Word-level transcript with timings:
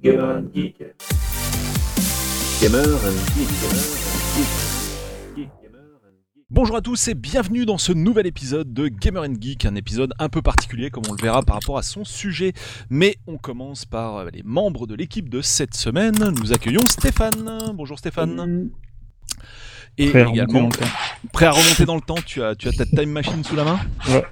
Gamer 0.00 0.38
and 0.38 0.44
Geek. 0.54 0.78
Gamer 2.60 2.78
and 2.78 3.18
Geek. 3.34 3.48
Gamer 3.60 3.82
and 3.82 5.36
Geek. 5.36 5.48
Bonjour 6.50 6.76
à 6.76 6.82
tous 6.82 7.08
et 7.08 7.14
bienvenue 7.14 7.66
dans 7.66 7.78
ce 7.78 7.90
nouvel 7.92 8.28
épisode 8.28 8.72
de 8.72 8.86
Gamer 8.86 9.24
and 9.24 9.34
Geek, 9.40 9.66
un 9.66 9.74
épisode 9.74 10.14
un 10.20 10.28
peu 10.28 10.40
particulier 10.40 10.90
comme 10.90 11.02
on 11.08 11.14
le 11.14 11.20
verra 11.20 11.42
par 11.42 11.56
rapport 11.56 11.78
à 11.78 11.82
son 11.82 12.04
sujet. 12.04 12.52
Mais 12.90 13.16
on 13.26 13.38
commence 13.38 13.86
par 13.86 14.26
les 14.26 14.44
membres 14.44 14.86
de 14.86 14.94
l'équipe 14.94 15.28
de 15.28 15.40
cette 15.42 15.74
semaine. 15.74 16.32
Nous 16.40 16.52
accueillons 16.52 16.86
Stéphane. 16.86 17.72
Bonjour 17.74 17.98
Stéphane. 17.98 18.70
Et 20.00 20.10
Prêt 20.10 20.20
à 20.20 20.24
remonter 20.26 20.38
également 20.42 20.60
dans 20.60 20.66
le 20.68 20.72
temps. 20.72 20.86
prêt 21.32 21.46
à 21.46 21.50
remonter 21.50 21.84
dans 21.84 21.94
le 21.96 22.00
temps, 22.00 22.14
tu 22.24 22.42
as, 22.42 22.54
tu 22.54 22.68
as 22.68 22.72
ta 22.72 22.86
time 22.86 23.10
machine 23.10 23.42
sous 23.42 23.56
la 23.56 23.64
main 23.64 23.80
Ouais. 24.08 24.24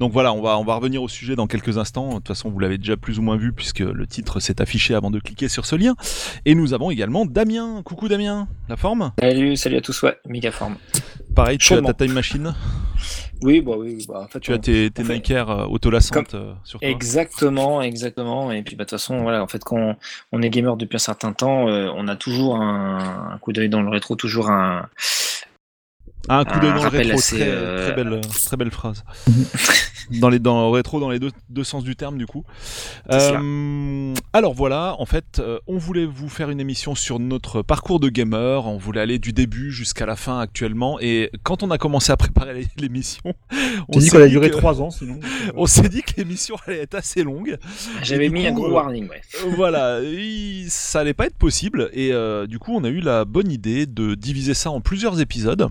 Donc 0.00 0.12
voilà, 0.12 0.32
on 0.32 0.42
va, 0.42 0.58
on 0.58 0.64
va 0.64 0.74
revenir 0.74 1.02
au 1.02 1.08
sujet 1.08 1.36
dans 1.36 1.46
quelques 1.46 1.78
instants. 1.78 2.08
De 2.08 2.14
toute 2.16 2.28
façon, 2.28 2.50
vous 2.50 2.58
l'avez 2.58 2.76
déjà 2.76 2.96
plus 2.96 3.18
ou 3.18 3.22
moins 3.22 3.36
vu 3.36 3.52
puisque 3.52 3.78
le 3.80 4.06
titre 4.06 4.40
s'est 4.40 4.60
affiché 4.60 4.94
avant 4.94 5.10
de 5.10 5.20
cliquer 5.20 5.48
sur 5.48 5.64
ce 5.64 5.76
lien. 5.76 5.94
Et 6.44 6.54
nous 6.54 6.74
avons 6.74 6.90
également 6.90 7.24
Damien. 7.24 7.82
Coucou 7.84 8.08
Damien, 8.08 8.48
la 8.68 8.76
forme? 8.76 9.12
Salut, 9.20 9.56
salut 9.56 9.76
à 9.76 9.80
tous, 9.80 10.02
ouais, 10.02 10.16
méga 10.28 10.50
forme. 10.50 10.76
Pareil, 11.34 11.58
tu 11.58 11.72
as 11.74 11.82
ta 11.82 11.94
time 11.94 12.12
machine? 12.12 12.54
Oui, 13.42 13.60
bah 13.60 13.74
oui, 13.76 14.04
bah 14.08 14.22
en 14.24 14.28
fait. 14.28 14.40
Tu 14.40 14.52
as 14.52 14.58
tes, 14.58 14.90
tes 14.90 15.02
Nike 15.02 15.30
Air 15.30 15.50
euh, 15.50 15.66
autolassantes 15.66 16.34
euh, 16.34 16.54
sur 16.64 16.80
toi 16.80 16.88
Exactement, 16.88 17.82
exactement. 17.82 18.50
Et 18.52 18.62
puis 18.62 18.76
bah, 18.76 18.84
de 18.84 18.90
toute 18.90 18.98
façon, 18.98 19.22
voilà, 19.22 19.42
en 19.42 19.46
fait, 19.46 19.62
quand 19.62 19.76
on, 19.76 19.96
on 20.32 20.42
est 20.42 20.50
gamer 20.50 20.76
depuis 20.76 20.96
un 20.96 21.00
certain 21.00 21.32
temps, 21.32 21.68
euh, 21.68 21.90
on 21.94 22.08
a 22.08 22.16
toujours 22.16 22.56
un, 22.56 23.32
un 23.34 23.38
coup 23.38 23.52
d'œil 23.52 23.68
dans 23.68 23.82
le 23.82 23.90
rétro, 23.90 24.16
toujours 24.16 24.50
un. 24.50 24.88
Ah, 26.28 26.40
un 26.40 26.44
coup 26.44 26.58
d'œil 26.60 26.72
dans 26.72 26.82
le 26.82 26.88
rétro, 26.88 27.18
assez, 27.18 27.36
très, 27.36 27.48
euh, 27.48 27.86
très 27.86 28.04
belle, 28.04 28.20
très 28.44 28.56
belle 28.56 28.70
phrase. 28.70 29.04
dans 30.20 30.28
les 30.28 30.38
dans 30.38 30.70
rétro, 30.70 31.00
dans 31.00 31.10
les 31.10 31.18
deux, 31.18 31.30
deux 31.50 31.64
sens 31.64 31.84
du 31.84 31.96
terme, 31.96 32.18
du 32.18 32.26
coup. 32.26 32.44
Euh, 33.12 34.14
alors 34.32 34.54
voilà, 34.54 34.96
en 34.98 35.06
fait, 35.06 35.38
euh, 35.38 35.58
on 35.66 35.78
voulait 35.78 36.06
vous 36.06 36.28
faire 36.28 36.50
une 36.50 36.60
émission 36.60 36.94
sur 36.94 37.18
notre 37.18 37.62
parcours 37.62 38.00
de 38.00 38.08
gamer. 38.08 38.66
On 38.66 38.76
voulait 38.76 39.00
aller 39.00 39.18
du 39.18 39.32
début 39.32 39.70
jusqu'à 39.70 40.06
la 40.06 40.16
fin 40.16 40.38
actuellement. 40.40 40.98
Et 41.00 41.30
quand 41.42 41.62
on 41.62 41.70
a 41.70 41.78
commencé 41.78 42.12
à 42.12 42.16
préparer 42.16 42.66
l'émission, 42.78 43.32
on 43.88 43.94
J'ai 43.94 43.98
dit 44.00 44.06
s'est 44.08 44.16
qu'elle 44.18 44.30
durer 44.30 44.50
que- 44.50 44.56
3 44.56 44.82
ans 44.82 44.90
sinon. 44.90 45.18
On 45.54 45.66
s'est 45.66 45.88
dit 45.88 46.02
que 46.02 46.12
l'émission 46.18 46.56
allait 46.66 46.80
être 46.80 46.94
assez 46.94 47.22
longue. 47.22 47.56
J'avais 48.02 48.28
du 48.28 48.34
mis 48.34 48.46
un 48.46 48.52
gros 48.52 48.66
euh, 48.66 48.72
warning, 48.72 49.08
ouais. 49.08 49.20
voilà, 49.56 50.00
il- 50.02 50.66
ça 50.70 51.00
allait 51.00 51.14
pas 51.14 51.26
être 51.26 51.36
possible 51.36 51.88
et 51.92 52.12
euh, 52.12 52.46
du 52.46 52.58
coup 52.58 52.72
on 52.74 52.84
a 52.84 52.88
eu 52.88 53.00
la 53.00 53.24
bonne 53.24 53.50
idée 53.50 53.86
de 53.86 54.14
diviser 54.14 54.54
ça 54.54 54.70
en 54.70 54.80
plusieurs 54.80 55.20
épisodes 55.20 55.68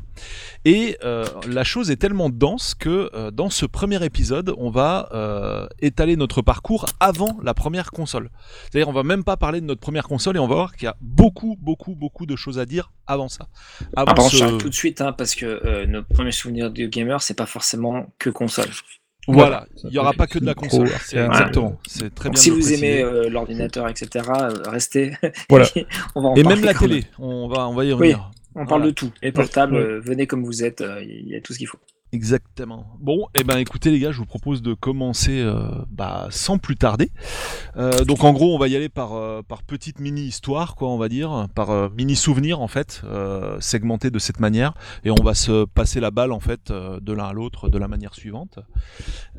et 0.63 0.97
euh, 1.03 1.25
la 1.47 1.63
chose 1.63 1.91
est 1.91 1.95
tellement 1.97 2.29
dense 2.29 2.73
que 2.75 3.09
euh, 3.13 3.31
dans 3.31 3.49
ce 3.49 3.65
premier 3.65 3.95
épisode 4.03 4.14
on 4.57 4.69
va 4.69 5.09
euh, 5.13 5.67
étaler 5.79 6.15
notre 6.15 6.41
parcours 6.41 6.85
avant 6.99 7.37
la 7.43 7.53
première 7.53 7.91
console. 7.91 8.29
C'est-à-dire 8.63 8.89
on 8.89 8.93
va 8.93 9.03
même 9.03 9.23
pas 9.23 9.37
parler 9.37 9.61
de 9.61 9.65
notre 9.65 9.81
première 9.81 10.07
console 10.07 10.35
et 10.37 10.39
on 10.39 10.47
va 10.47 10.55
voir 10.55 10.75
qu'il 10.75 10.85
y 10.85 10.87
a 10.89 10.95
beaucoup 11.01 11.57
beaucoup 11.61 11.95
beaucoup 11.95 12.25
de 12.25 12.35
choses 12.35 12.59
à 12.59 12.65
dire 12.65 12.91
avant 13.07 13.27
ça. 13.29 13.47
Avant 13.95 14.13
contre, 14.13 14.35
ce- 14.35 14.57
tout 14.57 14.69
de 14.69 14.73
suite, 14.73 15.01
hein, 15.01 15.11
parce 15.13 15.35
que 15.35 15.45
euh, 15.45 15.85
nos 15.85 16.03
premiers 16.03 16.31
souvenirs 16.31 16.71
de 16.71 16.85
gamer, 16.85 17.21
c'est 17.21 17.33
pas 17.37 17.45
forcément 17.45 18.07
que 18.19 18.29
console. 18.29 18.69
Voilà, 19.27 19.65
il 19.83 19.91
y 19.91 19.97
aura 19.97 20.13
pas 20.13 20.27
que 20.27 20.37
de 20.37 20.45
la 20.45 20.53
console. 20.53 20.87
C'est 21.03 21.17
exactement, 21.17 21.79
c'est 21.87 22.13
très 22.13 22.29
Donc, 22.29 22.33
bien. 22.35 22.41
si 22.43 22.49
vous 22.51 22.57
préciser. 22.57 22.75
aimez 22.77 23.01
euh, 23.03 23.27
l'ordinateur, 23.27 23.89
etc., 23.89 24.07
euh, 24.39 24.53
restez. 24.69 25.13
Voilà. 25.49 25.65
on 26.13 26.21
va 26.21 26.29
en 26.29 26.35
Et 26.35 26.43
même 26.43 26.63
la 26.63 26.75
télé, 26.75 27.05
on 27.17 27.47
va 27.47 27.67
on 27.67 27.73
va 27.73 27.83
y 27.85 27.87
Oui. 27.87 27.93
revenir. 27.93 28.31
On 28.53 28.65
parle 28.67 28.81
Voilà. 28.81 28.85
de 28.85 28.91
tout. 28.91 29.11
Les 29.23 29.31
portables, 29.31 29.73
Ouais. 29.75 29.81
euh, 29.81 29.99
venez 29.99 30.27
comme 30.27 30.43
vous 30.45 30.63
êtes, 30.63 30.81
euh, 30.81 31.01
il 31.03 31.27
y 31.27 31.35
a 31.35 31.41
tout 31.41 31.53
ce 31.53 31.57
qu'il 31.57 31.67
faut. 31.67 31.79
Exactement. 32.15 32.87
Bon, 33.01 33.27
et 33.35 33.43
ben 33.43 33.57
écoutez 33.57 33.91
les 33.91 33.99
gars, 33.99 34.11
je 34.13 34.19
vous 34.19 34.25
propose 34.25 34.61
de 34.61 34.73
commencer 34.73 35.41
euh, 35.41 35.67
bah, 35.89 36.27
sans 36.31 36.57
plus 36.57 36.77
tarder. 36.77 37.11
Euh, 37.75 38.05
donc 38.05 38.23
en 38.23 38.31
gros, 38.31 38.55
on 38.55 38.57
va 38.57 38.69
y 38.69 38.75
aller 38.77 38.87
par 38.87 39.13
euh, 39.13 39.41
par 39.45 39.63
petite 39.63 39.99
mini 39.99 40.21
histoire, 40.21 40.75
quoi, 40.75 40.87
on 40.89 40.97
va 40.97 41.09
dire, 41.09 41.47
par 41.53 41.71
euh, 41.71 41.89
mini 41.97 42.15
souvenir 42.15 42.61
en 42.61 42.69
fait, 42.69 43.01
euh, 43.03 43.57
segmenté 43.59 44.11
de 44.11 44.17
cette 44.19 44.39
manière, 44.39 44.73
et 45.03 45.11
on 45.11 45.21
va 45.21 45.33
se 45.33 45.65
passer 45.65 45.99
la 45.99 46.09
balle 46.09 46.31
en 46.31 46.39
fait 46.39 46.71
euh, 46.71 46.99
de 47.01 47.11
l'un 47.11 47.25
à 47.25 47.33
l'autre 47.33 47.67
de 47.67 47.77
la 47.77 47.89
manière 47.89 48.13
suivante. 48.15 48.59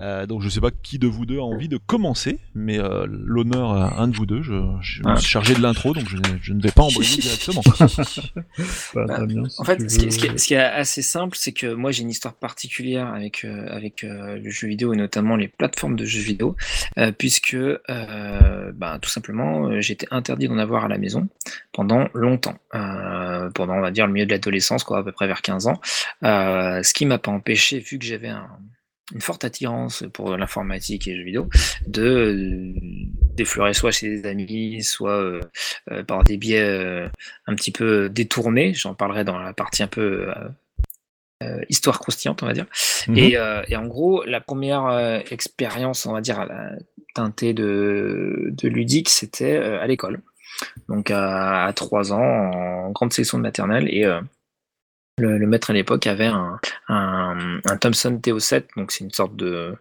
Euh, 0.00 0.26
donc 0.26 0.42
je 0.42 0.48
sais 0.50 0.60
pas 0.60 0.70
qui 0.70 0.98
de 0.98 1.06
vous 1.06 1.24
deux 1.24 1.38
a 1.38 1.42
envie 1.44 1.68
de 1.68 1.78
commencer, 1.78 2.38
mais 2.54 2.78
euh, 2.78 3.06
l'honneur 3.08 3.70
à 3.72 4.02
un 4.02 4.08
de 4.08 4.16
vous 4.16 4.26
deux. 4.26 4.42
Je, 4.42 4.52
je 4.82 5.02
me 5.02 5.08
Ah. 5.12 5.16
suis 5.16 5.28
chargé 5.30 5.54
de 5.54 5.62
l'intro, 5.62 5.94
donc 5.94 6.06
je, 6.08 6.18
je 6.42 6.52
ne 6.52 6.60
vais 6.60 6.72
pas 6.72 6.82
embrayer 6.82 7.16
directement. 7.22 7.62
Bah, 8.94 9.24
bien, 9.26 9.48
si 9.48 9.60
En 9.60 9.64
fait, 9.64 9.80
veux. 9.80 9.88
ce 9.88 9.98
qui 9.98 10.26
est, 10.26 10.38
ce 10.38 10.46
qui 10.46 10.54
est 10.54 10.58
assez 10.58 11.00
simple, 11.02 11.36
c'est 11.40 11.52
que 11.52 11.72
moi 11.72 11.90
j'ai 11.90 12.02
une 12.02 12.10
histoire 12.10 12.34
particulière 12.34 12.65
avec, 12.96 13.44
euh, 13.44 13.80
euh, 14.04 14.36
le 14.36 14.50
jeu 14.50 14.68
vidéo 14.68 14.92
et 14.92 14.96
notamment 14.96 15.36
les 15.36 15.48
plateformes 15.48 15.96
de 15.96 16.04
jeux 16.04 16.20
vidéo, 16.22 16.56
euh, 16.98 17.12
puisque 17.12 17.56
ben, 17.56 18.98
tout 19.00 19.10
simplement 19.10 19.80
j'étais 19.80 20.06
interdit 20.10 20.48
d'en 20.48 20.58
avoir 20.58 20.84
à 20.84 20.88
la 20.88 20.98
maison 20.98 21.28
pendant 21.72 22.08
longtemps, 22.14 22.58
pendant 22.72 23.74
on 23.74 23.80
va 23.80 23.90
dire 23.90 24.06
le 24.06 24.12
milieu 24.12 24.26
de 24.26 24.30
l'adolescence, 24.32 24.84
quoi, 24.84 24.98
à 24.98 25.02
peu 25.02 25.12
près 25.12 25.26
vers 25.26 25.42
15 25.42 25.66
ans, 25.66 25.80
ce 26.22 26.92
qui 26.92 27.06
m'a 27.06 27.18
pas 27.18 27.30
empêché, 27.30 27.78
vu 27.78 27.98
que 27.98 28.04
j'avais 28.04 28.28
un- 28.28 28.58
une 29.14 29.20
forte 29.20 29.44
attirance 29.44 30.02
pour 30.12 30.36
l'informatique 30.36 31.06
et 31.06 31.12
les 31.12 31.18
jeux 31.18 31.24
vidéo, 31.24 31.48
de 31.86 32.74
d'effleurer 33.36 33.72
soit 33.74 33.92
chez 33.92 34.08
des 34.08 34.26
amis, 34.26 34.82
soit 34.82 35.40
par 36.08 36.24
des 36.24 36.36
biais 36.36 37.08
un 37.46 37.54
petit 37.54 37.70
peu 37.70 38.08
détournés. 38.08 38.74
J'en 38.74 38.94
parlerai 38.94 39.24
dans 39.24 39.38
la 39.38 39.52
partie 39.52 39.82
un 39.84 39.86
peu 39.88 40.26
euh, 41.42 41.60
histoire 41.68 41.98
croustillante, 41.98 42.42
on 42.42 42.46
va 42.46 42.54
dire. 42.54 42.66
Mhm. 43.08 43.16
Et, 43.16 43.36
euh, 43.36 43.62
et 43.68 43.76
en 43.76 43.86
gros, 43.86 44.24
la 44.24 44.40
première 44.40 44.86
euh, 44.86 45.20
expérience, 45.30 46.06
on 46.06 46.12
va 46.12 46.20
dire, 46.20 46.40
à 46.40 46.46
la 46.46 46.70
teintée 47.14 47.52
de, 47.52 48.48
de 48.52 48.68
ludique, 48.68 49.08
c'était 49.08 49.56
à 49.56 49.86
l'école. 49.86 50.20
Donc 50.88 51.10
à, 51.10 51.64
à 51.64 51.72
3 51.72 52.12
ans, 52.12 52.20
en 52.20 52.90
grande 52.90 53.12
section 53.12 53.38
de 53.38 53.42
maternelle. 53.42 53.88
Et 53.88 54.04
le, 55.18 55.38
le 55.38 55.46
maître 55.46 55.70
à 55.70 55.72
l'époque 55.72 56.06
avait 56.06 56.26
un, 56.26 56.58
un, 56.88 57.60
un 57.64 57.76
Thomson 57.76 58.18
TO7, 58.22 58.64
donc 58.76 58.92
c'est 58.92 59.04
une 59.04 59.12
sorte 59.12 59.36
de 59.36 59.74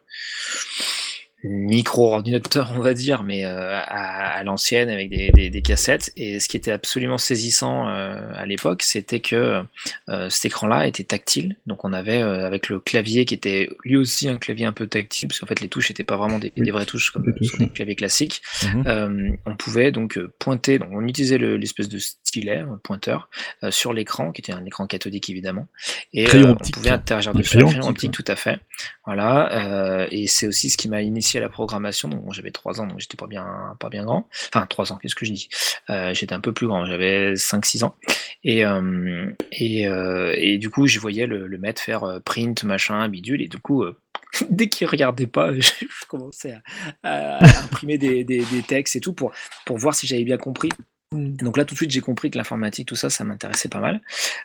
micro-ordinateur, 1.47 2.73
on 2.75 2.79
va 2.79 2.94
dire, 2.94 3.23
mais 3.23 3.45
euh, 3.45 3.79
à, 3.79 4.38
à 4.38 4.44
l'ancienne 4.44 4.89
avec 4.89 5.09
des, 5.09 5.31
des, 5.31 5.50
des 5.50 5.61
cassettes. 5.61 6.11
Et 6.17 6.39
ce 6.39 6.47
qui 6.47 6.57
était 6.57 6.72
absolument 6.72 7.17
saisissant 7.17 7.88
euh, 7.88 8.19
à 8.35 8.45
l'époque, 8.45 8.81
c'était 8.81 9.19
que 9.19 9.63
euh, 10.09 10.29
cet 10.29 10.45
écran-là 10.45 10.88
était 10.88 11.03
tactile. 11.03 11.55
Donc 11.67 11.85
on 11.85 11.94
avait 11.94 12.22
avec 12.22 12.69
le 12.69 12.79
clavier 12.79 13.25
qui 13.25 13.34
était 13.34 13.69
lui 13.84 13.97
aussi 13.97 14.28
un 14.28 14.38
clavier 14.38 14.66
un 14.66 14.72
peu 14.73 14.88
tactile, 14.88 15.28
parce 15.28 15.39
qu'en 15.39 15.47
fait 15.47 15.61
les 15.61 15.67
touches 15.67 15.89
n'étaient 15.89 16.03
pas 16.03 16.17
vraiment 16.17 16.39
des, 16.39 16.51
vraies 16.72 16.85
touches 16.85 17.11
comme 17.11 17.34
les 17.59 17.69
claviers 17.69 17.95
classiques. 17.95 18.41
Mhm. 18.63 19.38
On 19.45 19.55
pouvait 19.55 19.91
donc 19.91 20.19
pointer, 20.39 20.79
donc 20.79 20.89
on 20.91 21.07
utilisait 21.07 21.38
le- 21.38 21.57
l'espèce 21.57 21.89
de 21.89 22.00
stylet, 22.00 22.59
un 22.59 22.79
pointeur, 22.84 23.29
sur 23.69 23.94
l'écran, 23.94 24.31
qui 24.31 24.41
était 24.41 24.53
un 24.53 24.66
écran 24.66 24.88
cathodique 24.88 25.29
évidemment, 25.29 25.67
et 26.13 26.28
on 26.35 26.55
pouvait 26.55 26.89
interagir 26.89 27.34
dessus, 27.34 27.57
crayon 27.57 27.88
optique, 27.88 28.11
tout 28.11 28.25
à 28.28 28.35
fait. 28.35 28.59
Voilà, 29.05 30.07
et 30.11 30.28
c'est 30.28 30.47
aussi 30.47 30.69
ce 30.69 30.78
qui 30.78 30.89
m'a 30.89 31.01
initié 31.01 31.34
à 31.38 31.41
la 31.41 31.50
programmation. 31.50 32.09
Bon, 32.09 32.31
j'avais 32.31 32.51
3 32.51 32.81
ans, 32.81 32.88
donc 32.88 33.00
j'étais 33.00 33.18
pas 33.18 33.28
bien, 33.28 33.75
pas 33.79 33.90
bien 33.90 34.06
grand. 34.06 34.28
Enfin 34.53 34.66
3 34.66 34.91
ans, 34.91 34.97
qu'est-ce 34.97 35.16
que 35.16 35.25
je 35.25 35.34
dis? 35.34 35.50
Euh, 35.90 36.13
J'étais 36.13 36.34
un 36.34 36.40
peu 36.40 36.53
plus 36.53 36.68
grand, 36.68 36.85
j'avais 36.85 37.34
5-6 37.34 37.84
ans. 37.84 37.96
Et, 38.44 38.66
euh, 38.66 39.31
et, 39.51 39.88
euh, 39.88 40.34
et 40.38 40.57
du 40.57 40.69
coup, 40.69 40.88
je 40.88 41.00
voyais 41.00 41.28
le, 41.28 41.47
le 41.47 41.57
maître 41.57 41.81
faire 41.81 42.19
print, 42.25 42.63
machin, 42.63 43.07
bidule, 43.09 43.41
et 43.41 43.47
du 43.47 43.57
coup, 43.57 43.84
dès 44.50 44.68
qu'il 44.69 44.88
regardait 44.88 45.28
pas, 45.28 45.53
je, 45.59 45.72
commençais 46.07 46.57
à, 47.03 47.38
à 47.38 47.63
imprimer 47.63 47.97
des, 47.97 48.23
des, 48.23 48.44
des 48.46 48.62
textes 48.62 48.96
et 48.96 49.02
tout 49.02 49.13
pour, 49.13 49.31
pour 49.66 49.78
voir 49.78 49.96
si 49.96 50.07
j'avais 50.07 50.23
bien 50.23 50.38
compris. 50.38 50.69
Donc 51.15 51.57
là, 51.57 51.65
tout 51.65 51.73
de 51.73 51.77
suite, 51.77 51.91
j'ai 51.91 52.01
compris 52.01 52.29
que 52.31 52.37
l'informatique, 52.37 52.87
tout 52.87 52.95
ça, 52.95 53.09
ça 53.09 53.23
m'intéressait 53.23 53.69
pas 53.69 53.79
mal. 53.79 54.01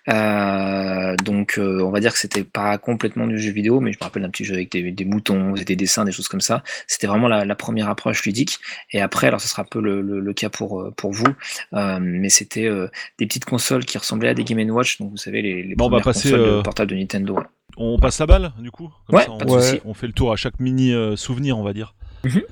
Euh, 0.08 1.16
donc, 1.24 1.58
euh, 1.58 1.82
on 1.82 1.90
va 1.90 2.00
dire 2.00 2.12
que 2.12 2.18
c'était 2.18 2.44
pas 2.44 2.78
complètement 2.78 3.26
du 3.26 3.38
jeu 3.38 3.52
vidéo, 3.52 3.80
mais 3.80 3.92
je 3.92 3.98
me 3.98 4.04
rappelle 4.04 4.22
d'un 4.22 4.30
petit 4.30 4.44
jeu 4.44 4.54
avec 4.54 4.70
des, 4.72 4.90
des 4.92 5.04
moutons, 5.04 5.52
des 5.52 5.76
dessins, 5.76 6.04
des 6.04 6.12
choses 6.12 6.28
comme 6.28 6.40
ça. 6.40 6.62
C'était 6.86 7.06
vraiment 7.06 7.28
la, 7.28 7.44
la 7.44 7.54
première 7.54 7.88
approche 7.88 8.24
ludique. 8.24 8.58
Et 8.92 9.00
après, 9.00 9.26
alors, 9.28 9.40
ce 9.40 9.48
sera 9.48 9.62
un 9.62 9.66
peu 9.70 9.80
le, 9.80 10.00
le, 10.02 10.20
le 10.20 10.32
cas 10.32 10.48
pour, 10.50 10.80
euh, 10.80 10.90
pour 10.96 11.12
vous, 11.12 11.26
euh, 11.74 11.98
mais 12.00 12.28
c'était 12.28 12.66
euh, 12.66 12.88
des 13.18 13.26
petites 13.26 13.44
consoles 13.44 13.84
qui 13.84 13.98
ressemblaient 13.98 14.30
à 14.30 14.34
des 14.34 14.44
Game 14.44 14.60
Watch. 14.70 14.98
Donc, 14.98 15.10
vous 15.10 15.16
savez, 15.16 15.42
les, 15.42 15.62
les 15.62 15.74
Bon, 15.74 15.88
premières 15.88 16.04
passer, 16.04 16.30
consoles 16.30 16.40
euh, 16.40 16.56
de 16.58 16.62
portables 16.62 16.90
de 16.90 16.96
Nintendo. 16.96 17.38
On 17.76 17.98
passe 17.98 18.18
la 18.18 18.26
balle, 18.26 18.52
du 18.58 18.70
coup 18.70 18.90
Comme 19.06 19.16
Ouais, 19.16 19.24
ça, 19.24 19.30
on, 19.30 19.38
pas 19.38 19.44
de 19.44 19.50
Ouais. 19.52 19.62
souci. 19.62 19.80
on 19.84 19.94
fait 19.94 20.06
le 20.08 20.12
tour 20.12 20.32
à 20.32 20.36
chaque 20.36 20.58
mini 20.60 20.92
euh, 20.92 21.16
souvenir, 21.16 21.56
on 21.58 21.62
va 21.62 21.72
dire. 21.72 21.94
Mhm. 22.24 22.42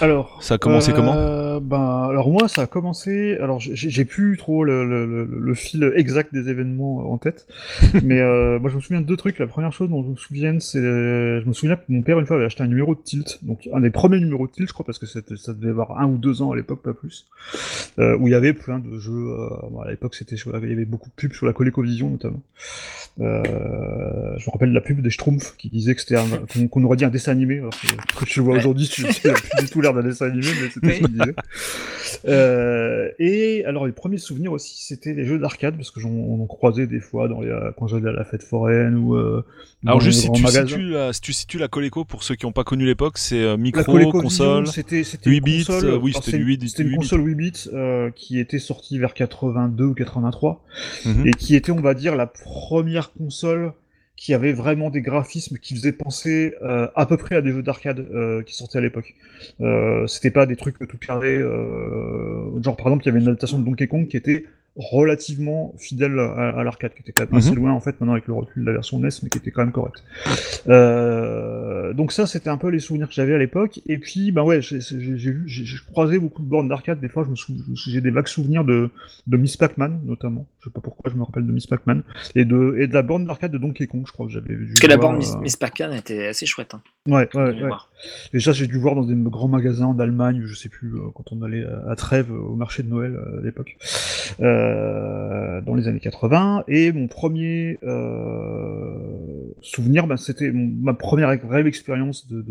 Alors, 0.00 0.42
Ça 0.42 0.54
a 0.54 0.58
commencé 0.58 0.92
comment? 0.92 1.14
euh, 1.16 1.60
Ben, 1.60 2.06
alors 2.08 2.30
moi, 2.30 2.48
ça 2.48 2.62
a 2.62 2.66
commencé. 2.66 3.36
Alors, 3.40 3.58
j'ai 3.60 4.04
plus 4.04 4.36
trop 4.36 4.64
le, 4.64 4.84
le, 4.86 5.06
le, 5.06 5.24
le 5.24 5.54
fil 5.54 5.92
exact 5.96 6.32
des 6.32 6.48
événements 6.48 7.10
en 7.12 7.18
tête, 7.18 7.46
mais 8.02 8.20
euh, 8.20 8.58
moi, 8.58 8.70
je 8.70 8.76
me 8.76 8.80
souviens 8.80 9.00
de 9.00 9.06
deux 9.06 9.16
trucs. 9.16 9.38
La 9.38 9.46
première 9.46 9.72
chose 9.72 9.88
dont 9.90 10.02
je 10.02 10.08
me 10.08 10.16
souviens, 10.16 10.58
c'est, 10.60 10.80
je 10.80 11.44
me 11.46 11.52
souviens 11.52 11.76
que 11.76 11.82
mon 11.88 12.02
père 12.02 12.18
une 12.18 12.26
fois 12.26 12.36
avait 12.36 12.46
acheté 12.46 12.62
un 12.62 12.68
numéro 12.68 12.94
de 12.94 13.00
Tilt, 13.00 13.38
donc 13.42 13.68
un 13.72 13.80
des 13.80 13.90
premiers 13.90 14.20
numéros 14.20 14.46
de 14.46 14.52
Tilt, 14.52 14.68
je 14.68 14.72
crois, 14.72 14.86
parce 14.86 14.98
que 14.98 15.06
ça 15.06 15.20
devait 15.52 15.70
avoir 15.70 15.98
un 16.00 16.06
ou 16.06 16.16
deux 16.18 16.42
ans 16.42 16.52
à 16.52 16.56
l'époque, 16.56 16.82
pas 16.82 16.94
plus, 16.94 17.26
euh, 17.98 18.16
où 18.18 18.28
il 18.28 18.32
y 18.32 18.34
avait 18.34 18.52
plein 18.52 18.78
de 18.78 18.98
jeux. 18.98 19.12
bon, 19.70 19.80
à 19.80 19.90
l'époque, 19.90 20.14
c'était, 20.14 20.36
il 20.36 20.68
y 20.68 20.72
avait 20.72 20.84
beaucoup 20.84 21.08
de 21.08 21.14
pubs 21.14 21.32
sur 21.32 21.46
la 21.46 21.52
ColecoVision 21.52 22.10
notamment. 22.10 22.40
Je 23.18 23.24
me 23.24 24.50
rappelle 24.52 24.72
la 24.72 24.80
pub 24.80 25.00
des 25.00 25.10
Schtroumpfs 25.10 25.54
qui 25.56 25.68
disait 25.68 25.94
que 25.94 26.00
c'était 26.00 26.16
qu'on 26.70 26.84
aurait 26.84 26.96
dit 26.96 27.04
un 27.04 27.10
dessin 27.10 27.32
animé, 27.32 27.58
alors 27.58 27.70
que, 27.72 28.24
que 28.24 28.30
je 28.30 28.40
vois 28.40 28.56
aujourd'hui, 28.56 28.86
c'est 28.86 29.10
c'est 29.12 29.28
la 29.28 29.34
pub 29.34 29.60
des 29.60 29.66
tout 29.72 29.80
l'air 29.80 29.94
d'un 29.94 30.02
dessin 30.02 30.26
animé, 30.26 30.46
mais 30.62 30.68
c'était 30.70 30.94
ce 30.94 30.98
qu'il 30.98 31.08
disait. 31.08 31.34
Euh, 32.28 33.08
et 33.18 33.64
alors, 33.64 33.86
les 33.86 33.92
premiers 33.92 34.18
souvenirs 34.18 34.52
aussi, 34.52 34.84
c'était 34.84 35.14
les 35.14 35.24
jeux 35.24 35.38
d'arcade, 35.38 35.76
parce 35.76 35.90
que 35.90 35.98
j'en 35.98 36.10
en 36.10 36.46
croisais 36.46 36.86
des 36.86 37.00
fois 37.00 37.26
dans 37.26 37.40
les, 37.40 37.50
quand 37.76 37.86
j'allais 37.88 38.10
à 38.10 38.12
la 38.12 38.24
fête 38.24 38.42
foraine 38.42 38.96
ou. 38.96 39.16
Euh, 39.16 39.44
alors, 39.86 40.00
juste 40.00 40.20
si 40.20 40.30
tu, 40.30 40.46
situes 40.46 40.90
la, 40.90 41.12
si 41.12 41.20
tu 41.20 41.32
situes 41.32 41.58
la 41.58 41.68
Coleco 41.68 42.04
pour 42.04 42.22
ceux 42.22 42.34
qui 42.36 42.46
n'ont 42.46 42.52
pas 42.52 42.64
connu 42.64 42.84
l'époque, 42.84 43.18
c'est 43.18 43.42
euh, 43.42 43.56
micro, 43.56 43.82
console. 44.12 44.66
c'était 44.68 45.02
c'était 45.02 45.30
8 45.30 45.36
une 45.38 45.42
bits, 45.44 45.64
console, 45.64 45.84
euh, 45.90 45.96
oui, 45.96 46.12
c'était 46.14 46.36
du 46.38 46.44
8 46.44 46.68
C'était 46.68 46.82
une 46.82 46.88
8 46.90 46.92
bits. 46.92 46.98
console 46.98 47.26
8 47.26 47.34
bits 47.34 47.52
euh, 47.72 48.10
qui 48.14 48.38
était 48.38 48.58
sortie 48.60 48.98
vers 48.98 49.14
82 49.14 49.84
ou 49.84 49.94
83 49.94 50.62
Mhm. 51.04 51.26
et 51.26 51.30
qui 51.32 51.56
était, 51.56 51.72
on 51.72 51.80
va 51.80 51.94
dire, 51.94 52.14
la 52.14 52.26
première 52.26 53.12
console 53.12 53.72
qui 54.22 54.34
avait 54.34 54.52
vraiment 54.52 54.88
des 54.88 55.02
graphismes 55.02 55.58
qui 55.58 55.74
faisaient 55.74 55.90
penser 55.90 56.54
euh, 56.62 56.86
à 56.94 57.06
peu 57.06 57.16
près 57.16 57.34
à 57.34 57.42
des 57.42 57.50
jeux 57.50 57.64
d'arcade 57.64 57.98
euh, 57.98 58.44
qui 58.44 58.54
sortaient 58.54 58.78
à 58.78 58.80
l'époque. 58.80 59.16
Euh, 59.60 60.06
C'était 60.06 60.30
pas 60.30 60.46
des 60.46 60.54
trucs 60.54 60.78
tout 60.78 60.96
carrés. 60.96 61.38
Euh, 61.38 62.62
genre, 62.62 62.76
par 62.76 62.86
exemple, 62.86 63.02
il 63.02 63.06
y 63.06 63.08
avait 63.08 63.18
une 63.18 63.26
adaptation 63.26 63.58
de 63.58 63.64
Donkey 63.64 63.88
Kong 63.88 64.06
qui 64.06 64.16
était 64.16 64.44
relativement 64.76 65.74
fidèle 65.78 66.18
à, 66.18 66.50
à 66.58 66.64
l'arcade, 66.64 66.92
qui 66.94 67.00
était 67.02 67.12
quand 67.12 67.24
même 67.30 67.38
assez 67.38 67.50
Mhm. 67.50 67.56
loin 67.56 67.72
en 67.72 67.80
fait 67.80 68.00
maintenant 68.00 68.12
avec 68.14 68.26
le 68.26 68.32
recul 68.34 68.62
de 68.62 68.66
la 68.66 68.72
version 68.72 68.98
NES, 68.98 69.08
mais 69.22 69.28
qui 69.28 69.38
était 69.38 69.50
quand 69.50 69.62
même 69.62 69.72
correct. 69.72 70.02
Euh, 70.68 71.92
donc 71.92 72.12
ça, 72.12 72.26
c'était 72.26 72.48
un 72.48 72.56
peu 72.56 72.68
les 72.68 72.78
souvenirs 72.78 73.08
que 73.08 73.14
j'avais 73.14 73.34
à 73.34 73.38
l'époque. 73.38 73.80
Et 73.86 73.98
puis, 73.98 74.32
bah 74.32 74.42
ouais, 74.44 74.60
j'ai 74.62 74.78
croisé 75.90 76.18
beaucoup 76.18 76.42
de 76.42 76.46
bornes 76.48 76.68
d'arcade. 76.68 77.00
Des 77.00 77.08
fois, 77.08 77.24
je 77.24 77.30
me 77.30 77.36
sou- 77.36 77.54
j'ai 77.74 78.00
des 78.00 78.10
vagues 78.10 78.26
souvenirs 78.28 78.64
de, 78.64 78.90
de 79.26 79.36
Miss 79.36 79.56
Pac-Man, 79.56 80.00
notamment. 80.04 80.46
Je 80.60 80.64
sais 80.68 80.72
pas 80.72 80.80
pourquoi 80.80 81.10
je 81.10 81.16
me 81.18 81.22
rappelle 81.24 81.46
de 81.46 81.52
Miss 81.52 81.66
Pac-Man 81.66 82.02
et 82.34 82.44
de 82.44 82.76
et 82.78 82.86
de 82.86 82.94
la 82.94 83.02
borne 83.02 83.26
d'arcade 83.26 83.52
de 83.52 83.58
Donkey 83.58 83.86
Kong, 83.86 84.04
je 84.06 84.12
crois 84.12 84.26
que 84.26 84.32
j'avais 84.32 84.54
vu. 84.54 84.68
Parce 84.68 84.80
que 84.80 84.86
la 84.86 84.96
borne 84.96 85.18
Miss, 85.18 85.34
euh, 85.34 85.38
Miss 85.40 85.56
Pac-Man 85.56 85.92
était 85.94 86.28
assez 86.28 86.46
chouette. 86.46 86.74
Hein, 86.74 86.82
Ouais, 87.06 87.28
ouais, 87.34 87.42
ouais. 87.42 87.54
mémoire. 87.54 87.90
Et 88.32 88.40
ça, 88.40 88.52
j'ai 88.52 88.66
dû 88.66 88.78
voir 88.78 88.94
dans 88.94 89.04
des 89.04 89.14
grands 89.14 89.48
magasins 89.48 89.86
en 89.86 89.98
Allemagne, 89.98 90.42
je 90.44 90.54
sais 90.54 90.68
plus, 90.68 90.94
euh, 90.94 91.10
quand 91.14 91.32
on 91.32 91.42
allait 91.42 91.64
à 91.88 91.94
Trèves, 91.96 92.32
euh, 92.32 92.38
au 92.38 92.56
marché 92.56 92.82
de 92.82 92.88
Noël 92.88 93.14
euh, 93.14 93.40
à 93.40 93.42
l'époque, 93.42 93.76
dans 94.38 95.74
les 95.74 95.88
années 95.88 96.00
80. 96.00 96.64
Et 96.68 96.92
mon 96.92 97.08
premier 97.08 97.78
souvenir, 99.60 100.06
bah, 100.06 100.16
c'était 100.16 100.50
ma 100.52 100.94
première 100.94 101.36
vraie 101.38 101.66
expérience 101.66 102.28
de, 102.28 102.42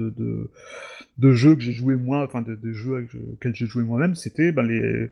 de, 1.18 1.31
jeu 1.33 1.56
que 1.56 1.62
j'ai 1.62 1.71
joué 1.71 1.95
moi, 1.95 2.24
enfin 2.24 2.42
de, 2.42 2.56
de 2.56 2.71
jeux 2.71 3.07
auxquels 3.33 3.56
j'ai 3.56 3.65
joué 3.68 3.83
moi-même, 3.83 4.15
c'était 4.15 4.51
bah, 4.51 4.63
les, 4.63 5.09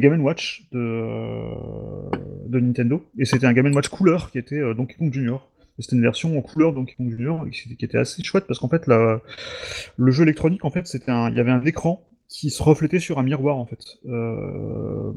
Game 0.00 0.22
Watch 0.22 0.66
de, 0.72 2.58
Nintendo. 2.58 3.04
Et 3.18 3.24
c'était 3.24 3.46
un 3.46 3.52
Game 3.52 3.74
Watch 3.74 3.88
couleur 3.88 4.30
qui 4.30 4.38
était 4.38 4.60
Donkey 4.74 4.94
Kong 4.98 5.12
Junior. 5.12 5.48
C'était 5.78 5.96
une 5.96 6.02
version 6.02 6.38
en 6.38 6.42
couleur 6.42 6.72
Donkey 6.72 6.94
Kong 6.96 7.10
Junior 7.10 7.46
qui 7.50 7.84
était 7.84 7.98
assez 7.98 8.22
chouette 8.22 8.46
parce 8.46 8.60
qu'en 8.60 8.68
fait 8.68 8.86
la, 8.86 9.20
le 9.96 10.12
jeu 10.12 10.22
électronique 10.22 10.64
en 10.64 10.70
fait 10.70 10.86
c'était 10.86 11.10
un, 11.10 11.30
il 11.30 11.36
y 11.36 11.40
avait 11.40 11.50
un 11.50 11.64
écran 11.64 12.04
qui 12.34 12.50
se 12.50 12.62
reflétait 12.64 12.98
sur 12.98 13.20
un 13.20 13.22
miroir 13.22 13.56
en 13.56 13.64
fait. 13.64 13.98
Euh, 14.06 15.12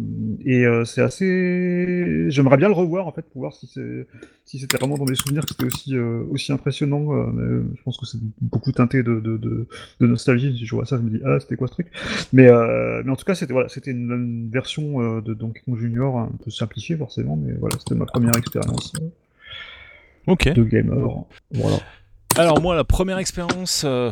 et 0.46 0.66
euh, 0.66 0.86
c'est 0.86 1.02
assez, 1.02 2.30
j'aimerais 2.30 2.58
bien 2.58 2.68
le 2.68 2.76
revoir 2.76 3.08
en 3.08 3.12
fait 3.12 3.24
pour 3.24 3.42
voir 3.42 3.56
si 3.56 3.66
c'est 3.66 4.08
si 4.46 4.60
c'était 4.60 4.78
vraiment 4.78 4.98
dans 4.98 5.06
mes 5.06 5.16
souvenirs 5.16 5.44
que 5.44 5.50
c'était 5.50 5.66
aussi 5.66 5.96
euh, 5.96 6.24
aussi 6.30 6.52
impressionnant. 6.52 7.08
je 7.38 7.82
pense 7.84 7.98
que 7.98 8.06
c'est 8.06 8.20
beaucoup 8.42 8.72
teinté 8.72 9.02
de, 9.02 9.20
de, 9.20 9.68
nostalgie. 10.00 10.56
Si 10.58 10.66
je 10.66 10.76
vois 10.76 10.86
ça, 10.86 10.98
je 10.98 11.02
me 11.02 11.10
dis 11.10 11.22
ah 11.26 11.40
c'était 11.40 11.56
quoi 11.56 11.68
ce 11.68 11.74
truc? 11.74 11.88
Mais 12.34 12.48
mais 13.04 13.10
en 13.10 13.16
tout 13.16 13.26
cas 13.26 13.34
c'était 13.34 13.54
voilà 13.54 13.70
c'était 13.70 13.92
une, 13.92 14.50
version 14.52 15.20
de 15.20 15.34
Donkey 15.34 15.62
Kong 15.66 15.78
Junior 15.80 16.20
un 16.20 16.32
peu 16.44 16.52
simplifiée 16.52 16.98
forcément, 16.98 17.36
mais 17.36 17.54
voilà 17.54 17.78
c'était 17.80 17.96
ma 17.96 18.06
première 18.06 18.38
expérience 18.38 18.94
Ok. 20.28 20.50
de 20.54 20.64
gamer. 20.64 20.98
Voilà. 21.52 21.78
Alors 22.38 22.62
moi, 22.62 22.76
la 22.76 22.84
première 22.84 23.18
expérience, 23.18 23.82
euh, 23.84 24.12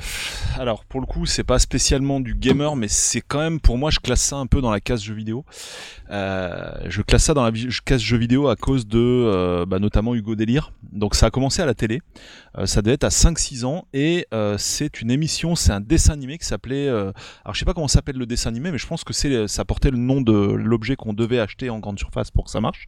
alors 0.57 0.83
pour 0.85 0.99
le 0.99 1.05
coup, 1.05 1.27
c'est 1.27 1.43
pas 1.43 1.59
spécialement 1.59 2.19
du 2.19 2.33
gamer, 2.33 2.75
mais 2.75 2.87
c'est 2.87 3.21
quand 3.21 3.37
même 3.37 3.59
pour 3.59 3.77
moi, 3.77 3.91
je 3.91 3.99
classe 3.99 4.21
ça 4.21 4.37
un 4.37 4.47
peu 4.47 4.61
dans 4.61 4.71
la 4.71 4.79
case 4.79 5.03
jeux 5.03 5.13
vidéo. 5.13 5.45
Euh, 6.09 6.71
je 6.87 7.03
classe 7.03 7.25
ça 7.25 7.35
dans 7.35 7.43
la 7.43 7.51
case 7.85 8.01
jeux 8.01 8.17
vidéo 8.17 8.47
à 8.47 8.55
cause 8.55 8.87
de, 8.87 8.97
euh, 8.99 9.67
bah, 9.67 9.77
notamment 9.77 10.15
Hugo 10.15 10.33
Délire. 10.33 10.71
Donc 10.91 11.13
ça 11.13 11.27
a 11.27 11.29
commencé 11.29 11.61
à 11.61 11.67
la 11.67 11.75
télé. 11.75 12.01
Ça 12.63 12.81
devait 12.81 12.93
être 12.93 13.03
à 13.03 13.09
5-6 13.09 13.65
ans 13.65 13.85
et 13.93 14.27
c'est 14.57 15.01
une 15.01 15.11
émission, 15.11 15.55
c'est 15.55 15.73
un 15.73 15.81
dessin 15.81 16.13
animé 16.13 16.37
qui 16.37 16.45
s'appelait. 16.45 16.87
alors 16.87 17.13
je 17.51 17.59
sais 17.59 17.65
pas 17.65 17.73
comment 17.73 17.89
s'appelle 17.89 18.15
le 18.15 18.25
dessin 18.25 18.49
animé, 18.49 18.71
mais 18.71 18.77
je 18.77 18.87
pense 18.87 19.03
que 19.03 19.11
c'est 19.11 19.49
ça 19.49 19.65
portait 19.65 19.91
le 19.91 19.97
nom 19.97 20.21
de 20.21 20.31
l'objet 20.31 20.95
qu'on 20.95 21.11
devait 21.11 21.39
acheter 21.39 21.69
en 21.69 21.79
grande 21.79 21.99
surface 21.99 22.31
pour 22.31 22.45
que 22.45 22.51
ça 22.51 22.61
marche. 22.61 22.87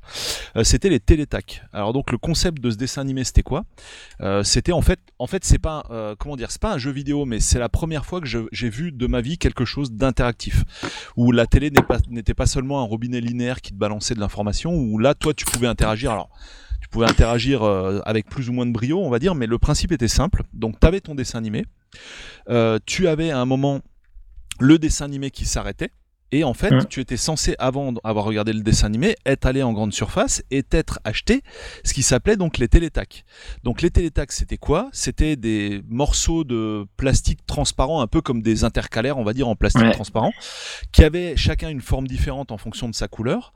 C'était 0.63 0.87
les 0.87 1.01
télétacs. 1.01 1.63
Alors 1.73 1.91
donc 1.91 2.13
le 2.13 2.17
concept 2.17 2.61
de 2.61 2.71
ce 2.71 2.77
dessin 2.77 3.01
animé, 3.01 3.25
c'était 3.25 3.43
quoi? 3.43 3.65
C'était 4.43 4.71
en 4.71 4.81
fait, 4.81 4.99
en 5.19 5.26
fait, 5.27 5.43
c'est 5.45 5.59
pas, 5.59 5.85
euh, 5.89 6.15
comment 6.17 6.35
dire, 6.35 6.49
pas 6.59 6.73
un 6.73 6.77
jeu 6.77 6.91
vidéo, 6.91 7.25
mais 7.25 7.39
c'est 7.39 7.59
la 7.59 7.69
première 7.69 8.05
fois 8.05 8.21
que 8.21 8.27
j'ai 8.27 8.69
vu 8.69 8.91
de 8.91 9.07
ma 9.07 9.21
vie 9.21 9.37
quelque 9.37 9.65
chose 9.65 9.91
d'interactif, 9.91 10.63
où 11.15 11.31
la 11.31 11.45
télé 11.45 11.71
n'était 12.09 12.33
pas 12.33 12.45
seulement 12.45 12.81
un 12.81 12.85
robinet 12.85 13.21
linéaire 13.21 13.61
qui 13.61 13.71
te 13.71 13.77
balançait 13.77 14.15
de 14.15 14.19
l'information, 14.19 14.75
où 14.75 14.97
là, 14.97 15.13
toi, 15.13 15.33
tu 15.33 15.45
pouvais 15.45 15.67
interagir. 15.67 16.11
Alors, 16.11 16.29
tu 16.81 16.87
pouvais 16.89 17.07
interagir 17.07 17.63
euh, 17.63 17.99
avec 18.05 18.27
plus 18.29 18.49
ou 18.49 18.53
moins 18.53 18.65
de 18.65 18.71
brio, 18.71 18.99
on 18.99 19.09
va 19.09 19.19
dire, 19.19 19.35
mais 19.35 19.47
le 19.47 19.57
principe 19.57 19.91
était 19.91 20.07
simple. 20.07 20.43
Donc, 20.53 20.79
tu 20.79 20.87
avais 20.87 21.01
ton 21.01 21.15
dessin 21.15 21.37
animé, 21.37 21.65
euh, 22.49 22.79
tu 22.85 23.07
avais 23.07 23.31
à 23.31 23.39
un 23.39 23.45
moment 23.45 23.81
le 24.59 24.79
dessin 24.79 25.05
animé 25.05 25.31
qui 25.31 25.45
s'arrêtait. 25.45 25.91
Et 26.31 26.43
en 26.43 26.53
fait, 26.53 26.73
Hein. 26.73 26.85
tu 26.89 26.99
étais 26.99 27.15
censé, 27.17 27.55
avant 27.57 27.93
d'avoir 27.93 28.25
regardé 28.25 28.51
le 28.51 28.61
dessin 28.61 28.87
animé, 28.87 29.15
être 29.25 29.45
allé 29.45 29.63
en 29.63 29.71
grande 29.71 29.93
surface 29.93 30.43
et 30.51 30.61
t'être 30.61 30.99
acheté 31.05 31.41
ce 31.85 31.93
qui 31.93 32.03
s'appelait 32.03 32.35
donc 32.35 32.57
les 32.57 32.67
télétacs. 32.67 33.23
Donc 33.63 33.81
les 33.81 33.89
télétacs, 33.91 34.31
c'était 34.33 34.57
quoi? 34.57 34.89
C'était 34.91 35.35
des 35.37 35.81
morceaux 35.87 36.43
de 36.43 36.85
plastique 36.97 37.39
transparent, 37.47 38.01
un 38.01 38.07
peu 38.07 38.19
comme 38.21 38.41
des 38.41 38.63
intercalaires, 38.65 39.17
on 39.17 39.23
va 39.23 39.33
dire, 39.33 39.47
en 39.47 39.55
plastique 39.55 39.83
Ouais. 39.83 39.91
transparent, 39.91 40.33
qui 40.91 41.03
avaient 41.03 41.37
chacun 41.37 41.69
une 41.69 41.81
forme 41.81 42.07
différente 42.07 42.51
en 42.51 42.57
fonction 42.57 42.89
de 42.89 42.95
sa 42.95 43.07
couleur, 43.07 43.53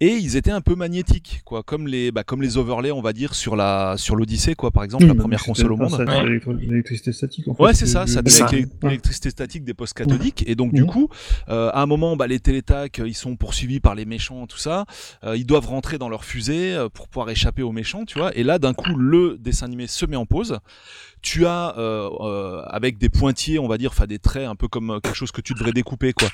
et 0.00 0.08
ils 0.16 0.36
étaient 0.36 0.50
un 0.50 0.60
peu 0.60 0.74
magnétiques, 0.74 1.40
quoi, 1.44 1.62
comme 1.62 1.86
les, 1.86 2.12
bah, 2.12 2.22
comme 2.24 2.42
les 2.42 2.58
overlays, 2.58 2.92
on 2.92 3.00
va 3.00 3.12
dire, 3.14 3.34
sur 3.34 3.56
la, 3.56 3.94
sur 3.96 4.14
l'Odyssée, 4.16 4.54
quoi, 4.54 4.70
par 4.70 4.84
exemple, 4.84 5.06
la 5.06 5.14
première 5.14 5.42
console 5.42 5.72
au 5.72 5.76
monde. 5.76 5.90
ça, 5.90 6.04
Ouais. 6.04 6.24
l'électro- 6.24 6.52
L'électricité 6.52 7.12
statique. 7.12 7.48
En 7.48 7.54
fait, 7.54 7.62
Ouais, 7.62 7.72
c'est 7.74 7.86
ça, 7.86 8.06
ça 8.06 8.22
tenait 8.22 8.42
avec 8.42 8.68
l'électricité 8.82 9.30
statique 9.30 9.64
des 9.64 9.74
postes 9.74 9.94
cathodiques. 9.94 10.44
Et 10.46 10.54
donc, 10.54 10.74
du 10.74 10.84
coup, 10.84 11.08
euh, 11.48 11.70
à 11.72 11.80
un 11.82 11.86
moment, 11.86 12.09
bah, 12.16 12.26
les 12.26 12.40
télétacs, 12.40 12.98
euh, 12.98 13.08
ils 13.08 13.14
sont 13.14 13.36
poursuivis 13.36 13.80
par 13.80 13.94
les 13.94 14.04
méchants, 14.04 14.46
tout 14.46 14.58
ça. 14.58 14.84
Euh, 15.24 15.36
ils 15.36 15.46
doivent 15.46 15.66
rentrer 15.66 15.98
dans 15.98 16.08
leur 16.08 16.24
fusée 16.24 16.74
euh, 16.74 16.88
pour 16.88 17.08
pouvoir 17.08 17.30
échapper 17.30 17.62
aux 17.62 17.72
méchants, 17.72 18.04
tu 18.04 18.18
vois. 18.18 18.36
Et 18.36 18.42
là, 18.42 18.58
d'un 18.58 18.74
coup, 18.74 18.94
le 18.94 19.36
dessin 19.38 19.66
animé 19.66 19.86
se 19.86 20.06
met 20.06 20.16
en 20.16 20.26
pause. 20.26 20.58
Tu 21.22 21.46
as, 21.46 21.74
euh, 21.76 22.08
euh, 22.20 22.62
avec 22.66 22.98
des 22.98 23.08
pointillés, 23.08 23.58
on 23.58 23.68
va 23.68 23.78
dire, 23.78 23.90
enfin 23.90 24.06
des 24.06 24.18
traits, 24.18 24.46
un 24.46 24.54
peu 24.54 24.68
comme 24.68 24.90
euh, 24.90 25.00
quelque 25.00 25.16
chose 25.16 25.32
que 25.32 25.40
tu 25.40 25.54
devrais 25.54 25.72
découper, 25.72 26.12
quoi. 26.12 26.30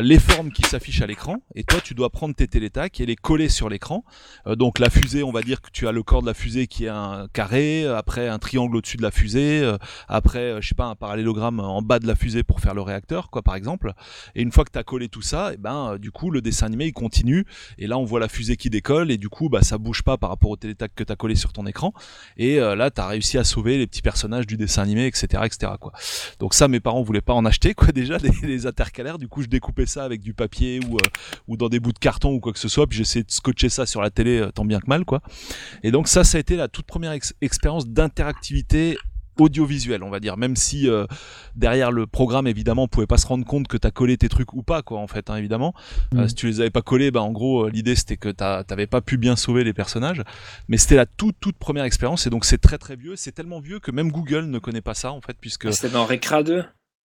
les 0.00 0.18
formes 0.18 0.50
qui 0.50 0.62
s'affichent 0.62 1.02
à 1.02 1.06
l'écran. 1.06 1.36
Et 1.54 1.64
toi, 1.64 1.80
tu 1.82 1.94
dois 1.94 2.10
prendre 2.10 2.34
tes 2.34 2.48
télétacs 2.48 3.00
et 3.00 3.06
les 3.06 3.16
coller 3.16 3.48
sur 3.48 3.68
l'écran. 3.68 4.04
Donc, 4.46 4.78
la 4.78 4.90
fusée, 4.90 5.22
on 5.22 5.32
va 5.32 5.42
dire 5.42 5.60
que 5.60 5.70
tu 5.72 5.86
as 5.86 5.92
le 5.92 6.02
corps 6.02 6.22
de 6.22 6.26
la 6.26 6.34
fusée 6.34 6.66
qui 6.66 6.86
est 6.86 6.88
un 6.88 7.28
carré, 7.32 7.86
après 7.86 8.28
un 8.28 8.38
triangle 8.38 8.76
au-dessus 8.76 8.96
de 8.96 9.02
la 9.02 9.10
fusée, 9.10 9.68
après, 10.08 10.60
je 10.60 10.68
sais 10.68 10.74
pas, 10.74 10.86
un 10.86 10.94
parallélogramme 10.94 11.60
en 11.60 11.82
bas 11.82 11.98
de 11.98 12.06
la 12.06 12.14
fusée 12.14 12.42
pour 12.42 12.60
faire 12.60 12.74
le 12.74 12.82
réacteur, 12.82 13.30
quoi, 13.30 13.42
par 13.42 13.54
exemple. 13.54 13.92
Et 14.34 14.42
une 14.42 14.52
fois 14.52 14.64
que 14.64 14.72
tu 14.72 14.78
as 14.78 14.84
collé 14.84 15.08
tout 15.08 15.22
ça, 15.22 15.52
et 15.52 15.56
ben, 15.56 15.92
euh, 15.92 15.98
du 15.98 16.10
coup, 16.10 16.30
le 16.30 16.40
dessin 16.40 16.66
animé, 16.66 16.86
il 16.86 16.92
continue. 16.92 17.46
Et 17.78 17.86
là, 17.86 17.98
on 17.98 18.04
voit 18.04 18.20
la 18.20 18.28
fusée 18.28 18.56
qui 18.56 18.70
décolle, 18.70 19.10
et 19.10 19.18
du 19.18 19.28
coup, 19.28 19.48
bah, 19.48 19.62
ça 19.62 19.78
bouge 19.78 20.02
pas 20.02 20.16
par 20.16 20.30
rapport 20.30 20.50
au 20.50 20.56
télétac 20.56 20.92
que 20.94 21.04
tu 21.04 21.12
as 21.12 21.16
collé 21.16 21.34
sur 21.34 21.52
ton 21.52 21.66
écran. 21.66 21.92
Et 22.36 22.56
là, 22.56 22.90
tu 22.90 23.00
as 23.00 23.06
réussi 23.06 23.38
à 23.38 23.44
sauver 23.44 23.78
les 23.78 23.86
petits 23.86 23.99
personnages 24.02 24.46
du 24.46 24.56
dessin 24.56 24.82
animé, 24.82 25.06
etc., 25.06 25.42
etc., 25.44 25.72
quoi. 25.80 25.92
Donc 26.38 26.54
ça, 26.54 26.68
mes 26.68 26.80
parents 26.80 27.02
voulaient 27.02 27.20
pas 27.20 27.34
en 27.34 27.44
acheter, 27.44 27.74
quoi, 27.74 27.88
déjà, 27.92 28.18
des, 28.18 28.30
des 28.30 28.66
intercalaires. 28.66 29.18
Du 29.18 29.28
coup, 29.28 29.42
je 29.42 29.48
découpais 29.48 29.86
ça 29.86 30.04
avec 30.04 30.20
du 30.20 30.34
papier 30.34 30.80
ou, 30.88 30.96
euh, 30.96 31.08
ou 31.48 31.56
dans 31.56 31.68
des 31.68 31.80
bouts 31.80 31.92
de 31.92 31.98
carton 31.98 32.32
ou 32.32 32.40
quoi 32.40 32.52
que 32.52 32.58
ce 32.58 32.68
soit, 32.68 32.86
puis 32.86 32.98
j'essayais 32.98 33.24
de 33.24 33.30
scotcher 33.30 33.68
ça 33.68 33.86
sur 33.86 34.02
la 34.02 34.10
télé, 34.10 34.38
euh, 34.38 34.50
tant 34.50 34.64
bien 34.64 34.80
que 34.80 34.86
mal, 34.86 35.04
quoi. 35.04 35.20
Et 35.82 35.90
donc 35.90 36.08
ça, 36.08 36.24
ça 36.24 36.38
a 36.38 36.40
été 36.40 36.56
la 36.56 36.68
toute 36.68 36.86
première 36.86 37.12
ex- 37.12 37.34
expérience 37.40 37.86
d'interactivité 37.88 38.96
audiovisuelle, 39.40 40.02
on 40.02 40.10
va 40.10 40.20
dire, 40.20 40.36
même 40.36 40.56
si 40.56 40.88
euh, 40.88 41.06
derrière 41.56 41.90
le 41.90 42.06
programme, 42.06 42.46
évidemment, 42.46 42.84
on 42.84 42.88
pouvait 42.88 43.06
pas 43.06 43.18
se 43.18 43.26
rendre 43.26 43.44
compte 43.44 43.68
que 43.68 43.76
t'as 43.76 43.90
collé 43.90 44.16
tes 44.16 44.28
trucs 44.28 44.52
ou 44.54 44.62
pas, 44.62 44.82
quoi, 44.82 44.98
en 45.00 45.06
fait, 45.06 45.30
hein, 45.30 45.36
évidemment. 45.36 45.74
Euh, 46.14 46.24
Mm. 46.24 46.28
si 46.28 46.34
tu 46.34 46.46
les 46.46 46.60
avais 46.60 46.70
pas 46.70 46.82
collés, 46.82 47.10
bah, 47.10 47.22
en 47.22 47.32
gros, 47.32 47.66
euh, 47.66 47.70
l'idée 47.70 47.94
c'était 47.94 48.16
que 48.16 48.28
t'avais 48.30 48.86
pas 48.86 49.00
pu 49.00 49.16
bien 49.16 49.36
sauver 49.36 49.64
les 49.64 49.72
personnages. 49.72 50.22
Mais 50.68 50.76
c'était 50.76 50.96
la 50.96 51.06
toute, 51.06 51.36
toute 51.40 51.56
première 51.56 51.84
expérience, 51.84 52.26
et 52.26 52.30
donc 52.30 52.44
c'est 52.44 52.58
très 52.58 52.78
très 52.78 52.96
vieux. 52.96 53.16
C'est 53.16 53.32
tellement 53.32 53.60
vieux 53.60 53.80
que 53.80 53.90
même 53.90 54.10
Google 54.10 54.46
ne 54.46 54.58
connaît 54.58 54.80
pas 54.80 54.94
ça, 54.94 55.12
en 55.12 55.20
fait, 55.20 55.36
puisque 55.40 55.72
C'était 55.72 55.92
dans 55.92 56.04
Recra 56.04 56.42
2. 56.42 56.64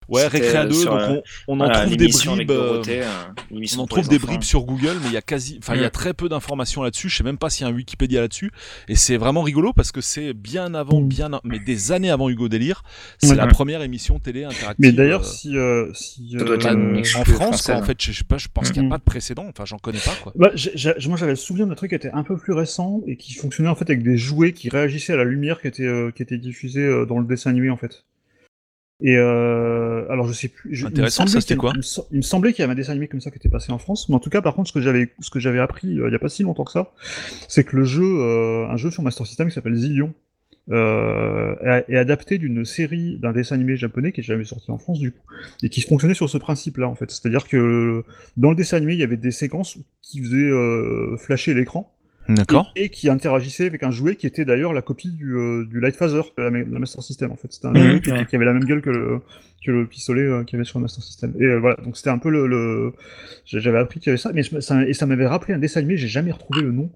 Ouais, 0.09 0.27
Récréa 0.27 0.61
euh, 0.63 0.67
2, 0.67 0.73
sur, 0.73 0.91
donc 0.97 1.01
on, 1.09 1.21
on 1.47 1.53
en 1.59 1.65
Voilà, 1.65 1.81
trouve 1.85 1.97
des 1.97 2.07
bribes. 2.07 2.51
euh, 2.51 2.55
Dorothée, 2.71 3.01
euh, 3.01 3.05
on 3.51 3.79
en 3.79 3.85
trouve 3.87 4.07
des 4.07 4.15
enfants. 4.17 4.27
bribes 4.27 4.43
sur 4.43 4.63
Google, 4.63 4.97
mais 5.01 5.07
il 5.07 5.13
y 5.13 5.17
a 5.17 5.21
quasi, 5.21 5.59
enfin, 5.61 5.75
il 5.75 5.81
y 5.81 5.85
a 5.85 5.87
Mm. 5.87 5.91
très 5.91 6.13
peu 6.13 6.29
d'informations 6.29 6.83
là-dessus. 6.83 7.09
Je 7.09 7.17
sais 7.17 7.23
même 7.23 7.37
pas 7.37 7.49
s'il 7.49 7.65
y 7.65 7.69
a 7.69 7.71
un 7.71 7.75
Wikipédia 7.75 8.21
là-dessus. 8.21 8.51
Et 8.87 8.95
c'est 8.95 9.17
vraiment 9.17 9.41
rigolo 9.41 9.73
parce 9.73 9.91
que 9.91 10.01
c'est 10.01 10.33
bien 10.33 10.73
avant, 10.73 11.01
Mm. 11.01 11.07
bien, 11.07 11.29
mais 11.43 11.59
des 11.59 11.91
années 11.91 12.09
avant 12.09 12.29
Hugo 12.29 12.49
Délire. 12.49 12.83
C'est 13.17 13.35
la 13.35 13.47
première 13.47 13.81
émission 13.81 14.19
télé 14.19 14.43
interactive. 14.43 14.75
Mais 14.79 14.91
d'ailleurs, 14.91 15.21
euh, 15.21 15.23
si, 15.23 15.57
euh, 15.57 15.91
si 15.93 16.35
Ça 16.37 16.43
doit 16.45 16.55
être 16.55 16.65
euh, 16.67 17.01
en 17.19 17.23
France, 17.25 17.61
quoi, 17.63 17.75
en 17.75 17.83
fait, 17.83 18.01
je, 18.01 18.11
sais 18.11 18.23
pas, 18.23 18.37
je 18.37 18.47
pense 18.53 18.71
qu'il 18.71 18.81
n'y 18.81 18.85
a 18.85 18.89
Mm. 18.89 18.91
pas 18.91 18.97
de 18.97 19.03
précédent. 19.03 19.45
Enfin, 19.49 19.65
j'en 19.65 19.77
connais 19.77 19.99
pas, 19.99 20.13
quoi. 20.21 20.31
Bah, 20.35 20.51
j'ai- 20.55 20.71
j'ai- 20.75 20.93
moi 21.07 21.17
j'avais 21.17 21.31
le 21.33 21.35
souvenir 21.37 21.67
d'un 21.67 21.75
truc 21.75 21.89
qui 21.89 21.95
était 21.95 22.11
un 22.11 22.23
peu 22.23 22.37
plus 22.37 22.53
récent 22.53 23.01
et 23.07 23.15
qui 23.17 23.33
fonctionnait 23.33 23.69
en 23.69 23.75
fait 23.75 23.89
avec 23.89 24.03
des 24.03 24.17
jouets 24.17 24.53
qui 24.53 24.69
réagissaient 24.69 25.13
à 25.13 25.17
la 25.17 25.23
lumière 25.23 25.61
qui 25.61 25.67
était, 25.67 25.83
euh, 25.83 26.11
qui 26.15 26.21
était 26.23 26.37
diffusée 26.37 26.81
euh, 26.81 27.05
dans 27.05 27.19
le 27.19 27.25
dessin 27.25 27.49
animé 27.49 27.69
en 27.69 27.77
fait. 27.77 28.03
Et 29.01 29.17
euh, 29.17 30.09
alors 30.09 30.25
je 30.27 30.33
sais 30.33 30.47
plus. 30.47 30.73
je- 30.73 30.81
il 30.81 30.85
me 30.85 30.89
Intéressant, 30.89 31.25
semblait 31.27 31.31
ça, 31.33 31.41
c'était 31.41 31.55
qu'il 31.55 31.55
y 31.55 31.59
a- 31.59 31.61
quoi 31.61 31.71
il 31.73 31.77
me 31.77 31.81
sem- 31.83 32.03
Il 32.11 32.17
me 32.17 32.21
semblait 32.21 32.53
qu'il 32.53 32.61
y 32.61 32.63
avait 32.63 32.71
un 32.71 32.75
dessin 32.75 32.91
animé 32.91 33.07
comme 33.09 33.19
ça 33.21 33.29
qui 33.29 33.37
était 33.37 33.49
passé 33.49 33.71
en 33.73 33.77
France, 33.77 34.07
mais 34.07 34.15
en 34.15 34.19
tout 34.19 34.29
cas, 34.29 34.41
par 34.41 34.53
contre, 34.55 34.69
ce 34.69 34.73
que 34.73 34.81
j'avais, 34.81 35.09
ce 35.19 35.29
que 35.29 35.39
j'avais 35.39 35.59
appris 35.59 35.99
euh, 35.99 36.07
il 36.07 36.11
y 36.13 36.15
a 36.15 36.19
pas 36.19 36.29
si 36.29 36.43
longtemps 36.43 36.63
que 36.63 36.71
ça, 36.71 36.93
c'est 37.49 37.65
que 37.65 37.75
le 37.75 37.83
jeu, 37.83 38.03
euh, 38.05 38.67
un 38.69 38.77
jeu 38.77 38.91
sur 38.91 39.03
Master 39.03 39.27
System 39.27 39.49
qui 39.49 39.53
s'appelle 39.53 39.75
Zillion, 39.75 40.13
euh, 40.71 41.55
est, 41.61 41.93
est 41.93 41.97
adapté 41.97 42.37
d'une 42.37 42.65
série 42.65 43.19
d'un 43.19 43.33
dessin 43.33 43.55
animé 43.55 43.75
japonais 43.77 44.11
qui 44.11 44.21
est 44.21 44.23
jamais 44.23 44.45
sorti 44.45 44.71
en 44.71 44.77
France 44.79 44.99
du 44.99 45.11
coup, 45.11 45.21
et 45.61 45.69
qui 45.69 45.81
fonctionnait 45.81 46.15
sur 46.15 46.29
ce 46.29 46.37
principe-là 46.37 46.87
en 46.87 46.95
fait. 46.95 47.11
C'est-à-dire 47.11 47.47
que 47.47 48.03
dans 48.37 48.49
le 48.49 48.55
dessin 48.55 48.77
animé, 48.77 48.93
il 48.93 48.99
y 48.99 49.03
avait 49.03 49.17
des 49.17 49.31
séquences 49.31 49.77
qui 50.01 50.21
faisaient 50.23 50.37
euh, 50.37 51.17
flasher 51.17 51.53
l'écran 51.53 51.94
D'accord. 52.27 52.71
et, 52.75 52.85
et 52.85 52.89
qui 52.89 53.09
interagissait 53.09 53.67
avec 53.67 53.83
un 53.83 53.91
jouet 53.91 54.15
qui 54.15 54.25
était 54.25 54.45
d'ailleurs 54.45 54.73
la 54.73 54.81
copie 54.81 55.11
du, 55.11 55.35
euh, 55.35 55.65
du 55.65 55.79
Light 55.79 55.95
Phaser 55.95 56.21
de 56.37 56.41
la, 56.43 56.49
de 56.49 56.73
la 56.73 56.79
Master 56.79 57.03
System 57.03 57.31
en 57.31 57.35
fait. 57.35 57.51
C'était 57.51 57.67
un 57.67 57.75
jouet 57.75 58.01
qui, 58.01 58.11
ouais. 58.11 58.25
qui 58.25 58.35
avait 58.35 58.45
la 58.45 58.53
même 58.53 58.65
gueule 58.65 58.81
que 58.81 58.89
le, 58.89 59.19
que 59.63 59.71
le 59.71 59.85
pistolet 59.87 60.21
euh, 60.23 60.43
qu'il 60.43 60.57
y 60.57 60.59
avait 60.59 60.65
sur 60.65 60.79
le 60.79 60.83
Master 60.83 61.03
System. 61.03 61.33
Et 61.39 61.43
euh, 61.43 61.59
voilà, 61.59 61.75
donc 61.83 61.97
c'était 61.97 62.09
un 62.09 62.17
peu 62.17 62.29
le, 62.29 62.47
le... 62.47 62.93
j'avais 63.45 63.77
appris 63.77 63.99
qu'il 63.99 64.07
y 64.07 64.11
avait 64.11 64.17
ça, 64.17 64.31
mais 64.33 64.43
je- 64.43 64.59
ça, 64.59 64.83
et 64.87 64.93
ça 64.93 65.05
m'avait 65.05 65.27
rappelé 65.27 65.53
un 65.53 65.59
dessin 65.59 65.79
animé. 65.81 65.97
J'ai 65.97 66.07
jamais 66.07 66.31
retrouvé 66.31 66.61
le 66.61 66.71
nom 66.71 66.89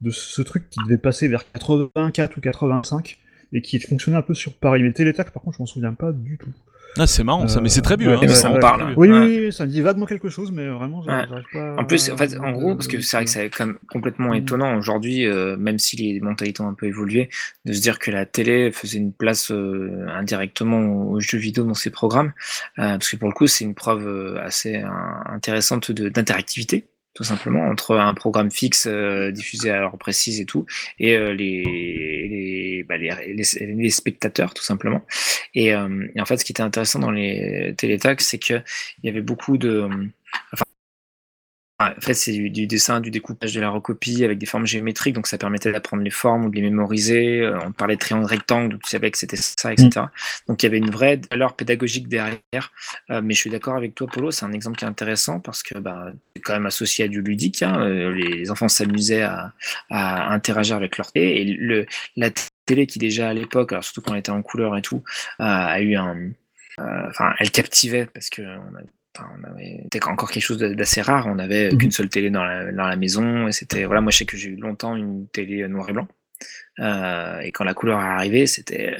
de 0.00 0.10
ce 0.10 0.42
truc 0.42 0.68
qui 0.68 0.80
devait 0.84 0.98
passer 0.98 1.28
vers 1.28 1.44
84 1.52 2.36
ou 2.36 2.40
85 2.40 3.18
et 3.52 3.62
qui 3.62 3.78
fonctionnait 3.78 4.16
un 4.18 4.22
peu 4.22 4.34
sur 4.34 4.54
Paris. 4.54 4.82
Mais 4.82 4.92
Télétac, 4.92 5.30
par 5.30 5.42
contre, 5.42 5.58
je 5.58 5.62
m'en 5.62 5.66
souviens 5.66 5.94
pas 5.94 6.10
du 6.12 6.38
tout. 6.38 6.50
Ah, 6.98 7.06
c'est 7.06 7.24
marrant 7.24 7.48
ça, 7.48 7.62
mais 7.62 7.70
c'est 7.70 7.80
très 7.80 7.96
vieux. 7.96 8.10
ouais, 8.14 8.22
hein, 8.22 8.34
ça 8.34 8.50
me 8.50 8.60
parle. 8.60 8.92
Oui, 8.98 9.08
Ouais. 9.10 9.18
oui, 9.20 9.40
oui, 9.46 9.52
ça 9.52 9.64
me 9.64 9.70
dit 9.70 9.80
vaguement 9.80 10.04
quelque 10.04 10.28
chose, 10.28 10.52
mais 10.52 10.68
vraiment, 10.68 11.02
j'arrive 11.02 11.42
pas. 11.52 11.76
En 11.78 11.84
plus, 11.86 12.10
en 12.10 12.16
fait, 12.18 12.36
en 12.38 12.52
gros, 12.52 12.74
parce 12.74 12.86
que 12.86 13.00
c'est 13.00 13.16
vrai 13.16 13.24
que 13.24 13.30
c'est 13.30 13.48
quand 13.48 13.64
même 13.66 13.78
complètement 13.90 14.32
Mm. 14.32 14.36
étonnant 14.36 14.76
aujourd'hui, 14.76 15.26
euh, 15.26 15.56
même 15.56 15.78
si 15.78 15.96
les 15.96 16.20
mentalités 16.20 16.60
ont 16.60 16.68
un 16.68 16.74
peu 16.74 16.86
évolué, 16.86 17.30
de 17.64 17.72
se 17.72 17.80
dire 17.80 17.98
que 17.98 18.10
la 18.10 18.26
télé 18.26 18.70
faisait 18.72 18.98
une 18.98 19.12
place 19.12 19.50
euh, 19.50 20.06
indirectement 20.14 20.80
aux 21.10 21.18
jeux 21.18 21.38
vidéo 21.38 21.64
dans 21.64 21.72
ses 21.74 21.90
programmes, 21.90 22.32
euh, 22.78 22.92
parce 22.98 23.08
que 23.10 23.16
pour 23.16 23.28
le 23.28 23.34
coup, 23.34 23.46
c'est 23.46 23.64
une 23.64 23.74
preuve 23.74 24.06
euh, 24.06 24.42
assez 24.44 24.76
euh, 24.76 24.86
intéressante 25.30 25.90
de- 25.92 26.10
d'interactivité 26.10 26.84
tout 27.14 27.24
simplement 27.24 27.68
entre 27.68 27.96
un 27.96 28.14
programme 28.14 28.50
fixe 28.50 28.86
euh, 28.86 29.30
diffusé 29.30 29.70
à 29.70 29.80
l'heure 29.80 29.98
précise 29.98 30.40
et 30.40 30.46
tout 30.46 30.64
et 30.98 31.16
euh, 31.16 31.34
les 31.34 31.62
les, 31.62 32.84
bah, 32.88 32.96
les 32.96 33.10
les 33.34 33.90
spectateurs 33.90 34.54
tout 34.54 34.62
simplement. 34.62 35.02
Et, 35.54 35.74
euh, 35.74 36.06
en 36.18 36.24
fait 36.24 36.38
ce 36.38 36.44
qui 36.44 36.52
était 36.52 36.62
intéressant 36.62 36.98
dans 37.00 37.10
les 37.10 37.74
télétacs 37.76 38.20
c'est 38.20 38.38
que 38.38 38.62
il 39.02 39.06
y 39.06 39.08
avait 39.08 39.20
beaucoup 39.20 39.58
de 39.58 39.88
enfin 40.52 40.64
en 41.90 42.00
fait, 42.00 42.14
c'est 42.14 42.32
du, 42.32 42.66
dessin, 42.66 43.00
du 43.00 43.10
découpage, 43.10 43.54
de 43.54 43.60
la 43.60 43.70
recopie 43.70 44.24
avec 44.24 44.38
des 44.38 44.46
formes 44.46 44.66
géométriques, 44.66 45.14
donc 45.14 45.26
ça 45.26 45.38
permettait 45.38 45.72
d'apprendre 45.72 46.02
les 46.02 46.10
formes 46.10 46.46
ou 46.46 46.50
de 46.50 46.56
les 46.56 46.62
mémoriser. 46.62 47.40
Euh, 47.40 47.58
on 47.64 47.72
parlait 47.72 47.94
de 47.94 48.00
triangle 48.00 48.26
rectangle, 48.26 48.78
tu 48.82 48.90
savais 48.90 49.10
que 49.10 49.18
c'était 49.18 49.36
ça, 49.36 49.72
etc. 49.72 50.06
Donc 50.48 50.62
il 50.62 50.66
y 50.66 50.68
avait 50.68 50.78
une 50.78 50.90
vraie 50.90 51.20
valeur 51.30 51.54
pédagogique 51.54 52.08
derrière. 52.08 52.72
Euh, 53.10 53.20
mais 53.22 53.34
je 53.34 53.40
suis 53.40 53.50
d'accord 53.50 53.76
avec 53.76 53.94
toi, 53.94 54.06
Polo, 54.06 54.30
c'est 54.30 54.44
un 54.44 54.52
exemple 54.52 54.76
qui 54.78 54.84
est 54.84 54.88
intéressant 54.88 55.40
parce 55.40 55.62
que 55.62 55.78
bah, 55.78 56.12
c'est 56.34 56.42
quand 56.42 56.52
même 56.54 56.66
associé 56.66 57.04
à 57.04 57.08
du 57.08 57.22
ludique. 57.22 57.62
Hein. 57.62 57.80
Euh, 57.80 58.12
Les 58.12 58.50
enfants 58.50 58.68
s'amusaient 58.68 59.22
à, 59.22 59.52
interagir 59.90 60.76
avec 60.76 60.98
leur 60.98 61.12
télé. 61.12 61.58
Et 61.60 61.86
la 62.16 62.30
télé 62.66 62.86
qui 62.86 62.98
déjà 62.98 63.28
à 63.28 63.34
l'époque, 63.34 63.74
surtout 63.82 64.02
quand 64.02 64.12
elle 64.12 64.20
était 64.20 64.30
en 64.30 64.42
couleur 64.42 64.76
et 64.76 64.82
tout, 64.82 65.02
a 65.38 65.80
eu 65.80 65.96
un... 65.96 66.30
Enfin, 66.78 67.34
elle 67.38 67.50
captivait 67.50 68.06
parce 68.06 68.30
que 68.30 68.42
on 68.42 68.76
a 68.76 68.82
on 69.20 69.44
avait 69.44 69.80
c'était 69.84 70.04
encore 70.06 70.30
quelque 70.30 70.42
chose 70.42 70.58
d'assez 70.58 71.02
rare. 71.02 71.26
On 71.26 71.34
n'avait 71.36 71.70
Mhm. 71.72 71.78
qu'une 71.78 71.90
seule 71.92 72.08
télé 72.08 72.30
dans 72.30 72.44
la, 72.44 72.72
dans 72.72 72.86
la 72.86 72.96
maison 72.96 73.46
et 73.48 73.52
c'était 73.52 73.84
voilà. 73.84 74.00
Moi, 74.00 74.10
je 74.12 74.18
sais 74.18 74.24
que 74.26 74.36
j'ai 74.36 74.50
eu 74.50 74.56
longtemps 74.56 74.96
une 74.96 75.28
télé 75.28 75.66
noir 75.68 75.88
et 75.90 75.92
blanc 75.92 76.08
Euh, 76.80 77.40
et 77.40 77.52
quand 77.52 77.64
la 77.64 77.74
couleur 77.74 78.00
est 78.00 78.04
arrivée, 78.04 78.46
c'était 78.46 78.96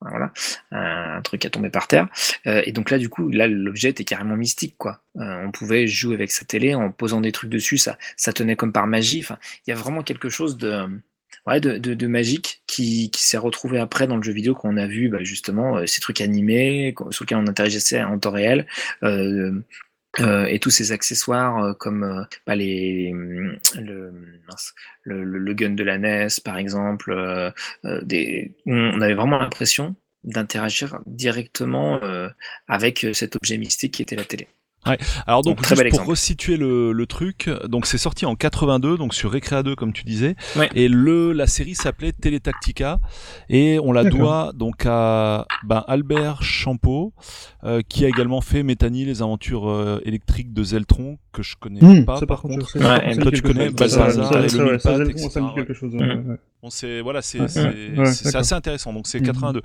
voilà 0.00 0.32
un 0.70 1.20
truc 1.22 1.44
à 1.44 1.50
tomber 1.50 1.70
par 1.70 1.88
terre. 1.88 2.08
Euh, 2.46 2.62
et 2.64 2.72
donc 2.72 2.90
là, 2.90 2.98
du 2.98 3.08
coup, 3.08 3.28
là, 3.30 3.46
l'objet 3.48 3.88
était 3.90 4.04
carrément 4.04 4.36
mystique, 4.36 4.76
quoi. 4.78 5.02
Euh, 5.16 5.44
on 5.44 5.50
pouvait 5.50 5.86
jouer 5.88 6.14
avec 6.14 6.30
sa 6.30 6.44
télé 6.44 6.74
en 6.74 6.90
posant 6.92 7.20
des 7.20 7.32
trucs 7.32 7.50
dessus, 7.50 7.78
ça, 7.78 7.98
ça 8.16 8.32
tenait 8.32 8.56
comme 8.56 8.72
par 8.72 8.86
magie. 8.86 9.20
Enfin, 9.22 9.38
il 9.66 9.70
y 9.70 9.72
a 9.72 9.76
vraiment 9.76 10.02
quelque 10.04 10.28
chose 10.28 10.56
de 10.56 10.86
de, 11.56 11.78
de, 11.78 12.06
magique 12.06 12.62
qui, 12.66 13.10
s'est 13.14 13.38
retrouvé 13.38 13.78
après 13.78 14.06
dans 14.06 14.16
le 14.16 14.22
jeu 14.22 14.32
vidéo 14.32 14.54
qu'on 14.54 14.76
a 14.76 14.86
vu 14.86 15.08
bah, 15.08 15.22
justement 15.22 15.78
euh, 15.78 15.86
ces 15.86 16.00
trucs 16.00 16.20
animés 16.20 16.94
sur 17.10 17.24
lesquels 17.24 17.38
on 17.38 17.46
interagissait 17.46 18.02
en 18.02 18.18
temps 18.18 18.30
réel 18.30 18.66
euh, 19.02 19.52
euh, 20.20 20.46
et 20.46 20.58
tous 20.58 20.70
ces 20.70 20.92
accessoires 20.92 21.76
comme 21.78 22.26
bah, 22.46 22.54
les 22.56 23.12
le, 25.04 25.54
gun 25.54 25.70
de 25.70 25.84
la 25.84 25.98
NES 25.98 26.28
par 26.44 26.58
exemple 26.58 27.12
on 27.84 29.00
avait 29.00 29.14
vraiment 29.14 29.38
l'impression 29.38 29.96
d'interagir 30.24 31.00
directement 31.06 32.00
avec 32.66 33.06
cet 33.12 33.36
objet 33.36 33.56
mystique 33.58 33.94
qui 33.94 34.02
était 34.02 34.16
la 34.16 34.24
télé. 34.24 34.48
Alors 35.26 35.42
donc, 35.42 35.58
juste 35.58 35.74
pour 35.74 35.84
exemple. 35.84 36.08
resituer 36.08 36.56
le, 36.56 36.92
le 36.92 37.06
truc, 37.06 37.50
donc 37.68 37.84
c'est 37.84 37.98
sorti 37.98 38.24
en 38.24 38.34
82, 38.36 38.96
donc 38.96 39.12
sur 39.12 39.30
Recrea 39.32 39.62
2 39.62 39.76
comme 39.76 39.92
tu 39.92 40.04
disais, 40.04 40.34
Ouais. 40.56 40.70
et 40.74 40.88
le 40.88 41.32
la 41.32 41.46
série 41.46 41.74
s'appelait 41.74 42.12
Teletactica 42.12 42.98
et 43.50 43.78
on 43.82 43.92
la 43.92 44.04
doit 44.04 44.52
donc 44.54 44.84
à 44.86 45.46
ben, 45.66 45.84
Albert 45.88 46.42
Champeau 46.42 47.12
euh, 47.64 47.82
qui 47.86 48.04
a 48.04 48.08
également 48.08 48.40
fait 48.40 48.62
Métanie 48.62 49.04
les 49.04 49.20
aventures 49.20 49.68
euh, 49.68 50.00
électriques 50.04 50.54
de 50.54 50.62
Zeltron 50.62 51.18
que 51.32 51.42
je 51.42 51.56
connais 51.60 51.80
Hmm, 51.84 52.04
pas 52.04 52.18
ça, 52.18 52.26
par 52.26 52.40
contre. 52.40 52.76
Ouais, 52.78 53.16
toi, 53.16 53.30
tu 53.30 53.42
connais. 53.42 53.70
Balthazar 53.70 54.08
et 54.08 54.12
ça, 54.12 54.40
le 54.40 54.48
ça, 54.48 54.64
ouais, 54.64 54.78
ça, 54.78 54.92
ça 54.92 54.98
me 54.98 55.04
dit 55.04 55.10
etc., 55.24 55.40
quelque 55.54 55.74
chose. 55.74 55.92
On 56.60 56.70
sait, 56.70 57.00
voilà, 57.02 57.22
c'est 57.22 57.38
Ouais, 57.40 57.46
c'est- 57.48 57.96
ouais, 57.96 58.36
assez 58.36 58.52
intéressant. 58.52 58.92
Donc 58.92 59.06
c'est 59.06 59.20
Mhm. 59.20 59.26
82. 59.26 59.62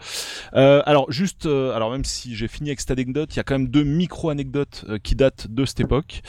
Euh, 0.54 0.84
alors 0.86 1.12
juste, 1.12 1.48
euh, 1.48 1.74
alors 1.76 1.90
même 1.92 2.06
si 2.06 2.36
j'ai 2.36 2.48
fini 2.48 2.70
avec 2.70 2.82
cette 2.82 2.92
anecdote, 2.92 3.34
il 3.34 3.38
y 3.38 3.40
a 3.40 3.44
quand 3.44 3.56
même 3.56 3.68
deux 3.68 3.84
micro 3.84 4.30
anecdotes 4.30 4.86
euh, 4.88 5.00
qui 5.02 5.16
datent 5.16 5.48
de 5.50 5.66
cette 5.66 5.80
époque. 5.80 6.22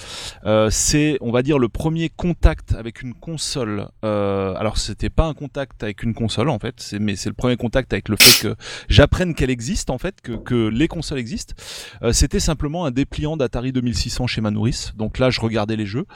Euh, 0.46 0.70
c'est, 0.70 1.18
on 1.20 1.32
va 1.32 1.42
dire, 1.42 1.58
le 1.58 1.68
premier 1.68 2.08
contact 2.08 2.74
avec 2.74 3.02
une 3.02 3.12
console. 3.12 3.88
Euh, 4.06 4.54
alors 4.54 4.78
c'était 4.78 5.10
pas 5.10 5.26
un 5.26 5.34
contact 5.34 5.82
avec 5.82 6.02
une 6.02 6.14
console 6.14 6.48
en 6.48 6.58
fait, 6.58 6.94
mais 6.98 7.14
c'est 7.14 7.28
le 7.28 7.34
premier 7.34 7.58
contact 7.58 7.92
avec 7.92 8.08
le 8.08 8.16
fait 8.16 8.48
que 8.48 8.56
j'apprenne 8.88 9.34
qu'elle 9.34 9.50
existe 9.50 9.90
en 9.90 9.98
fait, 9.98 10.22
que, 10.22 10.32
que 10.32 10.68
les 10.68 10.88
consoles 10.88 11.18
existent. 11.18 11.52
Euh, 12.02 12.14
c'était 12.14 12.40
simplement 12.40 12.86
un 12.86 12.90
dépliant 12.90 13.36
d'Atari 13.36 13.70
2600 13.72 14.26
chez 14.26 14.40
ma 14.40 14.50
nourrice. 14.50 14.92
Donc 14.96 15.18
là, 15.18 15.28
je 15.28 15.42
regardais 15.42 15.76
les 15.76 15.84
jeux 15.86 16.06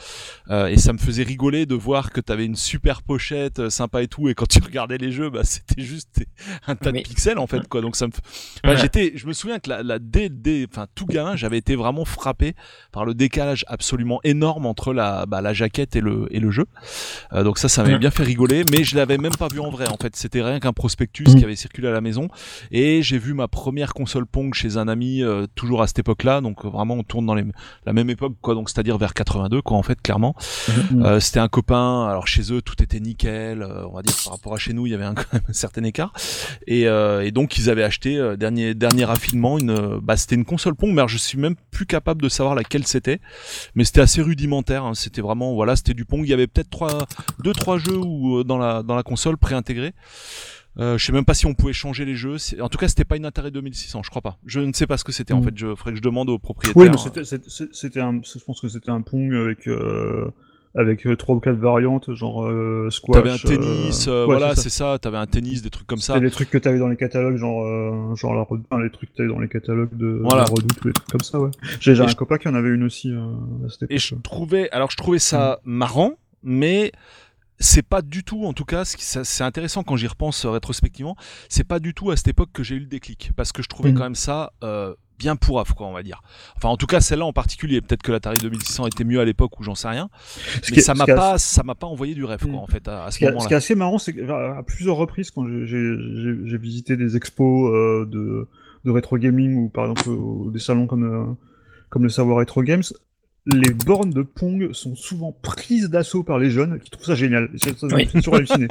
euh, 0.51 0.69
et 0.69 0.79
ça 0.79 0.95
me 0.95 0.99
faisait 0.99 1.23
rigoler 1.23 1.67
de 1.67 1.75
voir 1.75 2.13
que 2.13 2.21
t'avais 2.23 2.47
une 2.47 2.57
super 2.57 3.03
pochette 3.03 3.69
sympa 3.69 4.03
et 4.03 4.09
tout, 4.09 4.31
et 4.31 4.35
quand 4.39 4.47
tu 4.47 4.61
regardais 4.65 4.99
les 4.99 5.11
jeux, 5.11 5.31
bah 5.31 5.43
c'était 5.45 5.83
juste 5.83 6.25
un 6.69 6.77
tas 6.77 6.93
de 6.93 7.01
pixels 7.01 7.39
en 7.39 7.47
fait 7.49 7.67
quoi. 7.69 7.81
Donc 7.81 7.97
ça 7.97 8.07
me, 8.07 8.13
Bah, 8.63 8.71
Ouais. 8.71 8.77
j'étais, 8.77 9.13
je 9.17 9.27
me 9.27 9.33
souviens 9.33 9.59
que 9.59 9.69
la, 9.69 9.83
la 9.83 9.99
dès, 9.99 10.29
dès- 10.29 10.67
enfin 10.71 10.87
tout 10.95 11.07
gamin, 11.07 11.35
j'avais 11.37 11.59
été 11.59 11.75
vraiment 11.75 12.05
frappé 12.05 12.55
par 12.93 13.05
le 13.05 13.15
décalage 13.15 13.65
absolument 13.69 14.21
énorme 14.23 14.65
entre 14.67 14.93
la, 14.93 15.27
bah, 15.27 15.41
la 15.41 15.53
jaquette 15.53 15.97
et 15.97 16.01
le 16.01 16.29
et 16.31 16.39
le 16.39 16.51
jeu. 16.53 16.67
Euh, 17.33 17.43
donc 17.43 17.59
ça, 17.59 17.69
ça 17.69 17.83
m'avait 17.83 17.99
bien 17.99 18.11
fait 18.13 18.23
rigoler, 18.23 18.65
mais 18.71 18.85
je 18.85 18.97
l'avais 18.97 19.19
même 19.19 19.35
pas 19.37 19.49
vu 19.53 19.59
en 19.61 19.71
vrai. 19.71 19.89
En 19.89 19.97
fait, 19.97 20.15
c'était 20.15 20.43
rien 20.43 20.61
qu'un 20.61 20.73
prospectus 20.73 21.25
Mm. 21.29 21.35
qui 21.35 21.45
avait 21.45 21.57
circulé 21.57 21.89
à 21.89 21.93
la 21.93 22.01
maison, 22.01 22.29
et 22.71 23.03
j'ai 23.03 23.19
vu 23.19 23.35
ma 23.35 23.49
première 23.49 23.93
console 23.93 24.25
Pong 24.27 24.55
chez 24.55 24.77
un 24.77 24.87
ami, 24.87 25.23
euh, 25.23 25.47
toujours 25.57 25.83
à 25.83 25.87
cette 25.89 25.99
époque-là. 25.99 26.41
Donc 26.41 26.65
vraiment, 26.65 26.95
on 26.95 27.03
tourne 27.03 27.27
dans 27.27 27.35
les, 27.35 27.45
la 27.87 27.93
même 27.93 28.09
époque, 28.11 28.35
quoi. 28.41 28.55
Donc 28.55 28.71
c'est-à-dire 28.71 28.99
vers 28.99 29.15
82, 29.15 29.63
quoi, 29.63 29.77
en 29.77 29.83
fait, 29.83 30.01
clairement. 30.01 30.37
Mhm. 30.93 31.03
Euh, 31.05 31.21
c'était 31.21 31.41
un 31.41 31.49
copain. 31.49 32.07
Alors 32.09 32.29
chez 32.29 32.53
eux, 32.53 32.63
tout 32.63 32.81
était 32.83 33.01
nickel. 33.01 33.63
euh, 33.63 33.87
on 33.89 33.95
va 33.95 34.03
dire 34.03 34.15
par 34.29 34.37
rapport 34.37 34.53
à 34.55 34.59
chez 34.59 34.75
nous, 34.75 34.87
il 34.87 34.91
y 34.91 34.95
avait 34.95 35.05
un, 35.05 35.15
quand 35.15 35.33
même 35.33 35.43
un 35.49 35.53
certain 35.55 35.83
écart. 35.85 36.13
Et, 36.67 36.87
euh, 36.87 37.25
et 37.25 37.31
donc 37.31 37.57
ils 37.57 37.71
avaient 37.71 37.83
acheté 37.83 38.19
euh, 38.19 38.37
dernier 38.37 38.75
dernier 38.75 39.05
raffinement 39.07 39.59
une, 39.59 39.71
euh, 39.71 39.99
bah 40.03 40.17
c'était 40.19 40.35
une 40.35 40.45
console 40.45 40.75
Pong. 40.75 40.91
Mais 40.91 40.99
alors, 41.01 41.09
je 41.09 41.17
suis 41.17 41.39
même 41.39 41.57
plus 41.71 41.87
capable 41.87 42.21
de 42.21 42.29
savoir 42.29 42.55
laquelle 42.55 42.87
c'était. 42.87 43.21
Mais 43.75 43.85
c'était 43.85 44.03
assez 44.03 44.21
rudimentaire. 44.21 44.85
hein. 44.85 44.95
C'était 44.95 45.23
vraiment 45.23 45.55
voilà, 45.55 45.77
c'était 45.77 45.95
du 45.95 46.05
Pong. 46.05 46.21
Il 46.25 46.29
y 46.29 46.35
avait 46.35 46.47
peut-être 46.47 46.69
trois, 46.71 47.07
deux 47.43 47.53
trois 47.53 47.79
jeux 47.79 47.97
ou 47.97 48.39
euh, 48.41 48.45
dans 48.45 48.59
la 48.59 48.83
dans 48.83 48.95
la 48.97 49.03
console 49.03 49.39
préintégrés. 49.39 49.95
Euh, 50.79 50.97
je 50.97 51.05
sais 51.07 51.13
même 51.13 51.25
pas 51.25 51.35
si 51.35 51.47
on 51.47 51.55
pouvait 51.55 51.73
changer 51.73 52.05
les 52.05 52.15
jeux. 52.15 52.39
C'est- 52.39 52.61
En 52.61 52.69
tout 52.69 52.79
cas, 52.79 52.87
c'était 52.87 53.05
pas 53.05 53.17
une 53.17 53.25
Atari 53.25 53.51
2600, 53.51 54.03
je 54.05 54.11
crois 54.11 54.23
pas. 54.23 54.39
Je 54.47 54.61
ne 54.61 54.73
sais 54.73 54.87
pas 54.87 54.97
ce 54.97 55.03
que 55.05 55.11
c'était 55.11 55.33
en 55.33 55.41
Mm. 55.41 55.45
fait. 55.45 55.59
Je 55.59 55.67
faudrait 55.75 55.93
que 55.93 55.97
je 55.97 56.03
demande 56.03 56.29
au 56.31 56.39
propriétaire. 56.39 56.81
Oui, 56.81 56.89
mais 56.91 56.99
c'était- 56.99 57.25
c'était 57.25 57.49
c'était 57.73 58.01
un, 58.01 58.21
je 58.23 58.39
pense 58.45 58.61
que 58.61 58.69
c'était 58.69 58.91
un 58.91 59.01
Pong 59.01 59.35
avec 59.35 59.67
euh, 59.67 60.31
avec 60.75 61.07
euh, 61.07 61.17
trois 61.17 61.35
ou 61.37 61.41
quatre 61.41 61.57
variantes, 61.59 62.13
genre 62.15 62.45
euh, 62.47 62.89
squash. 62.91 63.17
T'avais 63.23 63.31
un 63.31 63.39
tennis, 63.39 64.07
euh, 64.09 64.11
euh, 64.13 64.21
ouais, 64.27 64.37
voilà, 64.37 64.55
c'est 64.55 64.69
ça. 64.69 64.99
T'avais 65.01 65.17
un 65.17 65.27
tennis, 65.27 65.63
des 65.63 65.71
trucs 65.71 65.87
comme 65.87 65.99
ça. 65.99 66.15
C'était 66.15 66.25
les 66.27 66.31
trucs 66.31 66.51
que 66.51 66.59
t'avais 66.59 66.79
dans 66.79 66.89
les 66.89 66.97
catalogues, 66.97 67.37
genre 67.37 67.65
euh, 67.65 68.15
genre 68.17 68.35
la 68.35 68.43
Redoute, 68.43 68.67
enfin, 68.71 68.83
les 68.83 68.91
trucs 68.91 69.11
que 69.13 69.17
t'avais 69.17 69.29
dans 69.29 69.39
les 69.41 69.49
catalogues 69.49 69.97
de 69.97 70.21
Voilà. 70.23 70.43
la 70.43 70.49
Redoute, 70.49 70.85
ou 70.85 70.89
les 70.89 70.93
trucs 70.95 71.09
comme 71.09 71.21
ça, 71.23 71.41
ouais. 71.41 71.51
J'ai 71.81 71.93
un 72.01 72.07
je- 72.07 72.15
copain 72.15 72.39
qui 72.39 72.49
en 72.49 72.55
avait 72.55 72.69
une 72.71 72.85
aussi 72.85 73.11
euh, 73.13 73.67
à 73.67 73.71
cette 73.71 73.91
Et 73.91 73.99
je 73.99 74.15
trouvais, 74.17 74.71
alors 74.71 74.91
je 74.91 74.97
trouvais 74.97 75.19
ça 75.19 75.59
marrant, 75.65 76.13
mais 76.43 76.93
c'est 77.61 77.83
pas 77.83 78.03
du 78.03 78.23
tout, 78.23 78.45
en 78.45 78.53
tout 78.53 78.65
cas, 78.65 78.85
c'est 78.85 79.43
intéressant 79.43 79.83
quand 79.83 79.97
j'y 79.97 80.07
repense 80.07 80.45
euh, 80.45 80.51
rétrospectivement, 80.51 81.17
c'est 81.49 81.65
pas 81.67 81.81
du 81.81 81.93
tout 81.95 82.11
à 82.13 82.17
cette 82.17 82.29
époque 82.29 82.51
que 82.53 82.63
j'ai 82.63 82.77
eu 82.77 82.81
le 82.81 82.87
déclic, 82.87 83.33
parce 83.37 83.51
que 83.53 83.63
je 83.63 83.69
trouvais 83.69 83.91
Mhm. 83.91 83.97
quand 83.99 84.05
même 84.05 84.15
ça 84.15 84.53
euh, 84.63 84.95
bien 85.19 85.37
pourrave, 85.37 85.75
quoi, 85.75 85.87
on 85.87 85.93
va 85.93 86.03
dire. 86.03 86.23
Enfin, 86.57 86.69
en 86.69 86.77
tout 86.77 86.87
cas, 86.87 87.01
celle-là 87.01 87.25
en 87.27 87.33
particulier. 87.33 87.81
Peut-être 87.81 88.03
que 88.03 88.13
l'Atari 88.13 88.37
2600 88.41 88.87
était 88.87 89.05
mieux 89.05 89.21
à 89.21 89.25
l'époque 89.25 89.59
ou 89.59 89.63
j'en 89.63 89.75
sais 89.75 89.89
rien, 89.89 90.09
Ce 90.63 90.73
mais 90.75 90.81
ça 90.81 90.95
m'a 90.95 91.07
pas, 91.07 91.39
ça 91.39 91.63
m'a 91.63 91.75
pas 91.75 91.87
envoyé 91.87 92.15
du 92.15 92.25
rêve, 92.25 92.41
quoi, 92.41 92.51
Mhm. 92.51 92.57
en 92.59 92.67
fait, 92.67 92.87
à, 92.89 93.05
à 93.05 93.11
Ce 93.11 93.15
ce 93.15 93.19
qui, 93.19 93.25
est, 93.25 93.27
ce 93.29 93.31
qui 93.31 93.35
est 93.37 93.39
moment-là. 93.41 93.57
assez 93.57 93.75
marrant, 93.75 93.99
c'est 93.99 94.13
qu'à 94.15 94.57
à 94.59 94.63
plusieurs 94.63 94.97
reprises, 94.97 95.31
quand 95.31 95.47
j'ai- 95.47 96.59
visité 96.59 96.97
des 96.97 97.17
expos 97.17 97.71
euh, 97.73 98.05
de, 98.07 98.49
de 98.85 98.91
rétro 98.91 99.17
gaming 99.19 99.55
ou 99.57 99.69
par 99.69 99.85
exemple 99.91 100.09
euh, 100.11 100.51
des 100.51 100.59
salons 100.59 100.87
comme, 100.87 101.05
euh, 101.05 101.25
comme 101.89 102.03
le 102.05 102.09
Savoir 102.09 102.39
Retro 102.39 102.63
Games, 102.63 102.83
les 103.51 103.71
bornes 103.73 104.11
de 104.11 104.23
Pong 104.23 104.73
sont 104.73 104.95
souvent 104.95 105.33
prises 105.43 105.89
d'assaut 105.89 106.23
par 106.23 106.39
les 106.39 106.51
jeunes 106.51 106.79
qui 106.81 106.91
trouvent 106.91 107.07
ça 107.07 107.15
génial. 107.15 107.49
Ça, 107.57 107.71
ça, 107.75 107.87
Oui. 107.95 108.07
toujours 108.07 108.37
halluciné. 108.37 108.69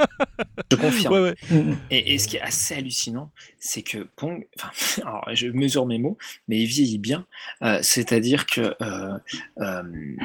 Je 0.70 0.76
confirme. 0.76 1.14
Ouais, 1.14 1.20
ouais. 1.20 1.34
Et, 1.90 2.14
et 2.14 2.18
ce 2.18 2.28
qui 2.28 2.36
est 2.36 2.40
assez 2.40 2.74
hallucinant, 2.76 3.32
c'est 3.58 3.82
que 3.82 4.06
Pong, 4.16 4.46
enfin, 4.56 5.02
alors 5.06 5.24
je 5.34 5.48
mesure 5.48 5.84
mes 5.86 5.98
mots, 5.98 6.16
mais 6.46 6.60
il 6.60 6.66
vieillit 6.66 6.98
bien. 6.98 7.26
Euh, 7.62 7.80
C'est-à-dire 7.82 8.46
que 8.46 8.74
euh, 8.80 9.18
euh, 9.58 9.82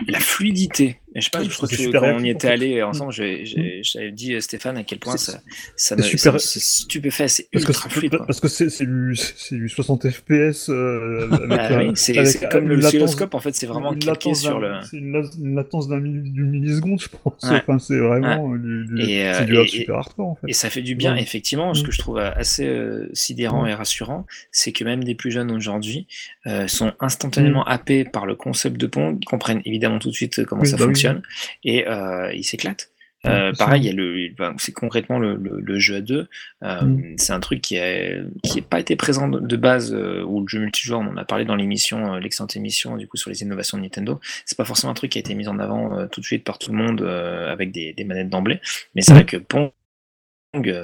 la 0.08 0.20
fluidité, 0.20 1.00
je 1.22 1.26
sais 1.26 1.30
pas, 1.32 1.40
Oui, 1.42 1.48
je 1.50 1.56
crois 1.56 1.68
que 1.70 1.76
super 1.76 2.02
quand 2.02 2.14
on 2.16 2.24
y 2.24 2.30
était 2.30 2.48
allés 2.48 2.82
ensemble, 2.84 3.12
j'ai- 3.12 3.44
j'avais 3.84 4.12
dit 4.12 4.42
Stéphane 4.42 4.78
à 4.78 4.84
quel 4.84 5.00
point 5.00 5.18
ça, 5.18 5.40
ça 5.76 5.96
me 5.96 6.02
super- 6.02 6.40
stupéfait, 6.40 7.28
c'est 7.28 7.48
Parce 7.52 7.66
que, 7.66 7.70
ultra 7.72 7.90
fluide. 7.90 8.18
parce 8.26 8.40
que 8.40 8.48
c'est 8.48 8.86
du, 8.86 9.16
c'est 9.16 9.56
du 9.56 9.70
60 9.70 10.10
FPS 10.10 10.70
euh, 10.70 11.28
avec, 11.32 11.50
Bah 11.50 11.68
euh, 11.72 11.88
oui, 11.90 11.92
c'est 11.96 12.50
comme 12.50 12.68
le 12.68 12.78
oscilloscope, 12.78 13.34
en 13.36 13.40
fait, 13.40 13.54
c'est 13.56 13.68
vraiment 13.68 13.94
calqué 13.94 14.34
sur 14.34 14.60
le. 14.60 14.74
C'est 14.90 14.98
une, 14.98 15.12
la- 15.14 15.30
une 15.40 15.56
latence 15.56 15.88
d'un 15.88 16.00
milliseconde, 16.00 17.02
je 17.02 17.08
pense. 17.10 17.44
Ouais. 17.44 17.58
Enfin, 17.58 17.80
c'est 17.80 17.98
vraiment 17.98 18.56
du, 18.56 18.86
du- 18.86 19.02
Et, 19.02 19.28
euh, 19.28 19.42
du 19.46 19.58
et- 19.58 19.68
super 19.68 19.96
hardcore 19.96 20.28
en 20.28 20.36
fait. 20.36 20.48
Et 20.50 20.54
ça 20.54 20.70
fait 20.70 20.82
du 20.82 20.96
bien, 20.96 21.14
Ouais. 21.14 21.22
effectivement. 21.22 21.74
Ce 21.74 21.82
Mm. 21.82 21.86
que 21.86 21.92
je 21.92 22.00
trouve 22.00 22.18
assez 22.18 22.68
euh, 22.68 23.10
sidérant 23.14 23.64
Ouais. 23.64 23.72
et 23.72 23.74
rassurant, 23.74 24.26
c'est 24.52 24.72
que 24.72 24.84
même 24.84 25.04
des 25.04 25.16
plus 25.16 25.32
jeunes 25.32 25.52
aujourd'hui 25.52 26.08
euh, 26.48 26.68
sont 26.68 26.92
instantanément 27.00 27.64
happés 27.66 28.04
par 28.04 28.26
le 28.26 28.36
concept 28.36 28.78
de 28.78 28.88
Pong, 28.88 29.18
ils 29.22 29.26
comprennent 29.26 29.62
évidemment 29.66 30.00
tout 30.00 30.10
de 30.10 30.14
suite 30.16 30.44
comment 30.46 30.62
Oui, 30.62 30.68
ça 30.68 30.78
bah 30.78 30.86
oui. 30.86 30.94
Fonctionne, 31.10 31.22
et 31.64 31.88
euh, 31.88 32.32
ils 32.34 32.44
s'éclatent. 32.44 32.90
Ouais, 33.26 33.32
Euh, 33.32 33.54
pareil, 33.54 33.84
il 33.84 33.86
y 33.86 33.90
a 33.90 33.94
le, 33.94 34.28
ben, 34.38 34.54
c'est 34.58 34.74
concrètement 34.74 35.18
le, 35.18 35.36
le, 35.38 35.62
le 35.62 35.80
jeu 35.80 35.96
à 35.96 36.02
deux. 36.02 36.28
Euh, 36.64 36.82
Mm. 36.82 37.16
C'est 37.18 37.32
un 37.32 37.40
truc 37.40 37.62
qui 37.62 37.76
n'a 37.76 38.22
qui 38.44 38.60
est 38.60 38.68
pas 38.70 38.82
été 38.82 38.98
présent 38.98 39.30
de, 39.30 39.56
base, 39.56 39.94
euh, 39.94 40.24
ou 40.24 40.42
le 40.42 40.48
jeu 40.50 40.60
multijoueur, 40.60 41.00
on 41.00 41.08
en 41.08 41.16
a 41.16 41.24
parlé 41.24 41.46
dans 41.46 41.56
l'émission, 41.56 42.16
l'excellente 42.16 42.58
émission 42.58 42.98
du 42.98 43.08
coup 43.08 43.16
sur 43.16 43.30
les 43.30 43.42
innovations 43.42 43.78
de 43.78 43.84
Nintendo. 43.84 44.20
C'est 44.46 44.58
pas 44.58 44.66
forcément 44.66 44.92
un 44.92 44.94
truc 44.96 45.12
qui 45.12 45.20
a 45.20 45.22
été 45.22 45.36
mis 45.36 45.48
en 45.48 45.58
avant 45.58 46.06
tout 46.10 46.20
de 46.20 46.26
suite 46.26 46.44
par 46.44 46.60
tout 46.60 46.72
le 46.74 46.78
monde 46.78 47.02
avec 47.02 47.72
des, 47.72 47.94
des 47.94 48.04
manettes 48.04 48.30
d'emblée, 48.30 48.60
mais 48.94 49.02
c'est 49.02 49.14
Mm. 49.14 49.16
vrai 49.16 49.26
que 49.26 49.38
Pong 49.38 49.72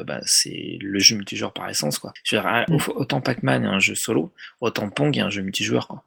bah, 0.07 0.21
c'est 0.23 0.77
le 0.81 0.97
jeu 0.99 1.15
multijoueur 1.17 1.51
par 1.53 1.69
essence 1.69 1.99
quoi. 1.99 2.13
Je 2.23 2.35
veux 2.35 2.41
dire, 2.41 2.49
ah, 2.49 2.65
Mm. 2.69 2.75
au- 2.75 3.01
autant 3.01 3.21
Pac-Man 3.21 3.63
est 3.65 3.67
un 3.67 3.79
jeu 3.79 3.95
solo, 3.95 4.31
autant 4.61 4.89
Pong 4.89 5.15
est 5.17 5.21
un 5.21 5.29
jeu 5.29 5.41
multijoueur 5.41 5.87
quoi. 5.87 6.03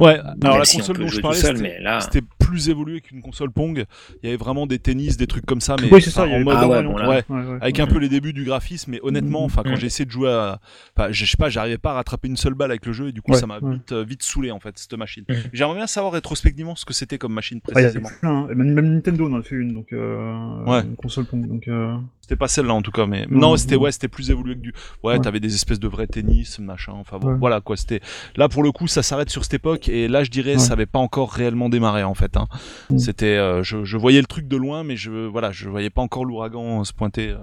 Ouais, 0.00 0.18
alors 0.42 0.58
la 0.58 0.64
si 0.64 0.78
console 0.78 0.98
dont 0.98 1.08
je 1.08 1.20
parlais, 1.20 1.36
c'était 1.38 1.60
mais 1.60 1.80
là- 1.80 2.00
c'était 2.00 2.22
plus 2.38 2.68
évolué 2.68 3.00
qu'une 3.00 3.20
console 3.22 3.50
Pong. 3.50 3.84
Il 4.22 4.26
y 4.26 4.28
avait 4.28 4.36
vraiment 4.36 4.66
des 4.66 4.78
tennis, 4.78 5.16
des 5.16 5.26
trucs 5.26 5.44
comme 5.46 5.60
ça, 5.60 5.76
mais 5.80 5.88
oui, 5.92 6.00
ça, 6.02 6.22
en 6.26 6.40
mode 6.40 6.54
Ah 6.58 6.68
ouais, 6.68 6.82
d'orientation. 6.82 6.92
bon, 6.92 6.98
là. 6.98 7.08
ouais, 7.08 7.24
Ouais, 7.28 7.52
ouais. 7.52 7.58
avec 7.60 7.80
un 7.80 7.86
peu 7.86 7.98
les 7.98 8.08
débuts 8.08 8.32
du 8.32 8.44
graphisme, 8.44 8.92
mais 8.92 9.00
honnêtement, 9.02 9.44
enfin 9.44 9.62
quand 9.64 9.72
Mm. 9.72 9.76
j'ai 9.76 9.86
essayé 9.86 10.04
de 10.04 10.10
jouer 10.10 10.30
à, 10.30 10.60
enfin, 10.96 11.10
je 11.10 11.24
sais 11.24 11.36
pas, 11.36 11.48
j'arrivais 11.48 11.78
pas 11.78 11.90
à 11.90 11.94
rattraper 11.94 12.28
une 12.28 12.36
seule 12.36 12.54
balle 12.54 12.70
avec 12.70 12.86
le 12.86 12.92
jeu 12.92 13.08
et 13.08 13.12
du 13.12 13.20
coup 13.22 13.32
Ouais, 13.32 13.38
ça 13.38 13.46
m'a 13.46 13.58
ouais. 13.58 13.72
vite, 13.74 13.92
euh, 13.92 14.04
vite 14.04 14.22
saoulé 14.22 14.50
en 14.50 14.60
fait 14.60 14.78
cette 14.78 14.94
machine. 14.94 15.24
Mm. 15.28 15.34
J'aimerais 15.52 15.76
bien 15.76 15.86
savoir 15.86 16.12
rétrospectivement 16.12 16.76
ce 16.76 16.84
que 16.84 16.94
c'était 16.94 17.18
comme 17.18 17.32
machine 17.32 17.60
Ah, 17.64 17.70
il 17.72 17.74
y 17.74 17.78
a 17.78 17.90
précisément. 17.90 18.08
plein, 18.20 18.30
hein. 18.30 18.46
même, 18.54 18.72
même 18.74 18.94
Nintendo 18.94 19.28
en 19.28 19.34
a 19.38 19.42
fait 19.42 19.56
une, 19.56 19.74
donc 19.74 19.92
euh, 19.92 20.64
Ouais. 20.66 20.82
une 20.82 20.96
console 20.96 21.24
Pong. 21.26 21.46
Donc, 21.48 21.66
euh, 21.68 21.94
C'était 22.26 22.34
pas 22.34 22.48
celle-là 22.48 22.74
en 22.74 22.82
tout 22.82 22.90
cas, 22.90 23.06
mais 23.06 23.24
Non, 23.30 23.56
c'était 23.56 23.76
ouais, 23.76 23.92
c'était 23.92 24.08
plus 24.08 24.30
évolué 24.32 24.54
que 24.56 24.60
du. 24.60 24.74
Ouais, 25.04 25.12
Ouais. 25.12 25.20
t'avais 25.20 25.38
des 25.38 25.54
espèces 25.54 25.78
de 25.78 25.86
vrais 25.86 26.08
tennis, 26.08 26.58
machin. 26.58 26.90
Enfin 26.96 27.18
bon, 27.20 27.28
Ouais. 27.28 27.38
voilà 27.38 27.60
quoi. 27.60 27.76
C'était 27.76 28.00
là 28.34 28.48
pour 28.48 28.64
le 28.64 28.72
coup, 28.72 28.88
ça 28.88 29.04
s'arrête 29.04 29.30
sur 29.30 29.44
cette 29.44 29.54
époque 29.54 29.88
et 29.88 30.08
là, 30.08 30.24
je 30.24 30.30
dirais, 30.32 30.54
Ouais. 30.54 30.58
ça 30.58 30.72
avait 30.72 30.86
pas 30.86 30.98
encore 30.98 31.30
réellement 31.30 31.68
démarré 31.68 32.02
en 32.02 32.14
fait. 32.14 32.36
Hein. 32.36 32.48
Mm. 32.90 32.98
C'était, 32.98 33.36
euh, 33.36 33.62
je, 33.62 33.84
je 33.84 33.96
voyais 33.96 34.20
le 34.20 34.26
truc 34.26 34.48
de 34.48 34.56
loin, 34.56 34.82
mais 34.82 34.96
je, 34.96 35.12
voilà, 35.28 35.52
je 35.52 35.68
voyais 35.68 35.88
pas 35.88 36.02
encore 36.02 36.24
l'ouragan 36.24 36.80
euh, 36.80 36.84
se 36.84 36.92
pointer 36.92 37.28
euh, 37.28 37.38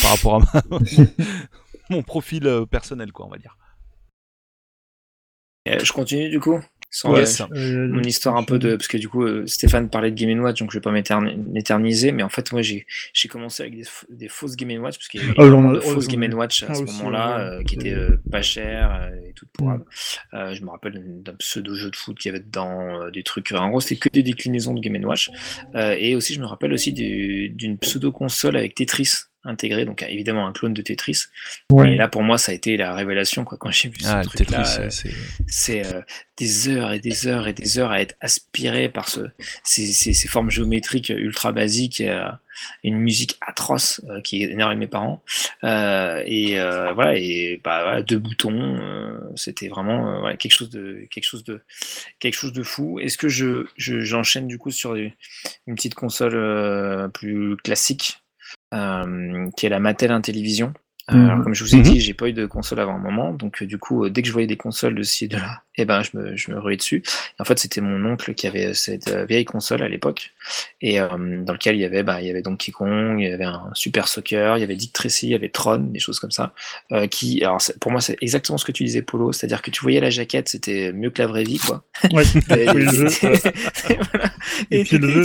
par 0.00 0.12
rapport 0.12 0.36
à 0.36 0.38
ma- 0.38 0.78
mon 1.90 2.02
profil 2.04 2.48
personnel 2.70 3.10
quoi, 3.10 3.26
on 3.26 3.30
va 3.30 3.38
dire. 3.38 3.58
Je 5.66 5.92
continue 5.92 6.28
du 6.30 6.38
coup? 6.38 6.60
Sans 6.94 7.12
Ouais, 7.12 7.26
ça. 7.26 7.48
mon 7.50 8.02
histoire 8.02 8.36
un 8.36 8.44
peu 8.44 8.60
de 8.60 8.76
parce 8.76 8.86
que 8.86 8.96
du 8.96 9.08
coup 9.08 9.24
euh, 9.24 9.44
Stéphane 9.48 9.90
parlait 9.90 10.12
de 10.12 10.16
Game 10.16 10.38
Watch 10.40 10.60
donc 10.60 10.70
je 10.70 10.78
vais 10.78 10.80
pas 10.80 10.92
m'éterni- 10.92 11.36
m'éterniser 11.36 12.12
mais 12.12 12.22
en 12.22 12.28
fait 12.28 12.52
moi 12.52 12.62
j'ai 12.62 12.86
j'ai 13.12 13.26
commencé 13.28 13.64
avec 13.64 13.74
des, 14.08 14.28
fausses 14.28 14.54
Game 14.54 14.80
Watch 14.80 14.96
parce 14.96 15.08
qu'il 15.08 15.20
y 15.20 15.24
avait 15.24 15.34
de 15.34 15.40
oh, 15.40 15.80
fausses 15.80 16.06
Game 16.06 16.22
Watch 16.34 16.62
à 16.62 16.66
ah, 16.70 16.74
ce 16.74 16.82
aussi, 16.84 16.96
moment-là 16.98 17.36
ouais, 17.36 17.42
euh, 17.42 17.62
qui 17.64 17.74
étaient 17.74 17.92
euh, 17.94 18.20
pas 18.30 18.42
chères 18.42 18.94
euh, 19.10 19.28
et 19.28 19.32
toutes 19.32 19.50
pourrables 19.50 19.84
Euh, 20.34 20.54
je 20.54 20.62
me 20.62 20.70
rappelle 20.70 21.02
d'un 21.22 21.34
pseudo 21.34 21.74
jeu 21.74 21.90
de 21.90 21.96
foot 21.96 22.16
qu'il 22.16 22.30
y 22.30 22.34
avait 22.34 22.44
dedans 22.44 23.02
euh, 23.02 23.10
des 23.10 23.24
trucs 23.24 23.50
en 23.50 23.68
gros 23.70 23.80
c'était 23.80 23.96
que 23.96 24.08
des 24.10 24.22
déclinaisons 24.22 24.74
de 24.74 24.80
Game 24.80 25.04
Watch. 25.04 25.30
Euh, 25.74 25.96
et 25.98 26.14
aussi 26.14 26.32
je 26.34 26.40
me 26.40 26.46
rappelle 26.46 26.72
aussi 26.72 26.92
du- 26.92 27.48
d'une 27.48 27.76
pseudo 27.78 28.12
console 28.12 28.56
avec 28.56 28.76
Tetris 28.76 29.24
intégré 29.44 29.84
donc 29.84 30.02
évidemment 30.02 30.46
un 30.46 30.52
clone 30.52 30.74
de 30.74 30.82
Tetris 30.82 31.24
Ouais. 31.70 31.92
et 31.92 31.96
là 31.96 32.08
pour 32.08 32.22
moi 32.22 32.38
ça 32.38 32.52
a 32.52 32.54
été 32.54 32.76
la 32.76 32.94
révélation 32.94 33.44
quoi 33.44 33.58
quand 33.58 33.70
j'ai 33.70 33.88
vu 33.88 33.96
Ah, 34.04 34.22
ce 34.22 34.28
truc 34.28 34.46
Tetris, 34.46 34.62
c'est- 35.46 35.84
euh, 35.86 36.00
des 36.38 36.68
heures 36.68 36.92
et 36.92 36.98
des 36.98 37.26
heures 37.26 37.46
et 37.46 37.52
des 37.52 37.78
heures 37.78 37.90
à 37.92 38.00
être 38.00 38.14
aspiré 38.20 38.88
par 38.88 39.08
ce, 39.08 39.20
ces, 39.62 39.86
ces, 39.92 40.12
ces 40.12 40.28
formes 40.28 40.50
géométriques 40.50 41.10
ultra 41.10 41.52
basiques 41.52 42.00
et, 42.00 42.10
euh, 42.10 42.28
une 42.84 42.96
musique 42.98 43.36
atroce 43.40 44.00
euh, 44.08 44.20
qui 44.20 44.42
énervait 44.44 44.76
mes 44.76 44.86
parents. 44.86 45.22
Euh, 45.64 46.22
et 46.24 46.58
euh, 46.60 46.92
voilà, 46.92 47.16
et 47.16 47.60
bah, 47.64 47.82
voilà, 47.82 48.02
deux 48.02 48.18
boutons, 48.18 48.76
euh, 48.80 49.18
c'était 49.34 49.66
vraiment 49.68 50.08
euh, 50.14 50.18
voilà, 50.20 50.36
quelque 50.36 50.52
chose 50.52 50.70
de 50.70 51.06
quelque 51.10 51.24
chose 51.24 51.42
de 51.44 51.60
quelque 52.20 52.34
chose 52.34 52.52
de 52.52 52.62
fou. 52.62 52.98
Est-ce 53.00 53.18
que 53.18 53.28
je 53.28 53.66
je- 53.76 54.00
j'enchaîne 54.00 54.46
du 54.46 54.56
coup 54.58 54.70
sur 54.70 54.94
une 54.94 55.10
une 55.66 55.74
petite 55.74 55.94
console 55.94 56.34
euh, 56.36 57.08
plus 57.08 57.56
classique? 57.56 58.18
euh, 58.18 58.23
qui 59.56 59.66
est 59.66 59.70
la 59.70 59.80
Mattel 59.80 60.10
Intellivision. 60.10 60.72
Euh, 61.12 61.16
Mhm. 61.16 61.28
alors, 61.30 61.44
comme 61.44 61.54
je 61.54 61.62
vous 61.62 61.74
ai 61.74 61.78
Mhm. 61.78 61.84
dit, 61.84 62.00
j'ai 62.00 62.14
pas 62.14 62.28
eu 62.28 62.32
de 62.32 62.46
console 62.46 62.80
avant 62.80 62.94
un 62.94 62.98
moment, 62.98 63.34
donc 63.34 63.62
euh, 63.62 63.66
du 63.66 63.76
coup, 63.76 64.04
euh, 64.04 64.10
dès 64.10 64.22
que 64.22 64.28
je 64.28 64.32
voyais 64.32 64.46
des 64.46 64.56
consoles 64.56 64.94
de 64.94 65.02
ci 65.02 65.26
et 65.26 65.28
de 65.28 65.36
là, 65.36 65.62
eh 65.76 65.84
ben, 65.84 66.02
je 66.02 66.16
me, 66.16 66.34
je 66.36 66.50
me 66.50 66.58
ruais 66.58 66.76
dessus. 66.78 67.02
Et 67.06 67.42
en 67.42 67.44
fait, 67.44 67.58
c'était 67.58 67.82
mon 67.82 68.10
oncle 68.10 68.32
qui 68.34 68.46
avait 68.46 68.72
cette 68.72 69.08
euh, 69.08 69.26
vieille 69.26 69.44
console 69.44 69.82
à 69.82 69.88
l'époque, 69.88 70.30
et 70.80 71.00
euh, 71.00 71.08
dans 71.42 71.52
lequel 71.52 71.76
il 71.76 71.80
y 71.80 71.84
avait, 71.84 72.02
bah, 72.02 72.20
il 72.20 72.26
y 72.26 72.30
avait 72.30 72.42
Donkey 72.42 72.72
Kong, 72.72 73.20
il 73.20 73.28
y 73.28 73.32
avait 73.32 73.44
un 73.44 73.70
Super 73.74 74.08
Soccer, 74.08 74.58
il 74.58 74.60
y 74.60 74.64
avait 74.64 74.76
Dick 74.76 74.92
Tracy, 74.92 75.28
il 75.28 75.30
y 75.30 75.34
avait 75.34 75.48
Tron, 75.48 75.78
des 75.78 75.98
choses 75.98 76.20
comme 76.20 76.30
ça, 76.30 76.52
euh, 76.92 77.06
qui, 77.06 77.42
alors 77.42 77.58
pour 77.80 77.90
moi, 77.90 78.00
c'est 78.00 78.16
exactement 78.20 78.58
ce 78.58 78.64
que 78.64 78.72
tu 78.72 78.84
disais, 78.84 79.02
Polo, 79.02 79.32
c'est-à-dire 79.32 79.62
que 79.62 79.70
tu 79.70 79.80
voyais 79.82 80.00
la 80.00 80.10
jaquette, 80.10 80.48
c'était 80.48 80.92
mieux 80.92 81.10
que 81.10 81.22
la 81.22 81.28
vraie 81.28 81.44
vie, 81.44 81.58
quoi. 81.58 81.84
Ouais, 82.12 82.24
Et, 82.50 82.70
oui, 82.70 82.84
le 82.84 83.08
jeu. 83.08 83.08
Et 84.70 84.84
puis 84.84 84.98
le 84.98 85.24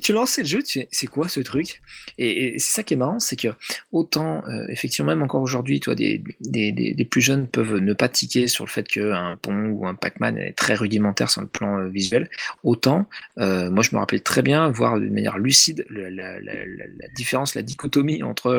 tu, 0.00 0.12
lançais 0.12 0.42
le 0.42 0.48
jeu, 0.48 0.60
c'est 0.64 1.06
quoi 1.06 1.28
ce 1.28 1.40
truc? 1.40 1.80
Et, 2.18 2.58
c'est 2.58 2.72
ça 2.72 2.82
qui 2.82 2.94
est 2.94 2.96
marrant, 2.96 3.20
c'est 3.20 3.36
que 3.36 3.48
autant, 3.92 4.42
euh, 4.48 4.66
effectivement, 4.68 5.12
même 5.12 5.22
encore 5.22 5.42
aujourd'hui, 5.42 5.80
toi, 5.80 5.94
des, 5.94 6.22
des, 6.40 6.72
des, 6.72 7.04
plus 7.04 7.20
jeunes 7.20 7.46
peuvent 7.46 7.76
ne 7.76 7.92
pas 7.92 8.08
tiquer 8.08 8.48
sur 8.48 8.64
le 8.64 8.70
fait 8.70 8.86
qu'un 8.88 9.38
Pong 9.40 9.78
ou 9.78 9.86
un 9.86 9.94
Pac-Man 9.94 10.38
est 10.38 10.52
très 10.52 10.74
rudimentaire 10.74 11.30
sur 11.30 11.40
le 11.40 11.46
plan 11.46 11.88
visuel, 11.88 12.28
autant, 12.64 13.06
moi, 13.36 13.82
je 13.82 13.94
me 13.94 13.98
rappelle 13.98 14.22
très 14.22 14.31
bien 14.40 14.70
voir 14.70 14.98
d'une 14.98 15.12
manière 15.12 15.36
lucide 15.38 15.84
la, 15.90 16.08
la, 16.10 16.40
la, 16.40 16.54
la- 16.54 16.86
la 16.98 17.08
différence, 17.14 17.54
la 17.54 17.60
dichotomie 17.62 18.22
entre 18.22 18.54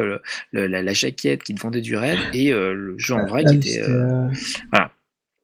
le- 0.52 0.68
la, 0.68 0.94
jaquette 0.94 1.42
qui 1.42 1.56
te 1.56 1.62
vendait 1.62 1.82
du 1.82 1.96
rêve 1.96 2.20
et 2.34 2.54
euh, 2.54 2.74
le 2.76 3.00
jeu 3.00 3.16
en 3.16 3.26
vrai 3.26 3.44
qui 3.46 3.56
était. 3.56 3.82
euh, 3.82 4.28
euh, 4.76 4.80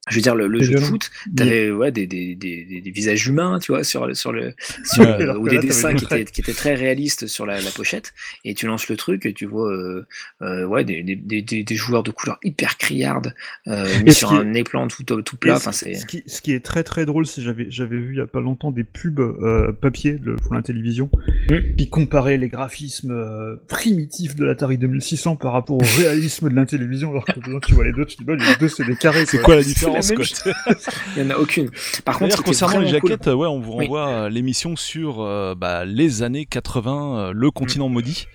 je 0.09 0.15
veux 0.15 0.21
dire, 0.21 0.33
le, 0.33 0.61
jeu 0.63 0.73
de 0.75 0.79
foot, 0.79 1.11
t'avais 1.35 1.69
ouais, 1.69 1.91
des, 1.91 2.07
des, 2.07 2.33
des, 2.33 2.65
des, 2.65 2.81
des 2.81 2.91
visages 2.91 3.27
humains, 3.27 3.59
tu 3.59 3.71
vois, 3.73 3.83
sur, 3.83 4.07
le- 4.07 4.15
sur 4.15 4.31
le, 4.31 4.53
sur 4.85 5.03
Ouais. 5.03 5.27
ou 5.35 5.47
des 5.47 5.57
là, 5.57 5.61
dessins 5.61 5.89
des 5.93 5.97
qui 5.99 6.05
étaient, 6.05 6.25
qui 6.31 6.41
étaient 6.41 6.53
très 6.53 6.73
réalistes 6.73 7.27
sur 7.27 7.45
la, 7.45 7.61
la 7.61 7.69
pochette, 7.69 8.13
et 8.43 8.53
tu 8.55 8.65
lances 8.65 8.87
le 8.89 8.95
truc 8.97 9.25
et 9.27 9.33
tu 9.33 9.45
vois 9.45 9.71
euh, 9.71 10.07
euh, 10.41 10.65
ouais, 10.65 10.83
des, 10.83 11.03
des, 11.03 11.15
des, 11.15 11.41
des- 11.43 11.63
des 11.63 11.75
joueurs 11.75 12.01
de 12.03 12.09
couleur 12.11 12.39
hyper 12.43 12.77
criardes 12.77 13.35
euh, 13.67 13.85
mis 14.03 14.13
sur 14.13 14.31
un 14.33 14.53
écran 14.53 14.87
tout, 14.87 15.03
tout 15.03 15.37
plat. 15.37 15.57
Enfin, 15.57 15.71
ce, 15.73 15.85
c'est 15.85 15.93
ce 15.95 16.05
qui, 16.07 16.23
ce 16.25 16.41
qui 16.41 16.53
est 16.53 16.63
très 16.65 16.83
très 16.83 17.05
drôle, 17.05 17.27
c'est 17.27 17.41
j'avais 17.43 17.67
j'avais 17.69 17.97
vu 17.97 18.13
il 18.15 18.17
y 18.17 18.21
a 18.21 18.27
pas 18.27 18.41
longtemps 18.41 18.71
des 18.71 18.83
pubs 18.85 19.19
euh, 19.19 19.71
papier 19.73 20.13
de- 20.13 20.33
pour 20.35 20.55
la 20.55 20.61
télévision 20.63 21.11
Mm. 21.49 21.75
qui 21.77 21.89
comparaient 21.89 22.37
les 22.37 22.47
graphismes 22.49 23.11
euh, 23.11 23.55
primitifs 23.67 24.35
de 24.35 24.45
l'Atari 24.45 24.77
2600 24.77 25.35
par 25.35 25.53
rapport 25.53 25.77
au 25.77 25.85
réalisme 25.99 26.49
de 26.49 26.55
la 26.55 26.65
télévision. 26.65 27.11
Alors 27.11 27.25
que 27.25 27.65
tu 27.65 27.73
vois 27.73 27.83
les 27.85 27.91
deux, 27.93 28.05
tu 28.05 28.17
dis 28.17 28.23
bah 28.23 28.35
les 28.35 28.55
deux 28.59 28.67
c'est 28.67 28.85
des 28.85 28.95
carrés. 28.95 29.25
C'est 29.25 29.41
quoi 29.41 29.55
la 29.55 29.63
différence 29.63 29.98
il 31.17 31.23
y 31.23 31.25
en 31.25 31.29
a 31.31 31.37
aucune. 31.37 31.69
Par 32.05 32.17
contre, 32.19 32.43
concernant 32.43 32.79
les 32.79 32.99
cool- 32.99 33.09
jaquettes, 33.11 33.27
euh, 33.27 33.33
ouais, 33.33 33.47
on 33.47 33.59
vous 33.59 33.73
Oui. 33.73 33.85
renvoie 33.85 34.25
à 34.25 34.29
l'émission 34.29 34.75
sur 34.75 35.21
euh, 35.21 35.55
bah, 35.55 35.85
les 35.85 36.23
années 36.23 36.45
80, 36.45 37.17
euh, 37.29 37.31
le 37.33 37.51
continent 37.51 37.89
maudit, 37.89 38.25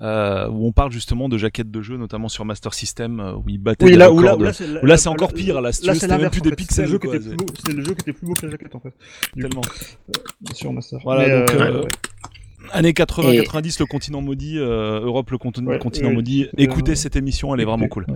euh, 0.00 0.48
où 0.48 0.66
on 0.66 0.72
parle 0.72 0.92
justement 0.92 1.28
de 1.28 1.36
jaquettes 1.38 1.70
de 1.70 1.80
jeux, 1.82 1.96
notamment 1.96 2.28
sur 2.28 2.44
Master 2.44 2.74
System, 2.74 3.20
euh, 3.20 3.32
où 3.34 3.44
ils 3.48 3.58
battaient 3.58 3.84
Oui 3.86 3.92
des 3.92 3.96
là 3.98 4.12
où 4.12 4.20
là, 4.20 4.32
records 4.32 4.38
de- 4.38 4.44
là, 4.44 4.52
c'est 4.52 4.82
où 4.82 4.86
là, 4.86 4.96
c'est 4.96 5.08
encore 5.08 5.32
pire, 5.32 5.60
là, 5.60 5.72
si 5.72 5.80
tu 5.82 5.88
veux, 5.88 5.94
c'est 5.94 6.00
c'était 6.00 6.18
même 6.18 6.30
plus 6.30 6.40
des 6.40 6.52
pixels, 6.54 6.74
C'est 6.76 6.82
le 6.82 6.88
jeu 6.92 6.98
quoi, 6.98 7.10
qui 7.10 7.16
était 7.16 7.24
c'est- 7.30 7.36
plus 7.36 7.44
beau. 7.46 7.52
C'est 7.66 7.72
le 7.72 7.84
jeu 7.84 7.94
qui 7.94 8.00
était 8.02 8.12
plus 8.12 8.26
beau 8.26 8.32
que 8.34 8.46
la 8.46 8.52
jaquette 8.52 8.74
en 8.74 8.80
fait. 8.80 8.92
Du 9.34 9.42
coup, 9.44 9.48
tellement. 9.48 9.62
sur 10.54 10.72
Master. 10.72 10.98
Voilà, 11.04 11.26
Mais, 11.28 11.38
donc, 11.40 11.50
euh, 11.54 11.60
euh, 11.60 11.82
ouais. 11.82 11.88
Années 12.70 12.88
Et- 12.90 12.92
80-90, 12.92 13.80
le 13.80 13.86
continent 13.86 14.20
maudit, 14.20 14.58
euh, 14.58 15.00
Europe, 15.00 15.30
le 15.30 15.38
conti- 15.38 15.62
Ouais, 15.62 15.78
continent 15.78 16.08
ouais, 16.10 16.14
maudit. 16.16 16.48
Écoutez 16.58 16.92
euh, 16.92 16.96
cette 16.96 17.16
émission, 17.16 17.54
elle 17.54 17.62
est 17.62 17.64
vraiment 17.64 17.88
cool. 17.88 18.06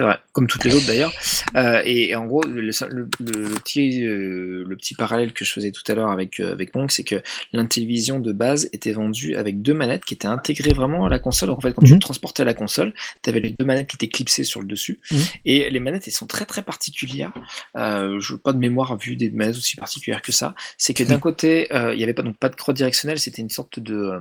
Ouais. 0.00 0.16
Comme 0.32 0.46
toutes 0.46 0.64
les 0.64 0.74
autres 0.74 0.86
d'ailleurs. 0.86 1.12
Euh, 1.56 1.82
et, 1.84 2.10
et 2.10 2.16
en 2.16 2.24
gros, 2.26 2.42
le, 2.44 2.60
le- 2.62 2.72
le 2.90 3.54
petit, 3.54 4.04
euh, 4.06 4.64
le 4.66 4.76
petit 4.76 4.94
parallèle 4.94 5.32
que 5.32 5.44
je 5.44 5.52
faisais 5.52 5.70
tout 5.72 5.82
à 5.88 5.94
l'heure 5.94 6.10
avec, 6.10 6.40
euh, 6.40 6.52
avec 6.52 6.74
Monk, 6.74 6.90
c'est 6.90 7.04
que 7.04 7.22
l'Intellivision 7.52 8.18
de 8.18 8.32
base 8.32 8.68
était 8.72 8.92
vendue 8.92 9.36
avec 9.36 9.60
deux 9.62 9.74
manettes 9.74 10.04
qui 10.04 10.14
étaient 10.14 10.26
intégrées 10.28 10.72
vraiment 10.72 11.04
à 11.04 11.08
la 11.10 11.18
console. 11.18 11.48
Donc 11.50 11.58
en 11.58 11.60
fait, 11.60 11.74
quand 11.74 11.84
tu 11.84 11.92
Mhm. 11.92 11.98
transportais 12.00 12.42
à 12.42 12.46
la 12.46 12.54
console, 12.54 12.92
tu 13.22 13.28
avais 13.30 13.40
les 13.40 13.50
deux 13.50 13.64
manettes 13.64 13.88
qui 13.88 13.96
étaient 13.96 14.08
clipsées 14.08 14.44
sur 14.44 14.60
le 14.60 14.66
dessus. 14.66 15.00
Mhm. 15.10 15.18
Et 15.44 15.70
les 15.70 15.80
manettes, 15.80 16.04
elles 16.06 16.14
sont 16.14 16.26
très 16.26 16.46
très 16.46 16.62
particulières. 16.62 17.32
Je 17.74 18.32
n'ai 18.32 18.38
pas 18.38 18.52
de 18.52 18.58
mémoire 18.58 18.96
vu 18.96 19.16
des 19.16 19.30
manettes 19.30 19.56
aussi 19.56 19.76
particulières 19.76 20.22
que 20.22 20.32
ça. 20.32 20.54
C'est 20.78 20.94
que 20.94 21.04
d'un 21.04 21.18
côté, 21.18 21.68
euh, 21.74 21.92
il 21.94 21.98
n'y 21.98 22.04
avait 22.04 22.14
pas, 22.14 22.22
donc, 22.22 22.36
pas 22.38 22.48
de 22.48 22.56
croix 22.56 22.72
directionnelle, 22.74 23.18
c'était 23.18 23.42
une 23.42 23.50
sorte 23.50 23.78
de, 23.80 24.12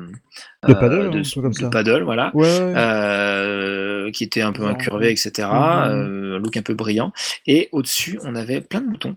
De 0.67 0.73
paddle, 0.73 1.11
de, 1.11 1.19
un 1.19 1.21
truc 1.21 1.43
comme 1.43 1.53
de 1.53 1.57
ça. 1.57 1.69
paddle, 1.69 2.03
voilà. 2.03 2.31
Ouais, 2.33 2.47
ouais. 2.47 4.11
Qui 4.11 4.23
était 4.23 4.41
un 4.41 4.51
peu 4.51 4.65
incurvé, 4.65 5.11
etc. 5.11 5.47
Mhm. 5.47 5.68
Euh, 5.89 6.35
un 6.35 6.39
look 6.39 6.57
un 6.57 6.61
peu 6.61 6.73
brillant. 6.73 7.11
Et 7.47 7.69
au-dessus, 7.71 8.19
on 8.23 8.35
avait 8.35 8.61
plein 8.61 8.81
de 8.81 8.87
boutons. 8.89 9.15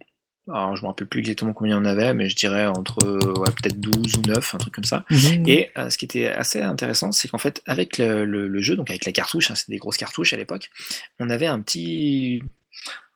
Alors, 0.49 0.75
je 0.75 0.83
me 0.83 0.89
rappelle 0.89 1.07
plus 1.07 1.21
exactement 1.21 1.53
combien 1.53 1.81
on 1.81 1.85
avait, 1.85 2.15
mais 2.15 2.29
je 2.29 2.35
dirais 2.35 2.67
entre 2.67 2.99
ouais, 3.07 3.51
peut-être 3.63 3.79
12 3.79 4.17
ou 4.17 4.23
9, 4.27 4.55
un 4.55 4.59
truc 4.59 4.75
comme 4.75 4.85
ça. 4.85 5.05
Mhm. 5.11 5.45
Et 5.49 5.71
euh, 5.79 5.89
ce 5.89 5.97
qui 5.97 6.05
était 6.05 6.27
assez 6.29 6.61
intéressant, 6.61 7.13
c'est 7.13 7.29
qu'en 7.29 7.39
fait, 7.39 7.63
avec 7.67 7.99
le, 7.99 8.25
le- 8.25 8.49
le 8.49 8.61
jeu, 8.61 8.75
donc 8.75 8.91
avec 8.91 9.05
la 9.05 9.13
cartouche, 9.13 9.51
hein, 9.51 9.55
c'était 9.55 9.73
des 9.73 9.79
grosses 9.79 9.99
cartouches 9.99 10.33
à 10.33 10.37
l'époque, 10.37 10.69
on 11.21 11.31
avait 11.31 11.47
un 11.47 11.61
petit, 11.61 12.43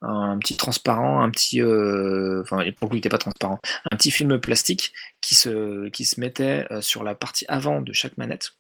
un 0.03 0.39
petit 0.39 0.57
transparent, 0.57 1.21
un 1.21 1.31
petit, 1.31 1.61
euh, 1.63 2.43
enfin, 2.43 2.59
pour 2.59 2.87
le 2.87 2.89
coup, 2.91 2.95
il 2.95 2.99
n'était 2.99 3.09
pas 3.09 3.19
transparent, 3.19 3.59
un 3.91 3.97
petit 3.97 4.13
film 4.13 4.39
plastique 4.39 4.93
qui 5.21 5.35
se, 5.35 5.89
qui 5.89 6.05
se 6.05 6.21
mettait 6.21 6.67
sur 6.81 7.03
la 7.03 7.17
partie 7.17 7.45
avant 7.49 7.81
de 7.83 7.93
chaque 7.93 8.17
manette 8.19 8.53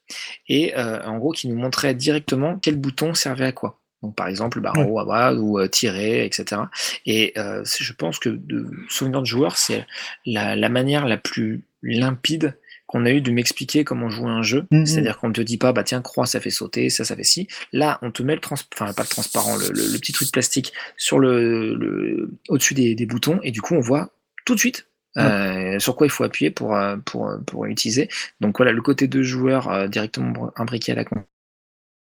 et 0.48 0.76
euh, 0.76 1.00
en 1.04 1.18
gros 1.18 1.30
qui 1.32 1.46
nous 1.48 1.56
montrait 1.56 1.94
directement 1.94 2.58
quel 2.58 2.76
bouton 2.76 3.14
servait 3.14 3.44
à 3.46 3.52
quoi. 3.52 3.78
Donc 4.06 4.14
par 4.14 4.28
exemple, 4.28 4.60
à 4.64 5.04
bas 5.04 5.34
ou 5.34 5.58
euh, 5.58 5.66
tirer, 5.66 6.24
etc. 6.24 6.62
Et 7.06 7.32
euh, 7.36 7.64
je 7.64 7.92
pense 7.92 8.18
que 8.20 8.28
de 8.28 8.70
souvenir 8.88 9.20
de 9.20 9.26
joueur, 9.26 9.56
c'est 9.56 9.84
la, 10.24 10.54
la 10.54 10.68
manière 10.68 11.06
la 11.06 11.16
plus 11.16 11.64
limpide 11.82 12.56
qu'on 12.86 13.04
a 13.04 13.10
eu 13.10 13.20
de 13.20 13.32
m'expliquer 13.32 13.82
comment 13.82 14.08
jouer 14.08 14.30
un 14.30 14.42
jeu. 14.42 14.64
Mhm. 14.70 14.86
C'est-à-dire 14.86 15.18
qu'on 15.18 15.28
ne 15.28 15.32
te 15.32 15.40
dit 15.40 15.58
pas, 15.58 15.72
bah 15.72 15.82
tiens, 15.82 16.00
croix, 16.02 16.24
ça 16.26 16.38
fait 16.40 16.50
sauter, 16.50 16.88
ça, 16.88 17.04
ça 17.04 17.16
fait 17.16 17.24
ci. 17.24 17.48
Là, 17.72 17.98
on 18.02 18.12
te 18.12 18.22
met 18.22 18.36
le 18.36 18.40
enfin 18.44 18.92
pas 18.92 19.02
le 19.02 19.08
transparent, 19.08 19.56
le, 19.56 19.68
le- 19.70 19.92
le 19.92 19.98
petit 19.98 20.12
truc 20.12 20.30
plastique 20.30 20.72
sur 20.96 21.18
le, 21.18 21.74
le 21.74 22.30
au-dessus 22.48 22.74
des, 22.74 22.94
des 22.94 23.06
boutons, 23.06 23.40
et 23.42 23.50
du 23.50 23.60
coup, 23.60 23.74
on 23.74 23.80
voit 23.80 24.10
tout 24.44 24.54
de 24.54 24.60
suite. 24.60 24.86
euh, 25.18 25.78
sur 25.80 25.96
quoi 25.96 26.06
il 26.06 26.10
faut 26.10 26.22
appuyer 26.24 26.50
pour, 26.50 26.76
pour, 27.06 27.32
pour 27.46 27.64
l'utiliser. 27.64 28.08
Donc 28.40 28.58
voilà, 28.58 28.70
le 28.70 28.82
côté 28.82 29.08
de 29.08 29.22
joueur 29.22 29.68
euh, 29.70 29.88
directement 29.88 30.52
imbriqué 30.56 30.92
à 30.92 30.94
la 30.94 31.04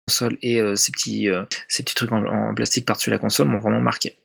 console 0.07 0.37
et 0.41 0.59
euh, 0.61 0.75
ces, 0.75 0.91
petits, 0.91 1.29
euh, 1.29 1.43
ces 1.67 1.83
petits 1.83 1.95
trucs 1.95 2.11
en, 2.11 2.23
en 2.25 2.53
plastique 2.53 2.85
par-dessus 2.85 3.09
la 3.09 3.17
console 3.17 3.47
m'ont 3.47 3.59
vraiment 3.59 3.81
marqué. 3.81 4.15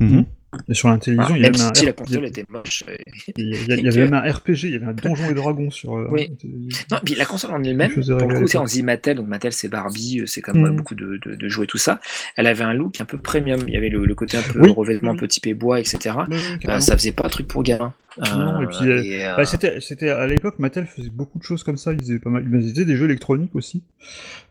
Mhm. 0.00 0.24
Et 0.68 0.72
sur 0.74 0.88
l'Intellivision, 0.88 1.34
il 1.34 1.40
y 1.40 1.42
Même 1.42 1.54
avait 1.56 1.62
un 1.64 1.74
si 1.74 1.84
la 1.84 1.92
R- 1.92 1.94
console 1.94 2.24
était 2.24 2.44
moche. 2.48 2.82
il 3.36 3.44
y 3.54 3.64
il 3.64 3.72
avait 3.72 3.90
que- 3.90 3.98
même 3.98 4.14
un 4.14 4.20
RPG, 4.32 4.64
il 4.64 4.70
y 4.70 4.74
avait 4.76 4.86
un 4.86 4.94
Donjon 4.94 5.28
et 5.30 5.34
Dragons 5.34 5.70
sur 5.70 5.94
euh, 5.98 6.08
Oui. 6.10 6.30
Non, 6.90 6.98
puis 7.04 7.16
la 7.16 7.26
console 7.26 7.50
en 7.50 7.62
elle-même, 7.62 7.90
pour 7.92 8.02
le 8.30 8.46
coup, 8.46 8.56
on 8.56 8.64
dit 8.64 8.82
Mattel, 8.82 9.16
donc 9.18 9.26
Mattel 9.26 9.52
c'est 9.52 9.68
Barbie, 9.68 10.22
c'est 10.26 10.40
comme 10.40 10.58
Mhm. 10.62 10.76
beaucoup 10.76 10.94
de, 10.94 11.18
de, 11.26 11.34
de 11.34 11.48
jeux 11.48 11.64
et 11.64 11.66
tout 11.66 11.76
ça. 11.76 12.00
Elle 12.36 12.46
avait 12.46 12.64
un 12.64 12.72
look 12.72 12.98
un 13.00 13.04
peu 13.04 13.18
premium, 13.18 13.60
il 13.66 13.74
y 13.74 13.76
avait 13.76 13.90
le, 13.90 14.06
le 14.06 14.14
côté 14.14 14.38
un 14.38 14.42
peu 14.42 14.60
Oui, 14.62 14.70
revêtement, 14.70 15.10
un 15.10 15.14
oui. 15.14 15.20
peu 15.20 15.28
typé 15.28 15.52
bois, 15.52 15.80
etc. 15.80 16.14
Euh, 16.66 16.80
ça 16.80 16.96
faisait 16.96 17.12
pas 17.12 17.28
truc 17.28 17.46
pour 17.48 17.62
gamin. 17.62 17.92
Non, 18.36 18.62
et 18.62 18.66
puis, 18.66 18.88
euh, 18.90 19.02
et, 19.02 19.24
euh, 19.26 19.36
Bah, 19.36 19.44
c'était, 19.44 19.80
c'était 19.80 20.08
à 20.10 20.26
l'époque, 20.26 20.58
Mattel 20.58 20.86
faisait 20.86 21.10
beaucoup 21.10 21.38
de 21.38 21.44
choses 21.44 21.62
comme 21.62 21.76
ça. 21.76 21.92
Ils 21.92 22.00
faisaient 22.00 22.18
pas 22.18 22.30
mal, 22.30 22.44
ils 22.50 22.70
faisaient 22.72 22.84
des 22.84 22.96
jeux 22.96 23.04
électroniques 23.06 23.54
aussi. 23.54 23.82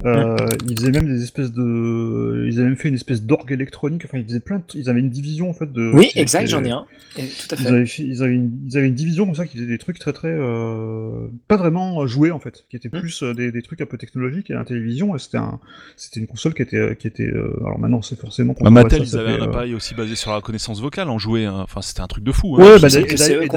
Euh, 0.06 0.36
Ils 0.70 0.78
faisaient 0.80 0.92
même 0.92 1.08
des 1.08 1.24
espèces 1.24 1.52
de, 1.52 2.46
ils 2.48 2.60
avaient 2.60 2.70
même 2.70 2.78
fait 2.78 2.90
une 2.90 2.96
espèce 2.96 3.24
d'orgue 3.24 3.52
électronique. 3.52 4.04
Enfin, 4.06 4.18
ils 4.20 4.26
faisaient 4.26 4.40
plein. 4.40 4.58
De... 4.58 4.64
Ils 4.76 4.90
avaient 4.90 5.00
une 5.00 5.10
division 5.10 5.50
en 5.50 5.54
fait 5.54 5.72
de. 5.72 5.92
oui, 5.94 6.08
qui 6.10 6.20
exact, 6.20 6.42
était- 6.44 6.52
j'en 6.52 6.64
ai 6.64 6.72
un. 6.72 6.86
Et 7.18 7.24
tout 7.24 7.56
à 7.56 7.56
Ils 7.56 7.64
fait. 7.64 7.68
avaient, 7.68 7.86
fait- 7.86 8.04
ils, 8.04 8.24
avaient 8.24 8.34
une, 8.34 8.52
ils 8.68 8.78
avaient 8.78 8.88
une 8.88 8.94
division 8.96 9.26
comme 9.26 9.36
ça 9.36 9.46
qui 9.46 9.58
faisait 9.58 9.68
des 9.68 9.78
trucs 9.78 10.00
très 10.00 10.14
très 10.14 10.30
euh, 10.32 11.28
pas 11.48 11.58
vraiment 11.58 12.02
euh, 12.04 12.08
joués 12.08 12.32
en 12.32 12.40
fait, 12.40 12.66
qui 12.70 12.76
étaient 12.76 12.90
Mm. 12.90 13.00
plus 13.00 13.24
euh, 13.24 13.34
des, 13.34 13.52
des 13.52 13.62
trucs 13.62 13.82
un 13.82 13.86
peu 13.86 13.98
technologiques 13.98 14.50
et 14.50 14.54
la 14.54 14.64
télévision. 14.66 15.16
et 15.16 15.20
C'était 15.20 15.38
un, 15.38 15.60
c'était 15.96 16.20
une 16.20 16.28
console 16.28 16.54
qui 16.54 16.62
était 16.62 16.96
qui 16.98 17.08
était. 17.08 17.24
euh, 17.28 17.54
alors 17.62 17.80
maintenant 17.80 18.02
c'est 18.02 18.20
forcément. 18.20 18.56
Bah, 18.62 18.70
Mattel, 18.70 19.00
ça, 19.00 19.04
ils 19.04 19.08
ça 19.10 19.20
avaient 19.22 19.36
fait, 19.36 19.42
un 19.42 19.46
euh, 19.46 19.50
appareil 19.50 19.74
aussi 19.74 19.96
basé 19.96 20.16
sur 20.16 20.30
la 20.32 20.38
reconnaissance 20.38 20.80
vocale 20.82 21.10
en 21.10 21.18
jouet. 21.18 21.46
hein. 21.46 21.62
Enfin, 21.64 21.82
c'était 21.82 22.02
un 22.02 22.08
truc 22.08 22.24
de 22.24 22.32
fou. 22.32 22.56
hein. 22.56 22.60
Ouais, 22.64 22.80
bah, 22.80 22.90
c'est 22.90 23.02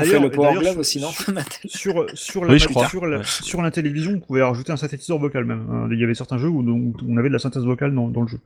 fait 0.04 0.20
le 0.20 0.30
Power 0.30 0.58
Glove 0.60 0.78
aussi, 0.78 1.00
non 1.00 1.08
sur 1.66 2.06
sur 2.14 2.42
Oui, 2.42 2.48
la, 2.52 2.56
je 2.58 2.68
crois, 2.68 2.88
sur 2.88 3.06
la, 3.06 3.18
ouais. 3.18 3.24
sur 3.24 3.62
la 3.62 3.70
télévision, 3.70 4.12
on 4.12 4.20
pouvait 4.20 4.42
rajouter 4.42 4.72
un 4.72 4.76
synthétiseur 4.76 5.18
vocal 5.18 5.44
même. 5.44 5.66
Euh, 5.70 5.88
Il 5.92 5.98
y 5.98 6.04
avait 6.04 6.14
certains 6.14 6.38
jeux 6.38 6.48
où, 6.48 6.60
où 6.62 6.94
on 7.08 7.16
avait 7.16 7.28
de 7.28 7.32
la 7.34 7.38
synthèse 7.38 7.64
vocale 7.64 7.94
dans, 7.94 8.08
dans 8.08 8.22
le 8.22 8.28
jeu. 8.28 8.38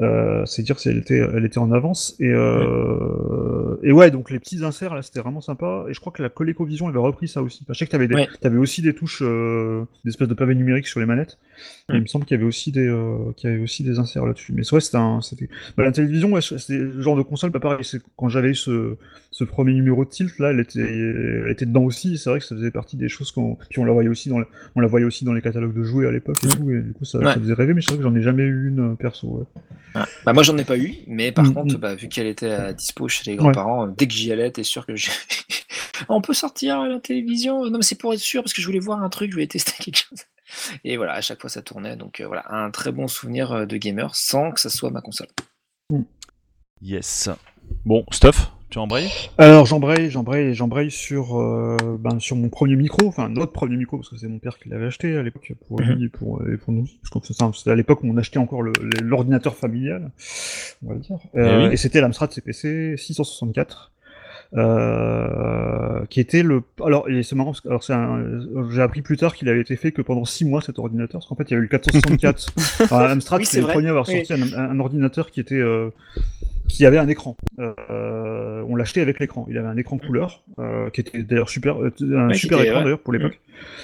Euh, 0.00 0.44
c'est 0.46 0.62
dire 0.62 0.78
si 0.78 0.88
elle 0.88 0.98
était, 0.98 1.18
elle 1.18 1.44
était 1.44 1.58
en 1.58 1.72
avance. 1.72 2.16
Et, 2.20 2.30
euh, 2.30 3.76
et 3.82 3.92
ouais, 3.92 4.10
donc 4.10 4.30
les 4.30 4.38
petits 4.38 4.64
inserts 4.64 4.94
là, 4.94 5.02
c'était 5.02 5.20
vraiment 5.20 5.40
sympa. 5.40 5.84
Et 5.88 5.94
je 5.94 6.00
crois 6.00 6.12
que 6.12 6.22
la 6.22 6.28
ColecoVision 6.28 6.88
avait 6.88 6.98
repris 6.98 7.28
ça 7.28 7.42
aussi. 7.42 7.60
Enfin, 7.62 7.72
je 7.72 7.78
sais 7.78 7.86
que 7.86 7.96
des, 7.96 8.14
Ouais. 8.14 8.28
t'avais 8.40 8.58
aussi 8.58 8.82
des 8.82 8.94
touches, 8.94 9.22
euh, 9.22 9.84
des 10.04 10.10
espèces 10.10 10.28
de 10.28 10.34
pavés 10.34 10.54
numériques 10.54 10.86
sur 10.86 11.00
les 11.00 11.06
manettes. 11.06 11.38
Il 11.94 12.00
me 12.00 12.06
semble 12.06 12.24
qu'il 12.24 12.34
y 12.36 12.38
avait 12.40 12.48
aussi 12.48 12.72
des, 12.72 12.88
euh, 12.88 13.30
qu'il 13.36 13.48
y 13.48 13.52
avait 13.52 13.62
aussi 13.62 13.84
des 13.84 14.00
inserts 14.00 14.26
là-dessus. 14.26 14.52
Mais 14.52 14.62
ouais, 14.72 14.80
c'était 14.80 14.96
un, 14.96 15.20
c'était, 15.22 15.48
bah, 15.76 15.84
la 15.84 15.92
télévision, 15.92 16.32
ouais, 16.32 16.40
c'était 16.40 16.78
le 16.78 17.00
genre 17.00 17.16
de 17.16 17.22
console, 17.22 17.52
pas 17.52 17.60
pareil. 17.60 17.84
C'est 17.84 18.00
quand 18.16 18.28
j'avais 18.28 18.48
eu 18.50 18.54
ce, 18.56 18.96
ce 19.30 19.44
premier 19.44 19.72
numéro 19.72 20.04
de 20.04 20.10
Tilt 20.10 20.36
là, 20.40 20.50
elle 20.50 20.58
était, 20.58 20.80
elle 20.80 21.48
était 21.48 21.64
dedans 21.64 21.84
aussi. 21.84 22.18
C'est 22.18 22.28
vrai 22.28 22.40
que 22.40 22.44
ça 22.44 22.56
faisait 22.56 22.72
partie 22.72 22.96
des 22.96 23.08
choses 23.08 23.30
qu'on, 23.30 23.56
puis 23.70 23.78
on 23.78 23.84
la 23.84 23.92
voyait 23.92 24.08
aussi 24.08 24.28
dans, 24.28 24.40
le- 24.40 24.48
on 24.74 24.80
la 24.80 24.88
voyait 24.88 25.06
aussi 25.06 25.24
dans 25.24 25.32
les 25.32 25.40
catalogues 25.42 25.74
de 25.74 25.84
jouets 25.84 26.08
à 26.08 26.10
l'époque 26.10 26.38
et 26.42 26.48
Mm. 26.48 26.50
tout. 26.56 26.70
Et 26.72 26.80
du 26.82 26.92
coup, 26.92 27.04
ça, 27.04 27.18
Ouais. 27.18 27.26
ça 27.32 27.38
faisait 27.38 27.54
rêver. 27.54 27.72
Mais 27.72 27.80
c'est 27.82 27.90
vrai 27.92 27.98
que 27.98 28.02
j'en 28.02 28.16
ai 28.16 28.22
jamais 28.22 28.42
eu 28.42 28.68
une 28.68 28.92
euh, 28.92 28.94
perso. 28.96 29.28
Ouais. 29.28 29.44
Ouais. 30.00 30.06
Bah, 30.24 30.32
moi, 30.32 30.42
j'en 30.42 30.58
ai 30.58 30.64
pas 30.64 30.76
eu, 30.76 30.92
mais 31.06 31.30
par 31.30 31.44
Mm, 31.44 31.54
contre, 31.54 31.78
bah, 31.78 31.94
vu 31.94 32.08
qu'elle 32.08 32.26
était 32.26 32.50
à 32.50 32.72
dispo 32.72 33.06
chez 33.06 33.30
les 33.30 33.36
grands-parents, 33.36 33.86
euh, 33.86 33.90
dès 33.96 34.08
que 34.08 34.12
j'y 34.12 34.32
allais, 34.32 34.50
t'es 34.50 34.64
sûr 34.64 34.86
que 34.86 34.96
j'ai. 34.96 35.12
On 36.08 36.20
peut 36.20 36.34
sortir 36.34 36.80
à 36.80 36.88
la 36.88 36.98
télévision? 36.98 37.64
Non, 37.64 37.78
mais 37.78 37.82
c'est 37.84 37.94
pour 37.98 38.12
être 38.12 38.18
sûr, 38.20 38.42
parce 38.42 38.52
que 38.52 38.60
je 38.60 38.66
voulais 38.66 38.80
voir 38.80 39.00
un 39.04 39.08
truc, 39.08 39.30
je 39.30 39.36
voulais 39.36 39.46
tester 39.46 39.72
quelque 39.84 39.98
chose. 39.98 40.18
Et 40.84 40.96
voilà, 40.96 41.14
à 41.14 41.20
chaque 41.20 41.40
fois 41.40 41.50
ça 41.50 41.62
tournait. 41.62 41.96
Donc 41.96 42.20
euh, 42.20 42.26
voilà, 42.26 42.44
un 42.50 42.70
très 42.70 42.92
bon 42.92 43.08
souvenir 43.08 43.52
euh, 43.52 43.66
de 43.66 43.76
gamer 43.76 44.14
sans 44.14 44.50
que 44.52 44.60
ça 44.60 44.70
soit 44.70 44.90
ma 44.90 45.00
console. 45.00 45.28
Yes. 46.82 47.30
Bon, 47.84 48.04
Stuff, 48.12 48.52
tu 48.70 48.78
embrayes? 48.78 49.10
Alors 49.38 49.66
j'embraye, 49.66 50.10
j'embraye, 50.10 50.54
j'embraye 50.54 50.90
sur, 50.90 51.40
euh, 51.40 51.76
ben, 51.98 52.20
sur 52.20 52.36
mon 52.36 52.48
premier 52.48 52.76
micro, 52.76 53.08
enfin 53.08 53.28
notre 53.28 53.52
premier 53.52 53.76
micro 53.76 53.96
parce 53.96 54.08
que 54.10 54.16
c'est 54.16 54.28
mon 54.28 54.38
père 54.38 54.58
qui 54.58 54.68
l'avait 54.68 54.86
acheté 54.86 55.16
à 55.16 55.22
l'époque 55.22 55.52
pour 55.66 55.80
lui 55.80 56.04
et 56.04 56.08
pour, 56.08 56.46
et 56.46 56.56
pour 56.56 56.72
nous. 56.72 56.86
Je 57.02 57.10
crois 57.10 57.20
que 57.22 57.28
c'est 57.28 57.70
à 57.70 57.74
l'époque 57.74 58.02
où 58.02 58.08
on 58.08 58.16
achetait 58.16 58.38
encore 58.38 58.62
l'ordinateur 58.62 59.56
familial, 59.56 60.10
on 60.84 60.88
va 60.88 60.94
le 60.94 61.00
dire. 61.00 61.18
Euh, 61.34 61.60
Eh 61.62 61.66
oui. 61.68 61.72
Et 61.72 61.76
c'était 61.76 62.00
l'Amstrad 62.00 62.30
CPC 62.30 62.96
664. 62.96 63.92
Euh, 64.54 66.04
qui 66.08 66.20
était 66.20 66.42
le 66.42 66.62
alors 66.84 67.06
c'est 67.22 67.34
marrant 67.34 67.50
parce 67.50 67.60
que 67.60 67.68
alors 67.68 67.82
c'est 67.82 67.92
un... 67.92 68.22
j'ai 68.70 68.80
appris 68.80 69.02
plus 69.02 69.16
tard 69.16 69.34
qu'il 69.34 69.48
avait 69.48 69.60
été 69.60 69.74
fait 69.76 69.90
que 69.92 70.02
pendant 70.02 70.24
six 70.24 70.44
mois 70.44 70.60
cet 70.60 70.78
ordinateur 70.78 71.20
parce 71.20 71.26
qu'en 71.26 71.34
fait 71.34 71.50
il 71.50 71.54
y 71.54 71.54
a 71.54 71.58
eu 71.58 71.62
le 71.62 71.68
464 71.68 72.52
enfin, 72.82 73.10
Amstrad 73.10 73.40
Oui, 73.40 73.46
c'est 73.46 73.52
c'est 73.56 73.60
le 73.60 73.66
premier 73.66 73.88
à 73.88 73.90
avoir 73.90 74.08
Oui. 74.08 74.24
sorti 74.24 74.32
un, 74.34 74.56
un- 74.58 74.70
un 74.70 74.78
ordinateur 74.80 75.30
qui 75.30 75.40
était 75.40 75.56
euh, 75.56 75.90
qui 76.68 76.84
avait 76.86 76.98
un 76.98 77.08
écran. 77.08 77.36
Euh, 77.58 78.62
on 78.68 78.74
l'achetait 78.76 79.00
avec 79.00 79.18
l'écran. 79.20 79.46
Il 79.48 79.58
avait 79.58 79.68
un 79.68 79.76
écran 79.76 79.98
couleur, 79.98 80.42
euh, 80.58 80.90
qui 80.90 81.00
était 81.00 81.22
d'ailleurs 81.22 81.48
super, 81.48 81.80
euh, 81.82 81.92
un 82.00 82.28
Ouais, 82.28 82.34
super 82.34 82.60
écran 82.60 82.78
ouais. 82.78 82.84
d'ailleurs 82.84 83.00
pour 83.00 83.12
l'époque. 83.12 83.40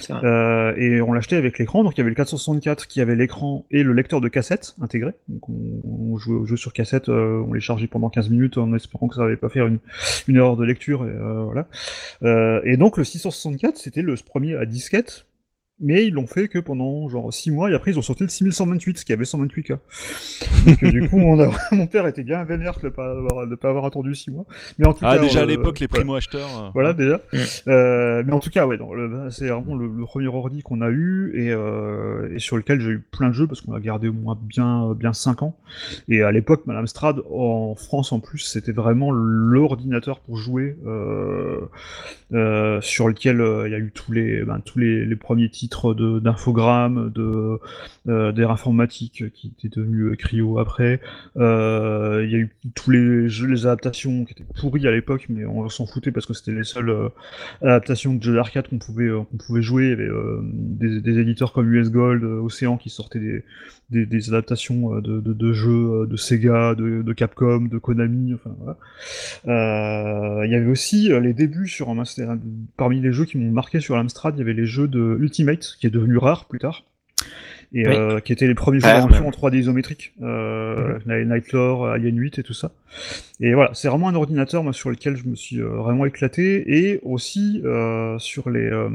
Vrai. 0.08 0.20
Euh, 0.24 0.74
et 0.76 1.00
on 1.00 1.12
l'achetait 1.12 1.36
avec 1.36 1.58
l'écran. 1.58 1.84
Donc 1.84 1.94
il 1.96 1.98
y 1.98 2.00
avait 2.02 2.10
le 2.10 2.16
464 2.16 2.86
qui 2.86 3.00
avait 3.00 3.14
l'écran 3.16 3.64
et 3.70 3.82
le 3.82 3.92
lecteur 3.92 4.20
de 4.20 4.28
cassette 4.28 4.74
intégré. 4.82 5.12
Donc 5.28 5.48
on, 5.48 5.80
on 5.84 6.16
jouait 6.18 6.36
aux 6.36 6.44
jeux 6.46 6.56
sur 6.56 6.72
cassette, 6.72 7.08
euh, 7.08 7.42
on 7.46 7.52
les 7.52 7.60
chargeait 7.60 7.86
pendant 7.86 8.10
15 8.10 8.28
minutes 8.30 8.58
en 8.58 8.74
espérant 8.74 9.08
que 9.08 9.14
ça 9.14 9.22
n'allait 9.22 9.36
pas 9.36 9.48
faire 9.48 9.66
une, 9.66 9.78
une 10.28 10.36
erreur 10.36 10.56
de 10.56 10.64
lecture. 10.64 11.04
Et, 11.06 11.10
euh, 11.10 11.42
voilà. 11.44 11.68
Euh, 12.22 12.60
et 12.64 12.76
donc 12.76 12.96
le 12.98 13.04
664 13.04 13.76
c'était 13.78 14.02
le 14.02 14.14
premier 14.26 14.56
à 14.56 14.66
disquette. 14.66 15.26
Mais 15.82 16.06
ils 16.06 16.14
l'ont 16.14 16.26
fait 16.26 16.48
que 16.48 16.58
pendant 16.58 17.08
genre 17.08 17.32
6 17.32 17.50
mois 17.50 17.70
et 17.70 17.74
après 17.74 17.90
ils 17.90 17.98
ont 17.98 18.02
sorti 18.02 18.22
le 18.22 18.28
6128 18.28 18.98
ce 18.98 19.04
qui 19.04 19.12
avait 19.12 19.24
128K. 19.24 19.78
Donc 20.66 20.82
euh, 20.82 20.90
du 20.92 21.08
coup 21.08 21.18
on 21.18 21.40
a... 21.40 21.50
mon 21.72 21.86
père 21.86 22.06
était 22.06 22.22
bien 22.22 22.42
vénère 22.44 22.78
de 22.80 22.86
ne 22.86 22.90
pas 22.90 23.10
avoir, 23.10 23.46
de 23.46 23.54
pas 23.54 23.68
avoir 23.70 23.84
attendu 23.84 24.14
6 24.14 24.30
mois. 24.30 24.44
Mais 24.78 24.86
en 24.86 24.92
tout 24.92 25.00
Ah, 25.02 25.16
cas, 25.16 25.22
déjà 25.22 25.40
à 25.40 25.42
euh, 25.42 25.46
l'époque, 25.46 25.80
les 25.80 25.88
primo-acheteurs. 25.88 26.48
euh, 26.64 26.68
Voilà 26.74 26.92
déjà. 26.92 27.20
Mm. 27.32 27.36
Euh, 27.68 28.22
mais 28.26 28.32
en 28.32 28.38
tout 28.40 28.50
cas, 28.50 28.66
ouais, 28.66 28.76
le- 28.76 29.28
c'est 29.30 29.48
vraiment 29.48 29.74
le, 29.74 29.86
le 29.88 30.04
premier 30.04 30.28
ordi 30.28 30.62
qu'on 30.62 30.80
a 30.82 30.88
eu 30.90 31.32
et, 31.34 31.50
euh, 31.50 32.32
et 32.34 32.38
sur 32.38 32.56
lequel 32.56 32.80
j'ai 32.80 32.90
eu 32.90 33.00
plein 33.00 33.28
de 33.28 33.34
jeux 33.34 33.46
parce 33.46 33.60
qu'on 33.60 33.72
l'a 33.72 33.80
gardé 33.80 34.08
au 34.08 34.12
moins 34.12 34.38
bien 34.40 34.94
bien 34.94 35.12
5 35.12 35.42
ans. 35.42 35.56
Et 36.08 36.22
à 36.22 36.30
l'époque, 36.32 36.62
Madame 36.66 36.86
Strad 36.86 37.20
en 37.30 37.74
France 37.74 38.12
en 38.12 38.20
plus, 38.20 38.38
c'était 38.38 38.72
vraiment 38.72 39.10
l'ordinateur 39.10 40.20
pour 40.20 40.36
jouer 40.36 40.76
euh, 40.86 41.60
euh, 42.32 42.80
sur 42.80 43.08
lequel 43.08 43.40
euh, 43.40 43.68
il 43.68 43.72
y 43.72 43.74
a 43.74 43.78
eu 43.78 43.90
tous 43.92 44.12
les 44.12 44.44
ben, 44.44 44.60
tous 44.64 44.78
les, 44.78 45.04
les 45.04 45.16
premiers 45.16 45.48
titres 45.48 45.71
titres 45.72 45.94
d'infogrammes, 45.94 47.10
de, 47.14 47.58
euh, 48.08 48.32
d'air 48.32 48.50
informatique 48.50 49.24
qui 49.32 49.52
était 49.58 49.80
devenu 49.80 50.10
euh, 50.10 50.16
Cryo 50.16 50.58
après. 50.58 51.00
Euh, 51.36 52.22
Il 52.24 52.30
y 52.30 52.34
a 52.34 52.38
eu 52.38 52.50
tous 52.74 52.90
les 52.90 53.28
jeux, 53.28 53.46
les 53.46 53.66
adaptations 53.66 54.24
qui 54.24 54.32
étaient 54.32 54.44
pourries 54.60 54.86
à 54.86 54.90
l'époque, 54.90 55.26
mais 55.28 55.44
on 55.44 55.68
s'en 55.68 55.86
foutait 55.86 56.12
parce 56.12 56.26
que 56.26 56.34
c'était 56.34 56.52
les 56.52 56.64
seules 56.64 56.94
adaptations 57.62 58.14
de 58.14 58.22
jeux 58.22 58.34
d'arcade 58.34 58.68
qu'on 58.68 58.78
pouvait, 58.78 59.08
qu'on 59.08 59.36
pouvait 59.36 59.62
jouer. 59.62 59.84
Il 59.84 59.90
y 59.90 60.88
avait 60.90 61.00
des, 61.00 61.18
éditeurs 61.18 61.52
comme 61.52 61.72
US 61.72 61.90
Gold, 61.90 62.24
Océan 62.24 62.76
qui 62.76 62.90
sortaient 62.90 63.44
des, 63.90 64.28
adaptations 64.28 65.00
de, 65.00 65.52
jeux 65.52 66.06
de 66.06 66.16
Sega, 66.16 66.74
de, 66.74 67.12
Capcom, 67.12 67.68
de 67.70 67.78
Konami, 67.78 68.34
enfin 68.34 68.50
voilà. 68.60 70.44
Il 70.44 70.50
y 70.50 70.54
avait 70.54 70.70
aussi 70.70 71.08
les 71.08 71.32
débuts 71.32 71.68
sur 71.68 71.88
un- 71.90 72.02
parmi 72.76 73.00
les 73.00 73.12
jeux 73.12 73.24
qui 73.24 73.38
m'ont 73.38 73.52
marqué 73.52 73.80
sur 73.80 73.96
l'Amstrad, 73.96 74.34
il 74.36 74.38
y 74.38 74.42
avait 74.42 74.52
les 74.52 74.66
jeux 74.66 74.88
de 74.88 75.16
Ultimate 75.20 75.51
qui 75.56 75.86
est 75.86 75.90
devenu 75.90 76.16
rare 76.18 76.46
plus 76.46 76.58
tard. 76.58 76.84
Et 77.74 77.88
Oui. 77.88 77.94
euh, 77.96 78.20
qui 78.20 78.34
étaient 78.34 78.46
les 78.46 78.54
premiers 78.54 78.80
jeux 78.80 78.86
d'aventure 78.86 79.22
ouais. 79.22 79.26
en 79.28 79.30
3D 79.30 79.56
isométrique, 79.56 80.12
euh, 80.20 80.98
Nightlore, 81.06 81.86
Alien 81.86 82.18
8 82.18 82.38
et 82.38 82.42
tout 82.42 82.52
ça. 82.52 82.72
Et 83.40 83.54
voilà, 83.54 83.70
c'est 83.72 83.88
vraiment 83.88 84.08
un 84.08 84.14
ordinateur 84.14 84.62
moi, 84.62 84.74
sur 84.74 84.90
lequel 84.90 85.16
je 85.16 85.24
me 85.26 85.34
suis 85.34 85.58
euh, 85.58 85.68
vraiment 85.68 86.04
éclaté. 86.04 86.64
Et 86.66 87.00
aussi, 87.02 87.62
euh, 87.64 88.18
sur 88.18 88.50
les, 88.50 88.60
euh, 88.68 88.90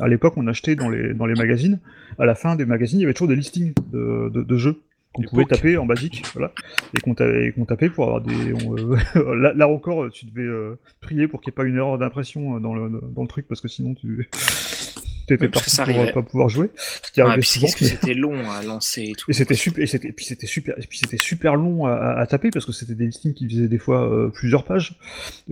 à 0.00 0.08
l'époque, 0.08 0.34
on 0.38 0.46
achetait 0.46 0.74
dans 0.74 0.88
les, 0.88 1.12
dans 1.12 1.26
les 1.26 1.34
magazines, 1.34 1.80
à 2.18 2.24
la 2.24 2.34
fin 2.34 2.56
des 2.56 2.64
magazines, 2.64 2.98
il 2.98 3.02
y 3.02 3.04
avait 3.04 3.12
toujours 3.12 3.28
des 3.28 3.36
listings 3.36 3.74
de, 3.92 4.30
de, 4.32 4.42
de 4.42 4.56
jeux 4.56 4.80
qu'on 5.12 5.22
pouvait 5.22 5.44
taper 5.44 5.76
en 5.76 5.84
basique, 5.86 6.24
voilà, 6.34 6.50
et 6.92 7.00
qu'on 7.00 7.14
tapait 7.14 7.88
pour 7.90 8.04
avoir 8.06 8.20
des. 8.22 8.52
on, 8.66 8.74
euh, 8.76 9.34
là, 9.36 9.52
là 9.54 9.68
encore, 9.68 10.10
tu 10.10 10.24
devais 10.26 10.42
euh, 10.42 10.76
prier 11.02 11.28
pour 11.28 11.40
qu'il 11.42 11.50
n'y 11.50 11.54
ait 11.54 11.56
pas 11.62 11.64
une 11.64 11.76
erreur 11.76 11.98
d'impression 11.98 12.58
dans 12.58 12.74
le, 12.74 13.00
dans 13.14 13.22
le 13.22 13.28
truc, 13.28 13.46
parce 13.46 13.60
que 13.60 13.68
sinon 13.68 13.94
tu 13.94 14.28
t'étais 15.26 15.48
parce 15.48 15.64
que 15.66 15.76
parti 15.76 15.90
pour 15.92 15.98
euh, 16.00 16.02
arrivait. 16.02 16.12
pas 16.12 16.22
pouvoir 16.22 16.48
jouer. 16.48 16.70
Ce 16.76 17.10
qui 17.12 17.20
Ouais, 17.20 17.26
arrivait 17.28 17.40
puis 17.40 17.48
souvent. 17.50 17.66
qu'est-ce 17.66 17.76
que 17.76 17.84
c'était 17.84 18.14
long 18.14 18.50
à 18.50 18.62
lancer 18.62 19.02
et 19.02 19.12
tout. 19.12 19.30
Et 19.30 19.34
c'était 19.34 19.54
super, 19.54 19.82
et 19.82 19.86
c'était, 19.86 20.12
puis 20.12 20.24
c'était 20.24 20.46
super, 20.46 20.74
et 20.78 20.86
puis 20.86 20.98
c'était 20.98 21.16
super 21.18 21.56
long 21.56 21.86
à, 21.86 22.26
taper 22.26 22.50
parce 22.50 22.64
que 22.66 22.72
c'était 22.72 22.94
des 22.94 23.06
listings 23.06 23.34
qui 23.34 23.48
faisaient 23.48 23.68
des 23.68 23.78
fois 23.78 24.02
euh, 24.10 24.28
plusieurs 24.28 24.64
pages 24.64 24.94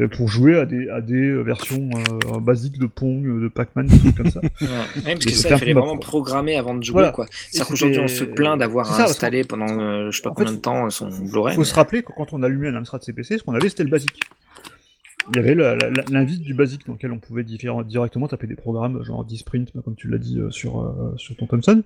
euh, 0.00 0.08
pour 0.08 0.28
jouer 0.28 0.58
à 0.58 0.66
des, 0.66 0.88
à 0.88 1.00
des 1.00 1.32
versions 1.42 1.88
euh, 2.34 2.38
basiques 2.40 2.78
de 2.78 2.86
Pong, 2.86 3.22
de 3.42 3.48
Pac-Man, 3.48 3.86
des 3.86 3.98
trucs 3.98 4.16
comme 4.16 4.30
ça. 4.30 4.40
Ouais, 4.60 4.68
Ouais, 4.68 5.14
parce 5.14 5.26
Et 5.26 5.28
que 5.28 5.30
c'était 5.30 5.48
ça, 5.48 5.54
il 5.54 5.58
fallait 5.58 5.72
vraiment 5.72 5.96
pro- 5.96 6.22
programmer 6.22 6.56
avant 6.56 6.74
de 6.74 6.82
jouer, 6.82 6.92
Voilà. 6.94 7.10
quoi. 7.12 7.26
C'est-à-dire 7.50 7.66
qu'aujourd'hui, 7.68 7.98
on 8.00 8.08
se 8.08 8.16
c'était- 8.20 8.32
plaint 8.34 8.58
d'avoir 8.58 9.00
installé 9.00 9.44
pendant, 9.44 10.10
je 10.10 10.16
sais 10.16 10.22
pas 10.22 10.30
en 10.30 10.34
fait, 10.34 10.44
combien 10.44 10.52
de 10.52 10.58
temps, 10.60 10.90
son 10.90 11.08
Blu-ray. 11.08 11.52
Il 11.52 11.56
faut 11.56 11.60
mais- 11.62 11.66
se 11.66 11.74
rappeler 11.74 12.02
que 12.02 12.12
quand 12.16 12.32
on 12.32 12.42
allumait 12.42 12.68
un 12.68 12.76
Amstrad 12.76 13.02
CPC, 13.02 13.38
ce 13.38 13.42
qu'on 13.42 13.54
avait 13.54 13.68
c'était 13.68 13.84
le 13.84 13.90
basique. 13.90 14.20
Il 15.30 15.36
y 15.36 15.38
avait 15.38 15.54
l'invite 16.10 16.42
du 16.42 16.52
basique 16.52 16.86
dans 16.86 16.94
lequel 16.94 17.12
on 17.12 17.18
pouvait 17.18 17.44
directement 17.44 18.26
taper 18.26 18.48
des 18.48 18.56
programmes 18.56 19.04
genre 19.04 19.24
Disprint, 19.24 19.70
bah, 19.74 19.80
comme 19.84 19.94
tu 19.94 20.08
l'as 20.08 20.18
dit 20.18 20.40
euh, 20.40 20.50
sur, 20.50 20.80
euh, 20.80 21.14
sur 21.16 21.36
ton 21.36 21.46
Thomson. 21.46 21.82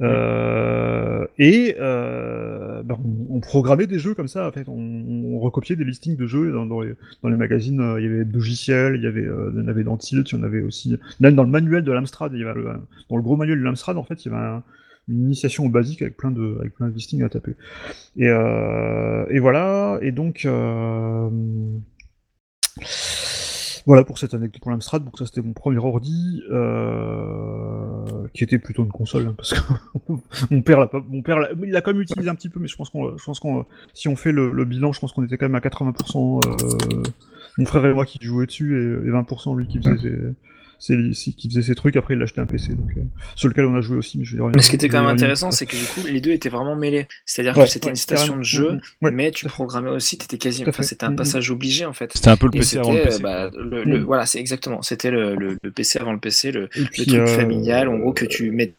Euh, 0.00 1.26
et 1.38 1.74
euh, 1.80 2.82
bah, 2.84 2.96
on, 3.30 3.40
programmait 3.40 3.88
des 3.88 3.98
jeux 3.98 4.14
comme 4.14 4.28
ça, 4.28 4.46
en 4.46 4.52
fait. 4.52 4.68
On, 4.68 5.38
recopiait 5.40 5.76
des 5.76 5.84
listings 5.84 6.16
de 6.16 6.26
jeux 6.26 6.52
dans, 6.52 6.80
les, 6.80 6.94
dans 7.22 7.28
les 7.28 7.36
magazines. 7.36 7.96
il 7.98 8.04
y 8.04 8.06
avait 8.06 8.24
Logiciel, 8.24 8.96
il 8.96 9.02
y 9.02 9.06
avait, 9.06 9.22
il 9.22 9.60
y 9.60 9.64
en 9.64 9.68
avait 9.68 9.84
dans 9.84 9.96
Tilt, 9.96 10.30
il 10.30 10.36
y 10.36 10.40
en 10.40 10.44
avait 10.44 10.62
aussi. 10.62 10.96
Même 11.20 11.34
dans 11.34 11.44
le 11.44 11.50
manuel 11.50 11.82
de 11.82 11.92
l'Amstrad, 11.92 12.32
il 12.32 12.40
y 12.40 12.44
avait 12.44 12.62
dans 13.08 13.16
le 13.16 13.22
gros 13.22 13.36
manuel 13.36 13.58
de 13.58 13.64
l'Amstrad, 13.64 13.96
en 13.96 14.04
fait, 14.04 14.24
il 14.24 14.30
y 14.30 14.34
avait 14.34 14.44
un- 14.44 14.62
une 15.08 15.22
initiation 15.22 15.64
au 15.64 15.68
basique 15.70 16.02
avec 16.02 16.18
plein 16.18 16.30
de, 16.30 16.58
avec 16.60 16.74
plein 16.74 16.88
de 16.88 16.94
listings 16.94 17.22
à 17.22 17.28
taper. 17.30 17.54
Et, 18.16 18.26
et 18.26 19.38
voilà, 19.38 19.98
et 20.02 20.12
donc 20.12 20.46
voilà 23.86 24.04
pour 24.04 24.18
cette 24.18 24.34
anecdote 24.34 24.60
pour 24.60 24.70
l'Amstrad. 24.70 25.04
Donc 25.04 25.18
ça 25.18 25.26
c'était 25.26 25.40
mon 25.40 25.54
premier 25.54 25.78
ordi, 25.78 26.42
euh, 26.50 28.04
qui 28.34 28.44
était 28.44 28.58
plutôt 28.58 28.84
une 28.84 28.92
console, 28.92 29.28
hein, 29.28 29.34
parce 29.36 29.54
que 29.54 29.60
mon 30.50 30.62
père 30.62 30.78
l'a 30.80 30.88
pas, 30.88 31.02
mon 31.08 31.22
père 31.22 31.38
il 31.62 31.70
l'a 31.70 31.80
quand 31.80 31.92
même 31.92 32.02
utilisé 32.02 32.28
un 32.28 32.34
petit 32.34 32.50
peu, 32.50 32.60
mais 32.60 32.68
je 32.68 32.76
pense 32.76 32.90
qu'on, 32.90 33.16
je 33.16 33.24
pense 33.24 33.40
qu'on, 33.40 33.64
si 33.94 34.08
on 34.08 34.16
fait 34.16 34.32
le, 34.32 34.50
le 34.50 34.64
bilan, 34.64 34.92
je 34.92 35.00
pense 35.00 35.12
qu'on 35.12 35.24
était 35.24 35.38
quand 35.38 35.46
même 35.46 35.54
à 35.54 35.60
80%. 35.60 36.40
Euh, 36.46 37.02
mon 37.56 37.64
frère 37.64 37.86
et 37.86 37.94
moi 37.94 38.04
qui 38.04 38.18
jouaient 38.20 38.46
dessus 38.46 38.76
et, 38.76 39.08
et 39.08 39.10
20% 39.10 39.56
lui 39.56 39.66
qui 39.66 39.78
faisait 39.82 40.34
ses, 40.78 41.12
ses- 41.12 41.32
qui 41.32 41.48
faisait 41.48 41.62
ses 41.62 41.74
trucs. 41.74 41.96
Après 41.96 42.14
il 42.14 42.20
a 42.20 42.24
acheté 42.24 42.40
un 42.40 42.46
PC, 42.46 42.74
donc 42.74 42.90
euh, 42.96 43.00
sur 43.36 43.48
lequel 43.48 43.64
on 43.66 43.74
a 43.76 43.80
joué 43.80 43.96
aussi. 43.96 44.18
Mais, 44.18 44.24
je 44.24 44.36
vais 44.36 44.42
Mais 44.54 44.62
ce 44.62 44.70
qui 44.70 44.76
était 44.76 44.88
quand 44.88 45.00
même 45.00 45.10
intéressant, 45.10 45.50
c'est 45.50 45.66
que 45.66 45.76
du 45.76 45.84
coup, 45.84 46.06
les 46.06 46.20
deux 46.20 46.30
étaient 46.32 46.48
vraiment 46.48 46.76
mêlés. 46.76 47.06
C'est-à-dire 47.26 47.56
Ouais, 47.56 47.64
que 47.64 47.70
c'était 47.70 47.86
ouais, 47.86 47.90
une 47.92 47.96
station 47.96 48.36
de 48.36 48.42
jeu, 48.42 48.72
Mhm. 48.72 48.80
Ouais, 49.02 49.10
mais 49.10 49.30
tu 49.30 49.46
programmais 49.46 49.90
aussi, 49.90 50.18
t'étais 50.18 50.38
quasi, 50.38 50.64
enfin, 50.66 50.82
c'était 50.82 51.04
un 51.04 51.10
Mhm. 51.10 51.16
passage 51.16 51.50
obligé 51.50 51.84
en 51.84 51.92
fait. 51.92 52.12
C'était 52.14 52.28
un 52.28 52.36
peu 52.36 52.46
le 52.46 52.52
PC 52.52 52.78
avant 52.78 52.92
le 52.92 53.02
PC. 53.02 53.22
bah, 53.22 53.50
quoi. 53.52 53.62
le, 53.62 53.84
le- 53.84 53.98
voilà, 54.02 54.26
c'est 54.26 54.38
exactement. 54.38 54.82
C'était 54.82 55.10
le, 55.10 55.34
le, 55.36 55.56
le 55.62 55.70
PC 55.70 55.98
avant 55.98 56.12
le 56.12 56.20
PC, 56.20 56.52
le 56.52 56.68
puis, 56.68 57.06
truc 57.06 57.14
euh, 57.20 57.26
familial, 57.26 57.88
en 57.88 57.98
gros, 57.98 58.12
que 58.12 58.24
tu 58.24 58.50
mettais 58.50 58.74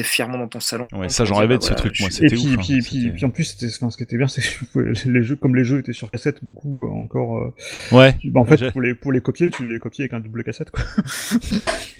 fièrement 0.00 0.38
dans 0.38 0.48
ton 0.48 0.60
salon. 0.60 0.88
Ouais, 0.92 1.10
ça, 1.10 1.26
j'en 1.26 1.34
rêvais 1.36 1.54
bah, 1.54 1.58
de 1.58 1.62
ce 1.64 1.74
truc, 1.74 2.00
moi. 2.00 2.08
C'était 2.10 2.28
puis, 2.34 2.54
ouf. 2.54 2.58
hein, 2.58 2.78
puis, 2.82 3.10
puis, 3.10 3.24
en 3.26 3.30
plus, 3.30 3.44
ce 3.58 3.96
qui 3.96 4.02
était 4.02 4.16
bien, 4.16 4.26
c'est 4.28 4.40
que 4.72 4.78
les 5.10 5.22
jeux, 5.22 5.36
comme 5.36 5.54
les 5.54 5.64
jeux 5.64 5.80
étaient 5.80 5.92
sur 5.92 6.10
cassette, 6.10 6.40
du 6.40 6.46
coup, 6.54 6.78
euh, 6.82 6.86
encore, 6.86 7.36
euh, 7.38 7.54
Ouais. 7.94 8.16
bah, 8.24 8.40
en 8.40 8.46
fait, 8.46 8.70
pour 8.70 8.80
les, 8.80 8.94
pour 8.94 9.12
les 9.12 9.20
copier, 9.20 9.50
tu 9.50 9.68
les 9.68 9.78
copiais 9.78 10.04
avec 10.04 10.14
un 10.14 10.20
double 10.20 10.42
cassette, 10.44 10.70
quoi. 10.70 10.82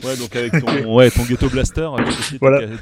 Ouais, 0.05 0.17
donc 0.17 0.35
avec 0.35 0.51
ton, 0.65 0.95
ouais, 0.97 1.11
ton 1.11 1.23
Ghetto 1.25 1.49
Blaster, 1.49 1.89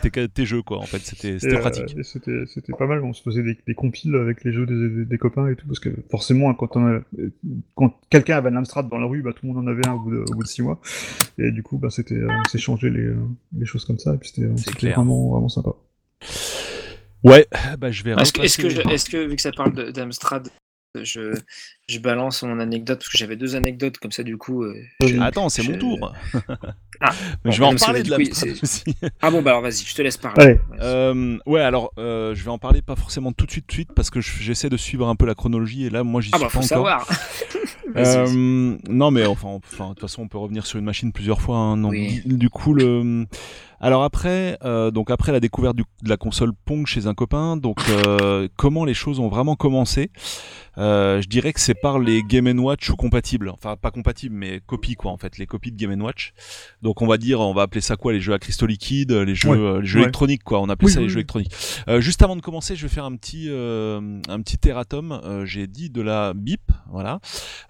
tes, 0.00 0.10
tes- 0.10 0.28
tes 0.28 0.46
jeux, 0.46 0.62
quoi. 0.62 0.78
En 0.78 0.86
fait, 0.86 1.00
c'était 1.00 1.36
euh, 1.44 1.58
pratique. 1.58 1.94
et 1.98 2.02
c'était, 2.04 2.72
pas 2.78 2.86
mal, 2.86 3.02
on 3.04 3.12
se 3.12 3.22
faisait 3.22 3.42
des, 3.42 3.58
des 3.66 3.74
compiles 3.74 4.14
avec 4.14 4.42
les 4.44 4.52
jeux 4.52 4.64
des, 4.64 4.88
des, 4.88 5.04
des 5.04 5.18
copains 5.18 5.48
et 5.48 5.56
tout, 5.56 5.66
parce 5.66 5.80
que 5.80 5.90
forcément, 6.10 6.54
quand 6.54 6.76
on 6.76 6.86
a- 6.86 7.00
quand 7.74 7.94
quelqu'un 8.08 8.36
avait 8.38 8.48
un 8.48 8.56
Amstrad 8.56 8.88
dans 8.88 8.98
la 8.98 9.06
rue, 9.06 9.20
bah, 9.22 9.32
tout 9.34 9.46
le 9.46 9.52
monde 9.52 9.64
en 9.66 9.70
avait 9.70 9.86
un 9.86 9.92
au 9.94 9.98
bout 10.00 10.10
de, 10.12 10.24
au 10.30 10.34
bout 10.34 10.42
de 10.44 10.48
six 10.48 10.62
mois. 10.62 10.80
Et 11.38 11.50
du 11.50 11.62
coup, 11.62 11.76
bah, 11.76 11.88
c'était, 11.90 12.14
euh, 12.14 12.28
on 12.30 12.48
s'échangeait 12.48 12.88
les, 12.90 13.00
euh, 13.04 13.16
les 13.58 13.66
choses 13.66 13.84
comme 13.84 13.98
ça, 13.98 14.14
et 14.14 14.16
puis 14.16 14.30
c'était, 14.34 14.46
euh, 14.48 14.56
c'était 14.56 14.72
clair. 14.72 14.99
Vraiment, 15.00 15.30
vraiment 15.32 15.48
sympa. 15.48 15.70
Ouais, 17.22 17.46
bah 17.78 17.90
je 17.90 18.02
vais. 18.02 18.12
Est-ce 18.12 18.32
que, 18.32 18.42
est-ce 18.42 18.56
que, 18.58 18.68
je- 18.70 18.80
est-ce 18.88 19.08
que, 19.10 19.26
vu 19.26 19.36
que 19.36 19.42
ça 19.42 19.52
parle 19.52 19.92
d'Amstrad, 19.92 20.48
je, 21.00 21.34
je 21.88 21.98
balance 21.98 22.42
mon 22.42 22.58
anecdote, 22.60 22.98
parce 22.98 23.08
que 23.10 23.18
j'avais 23.18 23.36
deux 23.36 23.54
anecdotes 23.56 23.98
comme 23.98 24.10
ça, 24.10 24.22
du 24.22 24.38
coup. 24.38 24.64
euh, 24.64 24.74
je- 25.06 25.18
Attends, 25.20 25.48
c'est 25.50 25.62
je- 25.62 25.72
mon 25.72 25.78
tour. 25.78 26.12
Ah, 27.02 27.10
bon, 27.44 27.50
je 27.50 27.60
vais 27.60 27.66
en 27.66 27.74
parler 27.76 28.02
de 28.02 28.10
l'Amstrad 28.10 28.50
aussi. 28.62 28.84
Ah 29.20 29.30
bon, 29.30 29.42
bah 29.42 29.50
alors 29.50 29.62
vas-y, 29.62 29.84
je 29.86 29.94
te 29.94 30.00
laisse 30.02 30.16
parler. 30.16 30.42
Allez. 30.44 30.60
Euh, 30.80 31.38
ouais, 31.46 31.60
alors 31.60 31.92
euh, 31.98 32.34
je 32.34 32.42
vais 32.42 32.50
en 32.50 32.58
parler 32.58 32.80
pas 32.80 32.96
forcément 32.96 33.32
tout 33.32 33.44
de 33.44 33.50
suite, 33.50 33.66
tout 33.66 33.72
de 33.72 33.76
suite, 33.76 33.92
parce 33.94 34.08
que 34.10 34.20
je- 34.22 34.32
j'essaie 34.40 34.70
de 34.70 34.76
suivre 34.78 35.06
un 35.06 35.14
peu 35.16 35.26
la 35.26 35.34
chronologie 35.34 35.84
et 35.84 35.90
là, 35.90 36.02
moi, 36.04 36.22
j'y 36.22 36.30
ah 36.32 36.38
suis 36.38 36.44
bah 36.46 36.50
pas 36.50 36.50
faut 36.50 36.58
encore. 36.58 36.68
savoir. 36.68 37.08
Euh, 37.96 38.76
non, 38.88 39.10
mais 39.10 39.26
enfin, 39.26 39.48
enfin, 39.48 39.88
de 39.88 39.94
toute 39.94 40.02
façon, 40.02 40.22
on 40.22 40.28
peut 40.28 40.38
revenir 40.38 40.64
sur 40.64 40.78
une 40.78 40.84
machine 40.84 41.12
plusieurs 41.12 41.40
fois. 41.40 41.56
hein, 41.56 41.76
donc, 41.76 41.90
Oui. 41.90 42.22
du, 42.24 42.36
du 42.38 42.48
coup, 42.48 42.72
le. 42.72 43.26
Alors 43.82 44.04
après, 44.04 44.58
euh, 44.62 44.90
donc 44.90 45.10
après 45.10 45.32
la 45.32 45.40
découverte 45.40 45.76
de 45.76 45.84
la 46.04 46.18
console 46.18 46.52
Pong 46.66 46.86
chez 46.86 47.06
un 47.06 47.14
copain, 47.14 47.56
donc 47.56 47.78
euh, 47.88 48.46
comment 48.56 48.84
les 48.84 48.92
choses 48.92 49.20
ont 49.20 49.28
vraiment 49.28 49.56
commencé? 49.56 50.10
Je 50.76 51.26
dirais 51.26 51.52
que 51.52 51.60
c'est 51.60 51.74
par 51.74 51.98
les 51.98 52.22
Game 52.22 52.46
Watch 52.58 52.90
compatibles, 52.92 53.48
enfin 53.50 53.76
pas 53.76 53.90
compatibles, 53.90 54.34
mais 54.34 54.60
copies 54.66 54.94
quoi 54.94 55.10
en 55.12 55.16
fait, 55.16 55.38
les 55.38 55.46
copies 55.46 55.72
de 55.72 55.76
Game 55.76 56.00
Watch. 56.00 56.32
Donc 56.82 57.02
on 57.02 57.06
va 57.06 57.16
dire, 57.18 57.40
on 57.40 57.52
va 57.54 57.62
appeler 57.62 57.80
ça 57.80 57.96
quoi, 57.96 58.12
les 58.12 58.20
jeux 58.20 58.32
à 58.34 58.38
cristaux 58.38 58.66
liquides, 58.66 59.12
les 59.12 59.34
jeux, 59.34 59.50
Ouais. 59.50 59.58
euh, 59.58 59.80
les 59.80 59.86
jeux 59.86 59.98
Ouais. 59.98 60.04
électroniques 60.04 60.42
quoi. 60.44 60.60
On 60.60 60.68
appelait 60.68 60.86
Oui, 60.86 60.92
ça 60.92 60.98
oui, 61.00 61.04
les 61.06 61.10
jeux 61.10 61.18
électroniques. 61.18 61.52
Euh, 61.88 62.00
juste 62.00 62.22
avant 62.22 62.36
de 62.36 62.40
commencer, 62.40 62.76
je 62.76 62.82
vais 62.82 62.92
faire 62.92 63.04
un 63.04 63.16
petit, 63.16 63.46
euh, 63.48 64.20
un 64.28 64.40
petit 64.40 64.58
erratum. 64.68 65.12
Euh, 65.24 65.44
J'ai 65.44 65.66
dit 65.66 65.90
de 65.90 66.00
la 66.02 66.32
bip, 66.34 66.60
voilà. 66.90 67.20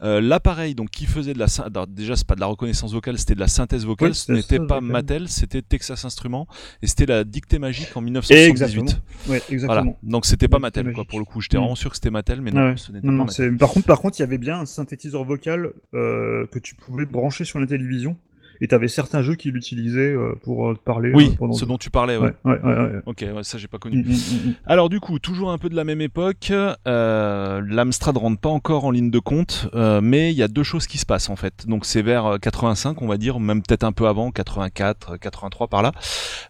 Euh, 0.02 0.20
L'appareil 0.20 0.74
donc 0.74 0.90
qui 0.90 1.06
faisait 1.06 1.34
de 1.34 1.38
la 1.38 1.46
alors, 1.64 1.86
déjà 1.86 2.16
c'est 2.16 2.26
pas 2.26 2.34
de 2.34 2.40
la 2.40 2.46
reconnaissance 2.46 2.92
vocale, 2.92 3.18
c'était 3.18 3.34
de 3.34 3.40
la 3.40 3.48
synthèse 3.48 3.84
vocale. 3.86 4.14
Ce 4.14 4.30
n'était 4.32 4.58
pas 4.58 4.76
vocale. 4.76 4.82
Mattel, 4.90 5.28
c'était 5.28 5.62
Texas 5.62 6.04
Instruments 6.04 6.46
et 6.82 6.86
c'était 6.86 7.06
la 7.06 7.24
dictée 7.24 7.58
magique 7.58 7.96
en 7.96 8.00
1978. 8.00 8.80
Exactement. 8.80 9.00
Ouais, 9.28 9.42
exactement. 9.50 9.82
Voilà. 9.82 9.96
Donc 10.02 10.26
c'était 10.26 10.48
pas 10.48 10.58
Mattel 10.58 10.92
quoi 10.92 11.04
pour 11.04 11.18
le 11.18 11.24
coup. 11.24 11.40
J'étais 11.40 11.56
Mm. 11.56 11.60
vraiment 11.60 11.74
sûr 11.74 11.90
que 11.90 11.96
c'était 11.96 12.10
Mattel, 12.10 12.40
mais 12.40 12.50
non, 12.50 12.76
ce 12.76 12.92
Non, 13.02 13.12
non, 13.12 13.28
c'est- 13.28 13.50
Par 13.52 13.70
contre, 13.70 13.86
par 13.86 14.00
contre, 14.00 14.18
il 14.18 14.22
y 14.22 14.24
avait 14.24 14.38
bien 14.38 14.60
un 14.60 14.66
synthétiseur 14.66 15.24
vocal 15.24 15.70
euh, 15.94 16.46
que 16.46 16.58
tu 16.58 16.74
pouvais 16.74 17.06
brancher 17.06 17.44
sur 17.44 17.58
la 17.60 17.66
télévision, 17.66 18.16
et 18.60 18.68
tu 18.68 18.74
avais 18.74 18.88
certains 18.88 19.22
jeux 19.22 19.36
qui 19.36 19.50
l'utilisaient 19.50 20.12
euh, 20.12 20.34
pour 20.42 20.70
euh, 20.70 20.74
te 20.74 20.80
parler. 20.80 21.12
Oui, 21.14 21.30
euh, 21.32 21.36
pendant... 21.36 21.54
ce 21.54 21.64
dont 21.64 21.78
tu 21.78 21.90
parlais. 21.90 22.16
Ouais. 22.16 22.34
Ouais, 22.44 22.60
ouais. 22.62 23.00
Ok, 23.06 23.24
ouais, 23.34 23.42
ça 23.42 23.56
j'ai 23.56 23.68
pas 23.68 23.78
connu. 23.78 24.02
Mm, 24.02 24.10
mm, 24.10 24.12
mm. 24.12 24.54
Alors 24.66 24.88
du 24.88 25.00
coup, 25.00 25.18
toujours 25.18 25.50
un 25.50 25.58
peu 25.58 25.68
de 25.68 25.76
la 25.76 25.84
même 25.84 26.00
époque, 26.00 26.52
euh, 26.86 27.62
l'Amstrad 27.64 28.16
rentre 28.16 28.40
pas 28.40 28.50
encore 28.50 28.84
en 28.84 28.90
ligne 28.90 29.10
de 29.10 29.18
compte, 29.18 29.68
euh, 29.74 30.00
mais 30.02 30.30
il 30.32 30.36
y 30.36 30.42
a 30.42 30.48
deux 30.48 30.62
choses 30.62 30.86
qui 30.86 30.98
se 30.98 31.06
passent 31.06 31.30
en 31.30 31.36
fait. 31.36 31.66
Donc 31.66 31.86
c'est 31.86 32.02
vers 32.02 32.26
euh, 32.26 32.38
85, 32.38 33.00
on 33.00 33.06
va 33.06 33.16
dire, 33.16 33.40
même 33.40 33.62
peut-être 33.62 33.84
un 33.84 33.92
peu 33.92 34.06
avant, 34.06 34.30
84, 34.30 35.12
euh, 35.12 35.16
83 35.16 35.68
par 35.68 35.82
là. 35.82 35.92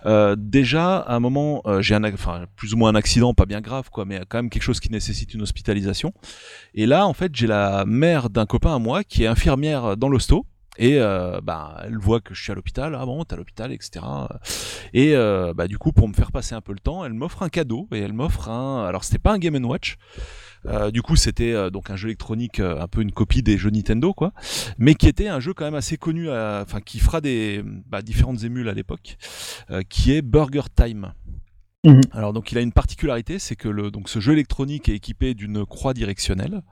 Euh, 0.07 0.35
déjà, 0.37 0.97
à 0.97 1.15
un 1.15 1.21
moment, 1.21 1.63
euh, 1.67 1.81
j'ai 1.81 1.95
un, 1.95 2.03
enfin 2.13 2.47
plus 2.57 2.75
ou 2.75 2.77
moins 2.77 2.91
un 2.91 2.97
accident, 2.97 3.35
pas 3.35 3.47
bien 3.47 3.61
grave 3.61 3.91
quoi, 3.91 4.05
mais 4.05 4.21
quand 4.29 4.39
même 4.39 4.51
quelque 4.51 4.63
chose 4.63 4.81
qui 4.81 4.91
nécessite 4.91 5.33
une 5.35 5.43
hospitalisation. 5.43 6.13
Et 6.75 6.87
là, 6.87 7.07
en 7.07 7.13
fait, 7.13 7.35
j'ai 7.35 7.47
la 7.47 7.85
mère 7.87 8.31
d'un 8.31 8.47
copain 8.47 8.75
à 8.75 8.79
moi 8.81 9.05
qui 9.05 9.23
est 9.23 9.29
infirmière 9.29 9.97
dans 9.97 10.09
l'hosto. 10.09 10.45
Et 10.79 10.99
euh, 10.99 11.41
bah, 11.43 11.83
elle 11.85 11.99
voit 11.99 12.21
que 12.21 12.35
je 12.35 12.43
suis 12.43 12.53
à 12.53 12.55
l'hôpital, 12.55 12.97
ah 12.99 13.05
bon, 13.05 13.25
t'es 13.25 13.35
à 13.35 13.37
l'hôpital, 13.37 13.73
etc. 13.73 14.05
Et 14.95 15.15
euh, 15.15 15.53
bah, 15.53 15.69
du 15.69 15.79
coup, 15.79 15.93
pour 15.93 16.09
me 16.09 16.15
faire 16.15 16.33
passer 16.33 16.55
un 16.55 16.61
peu 16.61 16.73
le 16.73 16.79
temps, 16.79 17.05
elle 17.05 17.13
m'offre 17.13 17.43
un 17.43 17.49
cadeau 17.49 17.89
et 17.93 17.99
elle 17.99 18.13
m'offre 18.13 18.49
un. 18.49 18.87
Alors, 18.87 19.05
c'était 19.05 19.19
pas 19.19 19.33
un 19.33 19.39
Game 19.39 19.63
Watch. 19.65 19.97
Euh, 20.67 20.91
du 20.91 21.03
coup, 21.03 21.17
c'était 21.17 21.71
donc 21.71 21.91
un 21.91 21.97
jeu 21.97 22.09
électronique, 22.09 22.61
un 22.61 22.87
peu 22.87 23.03
une 23.03 23.13
copie 23.13 23.43
des 23.43 23.59
jeux 23.59 23.71
Nintendo, 23.71 24.13
quoi, 24.13 24.33
mais 24.79 24.95
qui 24.95 25.09
était 25.09 25.29
un 25.29 25.41
jeu 25.41 25.55
quand 25.55 25.65
même 25.65 25.75
assez 25.75 25.97
connu, 25.97 26.31
enfin 26.31 26.81
qui 26.81 26.99
fera 26.99 27.21
des 27.21 27.63
bah, 27.65 28.03
différentes 28.03 28.45
émules 28.45 28.69
à 28.69 28.75
l'époque, 28.75 29.17
qui 29.89 30.13
est 30.13 30.23
Burger 30.23 30.65
Time. 30.75 31.13
Mhm. 31.85 32.03
Alors 32.13 32.33
donc 32.35 32.53
il 32.53 32.59
a 32.59 32.61
une 32.61 32.73
particularité, 32.73 33.39
c'est 33.39 33.57
que 33.57 33.69
le, 33.69 33.91
donc 33.91 34.11
ce 34.11 34.21
jeu 34.21 34.35
électronique 34.35 34.89
est 34.89 34.95
équipé 34.95 35.35
d'une 35.35 35.65
croix 35.65 35.95
directionnelle. 35.95 36.63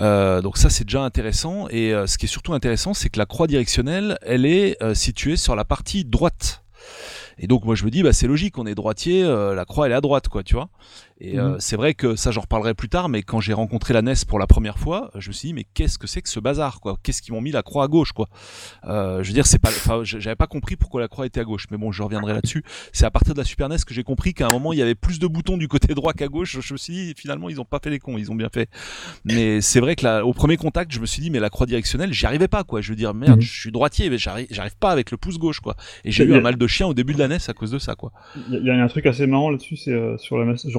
Euh, 0.00 0.40
donc 0.42 0.58
ça 0.58 0.70
c'est 0.70 0.84
déjà 0.84 1.02
intéressant. 1.02 1.68
Et 1.70 1.92
euh, 1.92 2.06
ce 2.06 2.18
qui 2.18 2.26
est 2.26 2.28
surtout 2.28 2.54
intéressant 2.54 2.94
c'est 2.94 3.08
que 3.08 3.18
la 3.18 3.26
croix 3.26 3.46
directionnelle 3.46 4.18
elle 4.22 4.46
est 4.46 4.82
euh, 4.82 4.94
située 4.94 5.36
sur 5.36 5.56
la 5.56 5.64
partie 5.64 6.04
droite. 6.04 6.64
Et 7.38 7.46
donc 7.46 7.64
moi 7.64 7.74
je 7.74 7.84
me 7.84 7.90
dis 7.90 8.02
bah 8.02 8.12
c'est 8.12 8.26
logique 8.26 8.58
on 8.58 8.66
est 8.66 8.74
droitier 8.74 9.24
euh, 9.24 9.54
la 9.54 9.64
croix 9.64 9.86
elle 9.86 9.92
est 9.92 9.96
à 9.96 10.00
droite 10.00 10.28
quoi 10.28 10.42
tu 10.42 10.54
vois 10.54 10.68
et 11.26 11.38
euh, 11.38 11.50
Mhm. 11.52 11.56
c'est 11.60 11.76
vrai 11.76 11.94
que 11.94 12.16
ça 12.16 12.30
j'en 12.30 12.42
reparlerai 12.42 12.74
plus 12.74 12.88
tard 12.88 13.08
mais 13.08 13.22
quand 13.22 13.40
j'ai 13.40 13.52
rencontré 13.52 13.94
la 13.94 14.02
NES 14.02 14.14
pour 14.28 14.38
la 14.38 14.46
première 14.46 14.78
fois 14.78 15.10
je 15.14 15.28
me 15.28 15.32
suis 15.32 15.48
dit 15.48 15.54
mais 15.54 15.64
qu'est-ce 15.74 15.98
que 15.98 16.06
c'est 16.06 16.22
que 16.22 16.28
ce 16.28 16.40
bazar 16.40 16.80
quoi? 16.80 16.96
Qu'est-ce 17.02 17.22
qu'ils 17.22 17.34
m'ont 17.34 17.40
mis 17.40 17.50
la 17.52 17.62
croix 17.62 17.84
à 17.84 17.88
gauche 17.88 18.12
quoi? 18.12 18.28
Euh, 18.86 19.22
je 19.22 19.28
veux 19.28 19.34
dire 19.34 19.46
c'est 19.46 19.58
pas 19.58 19.70
j'avais 20.04 20.36
pas 20.36 20.46
compris 20.46 20.76
pourquoi 20.76 21.00
la 21.00 21.08
croix 21.08 21.26
était 21.26 21.40
à 21.40 21.44
gauche 21.44 21.66
mais 21.70 21.76
bon 21.76 21.92
je 21.92 22.02
reviendrai 22.02 22.32
là-dessus. 22.34 22.62
C'est 22.92 23.06
à 23.06 23.10
partir 23.10 23.34
de 23.34 23.38
la 23.38 23.44
Super 23.44 23.68
NES 23.68 23.76
que 23.86 23.94
j'ai 23.94 24.02
compris 24.04 24.34
qu'à 24.34 24.46
un 24.46 24.50
moment 24.50 24.72
il 24.72 24.78
y 24.78 24.82
avait 24.82 24.94
plus 24.94 25.18
de 25.18 25.26
boutons 25.26 25.56
du 25.56 25.68
côté 25.68 25.94
droit 25.94 26.12
qu'à 26.12 26.28
gauche. 26.28 26.58
Je 26.60 26.72
me 26.72 26.78
suis 26.78 26.92
dit 26.92 27.14
finalement 27.16 27.48
ils 27.48 27.60
ont 27.60 27.64
pas 27.64 27.78
fait 27.82 27.90
les 27.90 27.98
cons 27.98 28.18
ils 28.18 28.30
ont 28.30 28.34
bien 28.34 28.48
fait. 28.52 28.68
Mais 29.24 29.60
c'est 29.60 29.80
vrai 29.80 29.96
que 29.96 30.04
là, 30.04 30.24
au 30.24 30.32
premier 30.32 30.56
contact 30.56 30.92
je 30.92 31.00
me 31.00 31.06
suis 31.06 31.22
dit 31.22 31.30
mais 31.30 31.40
la 31.40 31.50
croix 31.50 31.66
directionnelle 31.66 32.12
j'y 32.12 32.26
arrivais 32.26 32.48
pas 32.48 32.64
quoi. 32.64 32.80
Je 32.80 32.90
veux 32.90 32.96
dire 32.96 33.14
merde 33.14 33.36
Mhm. 33.36 33.42
je 33.42 33.60
suis 33.60 33.72
droitier 33.72 34.10
mais 34.10 34.18
j'arrive 34.18 34.46
j'arrive 34.50 34.76
pas 34.78 34.90
avec 34.90 35.10
le 35.10 35.16
pouce 35.16 35.38
gauche 35.38 35.60
quoi. 35.60 35.76
Et 36.04 36.10
j'ai 36.10 36.24
eu 36.24 36.34
a- 36.34 36.38
un 36.38 36.40
mal 36.40 36.56
de 36.56 36.66
chien 36.66 36.86
au 36.86 36.94
début 36.94 37.14
de 37.14 37.18
la 37.18 37.28
NES 37.28 37.38
à 37.48 37.52
cause 37.54 37.70
de 37.70 37.78
ça 37.78 37.94
quoi. 37.94 38.12
Il 38.48 38.54
y, 38.54 38.56
a- 38.56 38.60
il 38.60 38.66
y 38.66 38.70
a 38.70 38.82
un 38.82 38.88
truc 38.88 39.06
assez 39.06 39.26
marrant 39.26 39.50
là-dessus, 39.50 39.76
c'est 39.76 39.92
euh, 39.92 40.16
sur 40.18 40.38
la 40.38 40.44
Master- 40.44 40.70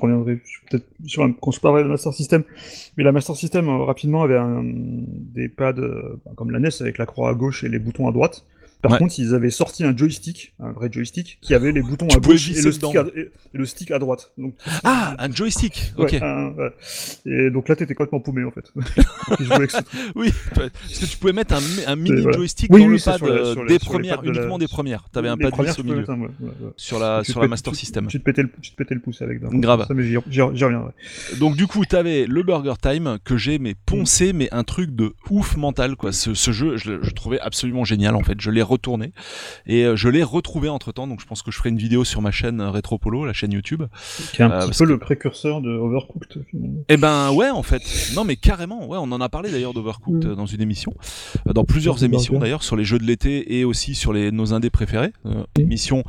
je 0.43 0.59
peut-être 0.69 0.85
sur 1.05 1.25
la, 1.25 1.33
quand 1.39 1.51
je 1.51 1.59
parlerai 1.59 1.83
de 1.83 1.89
Master 1.89 2.13
System, 2.13 2.43
mais 2.97 3.03
la 3.03 3.11
Master 3.11 3.35
System 3.35 3.69
euh, 3.69 3.83
rapidement 3.83 4.23
avait 4.23 4.37
un, 4.37 4.63
des 4.63 5.49
pads 5.49 5.75
comme 6.35 6.51
la 6.51 6.59
NES 6.59 6.69
avec 6.81 6.97
la 6.97 7.05
croix 7.05 7.29
à 7.29 7.33
gauche 7.33 7.63
et 7.63 7.69
les 7.69 7.79
boutons 7.79 8.07
à 8.07 8.11
droite. 8.11 8.45
Par 8.85 8.93
Ouais. 8.93 8.99
contre, 8.99 9.19
ils 9.19 9.33
avaient 9.33 9.49
sorti 9.49 9.83
un 9.83 9.95
joystick, 9.97 10.53
un 10.59 10.71
vrai 10.71 10.89
joystick, 10.91 11.39
qui 11.41 11.53
avait 11.55 11.71
les 11.71 11.81
boutons 11.81 12.07
Tu 12.07 12.15
à 12.17 12.19
gauche 12.19 12.49
et 12.51 12.61
le, 12.61 12.71
stick 12.71 12.95
à, 12.95 13.05
et- 13.15 13.19
et 13.21 13.57
le 13.57 13.65
stick 13.65 13.89
à 13.91 13.97
droite. 13.99 14.31
Donc, 14.37 14.53
ah 14.83 15.15
un 15.17 15.31
joystick 15.31 15.93
ouais, 15.97 16.03
ok 16.05 16.13
un- 16.21 16.51
ouais. 16.51 16.71
Et 17.25 17.49
donc 17.49 17.67
là, 17.67 17.75
t'étais 17.75 17.95
complètement 17.95 18.19
paumé 18.19 18.43
en 18.43 18.51
fait. 18.51 18.71
Oui 20.15 20.31
parce 20.53 20.99
que 20.99 21.05
tu 21.05 21.17
pouvais 21.17 21.33
mettre 21.33 21.55
un, 21.55 21.61
un 21.87 21.95
mini 21.95 22.21
voilà. 22.21 22.37
joystick 22.37 22.71
Oui, 22.71 22.81
dans 22.81 22.87
oui, 22.89 22.97
le 22.97 23.03
pad 23.03 23.21
les- 23.21 23.27
euh, 23.29 23.55
les- 23.63 23.67
des 23.67 23.79
premières 23.79 24.21
de 24.21 24.29
la- 24.29 24.37
uniquement 24.37 24.57
des 24.57 24.67
premières 24.67 25.09
t'avais 25.09 25.29
un 25.29 25.35
les 25.35 25.49
pad 25.49 25.53
glisse 25.59 25.79
au 25.79 25.83
milieu 25.83 25.97
mettre 25.97 26.13
sur 26.77 26.99
la 26.99 27.23
sur 27.23 27.41
la 27.41 27.47
Master 27.47 27.73
tu- 27.73 27.79
System 27.79 28.07
Tu 28.07 28.19
te 28.19 28.23
pétais 28.23 28.43
le, 28.43 28.49
tu 28.61 28.71
te 28.71 28.75
pétais 28.75 28.93
le 28.95 29.01
pouce 29.01 29.21
avec. 29.21 29.41
Grave. 29.41 29.85
Ça, 29.87 29.93
mais 29.93 30.03
j'y 30.03 30.17
reviendrai. 30.17 30.91
Donc 31.39 31.55
du 31.55 31.67
coup, 31.67 31.85
t'avais 31.85 32.25
le 32.27 32.43
Burger 32.43 32.73
Time 32.81 33.17
que 33.23 33.37
j'ai 33.37 33.57
mais 33.59 33.73
poncé, 33.85 34.33
mais 34.33 34.47
un 34.53 34.63
truc 34.63 34.95
de 34.95 35.13
ouf 35.29 35.57
mental 35.57 35.95
quoi. 35.95 36.11
Ce, 36.11 36.33
ce 36.33 36.51
jeu, 36.51 36.77
je, 36.77 37.01
je 37.01 37.11
trouvais 37.11 37.39
absolument 37.39 37.83
génial 37.83 38.15
en 38.15 38.23
fait. 38.23 38.39
Je 38.39 38.51
l'ai 38.51 38.61
retourné 38.75 39.11
et 39.65 39.83
euh, 39.85 39.95
je 39.95 40.09
l'ai 40.09 40.23
retrouvé 40.23 40.69
entre 40.69 40.91
temps. 40.91 41.07
Donc 41.07 41.21
je 41.21 41.25
pense 41.25 41.41
que 41.41 41.51
je 41.51 41.57
ferai 41.57 41.69
une 41.69 41.77
vidéo 41.77 42.03
sur 42.03 42.21
ma 42.21 42.31
chaîne 42.31 42.61
euh, 42.61 42.69
Retropolo, 42.69 43.25
la 43.25 43.33
chaîne 43.33 43.51
YouTube. 43.53 43.83
Qui 44.33 44.41
est 44.41 44.45
un 44.45 44.51
Euh, 44.51 44.67
petit 44.67 44.77
peu 44.79 44.85
que- 44.85 44.89
le 44.91 44.97
précurseur 44.99 45.61
de 45.61 45.69
Overcooked. 45.69 46.43
finalement. 46.49 46.81
Eh 46.89 46.97
ben 46.97 47.31
ouais 47.31 47.49
en 47.49 47.63
fait. 47.63 47.81
Non 48.15 48.23
mais 48.23 48.35
carrément. 48.35 48.87
Ouais, 48.87 48.97
on 49.01 49.11
en 49.11 49.21
a 49.21 49.29
parlé 49.29 49.49
d'ailleurs 49.51 49.73
d'Overcooked 49.73 50.25
Mm. 50.25 50.35
dans 50.35 50.45
une 50.45 50.61
émission, 50.61 50.93
dans 51.45 51.63
plusieurs 51.63 52.03
émissions 52.03 52.37
d'ailleurs 52.39 52.63
sur 52.63 52.75
les 52.75 52.83
jeux 52.85 52.99
de 52.99 53.03
l'été 53.05 53.57
et 53.57 53.63
aussi 53.65 53.95
sur 53.95 54.13
les 54.13 54.31
nos 54.31 54.53
indés 54.53 54.69
préférés. 54.69 55.11
Euh, 55.25 55.43
Mm. 55.57 55.61
émission 55.61 56.03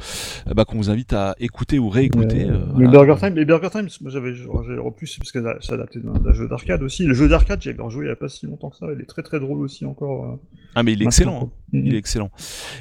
bah, 0.55 0.64
qu'on 0.64 0.76
vous 0.76 0.90
invite 0.90 1.12
à 1.12 1.35
écouter 1.38 1.79
ou 1.79 1.88
réécouter. 1.88 2.44
Euh, 2.44 2.50
euh, 2.55 2.59
le 2.79 2.87
voilà. 2.87 2.90
Burger 2.90 3.14
Time, 3.20 3.35
les 3.37 3.44
Burger 3.44 3.70
Time, 3.70 3.88
moi 4.00 4.11
j'avais, 4.11 4.35
j'ai 4.35 4.44
repris 4.79 5.07
parce 5.18 5.33
que 5.33 5.38
c'est 5.61 5.72
adapté 5.72 6.00
d'un 6.00 6.33
jeu 6.33 6.48
d'arcade 6.48 6.83
aussi. 6.83 7.05
Le 7.05 7.14
jeu 7.14 7.29
d'arcade, 7.29 7.61
j'avais 7.62 7.83
rejoué 7.83 8.07
il 8.07 8.09
y 8.09 8.12
a 8.12 8.16
pas 8.16 8.29
si 8.29 8.46
longtemps 8.46 8.70
que 8.70 8.76
ça. 8.76 8.87
Il 8.94 9.00
est 9.00 9.07
très 9.07 9.22
très 9.22 9.38
drôle 9.40 9.59
aussi 9.61 9.85
encore. 9.85 10.38
Ah 10.74 10.83
mais 10.83 10.92
il 10.92 11.02
est 11.02 11.05
maintenant, 11.05 11.09
excellent. 11.09 11.42
hein. 11.44 11.50
Il 11.72 11.94
est 11.94 11.98
excellent. 11.98 12.31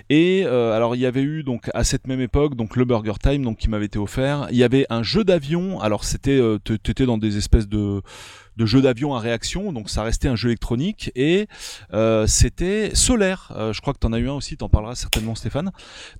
Et 0.10 0.44
euh, 0.46 0.76
alors 0.76 0.96
il 0.96 1.02
y 1.02 1.06
avait 1.06 1.22
eu 1.22 1.44
donc 1.44 1.70
à 1.74 1.84
cette 1.84 2.08
même 2.08 2.22
époque 2.22 2.56
donc 2.56 2.76
le 2.76 2.86
Burger 2.86 3.14
Time 3.22 3.44
donc 3.44 3.58
qui 3.58 3.70
m'avait 3.70 3.86
été 3.86 4.00
offert. 4.00 4.48
Il 4.52 4.58
y 4.58 4.64
avait 4.64 4.86
un 4.90 5.04
jeu 5.04 5.24
d'avion. 5.24 5.80
Alors 5.80 6.04
c'était 6.04 6.38
euh, 6.40 6.60
t'étais 6.60 7.06
dans 7.06 7.18
des 7.18 7.38
espèces 7.38 7.68
de 7.68 8.02
de 8.58 8.66
jeux 8.66 8.82
d'avion 8.82 9.16
à 9.16 9.20
réaction, 9.20 9.72
donc 9.74 9.90
ça 9.90 10.04
restait 10.04 10.28
un 10.28 10.36
jeu 10.36 10.50
électronique 10.50 11.12
et 11.16 11.48
euh, 11.94 12.26
c'était 12.28 12.94
solaire. 12.96 13.52
Euh, 13.56 13.74
je 13.74 13.82
crois 13.82 13.94
que 13.94 14.00
t'en 14.00 14.14
as 14.14 14.20
eu 14.20 14.30
un 14.30 14.34
aussi, 14.34 14.58
t'en 14.58 14.70
parleras 14.70 14.96
certainement 14.96 15.36
Stéphane. 15.36 15.72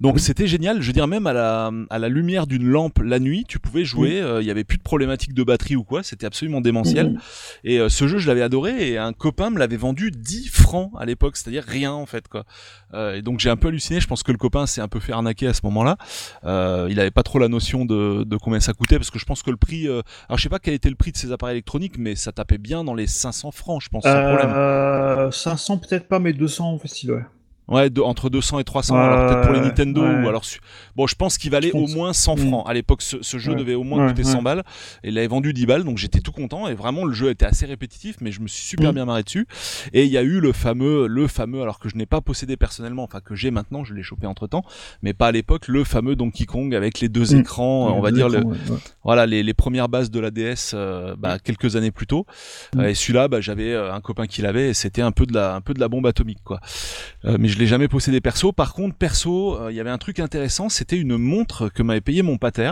Donc 0.02 0.16
Oui. 0.16 0.22
c'était 0.22 0.48
génial. 0.48 0.82
Je 0.82 0.88
veux 0.88 0.94
dire 0.94 1.08
même 1.08 1.28
à 1.28 1.34
la 1.34 1.72
à 1.90 2.00
la 2.00 2.10
lumière 2.10 2.48
d'une 2.48 2.66
lampe 2.66 3.00
la 3.00 3.20
nuit, 3.20 3.46
tu 3.48 3.60
pouvais 3.60 3.86
jouer. 3.86 4.22
euh, 4.22 4.42
Il 4.42 4.48
y 4.48 4.52
avait 4.52 4.64
plus 4.64 4.78
de 4.78 4.84
problématique 4.84 5.34
de 5.34 5.44
batterie 5.44 5.76
ou 5.76 5.84
quoi. 5.84 6.04
C'était 6.04 6.26
absolument 6.26 6.62
démentiel. 6.62 7.20
Et 7.64 7.80
euh, 7.80 7.90
ce 7.90 8.08
jeu, 8.08 8.18
je 8.18 8.28
l'avais 8.28 8.42
adoré 8.42 8.90
et 8.92 8.98
un 8.98 9.14
copain 9.14 9.50
me 9.50 9.60
l'avait 9.60 9.78
vendu 9.78 10.12
10 10.12 10.50
francs 10.50 10.92
à 10.98 11.06
l'époque, 11.06 11.38
c'est-à-dire 11.38 11.64
rien 11.66 11.92
en 11.92 12.06
fait 12.06 12.28
quoi. 12.28 12.44
Euh, 12.94 13.16
et 13.16 13.22
donc 13.22 13.40
j'ai 13.40 13.50
un 13.50 13.56
peu 13.58 13.68
halluciné. 13.70 14.00
Je 14.00 14.08
pense 14.08 14.24
que 14.24 14.32
le 14.32 14.38
copain 14.38 14.66
s'est 14.68 14.82
un 14.82 14.88
peu 14.88 15.00
fait 15.00 15.12
arnaquer 15.14 15.48
à 15.48 15.54
ce 15.54 15.62
moment-là. 15.64 15.98
Euh, 16.44 16.88
il 16.90 17.00
avait 17.00 17.12
pas 17.12 17.24
trop 17.24 17.40
la 17.40 17.48
notion 17.48 17.86
de, 17.86 18.24
de 18.24 18.38
combien 18.38 18.60
ça 18.60 18.74
coûtait 18.74 18.98
parce 18.98 19.12
que 19.12 19.20
je 19.20 19.26
pense 19.26 19.44
que 19.44 19.52
le 19.52 19.58
prix. 19.58 19.88
euh, 19.88 20.02
alors 20.30 20.38
je 20.38 20.44
sais 20.44 20.50
pas 20.50 20.60
quel 20.60 20.74
était 20.74 20.90
le 20.90 20.96
prix 20.96 21.12
de 21.12 21.18
ces 21.18 21.32
appareils 21.32 21.56
électroniques, 21.56 21.98
mais 21.98 22.16
ça 22.26 22.32
tapait 22.32 22.58
bien 22.58 22.84
dans 22.84 22.96
les 22.96 23.08
500 23.08 23.52
francs, 23.52 23.82
je 23.82 23.90
pense, 23.90 24.04
sans 24.04 24.10
problème. 24.10 24.52
Euh, 24.56 25.32
500 25.32 25.78
peut-être 25.78 26.08
pas, 26.08 26.20
mais 26.20 26.34
200 26.34 26.80
facile, 26.80 27.12
ouais. 27.12 27.26
Ouais, 27.68 27.90
de- 27.90 28.02
entre 28.02 28.30
200 28.30 28.60
et 28.60 28.64
300. 28.64 28.96
Ouais, 28.96 29.02
alors 29.02 29.28
peut-être 29.28 29.42
pour 29.42 29.54
les 29.54 29.60
Nintendo 29.62 30.02
ouais. 30.04 30.24
ou 30.24 30.30
alors 30.30 30.44
bon, 30.96 31.08
je 31.08 31.16
pense 31.16 31.38
qu'il 31.40 31.50
valait 31.52 31.72
au 31.72 31.88
moins 31.88 32.14
100 32.14 32.36
Mm. 32.36 32.48
francs. 32.48 32.64
À 32.70 32.74
l'époque, 32.74 33.02
ce, 33.02 33.18
ce 33.22 33.38
jeu 33.40 33.54
Ouais. 33.54 33.58
devait 33.60 33.74
au 33.76 33.84
moins 33.84 34.04
Ouais, 34.04 34.10
coûter 34.10 34.24
100 34.24 34.38
ouais. 34.38 34.44
balles. 34.44 34.64
Et 35.04 35.10
il 35.10 35.18
avait 35.18 35.28
vendu 35.28 35.52
10 35.54 35.66
balles, 35.66 35.84
donc 35.84 35.98
j'étais 35.98 36.20
tout 36.20 36.32
content. 36.32 36.68
Et 36.68 36.76
vraiment, 36.76 37.06
le 37.06 37.14
jeu 37.14 37.30
était 37.32 37.46
assez 37.46 37.66
répétitif, 37.66 38.18
mais 38.22 38.32
je 38.32 38.40
me 38.42 38.48
suis 38.48 38.64
super 38.64 38.92
Mm. 38.92 38.96
bien 38.96 39.06
marré 39.06 39.24
dessus. 39.24 39.48
Et 39.94 40.06
il 40.06 40.12
y 40.12 40.18
a 40.18 40.22
eu 40.22 40.40
le 40.40 40.52
fameux, 40.52 41.08
le 41.08 41.28
fameux, 41.28 41.62
alors 41.64 41.80
que 41.80 41.90
je 41.90 41.96
n'ai 41.96 42.06
pas 42.06 42.22
possédé 42.22 42.56
personnellement, 42.58 43.04
enfin 43.04 43.20
que 43.20 43.34
j'ai 43.36 43.50
maintenant, 43.52 43.84
je 43.84 43.94
l'ai 43.96 44.04
chopé 44.04 44.28
entre 44.28 44.46
temps, 44.48 44.64
mais 45.02 45.14
pas 45.14 45.28
à 45.28 45.32
l'époque, 45.32 45.68
le 45.68 45.84
fameux 45.84 46.16
Donkey 46.16 46.46
Kong 46.46 46.76
avec 46.76 47.00
les 47.00 47.10
deux 47.10 47.34
Mm. 47.36 47.40
écrans, 47.40 47.92
on 47.98 48.02
va 48.02 48.12
dire 48.12 48.30
le, 48.30 48.40
écrans, 48.40 48.54
voilà 49.04 49.26
les, 49.26 49.42
les 49.42 49.54
premières 49.56 49.90
bases 49.90 50.12
de 50.12 50.20
la 50.20 50.30
DS 50.32 50.72
euh, 50.76 51.16
bah, 51.18 51.40
quelques 51.40 51.76
années 51.76 51.92
plus 51.92 52.06
tôt 52.08 52.26
Mm. 52.76 52.80
Euh, 52.82 52.90
et 52.90 52.94
celui-là 52.96 53.28
bah, 53.28 53.42
j'avais 53.42 53.72
euh, 53.74 53.94
un 53.94 54.02
copain 54.02 54.28
qui 54.28 54.42
l'avait 54.42 54.70
et 54.70 54.74
c'était 54.74 55.02
un 55.02 55.12
peu 55.12 55.26
de 55.26 55.34
la 55.34 55.56
un 55.56 55.62
peu 55.62 55.74
de 55.74 55.80
la 55.80 55.88
bombe 55.88 56.06
atomique 56.08 56.40
quoi 56.44 56.60
Euh, 57.26 57.38
mais 57.40 57.48
je 57.56 57.60
l'ai 57.60 57.68
jamais 57.68 57.88
possédé 57.88 58.20
perso. 58.20 58.52
Par 58.52 58.74
contre 58.74 58.96
perso 58.98 59.56
euh, 59.58 59.72
il 59.72 59.76
y 59.76 59.80
avait 59.80 59.90
un 59.90 59.98
truc 59.98 60.20
intéressant 60.20 60.68
c'était 60.68 60.98
une 60.98 61.16
montre 61.18 61.70
que 61.70 61.84
m'avait 61.84 62.02
payé 62.02 62.22
mon 62.22 62.38
pater 62.38 62.72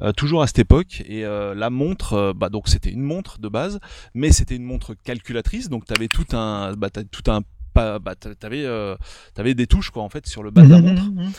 euh, 0.00 0.12
toujours 0.12 0.40
à 0.42 0.46
cette 0.46 0.60
époque. 0.60 1.02
Et 1.06 1.24
euh, 1.24 1.52
la 1.54 1.68
montre 1.68 2.32
bah 2.36 2.48
donc 2.48 2.68
c'était 2.68 2.90
une 2.90 3.02
montre 3.02 3.40
de 3.40 3.48
base 3.48 3.80
mais 4.14 4.30
c'était 4.30 4.54
une 4.54 4.62
montre 4.64 4.94
calculatrice. 5.02 5.68
Donc 5.68 5.84
t'avais 5.84 6.06
tout 6.06 6.26
un 6.32 6.74
bah 6.74 6.90
tout 6.90 7.28
un 7.30 7.40
bah, 7.74 7.98
t'a- 8.18 8.34
t'avais 8.34 8.64
euh, 8.64 8.94
t'avais 9.34 9.54
des 9.54 9.66
touches 9.66 9.90
quoi 9.90 10.02
en 10.02 10.08
fait 10.08 10.26
sur 10.26 10.42
le 10.42 10.50
bas 10.50 10.62
de 10.62 10.70
la 10.70 10.80
montre. 10.80 11.02
Mhm. 11.10 11.32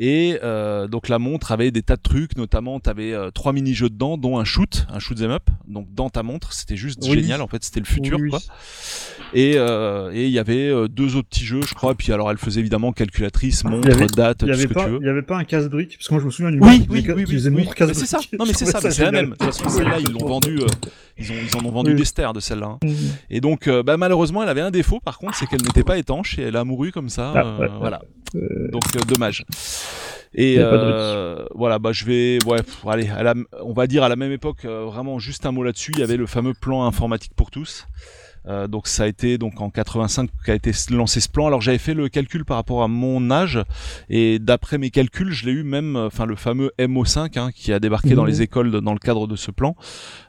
Et 0.00 0.38
euh, 0.44 0.86
donc 0.86 1.08
la 1.08 1.18
montre 1.18 1.50
avait 1.52 1.70
des 1.72 1.82
tas 1.82 1.96
de 1.96 2.02
trucs, 2.02 2.36
notamment 2.36 2.78
tu 2.80 2.88
avais 2.88 3.12
trois 3.34 3.52
mini-jeux 3.52 3.90
dedans, 3.90 4.16
dont 4.16 4.38
un 4.38 4.44
shoot, 4.44 4.86
un 4.90 4.98
shoot 5.00 5.20
'em 5.20 5.30
up. 5.32 5.50
Donc 5.66 5.92
dans 5.92 6.08
ta 6.08 6.22
montre, 6.22 6.52
c'était 6.52 6.76
juste 6.76 7.00
Oui. 7.02 7.20
génial. 7.20 7.42
En 7.42 7.48
fait, 7.48 7.62
c'était 7.64 7.80
le 7.80 7.86
futur, 7.86 8.18
Oui, 8.20 8.30
quoi. 8.30 8.38
Et 9.34 9.54
euh, 9.56 10.10
et 10.14 10.26
il 10.26 10.30
y 10.32 10.38
avait 10.38 10.68
euh, 10.68 10.88
deux 10.88 11.16
autres 11.16 11.28
petits 11.28 11.44
jeux, 11.44 11.62
je 11.62 11.74
crois. 11.74 11.94
Puis 11.94 12.12
alors, 12.12 12.30
elle 12.30 12.38
faisait 12.38 12.60
évidemment 12.60 12.92
calculatrice, 12.92 13.64
montre, 13.64 13.90
avait- 13.90 14.06
date, 14.06 14.38
tout 14.38 14.46
ce 14.54 14.66
que 14.66 14.72
pas, 14.72 14.84
tu 14.84 14.90
veux. 14.92 14.98
il 15.02 15.06
y 15.06 15.10
avait 15.10 15.22
pas 15.22 15.36
un 15.36 15.44
casse-brique, 15.44 15.96
parce 15.98 16.08
que 16.08 16.14
moi 16.14 16.20
je 16.20 16.26
me 16.26 16.30
souviens 16.30 16.50
du 16.52 16.58
Oui, 16.60 16.86
oui, 16.88 17.04
oui, 17.08 17.24
oui, 17.28 17.38
oui. 17.54 17.68
c'est 17.94 18.06
ça. 18.06 18.18
Non, 18.38 18.44
mais 18.46 18.52
c'est 18.54 18.66
ça. 18.66 18.80
C'est 18.90 19.02
la 19.04 19.10
même. 19.12 19.30
De 19.30 19.34
toute 19.34 19.42
façon, 19.44 19.68
celle-là, 19.68 19.98
ils 20.00 20.12
l'ont 20.12 20.26
vendue. 20.26 20.58
euh, 20.60 20.66
ils 21.18 21.30
ont 21.32 21.34
ils 21.44 21.56
en 21.56 21.64
ont 21.64 21.72
vendu 21.72 21.90
Oui. 21.90 21.96
des 21.96 22.04
stères 22.04 22.32
de 22.32 22.40
celle-là. 22.40 22.66
hein. 22.66 22.78
Mhm. 22.84 22.94
Et 23.30 23.40
donc, 23.40 23.66
euh, 23.66 23.82
bah, 23.82 23.96
malheureusement, 23.96 24.42
elle 24.42 24.48
avait 24.48 24.60
un 24.60 24.70
défaut. 24.70 25.00
Par 25.00 25.18
contre, 25.18 25.34
c'est 25.36 25.46
qu'elle 25.46 25.62
n'était 25.62 25.82
pas 25.82 25.98
étanche 25.98 26.38
et 26.38 26.42
elle 26.42 26.56
a 26.56 26.62
mouru 26.64 26.92
comme 26.92 27.08
ça. 27.08 27.32
Ah, 27.34 27.40
euh, 27.44 27.58
ouais. 27.58 27.68
voilà. 27.80 28.02
Euh, 28.34 28.68
Donc 28.68 28.82
euh, 28.96 29.00
dommage. 29.00 29.44
Et 30.34 30.56
euh, 30.58 31.44
voilà, 31.54 31.78
bah 31.78 31.92
je 31.92 32.04
vais, 32.04 32.38
ouais, 32.44 32.62
pff, 32.62 32.86
allez, 32.86 33.08
à 33.08 33.22
la, 33.22 33.34
on 33.62 33.72
va 33.72 33.86
dire 33.86 34.02
à 34.02 34.08
la 34.08 34.16
même 34.16 34.32
époque, 34.32 34.64
euh, 34.64 34.84
vraiment 34.84 35.18
juste 35.18 35.46
un 35.46 35.52
mot 35.52 35.62
là-dessus. 35.62 35.92
Il 35.94 36.00
y 36.00 36.02
avait 36.02 36.18
le 36.18 36.26
fameux 36.26 36.52
plan 36.52 36.84
informatique 36.84 37.32
pour 37.34 37.50
tous. 37.50 37.86
Euh, 38.46 38.66
donc 38.68 38.86
ça 38.88 39.02
a 39.04 39.06
été 39.06 39.36
donc 39.38 39.60
en 39.60 39.68
85 39.70 40.30
qu'a 40.44 40.54
été 40.54 40.72
lancé 40.90 41.20
ce 41.20 41.28
plan. 41.28 41.46
Alors 41.46 41.60
j'avais 41.60 41.78
fait 41.78 41.94
le 41.94 42.08
calcul 42.08 42.44
par 42.44 42.56
rapport 42.56 42.82
à 42.82 42.88
mon 42.88 43.30
âge 43.30 43.58
et 44.08 44.38
d'après 44.38 44.78
mes 44.78 44.90
calculs, 44.90 45.32
je 45.32 45.46
l'ai 45.46 45.52
eu 45.52 45.62
même, 45.64 45.96
euh, 45.96 46.06
enfin 46.06 46.24
le 46.26 46.36
fameux 46.36 46.70
MO5 46.78 47.38
hein, 47.38 47.50
qui 47.54 47.72
a 47.72 47.80
débarqué 47.80 48.14
dans 48.14 48.22
Mhm. 48.22 48.28
les 48.28 48.42
écoles 48.42 48.70
de- 48.70 48.80
dans 48.80 48.92
le 48.92 48.98
cadre 48.98 49.26
de 49.26 49.36
ce 49.36 49.50
plan. 49.50 49.74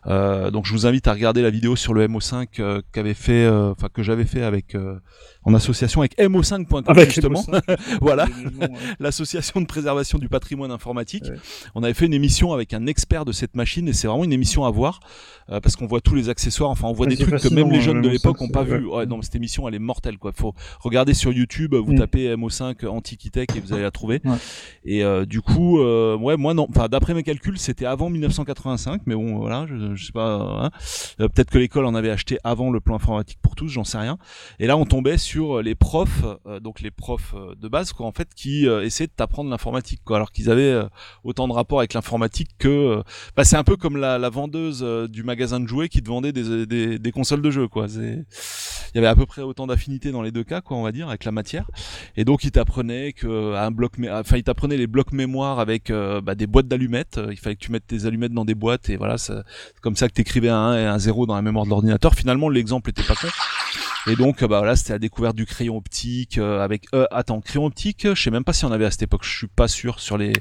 Euh, 0.08 0.52
donc 0.52 0.66
je 0.66 0.74
vous 0.74 0.86
invite 0.88 1.08
à 1.08 1.14
regarder 1.14 1.42
la 1.42 1.50
vidéo 1.50 1.76
sur 1.76 1.94
le 1.94 2.04
MO5 2.08 2.60
euh, 2.60 2.82
qu'avait 2.92 3.14
fait, 3.14 3.46
euh, 3.46 3.72
enfin 3.72 3.88
que 3.94 4.04
j'avais 4.04 4.26
fait 4.26 4.44
avec 4.44 4.76
euh, 4.76 5.00
en 5.44 5.54
association 5.54 6.02
avec 6.02 6.18
MO5.com 6.18 6.84
Avec 6.88 7.12
justement. 7.14 7.44
voilà 8.02 8.26
l'association 9.00 9.62
de 9.62 9.66
préservation 9.66 10.18
du 10.18 10.30
patrimoine 10.30 10.72
informatique. 10.72 11.26
Ouais. 11.26 11.38
On 11.76 11.84
avait 11.84 11.94
fait 11.94 12.06
une 12.06 12.14
émission 12.14 12.54
avec 12.54 12.74
un 12.74 12.86
expert 12.88 13.26
de 13.26 13.32
cette 13.32 13.56
machine 13.56 13.88
et 13.88 13.94
c'est 13.94 14.08
vraiment 14.08 14.24
une 14.24 14.34
émission 14.34 14.66
à 14.66 14.72
voir 14.72 15.00
euh, 15.52 15.60
parce 15.60 15.76
qu'on 15.76 15.88
voit 15.88 16.02
tous 16.02 16.16
les 16.16 16.30
accessoires. 16.30 16.70
Enfin, 16.70 16.88
on 16.88 16.94
voit 16.94 17.06
des 17.08 17.18
trucs 17.18 17.40
que 17.42 17.54
même 17.54 17.72
les 17.72 17.82
jeunes 17.82 17.99
jeunes 18.04 18.12
de 18.14 18.18
MO5, 18.18 18.24
l'époque 18.24 18.42
n'ont 18.42 18.50
pas 18.50 18.64
vu. 18.64 18.86
Ouais, 18.86 19.06
non, 19.06 19.22
cette 19.22 19.36
émission, 19.36 19.68
elle 19.68 19.76
est 19.76 19.80
mortelle, 19.80 20.18
quoi. 20.18 20.32
Faut 20.34 20.54
regarder 20.82 21.14
sur 21.14 21.32
YouTube, 21.32 21.76
vous 21.76 21.94
Mm. 21.94 21.98
tapez 22.00 22.36
MO5 22.36 22.86
Antiquitech 22.88 23.56
et 23.56 23.60
vous 23.60 23.74
allez 23.74 23.84
la 23.84 23.92
trouver. 23.92 24.22
Ouais. 24.26 24.36
Et 24.86 25.04
euh, 25.04 25.26
du 25.26 25.42
coup, 25.42 25.80
euh, 25.80 26.18
ouais, 26.18 26.38
moi 26.38 26.54
non. 26.54 26.68
Enfin, 26.70 26.88
d'après 26.88 27.14
mes 27.14 27.24
calculs, 27.24 27.58
c'était 27.58 27.86
avant 27.86 28.10
1985, 28.10 29.02
mais 29.06 29.16
bon, 29.16 29.38
voilà, 29.38 29.66
je, 29.68 29.96
je 29.96 30.06
sais 30.06 30.12
pas. 30.12 30.36
hein. 30.66 30.72
Euh, 31.22 31.28
Peut-être 31.30 31.50
que 31.52 31.58
l'école 31.58 31.86
en 31.86 31.96
avait 31.96 32.10
acheté 32.10 32.38
avant 32.44 32.72
le 32.72 32.80
plan 32.80 32.96
informatique 32.96 33.40
pour 33.42 33.56
tous, 33.56 33.68
j'en 33.70 33.84
sais 33.84 33.98
rien. 33.98 34.18
Et 34.60 34.68
là, 34.68 34.78
on 34.78 34.86
tombait 34.86 35.18
sur 35.18 35.62
les 35.62 35.76
profs, 35.76 36.24
euh, 36.48 36.60
donc 36.60 36.82
les 36.82 36.92
profs 36.92 37.34
euh, 37.36 37.56
de 37.56 37.68
base, 37.68 37.94
quoi, 37.94 38.06
en 38.06 38.12
fait, 38.12 38.30
qui 38.36 38.68
euh, 38.68 38.84
essayaient 38.84 39.08
de 39.08 39.14
t'apprendre 39.16 39.50
l'informatique, 39.50 40.02
quoi, 40.06 40.18
alors 40.18 40.32
qu'ils 40.32 40.50
avaient 40.50 40.64
euh, 40.64 40.86
autant 41.24 41.48
de 41.48 41.54
rapport 41.54 41.80
avec 41.80 41.94
l'informatique 41.94 42.50
que. 42.58 42.68
euh, 42.68 43.04
bah, 43.36 43.44
c'est 43.44 43.56
un 43.58 43.64
peu 43.64 43.76
comme 43.76 43.98
la, 43.98 44.18
la 44.18 44.30
vendeuse 44.30 44.82
euh, 44.84 45.08
du 45.08 45.24
magasin 45.24 45.60
de 45.60 45.68
jouets 45.68 45.90
qui 45.90 46.02
te 46.02 46.08
vendait 46.10 46.32
des, 46.32 46.66
des, 46.66 47.00
des 47.00 47.12
consoles 47.12 47.42
de 47.42 47.52
jeux, 47.52 47.68
quoi. 47.68 47.88
C'est, 47.90 48.26
il 48.94 48.98
y 48.98 49.00
avait 49.00 49.08
à 49.08 49.16
peu 49.16 49.26
près 49.26 49.42
autant 49.42 49.68
d'affinité 49.68 50.12
dans 50.12 50.22
les 50.22 50.32
deux 50.32 50.44
cas, 50.44 50.62
quoi, 50.62 50.78
on 50.78 50.84
va 50.84 50.92
dire, 50.92 51.10
avec 51.10 51.24
la 51.26 51.32
matière. 51.32 51.66
Et 52.18 52.26
donc, 52.26 52.44
il 52.44 52.52
t'apprenait 52.52 53.14
que 53.14 53.56
un 53.56 53.72
bloc, 53.72 53.98
mé- 53.98 54.12
enfin, 54.12 54.38
il 54.38 54.44
t'apprenait 54.44 54.78
les 54.78 54.88
blocs 54.88 55.12
mémoire 55.12 55.60
avec 55.60 55.90
euh, 55.90 56.22
bah, 56.22 56.36
des 56.36 56.48
boîtes 56.48 56.68
d'allumettes. 56.68 57.18
Euh, 57.18 57.28
Il 57.32 57.38
fallait 57.38 57.56
que 57.56 57.62
tu 57.62 57.72
mettes 57.72 57.88
tes 57.88 58.06
allumettes 58.06 58.34
dans 58.34 58.46
des 58.46 58.56
boîtes 58.56 58.90
et 58.90 58.98
voilà, 58.98 59.18
ça- 59.18 59.44
c'est 59.74 59.82
comme 59.82 59.96
ça 59.96 60.08
que 60.08 60.14
t'écrivais 60.14 60.50
un 60.50 60.58
1 60.58 60.78
et 60.80 60.86
un 60.86 61.00
0 61.00 61.26
dans 61.26 61.36
la 61.36 61.42
mémoire 61.42 61.66
de 61.66 61.70
l'ordinateur. 61.70 62.14
Finalement, 62.16 62.50
l'exemple 62.50 62.90
était 62.90 63.04
pas 63.04 63.16
con. 63.16 63.28
Et 64.08 64.16
donc, 64.16 64.42
euh, 64.42 64.48
bah 64.48 64.60
voilà, 64.60 64.76
c'était 64.76 64.94
la 64.94 65.00
découverte 65.00 65.36
du 65.36 65.46
crayon 65.46 65.76
optique 65.78 66.38
euh, 66.38 66.62
avec. 66.62 66.86
Euh, 66.96 67.06
attends, 67.12 67.42
crayon 67.42 67.66
optique, 67.66 68.08
je 68.16 68.20
sais 68.20 68.32
même 68.32 68.46
pas 68.46 68.54
si 68.54 68.66
on 68.66 68.72
avait 68.72 68.86
à 68.86 68.92
cette 68.92 69.04
époque. 69.04 69.22
Je 69.24 69.38
suis 69.38 69.48
pas 69.48 69.68
sûr 69.68 70.00
sur 70.00 70.18
les. 70.18 70.32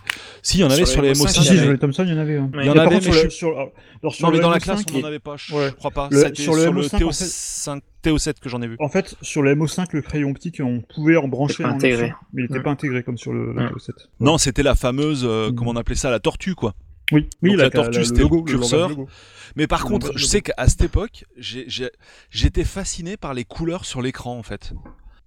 Si, 0.43 0.59
il 0.59 0.61
y 0.61 0.65
en 0.65 0.69
avait 0.71 0.77
Sur 0.87 0.89
sur 0.89 1.03
les 1.03 1.09
les 1.09 1.15
MO5, 1.15 1.27
MO5. 1.27 1.29
Si, 1.33 1.39
il 1.39 1.43
y 1.43 1.45
si, 1.45 1.51
avait- 1.51 1.63
sur 1.63 1.73
les 1.73 1.79
Thomson, 1.79 2.05
il 2.05 2.11
y 2.11 2.13
en 2.15 2.19
avait. 2.19 2.37
hein. 2.37 2.51
Il 2.55 2.65
y 2.65 2.71
en 2.71 2.77
avait, 2.77 2.95
mais 2.97 3.01
sur, 3.03 3.13
je- 3.13 3.25
le, 3.25 3.31
sur, 3.31 3.49
alors, 3.49 3.69
alors, 4.03 4.15
sur 4.15 4.27
Non, 4.27 4.31
mais 4.31 4.37
le 4.39 4.43
dans 4.45 4.51
la 4.51 4.59
MO5, 4.59 4.63
classe, 4.63 4.83
on 4.95 5.01
en 5.01 5.05
avait 5.05 5.19
pas. 5.19 5.35
Je 5.37 5.55
Ouais. 5.55 5.69
je 5.71 5.75
crois 5.75 5.91
pas. 5.91 6.09
Le- 6.11 6.19
C'était 6.23 6.43
sur 6.43 6.55
le 6.55 6.63
MO5, 6.71 6.95
en 6.97 6.99
fait- 7.13 7.25
TO5, 7.25 7.81
TO7 8.11 8.41
que 8.41 8.49
j'en 8.49 8.61
ai 8.63 8.67
vu. 8.69 8.77
En 8.81 8.89
fait, 8.89 9.17
sur 9.23 9.43
le 9.43 9.55
MO5, 9.55 9.89
le 9.93 10.03
crayon 10.03 10.31
optique, 10.31 10.61
on 10.65 10.81
pouvait 10.81 11.17
en 11.17 11.29
brancher 11.29 11.65
intégré. 11.65 12.13
mais 12.33 12.43
il 12.43 12.45
n'était 12.45 12.55
Ouais. 12.59 12.63
pas 12.63 12.71
intégré 12.71 13.03
comme 13.03 13.19
sur 13.19 13.33
le, 13.33 13.53
le 13.53 13.61
Ouais. 13.61 13.71
TO7. 13.71 13.91
Non, 14.21 14.39
c'était 14.39 14.63
la 14.63 14.75
fameuse, 14.75 15.25
euh, 15.25 15.51
Mm. 15.51 15.55
comment 15.55 15.71
on 15.73 15.77
appelait 15.77 15.95
ça, 15.97 16.11
la 16.11 16.21
tortue, 16.21 16.55
quoi. 16.55 16.75
Oui, 17.11 17.29
oui, 17.43 17.51
Donc 17.51 17.59
la, 17.59 17.65
la 17.65 17.71
tortue, 17.71 18.05
c'était 18.05 18.23
le 18.23 18.43
curseur. 18.45 18.91
Mais 19.57 19.67
par 19.67 19.83
Le 19.85 19.87
contre, 19.89 20.13
je 20.17 20.25
sais 20.27 20.43
qu'à 20.43 20.69
cette 20.69 20.83
époque, 20.83 21.25
j'étais 21.39 22.65
fasciné 22.65 23.17
par 23.17 23.33
les 23.35 23.45
couleurs 23.45 23.85
sur 23.87 24.03
l'écran, 24.03 24.37
en 24.39 24.43
fait. 24.43 24.73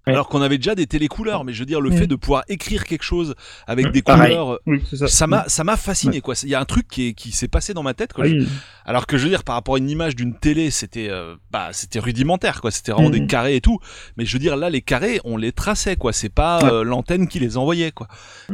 Ouais. 0.07 0.13
Alors 0.13 0.29
qu'on 0.29 0.41
avait 0.41 0.57
déjà 0.57 0.73
des 0.73 0.87
télécouleurs, 0.87 1.43
mais 1.43 1.53
je 1.53 1.59
veux 1.59 1.65
dire, 1.67 1.79
le 1.79 1.91
Mm. 1.91 1.97
fait 1.97 2.07
de 2.07 2.15
pouvoir 2.15 2.43
écrire 2.49 2.85
quelque 2.85 3.03
chose 3.03 3.35
avec 3.67 3.87
Mm, 3.87 3.91
des 3.91 4.01
pareil. 4.01 4.29
couleurs, 4.31 4.59
Oui, 4.65 4.81
c'est 4.89 5.07
ça. 5.07 5.27
m'a, 5.27 5.47
ça 5.47 5.63
m'a 5.63 5.77
fasciné, 5.77 6.21
quoi. 6.21 6.33
Il 6.41 6.49
y 6.49 6.55
a 6.55 6.59
un 6.59 6.65
truc 6.65 6.87
qui, 6.87 7.09
est- 7.09 7.13
qui 7.13 7.31
s'est 7.31 7.47
passé 7.47 7.75
dans 7.75 7.83
ma 7.83 7.93
tête, 7.93 8.11
quoi. 8.13 8.25
Ah 8.27 8.31
oui. 8.31 8.47
Alors 8.85 9.05
que 9.05 9.17
je 9.19 9.23
veux 9.25 9.29
dire, 9.29 9.43
par 9.43 9.53
rapport 9.53 9.75
à 9.75 9.77
une 9.77 9.89
image 9.91 10.15
d'une 10.15 10.33
télé, 10.35 10.71
c'était, 10.71 11.07
euh, 11.09 11.35
bah, 11.51 11.69
c'était 11.71 11.99
rudimentaire, 11.99 12.61
quoi. 12.61 12.71
C'était 12.71 12.91
vraiment 12.91 13.09
Mm. 13.09 13.11
des 13.11 13.27
carrés 13.27 13.55
et 13.57 13.61
tout. 13.61 13.77
Mais 14.17 14.25
je 14.25 14.33
veux 14.33 14.39
dire, 14.39 14.57
là, 14.57 14.71
les 14.71 14.81
carrés, 14.81 15.19
on 15.23 15.37
les 15.37 15.51
traçait, 15.51 15.95
quoi. 15.95 16.13
C'est 16.13 16.29
pas 16.29 16.63
Ouais. 16.63 16.71
euh, 16.71 16.83
l'antenne 16.83 17.27
qui 17.27 17.39
les 17.39 17.57
envoyait, 17.57 17.91
quoi. 17.91 18.07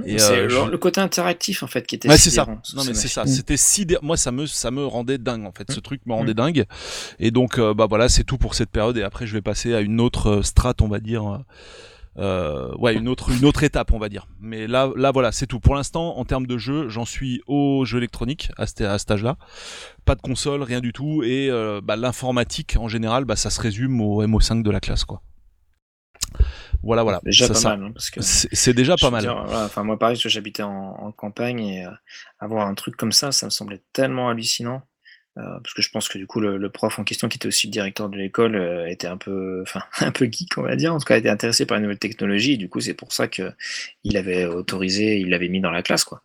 Et, 0.06 0.20
C'est 0.20 0.34
euh, 0.34 0.44
le, 0.44 0.50
je- 0.50 0.70
le 0.72 0.78
côté 0.78 1.00
interactif 1.00 1.64
en 1.64 1.68
fait 1.68 1.88
qui 1.88 1.96
était 1.96 2.10
Ouais, 2.10 2.18
c'est 2.18 2.30
ça. 2.30 2.46
Non, 2.46 2.58
mais 2.86 2.94
ces 2.94 2.94
c'est 2.94 3.08
ça. 3.08 3.22
machines. 3.22 3.36
C'était 3.38 3.56
sidé... 3.58 3.98
Moi, 4.02 4.18
ça 4.18 4.34
me, 4.34 4.46
ça 4.48 4.70
me 4.70 4.86
rendait 4.86 5.18
dingue, 5.18 5.46
en 5.46 5.54
fait. 5.54 5.72
Ce 5.72 5.80
Mm. 5.80 5.82
truc 5.82 6.02
me 6.06 6.14
rendait 6.14 6.34
dingue. 6.34 6.66
Et 7.20 7.32
donc, 7.32 7.58
euh, 7.58 7.74
bah 7.74 7.86
voilà, 7.88 8.10
c'est 8.10 8.26
tout 8.26 8.38
pour 8.38 8.54
cette 8.54 8.70
période. 8.70 8.98
Et 8.98 9.04
après, 9.04 9.26
je 9.28 9.34
vais 9.34 9.42
passer 9.42 9.74
à 9.74 9.80
une 9.80 10.02
autre 10.02 10.28
euh, 10.30 10.42
strate, 10.44 10.82
on 10.82 10.90
va 10.90 11.00
dire. 11.00 11.37
Euh, 11.38 11.44
euh, 12.20 12.76
ouais, 12.78 12.96
une 12.96 13.08
autre, 13.08 13.30
une 13.32 13.46
autre 13.46 13.62
étape, 13.64 13.94
on 13.94 14.00
va 14.00 14.10
dire. 14.10 14.28
Mais 14.40 14.66
là, 14.66 14.90
là, 14.96 15.12
voilà, 15.12 15.32
c'est 15.32 15.46
tout. 15.46 15.60
Pour 15.60 15.76
l'instant, 15.76 16.18
en 16.18 16.26
termes 16.26 16.48
de 16.48 16.58
jeu, 16.58 16.90
j'en 16.90 17.06
suis 17.06 17.42
au 17.46 17.86
jeu 17.86 18.00
électronique 18.00 18.50
à, 18.58 18.66
cet- 18.66 18.82
à 18.82 18.98
cet 18.98 19.12
âge-là. 19.12 19.38
Pas 20.06 20.16
de 20.16 20.22
console, 20.22 20.64
rien 20.64 20.80
du 20.82 20.94
tout. 20.94 21.22
Et 21.24 21.50
euh, 21.52 21.80
bah, 21.84 21.96
l'informatique, 21.96 22.76
en 22.80 22.88
général, 22.88 23.26
bah, 23.26 23.36
ça 23.36 23.50
se 23.52 23.62
résume 23.62 24.02
au 24.02 24.26
MO5 24.26 24.64
de 24.64 24.72
la 24.72 24.80
classe, 24.80 25.04
quoi. 25.06 25.22
Voilà, 26.84 27.04
voilà. 27.04 27.20
Déjà 27.24 27.48
Ça, 27.48 27.54
pas 27.54 27.60
ça- 27.60 27.70
mal 27.78 27.86
hein, 27.88 27.92
parce 27.94 28.10
que 28.10 28.22
C'est 28.22 28.74
déjà 28.74 28.96
pas 28.98 29.10
mal. 29.10 29.22
dire, 29.22 29.44
voilà, 29.46 29.66
enfin 29.66 29.84
moi 29.84 29.98
pareil, 29.98 30.16
j'habitais 30.18 30.64
en, 30.64 30.72
en 30.72 31.12
campagne 31.12 31.60
et 31.60 31.86
euh, 31.86 31.92
avoir 32.40 32.68
un 32.68 32.76
truc 32.76 32.96
comme 32.96 33.12
ça, 33.12 33.32
ça 33.32 33.46
me 33.46 33.50
semblait 33.52 33.82
tellement 33.94 34.30
hallucinant. 34.30 34.82
Euh, 35.38 35.60
parce 35.64 35.74
que 35.74 35.82
je 35.82 35.90
pense 35.90 36.10
que 36.10 36.18
du 36.18 36.28
coup 36.28 36.40
le, 36.40 36.58
le 36.58 36.70
prof 36.70 37.00
en 37.00 37.04
question, 37.04 37.30
qui 37.30 37.38
était 37.38 37.48
aussi 37.48 37.68
le 37.68 37.72
directeur 37.72 38.10
de 38.10 38.18
l'école, 38.18 38.56
euh, 38.56 38.88
était 38.88 39.08
un 39.08 39.18
peu, 39.18 39.62
enfin 39.64 39.84
un 40.00 40.12
peu 40.12 40.26
geek 40.26 40.58
on 40.58 40.64
va 40.64 40.76
dire, 40.76 40.94
en 40.94 41.00
tout 41.00 41.06
cas 41.06 41.18
était 41.18 41.30
intéressé 41.30 41.66
par 41.66 41.78
les 41.78 41.84
nouvelles 41.84 42.00
technologies. 42.00 42.54
Et 42.54 42.58
du 42.58 42.70
coup 42.70 42.80
c'est 42.82 42.94
pour 42.94 43.14
ça 43.14 43.28
que 43.28 43.52
il 44.04 44.18
avait 44.18 44.46
autorisé, 44.46 45.20
il 45.20 45.30
l'avait 45.30 45.50
mis 45.50 45.62
dans 45.62 45.72
la 45.72 45.84
classe 45.84 46.04
quoi. 46.04 46.24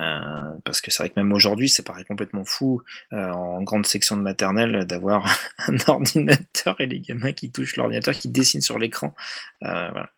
Euh, 0.00 0.54
parce 0.64 0.80
que 0.80 0.90
c'est 0.90 1.02
vrai 1.02 1.10
que 1.10 1.18
même 1.18 1.32
aujourd'hui, 1.32 1.68
ça 1.68 1.82
paraît 1.82 2.04
complètement 2.04 2.44
fou 2.44 2.82
euh, 3.12 3.30
en 3.30 3.62
grande 3.62 3.86
section 3.86 4.16
de 4.16 4.22
maternelle 4.22 4.84
d'avoir 4.86 5.26
un 5.66 5.76
ordinateur 5.88 6.80
et 6.80 6.86
les 6.86 7.00
gamins 7.00 7.32
qui 7.32 7.50
touchent 7.50 7.76
l'ordinateur, 7.76 8.14
qui 8.14 8.28
dessinent 8.28 8.60
sur 8.60 8.78
l'écran. 8.78 9.14
Euh, 9.64 9.88
voilà. 9.90 10.10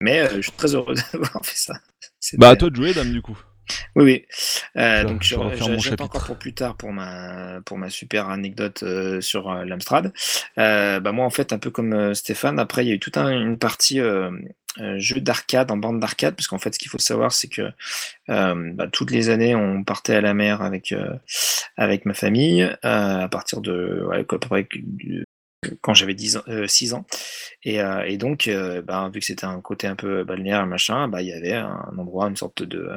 Mais 0.00 0.20
euh, 0.20 0.36
je 0.36 0.42
suis 0.42 0.52
très 0.52 0.74
heureux 0.74 0.94
d'avoir 1.12 1.44
fait 1.44 1.56
ça. 1.56 1.74
Bah, 2.34 2.50
à 2.50 2.56
toi 2.56 2.70
de 2.70 2.76
jouer, 2.76 2.94
dame, 2.94 3.12
du 3.12 3.20
coup. 3.20 3.38
Oui, 3.96 4.04
oui. 4.04 4.24
Euh, 4.76 5.04
Je- 5.22 5.34
donc 5.36 5.52
j'attends 5.90 6.04
encore 6.04 6.20
pour 6.26 6.36
plus 6.38 6.54
tard 6.54 6.76
pour 6.76 6.92
ma 6.92 7.60
pour 7.64 7.78
ma 7.78 7.90
super 7.90 8.28
anecdote 8.28 8.82
euh, 8.82 9.20
sur 9.20 9.50
euh, 9.50 9.64
l'Amstrad. 9.64 10.12
Euh, 10.58 11.00
bah 11.00 11.12
moi 11.12 11.24
en 11.24 11.30
fait 11.30 11.52
un 11.52 11.58
peu 11.58 11.70
comme 11.70 12.14
Stéphane. 12.14 12.58
Après 12.58 12.84
il 12.84 12.88
y 12.88 12.92
a 12.92 12.94
eu 12.94 13.00
toute 13.00 13.16
un- 13.16 13.30
une 13.30 13.58
partie 13.58 14.00
jeu 14.96 15.20
d'arcade 15.20 15.70
en 15.72 15.76
bande 15.76 15.98
d'arcade 15.98 16.36
parce 16.36 16.46
qu'en 16.46 16.58
fait 16.58 16.72
ce 16.72 16.78
qu'il 16.78 16.88
faut 16.90 16.98
savoir 16.98 17.32
c'est 17.32 17.48
que 17.48 17.70
bah, 18.28 18.86
toutes 18.92 19.10
les 19.10 19.28
années 19.30 19.54
on 19.54 19.82
partait 19.84 20.14
à 20.14 20.20
la 20.20 20.34
mer 20.34 20.62
avec 20.62 20.94
avec 21.76 22.04
ma 22.04 22.14
famille 22.14 22.68
à 22.82 23.28
partir 23.30 23.60
de 23.60 24.04
ouais, 24.08 24.20
à 24.20 24.24
peu 24.24 24.38
près 24.38 24.68
du- 24.72 25.24
quand 25.80 25.94
j'avais 25.94 26.14
10 26.14 26.36
ans, 26.38 26.42
euh, 26.48 26.66
6 26.66 26.94
ans. 26.94 27.06
Et, 27.64 27.80
euh, 27.80 28.16
donc, 28.16 28.48
euh, 28.48 28.82
bah, 28.82 29.10
vu 29.12 29.20
que 29.20 29.26
c'était 29.26 29.44
un 29.44 29.60
côté 29.60 29.86
un 29.86 29.96
peu 29.96 30.24
balnéaire, 30.24 30.66
machin, 30.66 31.08
bah, 31.08 31.22
il 31.22 31.28
y 31.28 31.32
avait 31.32 31.54
un 31.54 31.96
endroit, 31.98 32.28
une 32.28 32.36
sorte 32.36 32.62
de. 32.62 32.88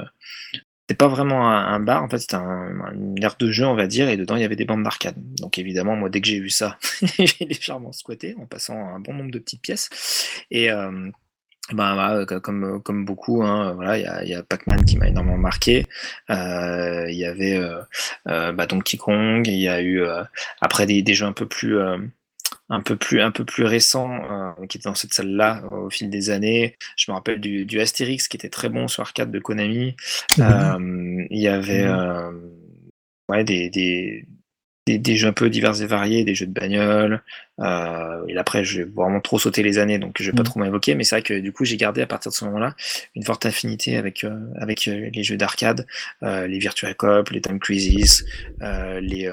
c'était 0.82 0.98
pas 0.98 1.08
vraiment 1.08 1.50
un, 1.50 1.80
bar, 1.80 2.04
en 2.04 2.10
fait, 2.10 2.20
c'était 2.20 2.36
un, 2.36 2.94
une 2.94 3.24
aire 3.24 3.36
de 3.40 3.52
jeu, 3.52 3.66
on 3.66 3.76
va 3.76 3.88
dire, 3.88 4.10
et 4.10 4.18
dedans, 4.18 4.36
il 4.36 4.42
y 4.42 4.46
avait 4.46 4.56
des 4.56 4.66
bandes 4.66 4.84
d'arcade. 4.84 5.16
Donc, 5.40 5.58
évidemment, 5.58 5.96
moi, 5.96 6.10
dès 6.10 6.22
que 6.22 6.28
j'ai 6.28 6.40
vu 6.40 6.50
ça, 6.50 6.78
j'ai 7.20 7.46
légèrement 7.46 7.92
squatté 7.92 8.36
en 8.40 8.46
passant 8.46 8.78
un 8.78 9.00
bon 9.00 9.14
nombre 9.14 9.32
de 9.32 9.40
petites 9.40 9.62
pièces. 9.62 9.90
Et. 10.52 10.70
ben, 11.74 12.26
comme, 12.26 13.06
beaucoup, 13.06 13.44
hein, 13.44 13.74
voilà, 13.74 14.24
il 14.24 14.30
y 14.30 14.36
a, 14.36 14.44
Pac-Man 14.44 14.84
qui 14.86 14.98
m'a 14.98 15.08
énormément 15.08 15.38
marqué. 15.38 15.86
Il 16.30 17.16
y 17.16 17.26
avait 17.26 17.58
euh, 17.58 17.82
euh, 18.28 18.66
Donkey 18.68 18.98
Kong. 18.98 19.48
Il 19.48 19.60
y 19.60 19.70
a 19.70 19.82
eu 19.82 20.04
après 20.60 20.86
des, 20.86 21.14
jeux 21.14 21.26
un 21.26 21.34
peu 21.34 21.48
plus 21.48 21.78
un 22.72 22.82
peu 22.82 22.96
plus 22.96 23.22
un 23.22 23.32
peu 23.32 23.44
plus 23.46 23.66
récents 23.66 24.14
euh, 24.32 24.66
qui 24.68 24.78
étaient 24.78 24.90
dans 24.90 24.96
cette 24.96 25.14
salle-là 25.14 25.62
euh, 25.72 25.76
au 25.88 25.90
fil 25.90 26.10
des 26.10 26.30
années. 26.32 26.78
Je 26.98 27.12
me 27.12 27.16
rappelle 27.16 27.40
du, 27.40 27.66
du 27.66 27.80
Astérix 27.82 28.28
qui 28.30 28.38
était 28.38 28.50
très 28.50 28.70
bon 28.70 28.88
sur 28.88 29.04
arcade 29.04 29.30
de 29.32 29.40
Konami. 29.40 29.96
Euh, 30.40 31.26
il 31.30 31.40
y 31.40 31.48
avait 31.50 31.84
euh, 31.86 32.32
ouais 33.30 33.44
des, 33.44 33.70
des 33.70 34.26
des, 34.88 34.98
des 34.98 35.16
jeux 35.16 35.28
un 35.28 35.34
peu 35.34 35.48
divers 35.52 35.80
et 35.84 35.86
variés, 35.86 36.24
des 36.24 36.34
jeux 36.34 36.48
de 36.48 36.54
bagnole. 36.54 37.22
Euh, 37.60 38.26
et 38.28 38.36
après, 38.36 38.64
je 38.64 38.82
vais 38.82 38.90
vraiment 38.90 39.22
trop 39.22 39.38
sauter 39.38 39.62
les 39.62 39.78
années, 39.78 40.00
donc 40.00 40.16
je 40.20 40.26
vais 40.32 40.36
pas 40.36 40.42
Mhm. 40.42 40.46
trop 40.46 40.60
m'évoquer. 40.60 40.96
Mais 40.96 41.04
c'est 41.04 41.16
vrai 41.18 41.22
que 41.22 41.40
du 41.40 41.52
coup, 41.54 41.66
j'ai 41.66 41.78
gardé 41.78 42.02
à 42.02 42.08
partir 42.08 42.32
de 42.32 42.36
ce 42.36 42.46
moment-là 42.46 42.76
une 43.16 43.24
forte 43.24 43.46
affinité 43.46 43.98
avec 43.98 44.24
euh, 44.24 44.40
avec 44.60 44.88
euh, 44.88 45.12
les 45.14 45.24
jeux 45.24 45.38
d'arcade, 45.38 45.86
euh, 46.24 46.48
les 46.48 46.58
Virtua 46.58 46.96
Cop, 46.96 47.30
les 47.30 47.42
Time 47.42 47.60
Crisis, 47.60 48.26
euh, 48.64 49.00
les 49.02 49.32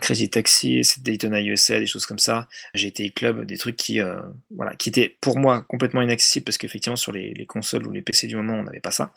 Crazy 0.00 0.30
Taxi, 0.30 0.84
c'est 0.84 1.02
Daytona 1.02 1.42
USA, 1.42 1.78
des 1.78 1.86
choses 1.86 2.06
comme 2.06 2.18
ça. 2.18 2.48
GT 2.74 3.10
Club, 3.10 3.44
des 3.44 3.58
trucs 3.58 3.76
qui, 3.76 4.00
euh, 4.00 4.20
voilà, 4.50 4.74
qui 4.76 4.88
étaient 4.88 5.16
pour 5.20 5.38
moi 5.38 5.62
complètement 5.62 6.02
inaccessibles 6.02 6.44
parce 6.44 6.58
qu'effectivement 6.58 6.96
sur 6.96 7.12
les, 7.12 7.34
les 7.34 7.46
consoles 7.46 7.86
ou 7.86 7.92
les 7.92 8.02
PC 8.02 8.26
du 8.26 8.36
moment, 8.36 8.54
on 8.54 8.62
n'avait 8.64 8.80
pas 8.80 8.90
ça. 8.90 9.12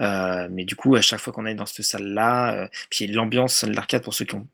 Euh, 0.00 0.48
mais 0.50 0.64
du 0.64 0.76
coup, 0.76 0.96
à 0.96 1.00
chaque 1.00 1.20
fois 1.20 1.32
qu'on 1.32 1.44
allait 1.44 1.54
dans 1.54 1.66
cette 1.66 1.84
salle-là, 1.84 2.64
euh, 2.64 2.68
puis 2.90 3.06
l'ambiance 3.06 3.54
salle 3.54 3.74
d'arcade 3.74 4.02
pour 4.02 4.14
ceux 4.14 4.24
qui 4.24 4.36
n'ont 4.36 4.48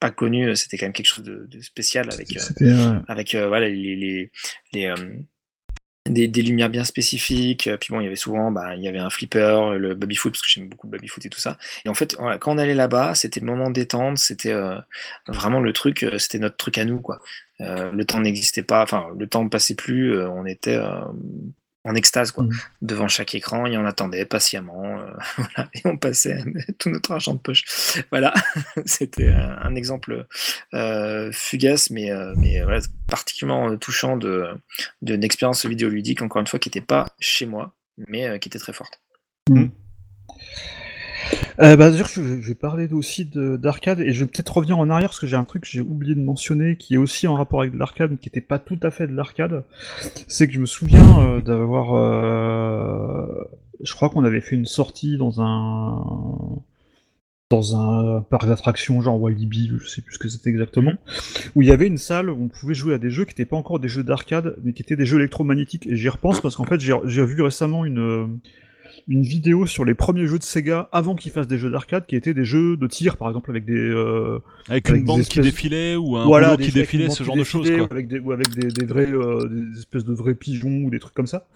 pas 0.00 0.10
connu, 0.10 0.54
c'était 0.56 0.78
quand 0.78 0.86
même 0.86 0.92
quelque 0.92 1.06
chose 1.06 1.24
de, 1.24 1.46
de 1.48 1.60
spécial 1.60 2.08
avec 2.12 2.28
avec 3.08 3.34
voilà 3.34 3.68
les 3.68 3.96
les, 3.96 4.30
les 4.72 4.94
des, 6.08 6.42
lumières 6.42 6.70
bien 6.70 6.84
spécifiques. 6.84 7.66
euh, 7.66 7.76
Puis 7.76 7.92
bon, 7.92 8.00
il 8.00 8.04
y 8.04 8.06
avait 8.06 8.16
souvent, 8.16 8.50
bah, 8.50 8.74
il 8.76 8.82
y 8.82 8.88
avait 8.88 8.98
un 8.98 9.10
flipper, 9.10 9.76
le 9.78 9.94
baby 9.94 10.16
foot 10.16 10.32
parce 10.32 10.42
que 10.42 10.48
j'aime 10.48 10.68
beaucoup 10.68 10.86
le 10.86 10.92
baby 10.92 11.08
foot 11.08 11.24
et 11.26 11.28
tout 11.28 11.40
ça. 11.40 11.58
Et 11.84 11.88
en 11.88 11.94
fait, 11.94 12.16
quand 12.40 12.54
on 12.54 12.58
allait 12.58 12.74
là-bas, 12.74 13.14
c'était 13.14 13.40
le 13.40 13.46
moment 13.46 13.70
détente, 13.70 14.18
c'était 14.18 14.52
euh, 14.52 14.78
vraiment 15.26 15.60
le 15.60 15.72
truc, 15.72 16.02
euh, 16.02 16.18
c'était 16.18 16.38
notre 16.38 16.56
truc 16.56 16.78
à 16.78 16.84
nous 16.84 17.00
quoi. 17.00 17.20
Euh, 17.60 17.90
le 17.90 18.04
temps 18.04 18.20
n'existait 18.20 18.62
pas, 18.62 18.82
enfin 18.82 19.08
le 19.18 19.26
temps 19.26 19.42
ne 19.42 19.48
passait 19.48 19.74
plus, 19.74 20.14
euh, 20.14 20.28
on 20.30 20.46
était 20.46 20.76
euh, 20.76 21.00
en 21.88 21.94
extase 21.94 22.30
quoi, 22.32 22.44
Mhm. 22.44 22.52
devant 22.82 23.08
chaque 23.08 23.34
écran 23.34 23.66
et 23.66 23.76
on 23.76 23.84
attendait 23.86 24.24
patiemment, 24.26 25.00
euh, 25.00 25.10
voilà, 25.36 25.68
et 25.74 25.80
on 25.84 25.96
passait 25.96 26.38
tout 26.78 26.90
notre 26.90 27.12
argent 27.12 27.34
de 27.34 27.38
poche. 27.38 27.64
Voilà, 28.10 28.32
c'était 28.86 29.28
un, 29.30 29.58
un 29.62 29.74
exemple 29.74 30.26
euh, 30.74 31.30
fugace, 31.32 31.90
mais, 31.90 32.10
euh, 32.10 32.34
mais 32.36 32.62
voilà, 32.62 32.80
particulièrement 33.08 33.76
touchant 33.76 34.16
de 34.16 34.46
d'une 35.02 35.24
expérience 35.24 35.64
vidéoludique, 35.66 36.22
encore 36.22 36.40
une 36.40 36.46
fois, 36.46 36.58
qui 36.58 36.68
n'était 36.68 36.80
pas 36.80 37.06
chez 37.20 37.46
moi, 37.46 37.74
mais 38.08 38.28
euh, 38.28 38.38
qui 38.38 38.48
était 38.48 38.58
très 38.58 38.72
forte. 38.72 39.00
Euh, 41.60 41.74
bah, 41.76 41.90
je, 41.90 42.04
je 42.04 42.20
vais 42.48 42.54
parler 42.54 42.88
aussi 42.92 43.24
de- 43.24 43.56
d'arcade 43.56 44.00
et 44.00 44.12
je 44.12 44.20
vais 44.24 44.30
peut-être 44.30 44.56
revenir 44.56 44.78
en 44.78 44.88
arrière 44.90 45.08
parce 45.08 45.18
que 45.18 45.26
j'ai 45.26 45.36
un 45.36 45.44
truc 45.44 45.62
que 45.64 45.68
j'ai 45.68 45.80
oublié 45.80 46.14
de 46.14 46.20
mentionner 46.20 46.76
qui 46.76 46.94
est 46.94 46.98
aussi 46.98 47.26
en 47.26 47.34
rapport 47.34 47.60
avec 47.60 47.72
de 47.72 47.78
l'arcade, 47.78 48.12
mais 48.12 48.16
qui 48.16 48.28
n'était 48.28 48.40
pas 48.40 48.60
tout 48.60 48.78
à 48.82 48.90
fait 48.92 49.08
de 49.08 49.14
l'arcade. 49.14 49.64
C'est 50.28 50.46
que 50.46 50.54
je 50.54 50.60
me 50.60 50.66
souviens 50.66 51.20
euh, 51.20 51.40
d'avoir, 51.40 51.94
euh, 51.96 53.26
je 53.82 53.92
crois 53.92 54.08
qu'on 54.08 54.24
avait 54.24 54.40
fait 54.40 54.54
une 54.54 54.66
sortie 54.66 55.16
dans 55.16 55.40
un 55.40 56.60
dans 57.50 57.74
un 57.76 58.20
parc 58.20 58.46
d'attractions 58.46 59.00
genre 59.00 59.18
Walibi, 59.18 59.72
je 59.80 59.88
sais 59.88 60.02
plus 60.02 60.14
ce 60.14 60.18
que 60.18 60.28
c'était 60.28 60.50
exactement, 60.50 60.92
où 61.54 61.62
il 61.62 61.68
y 61.68 61.70
avait 61.70 61.86
une 61.86 61.96
salle 61.96 62.28
où 62.28 62.36
on 62.38 62.48
pouvait 62.48 62.74
jouer 62.74 62.92
à 62.92 62.98
des 62.98 63.08
jeux 63.08 63.24
qui 63.24 63.30
n'étaient 63.30 63.46
pas 63.46 63.56
encore 63.56 63.80
des 63.80 63.88
jeux 63.88 64.04
d'arcade, 64.04 64.56
mais 64.62 64.74
qui 64.74 64.82
étaient 64.82 64.96
des 64.96 65.06
jeux 65.06 65.16
électromagnétiques. 65.18 65.86
Et 65.86 65.96
j'y 65.96 66.10
repense 66.10 66.42
parce 66.42 66.56
qu'en 66.56 66.64
fait, 66.64 66.78
j'ai 66.78 67.24
vu 67.24 67.40
récemment 67.40 67.86
une, 67.86 68.38
une 69.08 69.22
vidéo 69.22 69.64
sur 69.66 69.84
les 69.86 69.94
premiers 69.94 70.26
jeux 70.26 70.38
de 70.38 70.42
Sega 70.44 70.88
avant 70.92 71.14
qu'ils 71.14 71.32
fassent 71.32 71.48
des 71.48 71.56
jeux 71.58 71.70
d'arcade, 71.70 72.04
qui 72.06 72.14
étaient 72.14 72.34
des 72.34 72.44
jeux 72.44 72.76
de 72.76 72.86
tir, 72.86 73.16
par 73.16 73.28
exemple, 73.28 73.50
avec 73.50 73.64
des... 73.64 73.72
euh, 73.74 74.38
Avec, 74.68 74.88
Avec 74.90 75.00
une 75.00 75.06
bande 75.06 75.22
qui 75.22 75.40
défilait 75.40 75.96
ou 75.96 76.16
un 76.16 76.24
voilà, 76.26 76.56
des 76.56 76.64
qui 76.66 76.72
défilait, 76.72 77.08
ce 77.10 77.24
genre 77.24 77.36
de 77.36 77.44
choses, 77.44 77.70
quoi. 77.78 77.88
Avec 77.90 78.06
des, 78.08 78.18
ou 78.18 78.32
avec 78.32 78.50
des, 78.50 78.68
des 78.68 78.84
vrais, 78.86 79.10
euh, 79.10 79.48
des 79.48 79.78
espèces 79.78 80.04
de 80.04 80.12
vrais 80.12 80.34
pigeons 80.34 80.82
ou 80.84 80.90
des 80.90 80.98
trucs 80.98 81.14
comme 81.14 81.26
ça, 81.26 81.46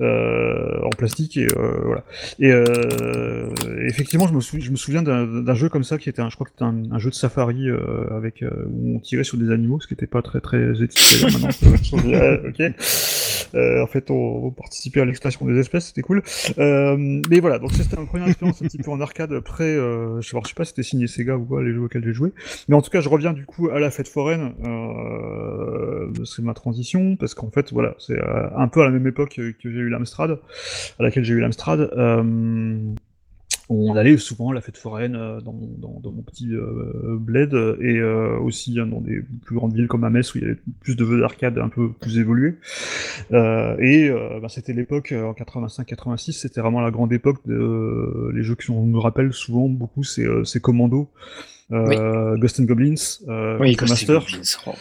euh, 0.00 0.80
en 0.84 0.90
plastique 0.90 1.36
et 1.36 1.46
euh, 1.56 1.80
voilà. 1.84 2.04
Et 2.38 2.52
euh, 2.52 3.48
effectivement, 3.88 4.26
je 4.28 4.34
me, 4.34 4.40
sou- 4.40 4.60
je 4.60 4.70
me 4.70 4.76
souviens 4.76 5.02
d'un 5.02 5.54
jeu 5.54 5.68
comme 5.68 5.84
ça 5.84 5.98
qui 5.98 6.08
était, 6.08 6.22
un, 6.22 6.30
je 6.30 6.36
crois 6.36 6.46
que 6.46 6.52
c'était 6.52 6.64
un, 6.64 6.92
un 6.92 6.98
jeu 6.98 7.10
de 7.10 7.14
safari 7.16 7.68
euh, 7.68 8.06
avec 8.16 8.44
où 8.70 8.94
on 8.96 9.00
tirait 9.00 9.24
sur 9.24 9.36
des 9.36 9.50
animaux, 9.50 9.80
ce 9.80 9.86
qui 9.88 9.94
n'était 9.94 10.06
pas 10.06 10.22
très 10.22 10.40
très 10.40 10.80
éthique 10.82 11.24
maintenant. 11.24 11.48
ok. 12.48 12.62
Euh, 13.54 13.82
en 13.82 13.86
fait, 13.86 14.10
on, 14.10 14.46
on 14.46 14.50
participait 14.50 15.00
à 15.00 15.04
l'extraction 15.04 15.46
des 15.46 15.58
espèces, 15.58 15.86
c'était 15.86 16.02
cool. 16.02 16.22
Euh, 16.58 16.96
mais 17.28 17.40
voilà, 17.40 17.58
donc 17.58 17.72
c'était 17.72 17.96
ma 17.96 18.06
première 18.06 18.28
expérience 18.28 18.62
un 18.62 18.66
petit 18.66 18.78
peu 18.78 18.90
en 18.90 19.00
arcade. 19.00 19.32
Après, 19.32 19.64
euh, 19.64 20.20
je 20.20 20.28
sais 20.28 20.36
pas, 20.36 20.40
je 20.44 20.48
sais 20.48 20.54
pas 20.54 20.64
si 20.64 20.70
c'était 20.70 20.82
signé 20.82 21.06
Sega 21.06 21.36
ou 21.36 21.44
quoi, 21.44 21.62
les 21.62 21.72
jeux 21.72 21.82
auxquels 21.82 22.04
j'ai 22.04 22.12
joué. 22.12 22.32
Mais 22.68 22.76
en 22.76 22.82
tout 22.82 22.90
cas, 22.90 23.00
je 23.00 23.08
reviens 23.08 23.32
du 23.32 23.44
coup 23.46 23.68
à 23.70 23.78
la 23.78 23.90
fête 23.90 24.08
foraine. 24.08 24.52
C'est 26.24 26.42
ma 26.42 26.54
transition 26.54 27.16
parce 27.16 27.34
qu'en 27.34 27.50
fait, 27.50 27.72
voilà, 27.72 27.94
c'est 27.98 28.18
un 28.56 28.68
peu 28.68 28.82
à 28.82 28.84
la 28.84 28.90
même 28.90 29.06
époque 29.06 29.34
que 29.34 29.70
j'ai 29.70 29.70
eu 29.70 29.88
l'Amstrad, 29.88 30.38
à 30.98 31.02
laquelle 31.02 31.24
j'ai 31.24 31.34
eu 31.34 31.40
l'Amstrad. 31.40 31.90
Euh, 31.96 32.94
on 33.70 33.96
allait 33.96 34.16
souvent 34.18 34.50
à 34.50 34.54
la 34.54 34.60
fête 34.60 34.76
foraine 34.76 35.16
euh, 35.16 35.40
dans, 35.40 35.52
mon- 35.52 35.68
petit 36.22 36.48
euh, 36.54 37.16
bled 37.18 37.54
et 37.80 37.98
euh, 37.98 38.38
aussi 38.38 38.78
hein, 38.78 38.86
dans 38.86 39.00
des 39.00 39.22
plus 39.44 39.54
grandes 39.56 39.74
villes 39.74 39.88
comme 39.88 40.04
à 40.04 40.10
où 40.34 40.38
il 40.38 40.42
y 40.42 40.44
avait 40.44 40.58
plus 40.80 40.96
de 40.96 41.04
jeux 41.04 41.20
d'arcade 41.20 41.58
un 41.58 41.68
peu 41.68 41.90
plus 41.92 42.18
évolués. 42.18 42.56
Euh, 43.32 43.76
et 43.78 44.08
euh, 44.10 44.40
bah, 44.40 44.48
c'était 44.48 44.72
l'époque 44.72 45.12
euh, 45.12 45.24
en 45.24 45.32
85-86, 45.32 46.32
c'était 46.32 46.60
vraiment 46.60 46.80
la 46.80 46.90
grande 46.90 47.12
époque 47.12 47.38
de 47.46 47.54
euh, 47.54 48.32
les 48.34 48.42
jeux 48.42 48.54
qui 48.54 48.70
on 48.70 48.84
me 48.86 48.98
rappelle 48.98 49.32
souvent 49.32 49.68
beaucoup, 49.68 50.02
euh, 50.18 50.44
c'est 50.44 50.60
Commando. 50.60 51.10
Euh, 51.72 52.36
Ghost 52.36 52.60
and 52.60 52.64
Goblins, 52.64 52.94
euh, 53.28 53.56
Oui, 53.58 53.74
Ghost 53.74 53.90
Master, 53.92 54.20
Goblins. 54.20 54.42
Oh. 54.66 54.72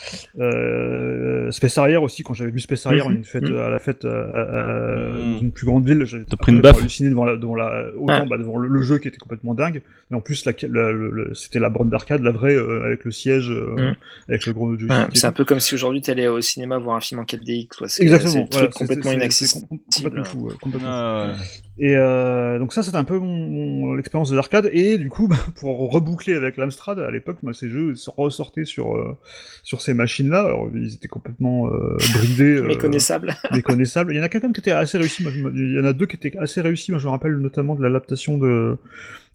euh, 0.42 1.52
Space 1.52 1.78
Harrier 1.78 1.98
aussi, 1.98 2.24
quand 2.24 2.34
j'avais 2.34 2.52
vu 2.52 2.60
Space 2.60 2.86
Harrier 2.86 3.02
à 3.02 3.06
une 3.06 3.24
fête, 3.24 3.44
mhm. 3.44 3.56
à 3.58 3.70
la 3.70 3.80
fête 3.80 4.04
euh, 4.06 4.28
euh, 4.36 5.14
Mhm. 5.14 5.34
dans 5.34 5.40
une 5.40 5.52
plus 5.52 5.66
grande 5.66 5.86
ville, 5.88 6.04
j'ai 6.06 6.24
T'as 6.26 6.36
pris 6.38 6.52
une 6.52 6.62
baffe 6.62 6.80
halluciné 6.80 7.10
devant 7.10 7.26
la, 7.26 7.36
devant 7.38 7.56
la, 7.56 7.86
autant 7.98 8.22
Ouais. 8.24 8.28
bah, 8.28 8.38
devant 8.38 8.58
le, 8.58 8.68
le 8.68 8.82
jeu 8.82 8.98
qui 8.98 9.08
était 9.08 9.18
complètement 9.18 9.54
dingue, 9.54 9.82
mais 10.12 10.18
en 10.18 10.22
plus 10.22 10.46
la, 10.46 10.52
la- 10.64 10.92
le- 10.92 11.10
le- 11.12 11.34
c'était 11.34 11.60
la 11.60 11.70
bande 11.70 11.90
d'arcade, 11.90 12.22
la 12.22 12.32
vraie, 12.32 12.56
euh, 12.56 12.84
avec 12.86 13.06
le 13.06 13.12
siège, 13.12 13.50
euh, 13.50 13.76
Mhm. 13.78 13.96
avec 14.30 14.46
le 14.46 14.54
gros 14.54 14.74
et 14.76 14.78
c'est 15.14 15.28
un 15.28 15.32
peu 15.32 15.46
comme 15.46 15.60
si 15.60 15.76
aujourd'hui 15.76 16.02
tu 16.02 16.12
allais 16.12 16.28
au 16.28 16.42
cinéma 16.42 16.78
voir 16.80 16.96
un 16.98 17.02
film 17.02 17.20
en 17.20 17.24
4DX. 17.26 17.68
Quoi. 17.78 17.88
C'est, 17.88 18.04
Exactement, 18.04 18.48
c'est 18.52 18.54
voilà, 18.54 18.68
complètement 18.70 19.12
inaccessible. 19.12 19.68
com- 19.70 19.80
complètement 19.96 20.24
fou, 20.26 20.40
ouais, 20.48 20.54
complètement 20.62 20.90
fou. 20.90 20.96
Ah, 20.96 21.28
ouais. 21.28 21.34
Et 21.80 21.96
euh, 21.98 22.60
donc 22.60 22.72
ça, 22.72 22.84
c'était 22.84 22.98
un 22.98 23.04
peu 23.04 23.18
mon, 23.18 23.26
mon- 23.50 23.94
l'expérience 23.96 24.30
de 24.30 24.36
l'arcade. 24.36 24.70
Et 24.74 24.98
du 25.00 25.10
coup, 25.10 25.28
bah, 25.30 25.38
pour 25.60 25.92
reboucler 25.92 26.36
avec 26.36 26.58
l'Amstrad, 26.58 27.00
à 27.00 27.10
l'époque, 27.10 27.38
moi, 27.42 27.54
ces 27.54 27.68
jeux 27.70 27.94
ressortaient 28.16 28.66
sur 28.66 28.96
euh, 28.96 29.18
sur 29.64 29.82
ces 29.82 29.94
machines-là. 29.94 30.42
Alors, 30.46 30.70
ils 30.74 30.94
étaient 30.94 31.08
complètement 31.08 31.68
euh, 31.74 31.98
bridés, 32.14 32.62
Méconnaissable. 32.62 33.36
méconnaissables. 33.52 34.14
Il 34.14 34.18
y 34.18 34.20
en 34.20 34.24
a 34.24 34.30
quelqu'un 34.30 34.52
qui 34.52 34.60
était 34.60 34.72
assez 34.72 34.98
réussi. 35.00 35.24
Moi, 35.24 35.32
je 35.32 35.40
me- 35.42 35.52
il 35.56 35.74
y 35.76 35.80
en 35.80 35.86
a 35.86 35.94
deux 35.94 36.06
qui 36.06 36.16
étaient 36.16 36.38
assez 36.38 36.62
réussis. 36.62 36.92
Moi, 36.92 37.00
je 37.00 37.06
me 37.08 37.12
rappelle 37.12 37.36
notamment 37.38 37.76
de 37.76 37.82
l'adaptation 37.82 38.38
de 38.38 38.78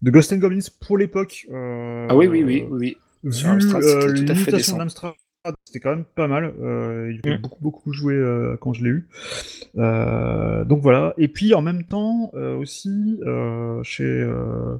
de 0.01 0.11
Ghost 0.11 0.31
and 0.31 0.37
Goblins 0.37 0.59
pour 0.87 0.97
l'époque. 0.97 1.45
Ah 1.51 2.15
oui, 2.15 2.27
oui, 2.27 2.43
oui. 2.43 2.65
oui, 2.69 2.97
Vu 3.23 3.31
l'imitation 4.13 4.77
d'Amstrad, 4.77 5.13
c'était 5.65 5.79
quand 5.79 5.91
même 5.91 6.05
pas 6.05 6.27
mal. 6.27 6.53
Euh, 6.61 7.11
j'ai 7.23 7.31
Mm. 7.31 7.41
beaucoup, 7.41 7.61
beaucoup 7.61 7.93
joué 7.93 8.13
euh, 8.13 8.57
quand 8.59 8.73
je 8.73 8.83
l'ai 8.83 8.89
eu. 8.89 9.07
Euh, 9.77 10.65
donc 10.65 10.81
voilà. 10.81 11.13
Et 11.17 11.27
puis 11.27 11.53
en 11.53 11.61
même 11.61 11.83
temps, 11.85 12.31
euh, 12.35 12.55
aussi, 12.57 13.19
euh, 13.25 13.81
chez, 13.83 14.03
euh, 14.03 14.77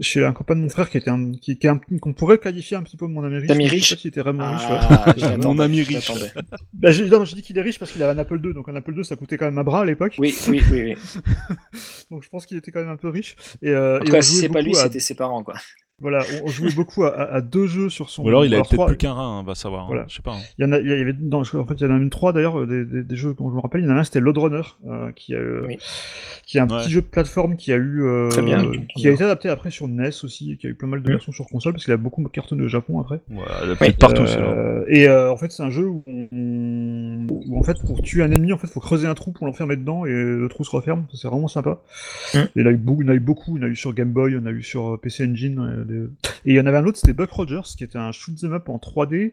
chez 0.00 0.24
un 0.24 0.32
copain 0.32 0.56
de 0.56 0.60
mon 0.60 0.68
frère 0.68 0.90
qui 0.90 0.98
était 0.98 1.10
un, 1.10 1.32
qui, 1.32 1.58
qui 1.58 1.66
est 1.66 1.70
un- 1.70 1.80
qu'on 2.00 2.12
pourrait 2.12 2.38
qualifier 2.38 2.76
un 2.76 2.82
petit 2.82 2.96
peu 2.98 3.06
mon 3.06 3.24
ami 3.24 3.38
riche. 3.38 3.50
Ami 3.50 3.64
mais 3.64 3.68
je 3.68 3.84
sais 3.84 3.94
riche 3.94 4.02
pas 4.02 4.08
était 4.08 4.20
vraiment 4.20 4.50
riche. 4.52 4.68
ouais. 4.68 4.76
Ah, 4.80 5.14
j'attendais, 5.16 5.46
Mon 5.46 5.58
ami 5.60 5.82
riche. 5.82 6.10
non, 7.10 7.24
je 7.24 7.34
dis 7.34 7.42
qu'il 7.42 7.56
est 7.56 7.62
riche 7.62 7.78
parce 7.78 7.92
qu'il 7.92 8.02
avait 8.02 8.12
un 8.12 8.18
Apple 8.18 8.40
II, 8.44 8.52
donc 8.54 8.68
un 8.68 8.76
Apple 8.76 8.94
II 8.94 9.04
ça 9.04 9.16
coûtait 9.16 9.38
quand 9.38 9.46
même 9.46 9.58
un 9.58 9.64
bras 9.64 9.82
à 9.82 9.84
l'époque. 9.84 10.16
Oui, 10.18 10.34
oui, 10.48 10.60
oui. 10.70 10.82
oui. 10.82 10.96
Donc 12.10 12.22
je 12.24 12.28
pense 12.28 12.44
qu'il 12.46 12.56
était 12.56 12.72
quand 12.72 12.80
même 12.80 12.88
un 12.90 12.96
peu 12.96 13.08
riche. 13.08 13.36
Et, 13.62 13.70
euh, 13.70 13.98
En 13.98 14.02
et 14.02 14.04
tout 14.06 14.12
cas, 14.12 14.22
si 14.22 14.36
c'est 14.36 14.48
pas 14.48 14.62
lui, 14.62 14.72
à- 14.76 14.82
c'était 14.84 15.00
ses 15.00 15.14
parents. 15.14 15.44
Quoi. 15.44 15.54
Voilà, 16.00 16.20
on, 16.42 16.46
on 16.46 16.48
jouait 16.48 16.72
beaucoup 16.74 17.04
à, 17.04 17.08
à- 17.14 17.34
à 17.36 17.40
deux 17.42 17.66
jeux 17.66 17.90
sur 17.90 18.08
son. 18.10 18.24
Ou 18.24 18.28
alors 18.28 18.44
il 18.44 18.48
avait 18.48 18.56
alors, 18.56 18.68
peut-être 18.68 18.76
trois- 18.78 18.86
plus 18.88 18.96
qu'un 18.96 19.12
rein, 19.12 19.38
hein, 19.40 19.42
va 19.44 19.54
savoir. 19.54 19.82
hein. 19.84 19.88
Voilà. 19.88 20.04
Je 20.08 20.16
sais 20.16 20.22
pas. 20.22 20.32
hein. 20.32 20.40
Il 20.58 20.64
y 20.64 20.68
en 20.68 20.72
a, 20.72 20.78
il 20.78 20.88
y 20.88 20.92
avait, 20.92 21.14
non, 21.20 21.40
en 21.40 21.44
fait, 21.44 21.74
il 21.74 21.82
y 21.82 21.86
en 21.86 21.90
a 21.94 21.98
même 21.98 22.10
trois 22.10 22.32
d'ailleurs, 22.32 22.58
euh, 22.60 22.66
des, 22.66 22.84
des, 22.84 23.02
des 23.02 23.16
jeux 23.16 23.34
dont 23.34 23.50
je 23.50 23.54
me 23.54 23.60
rappelle. 23.60 23.82
Il 23.82 23.86
y 23.86 23.90
en 23.90 23.96
a 23.96 24.00
un, 24.00 24.04
c'était 24.04 24.20
Load 24.20 24.38
Runner, 24.38 24.62
euh, 24.88 25.12
qui, 25.12 25.34
a, 25.34 25.38
euh, 25.38 25.64
Oui. 25.68 25.78
qui 26.46 26.56
est 26.58 26.60
un 26.60 26.68
Ouais. 26.68 26.78
petit 26.82 26.90
jeu 26.90 27.00
de 27.02 27.06
plateforme 27.06 27.56
qui 27.56 27.72
a 27.72 27.76
eu, 27.76 28.02
euh, 28.02 28.28
Très 28.30 28.42
bien. 28.42 28.70
qui 28.96 29.06
a 29.08 29.10
été 29.10 29.24
adapté 29.24 29.48
après 29.48 29.70
sur 29.70 29.88
NES 29.88 30.08
aussi, 30.24 30.56
qui 30.58 30.66
a 30.66 30.70
eu 30.70 30.74
pas 30.74 30.86
mal 30.86 31.02
de 31.02 31.08
versions 31.08 31.32
sur 31.32 31.46
console 31.46 31.72
parce 31.74 31.84
qu'il 31.84 31.92
a 31.92 31.96
beaucoup 31.98 32.22
cartonné 32.24 32.62
au 32.64 32.68
Japon 32.68 33.00
après. 33.00 33.20
Voilà, 33.28 33.50
il 33.64 33.68
y 33.68 33.72
a 33.72 33.76
peut-être 33.76 33.98
partout, 33.98 34.26
c'est 34.26 34.40
là. 34.40 34.46
Euh, 34.46 34.84
et 34.88 35.08
euh, 35.08 35.30
en 35.30 35.36
fait, 35.36 35.52
c'est 35.52 35.62
un 35.62 35.70
jeu 35.70 35.86
où, 35.86 36.02
on- 36.06 37.26
où, 37.28 37.58
en 37.58 37.62
fait, 37.62 37.78
pour 37.84 38.00
tuer 38.02 38.22
un 38.22 38.30
ennemi, 38.32 38.52
en 38.52 38.58
fait, 38.58 38.66
faut 38.68 38.80
creuser 38.80 39.06
un 39.06 39.14
trou 39.14 39.32
pour 39.32 39.46
l'enfermer 39.46 39.76
dedans 39.76 40.04
et 40.06 40.10
le 40.12 40.46
trou 40.48 40.64
se 40.64 40.70
referme. 40.70 41.04
C'est 41.14 41.28
vraiment 41.28 41.48
sympa. 41.48 41.80
Mm. 42.34 42.38
Et 42.38 42.42
il 42.56 42.62
y 42.62 42.64
en 42.64 42.68
a 42.68 42.72
eu 42.72 42.76
beaucoup, 42.76 43.02
il 43.02 43.06
y 43.06 43.08
en 43.10 43.12
a 43.12 43.16
eu 43.16 43.20
beaucoup. 43.20 43.56
Il 43.56 43.62
y 43.62 43.64
en 43.64 43.68
a 43.68 43.70
eu 43.70 43.76
sur 43.76 43.92
Game 43.92 44.10
Boy, 44.12 44.32
il 44.32 44.34
y 44.36 44.38
en 44.38 44.46
a 44.46 44.50
eu 44.50 44.62
sur 44.62 44.98
PC 45.00 45.24
Engine. 45.26 45.84
Et 46.44 46.52
il 46.52 46.54
y 46.54 46.60
en 46.60 46.66
avait 46.66 46.78
un 46.78 46.84
autre, 46.86 46.98
c'était 46.98 47.12
Buck 47.12 47.30
Rogers, 47.30 47.62
qui 47.76 47.84
était 47.84 47.98
un 47.98 48.12
shoot 48.12 48.34
'em 48.44 48.52
up 48.54 48.68
en 48.68 48.78
3D. 48.78 49.32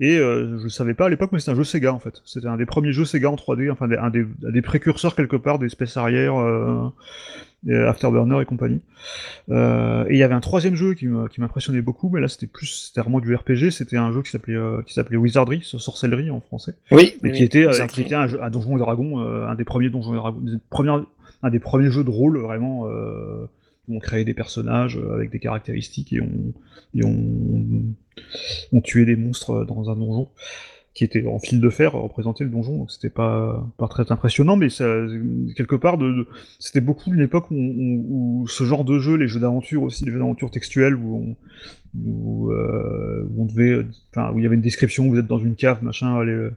Et 0.00 0.18
euh, 0.18 0.58
je 0.60 0.68
savais 0.68 0.94
pas 0.94 1.06
à 1.06 1.08
l'époque, 1.08 1.30
mais 1.32 1.38
c'était 1.38 1.52
un 1.52 1.54
jeu 1.54 1.62
Sega 1.64 1.92
en 1.92 2.00
fait. 2.00 2.20
C'était 2.24 2.48
un 2.48 2.56
des 2.56 2.66
premiers 2.66 2.92
jeux 2.92 3.04
Sega 3.04 3.30
en 3.30 3.36
3D, 3.36 3.70
enfin 3.70 3.86
des- 3.86 3.96
un 3.96 4.10
des, 4.10 4.26
un 4.44 4.50
des 4.50 4.62
précurseurs 4.62 5.14
quelque 5.14 5.36
part 5.36 5.60
des 5.60 5.68
Space 5.68 5.96
Harrier, 5.96 6.28
euh, 6.28 6.88
et 7.68 7.74
Afterburner 7.76 8.40
et 8.42 8.44
compagnie. 8.44 8.80
Euh, 9.50 10.04
et 10.08 10.14
il 10.14 10.18
y 10.18 10.22
avait 10.24 10.34
un 10.34 10.40
troisième 10.40 10.74
jeu 10.74 10.94
qui 10.94 11.06
m'impressionnait 11.06 11.80
beaucoup, 11.80 12.08
mais 12.10 12.20
là 12.20 12.26
c'était 12.28 12.48
plus, 12.48 12.66
c'était 12.66 13.02
vraiment 13.02 13.20
du 13.20 13.32
RPG. 13.34 13.70
C'était 13.70 13.96
un 13.96 14.10
jeu 14.12 14.22
qui 14.22 14.30
s'appelait 14.32 14.58
qui 14.84 14.94
s'appelait 14.94 15.16
Wizardry, 15.16 15.60
sorcellerie 15.62 16.30
en 16.30 16.40
français, 16.40 16.74
Oui, 16.90 17.14
oui, 17.22 17.32
qui 17.32 17.44
était, 17.44 17.66
oui, 17.66 17.86
qui 17.86 18.00
était 18.02 18.14
un, 18.16 18.26
jeu, 18.26 18.42
un 18.42 18.50
donjon 18.50 18.76
et 18.76 18.80
dragon, 18.80 19.20
un 19.20 19.54
des 19.54 19.64
premiers 19.64 19.90
donjons 19.90 20.14
et 20.14 20.16
dragons, 20.70 21.06
un 21.42 21.50
des 21.50 21.60
premiers 21.60 21.90
jeux 21.90 22.04
de 22.04 22.10
rôle 22.10 22.38
vraiment. 22.38 22.88
Euh, 22.88 23.46
où 23.88 23.96
on 23.96 23.98
créait 24.00 24.24
des 24.24 24.34
personnages 24.34 24.96
euh, 24.98 25.14
avec 25.14 25.30
des 25.30 25.38
caractéristiques 25.40 26.12
et 26.12 26.20
on, 26.20 26.52
et 26.94 27.04
on, 27.04 27.82
on 28.72 28.80
tuait 28.80 29.04
des 29.04 29.16
monstres 29.16 29.64
dans 29.64 29.90
un 29.90 29.96
donjon 29.96 30.28
qui 30.94 31.02
était 31.02 31.26
en 31.26 31.40
fil 31.40 31.60
de 31.60 31.70
fer 31.70 31.92
représentait 31.92 32.44
le 32.44 32.50
donjon. 32.50 32.78
Donc 32.78 32.90
c'était 32.92 33.10
pas 33.10 33.66
très 33.90 34.12
impressionnant 34.12 34.56
mais 34.56 34.68
quelque 34.68 35.74
part 35.74 35.98
de, 35.98 36.12
de- 36.12 36.28
c'était 36.60 36.80
beaucoup 36.80 37.12
une 37.12 37.20
époque 37.20 37.46
où, 37.50 38.46
ce 38.48 38.64
genre 38.64 38.84
de 38.84 38.98
jeu 39.00 39.16
les 39.16 39.26
jeux 39.26 39.40
d'aventure 39.40 39.82
aussi 39.82 40.04
les 40.04 40.12
jeux 40.12 40.18
d'aventure 40.18 40.50
textuels 40.50 40.94
où 40.94 41.36
on 42.06 42.50
euh, 42.50 43.26
devait 43.30 43.84
enfin 44.10 44.32
où 44.32 44.38
il 44.38 44.42
y 44.42 44.46
avait 44.46 44.54
une 44.56 44.60
description 44.60 45.08
vous 45.08 45.18
êtes 45.18 45.26
dans 45.26 45.38
une 45.38 45.56
cave 45.56 45.82
machin 45.82 46.16
allez 46.18 46.32
euh, 46.32 46.52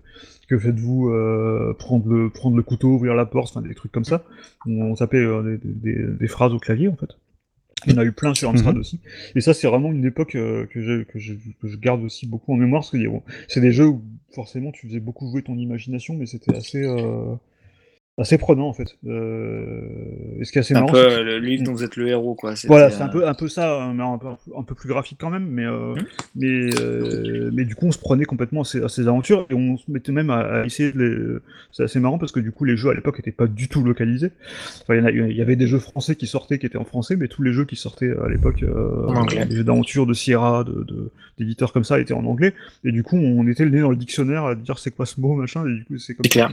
que 0.47 0.57
faites-vous 0.57 1.09
euh, 1.09 1.73
prendre 1.77 2.07
le 2.07 2.29
prendre 2.29 2.55
le 2.57 2.63
couteau 2.63 2.89
ouvrir 2.89 3.13
la 3.15 3.25
porte 3.25 3.55
enfin 3.55 3.67
des 3.67 3.75
trucs 3.75 3.91
comme 3.91 4.05
ça. 4.05 4.23
On, 4.65 4.81
on 4.81 4.95
tapait 4.95 5.17
euh, 5.17 5.57
des, 5.63 5.93
des- 5.93 6.07
des 6.07 6.27
phrases 6.27 6.53
au 6.53 6.59
clavier 6.59 6.87
en 6.87 6.95
fait. 6.95 7.17
Il 7.85 7.93
y 7.93 7.95
en 7.95 7.99
a 7.99 8.05
eu 8.05 8.11
plein 8.11 8.33
sur 8.33 8.49
Amstrad 8.49 8.73
Mhm. 8.75 8.81
aussi. 8.81 8.99
Et 9.35 9.41
ça 9.41 9.53
c'est 9.53 9.67
vraiment 9.67 9.91
une 9.91 10.03
époque 10.05 10.35
euh, 10.35 10.65
que, 10.65 10.81
je, 10.81 11.03
que, 11.03 11.19
je, 11.19 11.33
que 11.61 11.67
je 11.67 11.77
garde 11.77 12.03
aussi 12.03 12.25
beaucoup 12.27 12.53
en 12.53 12.57
mémoire 12.57 12.81
parce 12.81 12.91
que 12.91 13.07
bon, 13.07 13.21
c'est 13.47 13.61
des 13.61 13.71
jeux 13.71 13.87
où 13.87 14.01
forcément 14.33 14.71
tu 14.71 14.87
faisais 14.87 14.99
beaucoup 14.99 15.29
jouer 15.29 15.43
ton 15.43 15.55
imagination 15.57 16.15
mais 16.15 16.25
c'était 16.25 16.55
assez 16.55 16.83
assez 18.19 18.39
prenant 18.39 18.67
en 18.67 18.73
fait 18.73 18.97
euh, 19.05 19.81
et 20.39 20.43
ce 20.45 20.51
qui 20.51 20.57
est 20.57 20.61
assez 20.61 20.73
un 20.75 20.79
marrant 20.81 20.91
peu 20.91 21.05
que- 21.05 21.11
euh, 21.11 21.23
le 21.23 21.37
livre 21.39 21.63
dont 21.63 21.73
vous 21.73 21.83
êtes 21.83 21.95
le 21.97 22.07
héros. 22.07 22.33
Quoi. 22.33 22.53
Voilà, 22.65 22.89
c'est 22.89 23.03
un 23.03 23.07
euh, 23.07 23.11
peu, 23.11 23.27
un 23.27 23.33
peu 23.35 23.47
ça, 23.47 23.79
hein, 23.83 23.93
mais 23.93 24.03
un 24.03 24.17
peu, 24.17 24.27
un 24.57 24.63
peu 24.63 24.73
plus 24.75 24.89
graphique 24.89 25.17
quand 25.21 25.29
même, 25.29 25.47
mais, 25.47 25.65
euh, 25.65 25.93
Mhm. 25.93 26.05
mais, 26.35 26.69
euh, 26.79 27.51
mais 27.53 27.63
du 27.65 27.75
coup, 27.75 27.85
on 27.87 27.91
se 27.91 27.99
prenait 27.99 28.25
complètement 28.25 28.61
à 28.61 28.65
ces, 28.65 28.81
à 28.83 28.89
ces 28.89 29.07
aventures 29.07 29.45
et 29.51 29.53
on 29.53 29.77
se 29.77 29.83
mettait 29.91 30.11
même 30.11 30.29
à, 30.31 30.39
à 30.39 30.65
essayer 30.65 30.91
de 30.91 30.99
les. 30.99 31.39
C'est 31.71 31.83
assez 31.83 31.99
marrant 31.99 32.17
parce 32.17 32.31
que 32.31 32.39
du 32.39 32.51
coup, 32.51 32.63
les 32.65 32.75
jeux 32.75 32.89
à 32.89 32.93
l'époque 32.95 33.17
n'étaient 33.19 33.31
pas 33.31 33.45
du 33.47 33.67
tout 33.67 33.83
localisés. 33.83 34.31
Enfin, 34.81 34.95
il 34.95 35.35
y, 35.35 35.39
en 35.39 35.43
avait 35.43 35.55
des 35.55 35.67
jeux 35.67 35.79
français 35.79 36.15
qui 36.15 36.25
sortaient 36.25 36.57
qui 36.57 36.65
étaient 36.65 36.77
en 36.79 36.85
français, 36.85 37.15
mais 37.17 37.27
tous 37.27 37.43
les 37.43 37.53
jeux 37.53 37.65
qui 37.65 37.75
sortaient 37.75 38.13
à 38.23 38.27
l'époque, 38.29 38.63
euh, 38.63 39.07
anglais. 39.09 39.45
les 39.47 39.55
jeux 39.57 39.63
d'aventure 39.63 40.07
de 40.07 40.13
Sierra, 40.15 40.63
de, 40.63 40.85
d'éditeurs 41.37 41.71
comme 41.71 41.83
ça, 41.83 41.99
étaient 41.99 42.13
en 42.15 42.25
anglais. 42.25 42.53
Et 42.83 42.91
du 42.91 43.03
coup, 43.03 43.17
on 43.17 43.47
était 43.47 43.63
le 43.63 43.69
nez 43.69 43.81
dans 43.81 43.91
le 43.91 43.95
dictionnaire 43.95 44.45
à 44.45 44.55
dire 44.55 44.79
c'est 44.79 44.89
quoi 44.91 45.05
ce 45.05 45.21
mot, 45.21 45.35
machin, 45.35 45.67
et 45.67 45.73
du 45.75 45.85
coup, 45.85 45.97
c'est 45.99 46.15
comme 46.15 46.25
C'est 46.31 46.39
ça 46.39 46.49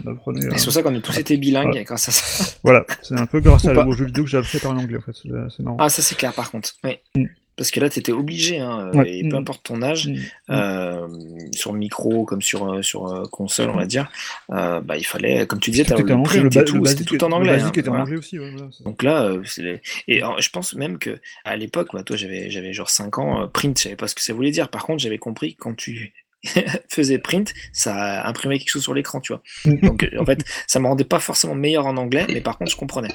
C'est 0.56 0.64
pour 0.64 0.72
ça 0.72 0.82
qu'on 0.82 0.94
a 0.94 1.00
tous 1.00 1.18
été 1.18 1.36
bilingues 1.38 1.53
bilingue 1.62 1.68
Voilà. 1.72 1.84
grâce 1.84 2.08
à 2.08 2.12
ça. 2.12 2.54
Voilà, 2.62 2.84
c'est 3.02 3.18
un 3.18 3.26
peu 3.26 3.40
grâce 3.40 3.66
à 3.66 3.86
aux 3.86 3.92
jeux 3.92 4.06
vidéo 4.06 4.24
que 4.24 4.30
j'ai 4.30 4.38
appris 4.38 4.58
à 4.58 4.60
parler 4.60 4.82
anglais 4.82 4.98
en 4.98 5.00
fait. 5.00 5.16
C'est 5.56 5.60
marrant. 5.62 5.76
Ah, 5.80 5.88
ça 5.88 6.02
c'est 6.02 6.14
clair 6.16 6.32
par 6.32 6.50
contre. 6.50 6.70
Oui. 6.84 6.98
Mm. 7.16 7.26
Parce 7.56 7.70
que 7.70 7.78
là, 7.78 7.88
tu 7.88 8.00
étais 8.00 8.10
obligé, 8.10 8.58
hein, 8.58 8.90
Ouais. 8.94 9.18
et 9.18 9.22
peu 9.28 9.36
Mm. 9.36 9.38
importe 9.38 9.62
ton 9.62 9.80
âge, 9.80 10.08
Mm. 10.08 10.16
euh, 10.50 11.06
sur 11.52 11.72
micro 11.72 12.24
comme 12.24 12.42
sur, 12.42 12.68
euh, 12.68 12.82
sur 12.82 13.06
euh, 13.06 13.26
console, 13.30 13.70
on 13.70 13.76
va 13.76 13.86
dire, 13.86 14.10
euh, 14.50 14.80
bah, 14.80 14.96
il 14.96 15.04
fallait, 15.06 15.46
comme 15.46 15.60
tu 15.60 15.70
disais, 15.70 15.84
Tout 15.84 15.92
était 15.94 16.02
le 16.02 16.14
anglais, 16.14 16.40
le, 16.40 16.48
ba- 16.48 16.56
et 16.56 16.64
le 16.64 16.64
tout, 16.64 16.80
basique, 16.80 17.06
tout 17.06 17.22
en 17.22 17.30
anglais. 17.30 17.52
Le 17.52 17.58
basique 17.58 17.78
hein, 17.78 17.80
était 17.80 17.88
en 17.90 18.00
anglais 18.00 18.16
aussi. 18.16 18.40
Ouais, 18.40 18.50
voilà, 18.50 18.66
c'est- 18.76 18.82
Donc 18.82 19.04
là, 19.04 19.22
euh, 19.22 19.42
c'est 19.44 19.62
les- 19.62 19.82
et 20.08 20.18
alors, 20.20 20.40
je 20.40 20.50
pense 20.50 20.74
même 20.74 20.98
que 20.98 21.20
à 21.44 21.56
l'époque, 21.56 21.90
bah, 21.92 22.02
toi, 22.02 22.16
j'avais 22.16 22.50
j'avais 22.50 22.72
genre 22.72 22.90
5 22.90 23.18
ans, 23.18 23.42
euh, 23.42 23.46
print, 23.46 23.78
je 23.78 23.84
savais 23.84 23.94
pas 23.96 24.08
ce 24.08 24.16
que 24.16 24.22
ça 24.22 24.32
voulait 24.32 24.50
dire. 24.50 24.68
Par 24.68 24.82
contre, 24.84 25.00
j'avais 25.00 25.18
compris 25.18 25.54
quand 25.54 25.74
tu 25.76 26.12
faisais 26.88 27.18
print, 27.18 27.54
ça 27.72 28.26
imprimait 28.26 28.58
quelque 28.58 28.70
chose 28.70 28.82
sur 28.82 28.94
l'écran, 28.94 29.20
tu 29.20 29.32
vois. 29.32 29.42
Donc 29.82 30.04
euh, 30.04 30.20
en 30.20 30.24
fait, 30.24 30.44
ça 30.66 30.78
me 30.80 30.86
rendait 30.86 31.04
pas 31.04 31.20
forcément 31.20 31.54
meilleur 31.54 31.86
en 31.86 31.96
anglais, 31.96 32.26
mais 32.28 32.40
par 32.40 32.58
contre, 32.58 32.70
je 32.70 32.76
comprenais. 32.76 33.10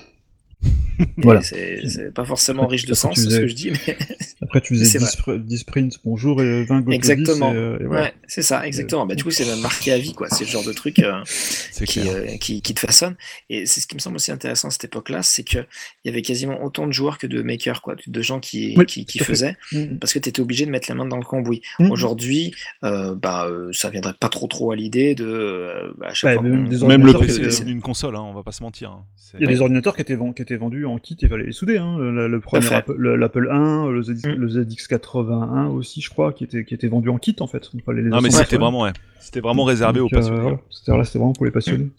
Voilà. 1.17 1.41
C'est 1.41 2.13
pas 2.13 2.25
forcément 2.25 2.67
riche 2.67 2.85
de 2.85 2.93
sens, 2.93 3.15
c'est 3.15 3.21
ce 3.21 3.25
faisais- 3.27 3.41
que 3.41 3.47
je 3.47 3.53
dis, 3.55 3.71
mais 3.71 3.97
Après, 4.41 4.61
tu 4.61 4.75
faisais 4.75 4.97
vrai. 4.99 5.07
10, 5.09 5.17
pr- 5.17 5.43
10 5.45 5.57
sprints, 5.59 5.99
bonjour, 6.03 6.41
et 6.41 6.63
20 6.63 6.81
go 6.81 6.91
Exactement. 6.91 7.53
Euh, 7.53 7.77
ouais, 7.87 8.13
c'est 8.27 8.41
ça, 8.41 8.65
exactement. 8.65 9.05
Bah, 9.05 9.15
du 9.15 9.23
coup, 9.23 9.31
c'est 9.31 9.45
même 9.45 9.59
marqué 9.59 9.91
à 9.91 9.97
vie, 9.97 10.13
quoi. 10.13 10.27
C'est 10.29 10.45
le 10.45 10.49
genre 10.49 10.63
de 10.63 10.71
truc. 10.73 10.99
euh, 10.99 11.21
qui, 11.85 11.99
euh, 12.09 12.35
qui, 12.37 12.61
qui 12.61 12.73
te 12.73 12.79
façonne. 12.79 13.15
Et 13.49 13.65
c'est 13.65 13.79
ce 13.81 13.87
qui 13.87 13.95
me 13.95 13.99
semble 13.99 14.15
aussi 14.15 14.31
intéressant 14.31 14.69
à 14.69 14.71
cette 14.71 14.85
époque-là, 14.85 15.23
c'est 15.23 15.43
qu'il 15.43 15.65
y 16.05 16.09
avait 16.09 16.21
quasiment 16.21 16.63
autant 16.63 16.87
de 16.87 16.91
joueurs 16.93 17.17
que 17.17 17.27
de 17.27 17.41
makers, 17.41 17.81
quoi, 17.81 17.95
de 18.05 18.21
gens 18.21 18.39
qui, 18.39 18.73
Oui, 18.77 18.85
qui, 18.85 19.19
faisaient, 19.19 19.55
Mm. 19.71 19.97
parce 19.99 20.13
que 20.13 20.19
tu 20.19 20.29
étais 20.29 20.41
obligé 20.41 20.65
de 20.65 20.71
mettre 20.71 20.89
la 20.89 20.95
main 20.95 21.05
dans 21.05 21.17
le 21.17 21.23
cambouis. 21.25 21.61
Mm. 21.79 21.91
Aujourd'hui, 21.91 22.53
euh, 22.83 23.13
bah, 23.15 23.47
ça 23.71 23.89
viendrait 23.89 24.13
pas 24.19 24.29
trop 24.29 24.47
trop 24.47 24.71
à 24.71 24.75
l'idée 24.75 25.15
de. 25.15 25.25
euh, 25.25 25.91
bah, 25.97 26.07
à 26.09 26.13
chaque 26.13 26.35
Bah, 26.35 26.41
fois 26.41 26.87
même 26.87 27.05
le 27.05 27.13
PC 27.13 27.51
c'est 27.51 27.63
une 27.69 27.81
console, 27.81 28.15
hein, 28.15 28.21
on 28.23 28.33
va 28.33 28.43
pas 28.43 28.51
se 28.51 28.63
mentir. 28.63 28.89
hein. 28.91 29.05
C'est- 29.15 29.37
Il 29.39 29.43
y 29.43 29.47
a 29.47 29.51
des 29.51 29.61
ordinateurs 29.61 29.95
qui 29.95 30.01
étaient, 30.01 30.15
ven- 30.15 30.33
qui 30.33 30.41
étaient 30.41 30.55
vendus 30.57 30.85
en 30.89 30.97
kit 30.97 31.17
et 31.21 31.27
fallait 31.27 31.45
les 31.45 31.51
souder. 31.51 31.77
Hein. 31.77 31.97
Le, 31.97 32.27
le 32.27 32.39
premier. 32.39 32.71
Apple- 32.73 32.95
l'Apple 33.15 33.47
1, 33.51 33.89
le, 33.89 34.01
ZX, 34.03 34.27
Mm. 34.27 34.31
le 34.33 34.47
ZX81 34.47 35.67
aussi, 35.67 36.01
je 36.01 36.09
crois, 36.09 36.33
qui 36.33 36.43
était, 36.43 36.65
qui 36.65 36.73
était 36.73 36.87
vendu 36.87 37.09
en 37.09 37.17
kit 37.17 37.35
en 37.39 37.47
fait. 37.47 37.69
Fallait 37.85 38.01
les 38.01 38.09
Non 38.09 38.21
mais 38.21 38.29
c'était 38.31 38.57
vraiment, 38.57 38.81
ouais. 38.81 38.91
C'était 39.19 39.41
vraiment 39.41 39.63
réservé 39.63 39.99
Donc, 39.99 40.11
aux 40.11 40.15
euh, 40.15 40.19
passionnés. 40.19 40.41
voilà. 40.41 40.57
C'était 40.69 40.97
là, 40.97 41.03
c'était 41.03 41.19
vraiment 41.19 41.33
pour 41.33 41.45
les 41.45 41.51
passionnés. 41.51 41.89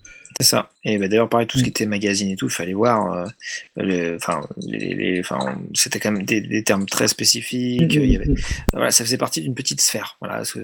C'est 0.41 0.49
ça. 0.49 0.71
Et 0.85 0.97
bah, 0.99 1.09
d'ailleurs, 1.09 1.29
pareil, 1.29 1.47
tout 1.47 1.59
ce 1.59 1.63
Mm. 1.63 1.65
qui 1.65 1.71
était 1.71 1.87
magazine 1.87 2.31
et 2.31 2.37
tout, 2.37 2.47
il 2.47 2.51
fallait 2.53 2.73
voir. 2.73 3.27
euh, 3.79 4.17
Enfin, 4.17 4.41
c'était 5.75 5.99
quand 6.01 6.13
même 6.13 6.25
des, 6.25 6.41
des 6.41 6.63
termes 6.65 6.87
très 6.87 7.09
spécifiques. 7.09 7.95
Il 7.95 8.07
y 8.11 8.17
avait, 8.17 8.29
voilà, 8.73 8.91
ça 8.91 9.05
faisait 9.05 9.17
partie 9.19 9.41
d'une 9.41 9.55
petite 9.55 9.81
sphère. 9.81 10.17
Voilà, 10.21 10.45
ce 10.45 10.59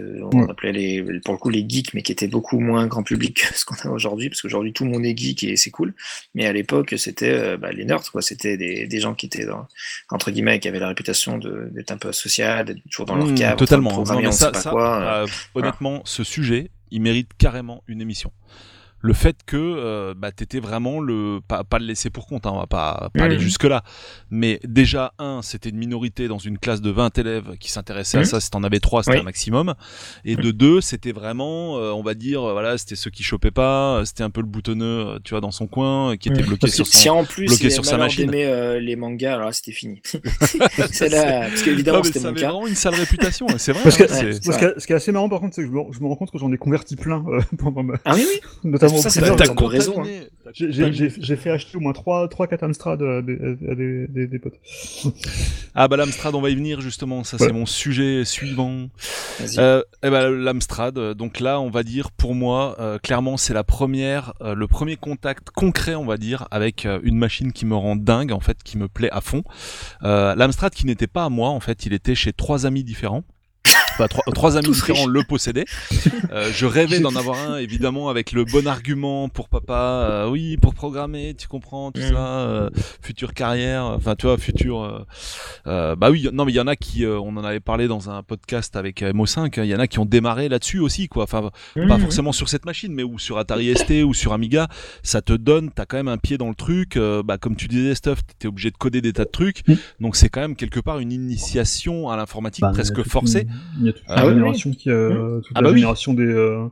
appelait 0.51 0.73
les, 0.73 1.03
pour 1.25 1.35
le 1.35 1.39
coup 1.39 1.51
les 1.51 1.65
geeks, 1.69 1.95
mais 1.95 2.03
qui 2.03 2.13
étaient 2.13 2.29
beaucoup 2.29 2.59
moins 2.61 2.87
grand 2.87 3.03
public 3.03 3.35
que 3.49 3.57
ce 3.59 3.65
qu'on 3.65 3.77
a 3.89 3.93
aujourd'hui, 3.93 4.29
parce 4.29 4.43
qu'aujourd'hui 4.43 4.73
tout 4.73 4.85
le 4.85 4.91
monde 4.91 5.05
est 5.05 5.17
geek 5.17 5.45
et 5.45 5.57
c'est 5.57 5.71
cool. 5.71 5.95
Mais 6.35 6.47
à 6.47 6.53
l'époque, 6.53 6.95
c'était 6.97 7.31
euh, 7.33 7.57
bah, 7.57 7.71
les 7.73 7.85
nerds, 7.85 8.11
quoi. 8.11 8.23
C'était 8.23 8.57
des, 8.57 8.87
des 8.87 9.01
gens 9.01 9.15
qui 9.15 9.27
étaient 9.27 9.45
dans, 9.47 9.67
entre 10.11 10.31
guillemets, 10.31 10.59
qui 10.61 10.69
avaient 10.69 10.79
la 10.81 10.89
réputation 10.89 11.39
d'être 11.39 11.91
un 11.91 11.99
peu 11.99 12.09
asocial, 12.09 12.65
d'être 12.67 12.83
toujours 12.91 13.07
dans 13.07 13.17
leur 13.17 13.35
cave, 13.35 13.57
totalement. 13.57 14.05
Non, 14.05 14.21
mais 14.21 14.27
on 14.27 14.33
ça, 14.33 14.47
sait 14.47 14.53
pas 14.53 14.61
ça, 14.61 14.71
quoi. 14.71 15.01
euh. 15.03 15.25
euh, 15.25 15.27
honnêtement, 15.55 16.03
ce 16.05 16.25
sujet, 16.25 16.71
il 16.91 17.03
mérite 17.03 17.31
carrément 17.39 17.83
une 17.89 18.01
émission. 18.01 18.33
Le 19.07 19.13
fait 19.13 19.37
que 19.47 19.57
euh, 19.57 20.15
bah, 20.17 20.33
t'étais 20.33 20.59
vraiment 20.59 20.99
le 21.01 21.39
pas, 21.47 21.63
pas 21.63 21.79
le 21.79 21.87
laisser 21.87 22.11
pour 22.11 22.27
compte, 22.27 22.45
hein, 22.45 22.51
on 22.55 22.59
va 22.59 22.67
pas, 22.67 23.11
pas 23.15 23.25
aller 23.25 23.39
jusque 23.39 23.63
là. 23.63 23.85
Mais 24.31 24.59
déjà 24.65 25.13
un, 25.21 25.43
c'était 25.43 25.69
une 25.69 25.77
minorité 25.77 26.27
dans 26.27 26.39
une 26.39 26.59
classe 26.59 26.81
de 26.81 26.91
20 26.91 27.17
élèves 27.19 27.57
qui 27.61 27.71
s'intéressaient 27.71 28.17
à 28.19 28.21
Mhm. 28.23 28.27
ça. 28.27 28.41
Si 28.41 28.51
t'en 28.51 28.65
avais 28.65 28.81
trois, 28.81 29.05
c'était 29.05 29.17
Oui. 29.19 29.21
un 29.21 29.25
maximum. 29.25 29.75
Et 30.25 30.35
de 30.35 30.51
deux, 30.51 30.81
c'était 30.81 31.13
vraiment, 31.13 31.79
euh, 31.79 31.93
on 31.93 32.03
va 32.03 32.15
dire, 32.15 32.43
euh, 32.43 32.53
voilà, 32.53 32.79
c'était 32.79 32.97
ceux 32.97 33.11
qui 33.11 33.23
chopaient 33.23 33.53
pas. 33.53 33.99
euh, 33.99 34.05
C'était 34.05 34.25
un 34.25 34.31
peu 34.31 34.41
le 34.41 34.47
boutonneux, 34.49 35.19
tu 35.23 35.31
vois, 35.35 35.41
dans 35.41 35.51
son 35.53 35.67
coin, 35.69 36.17
qui 36.17 36.29
était 36.29 36.41
Mhm. 36.41 36.47
bloqué 36.49 36.61
Parce 36.63 36.75
sur 36.75 36.87
son. 36.87 36.99
si 36.99 37.09
en 37.09 37.25
plus 37.25 37.47
bloqué 37.47 37.67
il 37.67 37.71
sur 37.71 37.81
avait 37.83 37.91
sa 37.91 37.99
machine. 37.99 38.27
d'aimer 38.29 38.47
euh, 38.47 38.81
les 38.81 38.97
mangas, 38.97 39.35
alors 39.35 39.47
là 39.47 39.53
c'était 39.53 39.71
fini. 39.73 40.01
c'est 40.91 41.09
là, 41.11 41.43
parce 41.49 41.63
qu'évidemment 41.63 42.03
c'était 42.03 42.19
ça 42.19 42.29
mon 42.31 42.35
cas. 42.35 42.47
vraiment 42.51 42.67
une 42.67 42.75
sale 42.75 42.95
réputation. 42.95 43.47
C'est 43.59 43.73
vrai. 43.73 43.83
Parce 43.85 43.97
que, 43.97 44.03
hein, 44.05 44.39
parce 44.45 44.59
que 44.59 44.81
ce 44.81 44.87
qui 44.87 44.93
est 44.93 44.97
assez 44.97 45.13
marrant 45.13 45.29
par 45.29 45.41
contre, 45.41 45.55
c'est 45.55 45.63
que 45.63 45.69
je 45.69 45.73
me, 45.73 45.81
je 45.93 46.01
me 46.01 46.07
rends 46.09 46.17
compte 46.17 46.31
que 46.31 46.39
j'en 46.39 46.53
ai 46.53 46.59
converti 46.59 46.97
plein 46.97 47.25
euh, 47.29 47.41
pendant 47.59 47.83
ma... 47.83 47.95
Ah 48.05 48.15
oui, 48.15 48.25
oui. 48.29 48.41
notamment 48.65 48.96
au 48.99 49.03
primaire, 49.11 49.31
la- 49.31 49.37
T'as 49.47 49.55
contaminé. 49.55 50.21
T'as 50.45 50.51
J'ai- 50.53 51.37
fait 51.37 51.51
acheter 51.51 51.77
au 51.77 51.81
moins 51.81 51.93
3, 51.93 52.29
3 52.29 52.47
4 52.47 52.63
Amstrad 52.63 53.03
à 53.03 53.21
des, 53.23 53.35
à 53.71 53.75
des, 53.75 54.07
des, 54.09 54.27
des 54.27 54.39
potes. 54.39 54.59
Ah 55.79 55.89
bah 55.89 55.99
l'Amstrad, 55.99 56.35
on 56.35 56.41
va 56.41 56.49
y 56.49 56.55
venir 56.55 56.81
justement. 56.81 57.23
Ça 57.23 57.37
c'est 57.37 57.53
mon 57.53 57.67
sujet 57.67 58.25
suivant. 58.25 58.89
Euh, 59.59 59.83
eh 60.03 60.09
ben, 60.09 60.31
l'Amstrad, 60.31 60.97
euh, 60.97 61.13
donc 61.13 61.39
là, 61.39 61.61
on 61.61 61.69
va 61.69 61.83
dire, 61.83 62.11
pour 62.13 62.35
moi, 62.35 62.77
euh, 62.81 62.99
clairement, 62.99 63.37
c'est 63.37 63.53
la 63.53 63.63
première, 63.63 64.33
euh, 64.41 64.55
le 64.55 64.67
premier 64.69 64.97
contact 64.97 65.51
concret, 65.51 65.95
on 65.95 66.07
va 66.07 66.17
dire, 66.17 66.49
avec 66.51 66.87
euh, 66.87 66.99
une 67.03 67.19
machine 67.19 67.53
qui 67.53 67.67
me 67.67 67.75
rend 67.75 67.95
dingue, 67.95 68.33
en 68.33 68.41
fait, 68.41 68.63
qui 68.63 68.79
me 68.79 68.89
plaît 68.89 69.11
à 69.13 69.21
fond. 69.21 69.43
Euh, 70.03 70.35
L'Amstrad 70.35 70.73
qui 70.73 70.87
n'était 70.87 71.07
pas 71.07 71.25
à 71.25 71.29
moi, 71.29 71.51
en 71.51 71.61
fait, 71.61 71.85
il 71.85 71.93
était 71.93 72.15
chez 72.15 72.33
trois 72.33 72.65
amis 72.65 72.83
différents. 72.83 73.25
Enfin, 73.99 74.09
trois, 74.09 74.25
trois 74.35 74.57
amis 74.57 74.67
Tous 74.67 74.75
différents 74.75 75.05
riches. 75.05 75.13
le 75.13 75.23
possédaient. 75.25 75.65
Euh, 76.33 76.51
je 76.53 76.67
rêvais 76.67 76.99
d'en 77.01 77.15
avoir 77.15 77.39
un, 77.39 77.59
évidemment, 77.59 78.09
avec 78.09 78.33
le 78.33 78.45
bon 78.45 78.67
argument 78.67 79.29
pour 79.29 79.49
papa. 79.49 80.09
euh, 80.11 80.29
oui, 80.29 80.57
pour 80.57 80.75
programmer, 80.75 81.35
tu 81.35 81.47
comprends, 81.47 81.93
tout 81.93 82.01
Mm. 82.01 82.09
ça, 82.09 82.17
euh, 82.41 82.71
future 83.01 83.33
carrière, 83.33 83.85
enfin, 83.85 84.17
tu 84.17 84.27
vois, 84.27 84.37
futur. 84.39 84.83
euh, 84.83 84.99
euh, 85.67 85.95
bah 85.97 86.11
oui, 86.11 86.29
non, 86.33 86.45
mais 86.45 86.53
il 86.53 86.57
y 86.57 86.61
en 86.61 86.67
a 86.67 86.75
qui, 86.77 87.05
euh, 87.05 87.19
on 87.21 87.37
en 87.37 87.45
avait 87.45 87.61
parlé 87.61 87.87
dans 87.89 88.11
un 88.11 88.23
podcast 88.23 88.77
avec 88.77 89.03
euh, 89.03 89.13
MO5, 89.13 89.61
il 89.63 89.67
y 89.71 89.75
en 89.75 89.79
a 89.79 89.87
qui 89.87 89.99
ont 89.99 90.05
démarré 90.05 90.49
là-dessus 90.49 90.81
aussi, 90.81 91.09
quoi. 91.09 91.25
Enfin, 91.25 91.51
pas 91.89 91.99
forcément 91.99 92.33
sur 92.33 92.49
cette 92.49 92.67
machine, 92.67 92.93
mais 92.93 93.03
ou 93.05 93.19
sur 93.19 93.39
Atari 93.39 93.75
ST 93.77 94.03
ou 94.05 94.13
sur 94.13 94.33
Amiga, 94.33 94.69
ça 95.03 95.23
te 95.23 95.33
donne, 95.33 95.71
t'as 95.71 95.87
quand 95.87 95.97
même 95.97 96.09
un 96.09 96.19
pied 96.19 96.39
dans 96.39 96.49
le 96.49 96.55
truc. 96.55 96.97
euh, 96.97 97.23
bah, 97.23 97.39
comme 97.39 97.57
tu 97.57 97.69
disais, 97.69 97.95
Stuff, 97.95 98.19
t'es 98.39 98.49
obligé 98.49 98.71
de 98.71 98.77
coder 98.77 99.01
des 99.01 99.13
tas 99.13 99.25
de 99.25 99.31
trucs. 99.31 99.67
Mm. 99.69 99.75
Donc 100.01 100.17
c'est 100.17 100.29
quand 100.29 100.41
même 100.41 100.57
quelque 100.57 100.81
part 100.81 100.99
une 100.99 101.13
initiation 101.13 102.11
à 102.11 102.17
l'informatique 102.17 102.63
Bah, 102.63 102.71
presque 102.73 103.03
forcée. 103.07 103.47
une- 103.81 103.86
Il 103.87 103.91
y 103.91 103.91
a 103.91 103.93
toute 103.93 104.05
Ah 104.09 104.27
oui, 104.27 104.35
génération 104.35 104.71
qui, 104.73 104.91
euh, 104.91 105.41
toute 105.41 105.53
Ah 105.55 105.61
la 105.61 105.69
bah 105.69 105.73
oui. 105.73 105.79
génération 105.81 106.13
des. 106.15 106.25
Euh, 106.25 106.69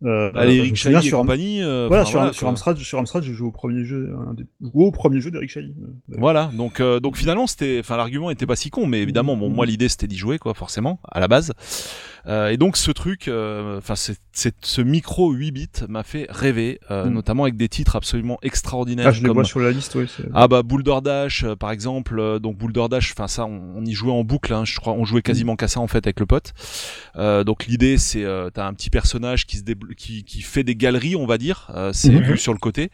me 0.00 0.44
Eric 0.48 0.76
Chahi 0.76 1.02
sur, 1.02 1.18
compagnie. 1.18 1.60
euh, 1.60 1.86
voilà, 1.88 2.04
sur, 2.04 2.20
voilà, 2.20 2.32
sur 2.32 2.42
quoi. 2.42 2.50
Amstrad, 2.50 2.76
sur 2.78 2.98
Amstrad, 3.00 3.24
j'ai 3.24 3.32
joué 3.32 3.48
au 3.48 3.50
premier 3.50 3.84
jeu, 3.84 4.14
un 4.28 4.32
des, 4.34 4.46
au 4.72 4.92
premier 4.92 5.20
jeu 5.20 5.32
d'Eric 5.32 5.50
Chahi. 5.50 5.74
euh, 5.82 6.16
Voilà, 6.18 6.50
donc 6.56 6.78
euh, 6.78 7.00
donc 7.00 7.16
finalement 7.16 7.48
c'était, 7.48 7.78
enfin 7.80 7.96
l'argument 7.96 8.30
était 8.30 8.46
pas 8.46 8.54
si 8.54 8.70
con, 8.70 8.86
mais 8.86 9.00
évidemment 9.02 9.36
bon 9.36 9.48
moi 9.50 9.66
l'idée 9.66 9.88
c'était 9.88 10.06
d'y 10.06 10.16
jouer 10.16 10.38
quoi 10.38 10.54
forcément 10.54 11.00
à 11.10 11.18
la 11.18 11.26
base. 11.26 11.52
Euh, 12.28 12.48
et 12.50 12.56
donc 12.56 12.76
ce 12.76 12.90
truc, 12.90 13.26
euh, 13.28 13.78
enfin 13.78 13.94
ce 13.96 14.80
micro 14.82 15.32
8 15.32 15.50
bits 15.50 15.68
m'a 15.88 16.02
fait 16.02 16.26
rêver, 16.28 16.78
euh, 16.90 17.06
Mm. 17.06 17.12
notamment 17.14 17.42
avec 17.44 17.56
des 17.56 17.68
titres 17.68 17.96
absolument 17.96 18.38
extraordinaires. 18.42 19.06
Ah, 19.08 19.12
je 19.12 19.22
les 19.22 19.30
vois 19.30 19.44
sur 19.44 19.60
la 19.60 19.70
liste, 19.70 19.94
oui. 19.94 20.06
Ah 20.34 20.46
bah 20.48 20.62
Boulder 20.62 20.98
Dash 21.02 21.44
par 21.58 21.70
exemple, 21.70 22.18
euh, 22.20 22.38
donc 22.38 22.56
Boulder 22.58 22.86
Dash, 22.90 23.12
enfin 23.12 23.28
ça 23.28 23.46
on, 23.46 23.76
on 23.76 23.84
y 23.84 23.92
jouait 23.92 24.12
en 24.12 24.24
boucle, 24.24 24.52
hein, 24.52 24.64
je 24.64 24.76
crois, 24.78 24.92
on 24.92 25.04
jouait 25.04 25.22
quasiment 25.22 25.56
qu'à 25.56 25.68
ça 25.68 25.80
en 25.80 25.86
fait 25.86 26.06
avec 26.06 26.20
le 26.20 26.26
pote. 26.26 26.52
Euh, 27.16 27.44
donc 27.44 27.66
l'idée 27.66 27.98
c'est 27.98 28.24
euh, 28.24 28.50
t'as 28.50 28.66
un 28.66 28.74
petit 28.74 28.90
personnage 28.90 29.46
qui 29.46 29.56
se 29.56 29.62
débl- 29.62 29.94
qui, 29.94 30.24
qui 30.24 30.42
fait 30.42 30.64
des 30.64 30.76
galeries 30.76 31.16
on 31.16 31.26
va 31.26 31.38
dire, 31.38 31.70
euh, 31.74 31.92
c'est 31.92 32.10
Mhm. 32.12 32.22
vu 32.22 32.38
sur 32.38 32.52
le 32.52 32.58
côté, 32.58 32.90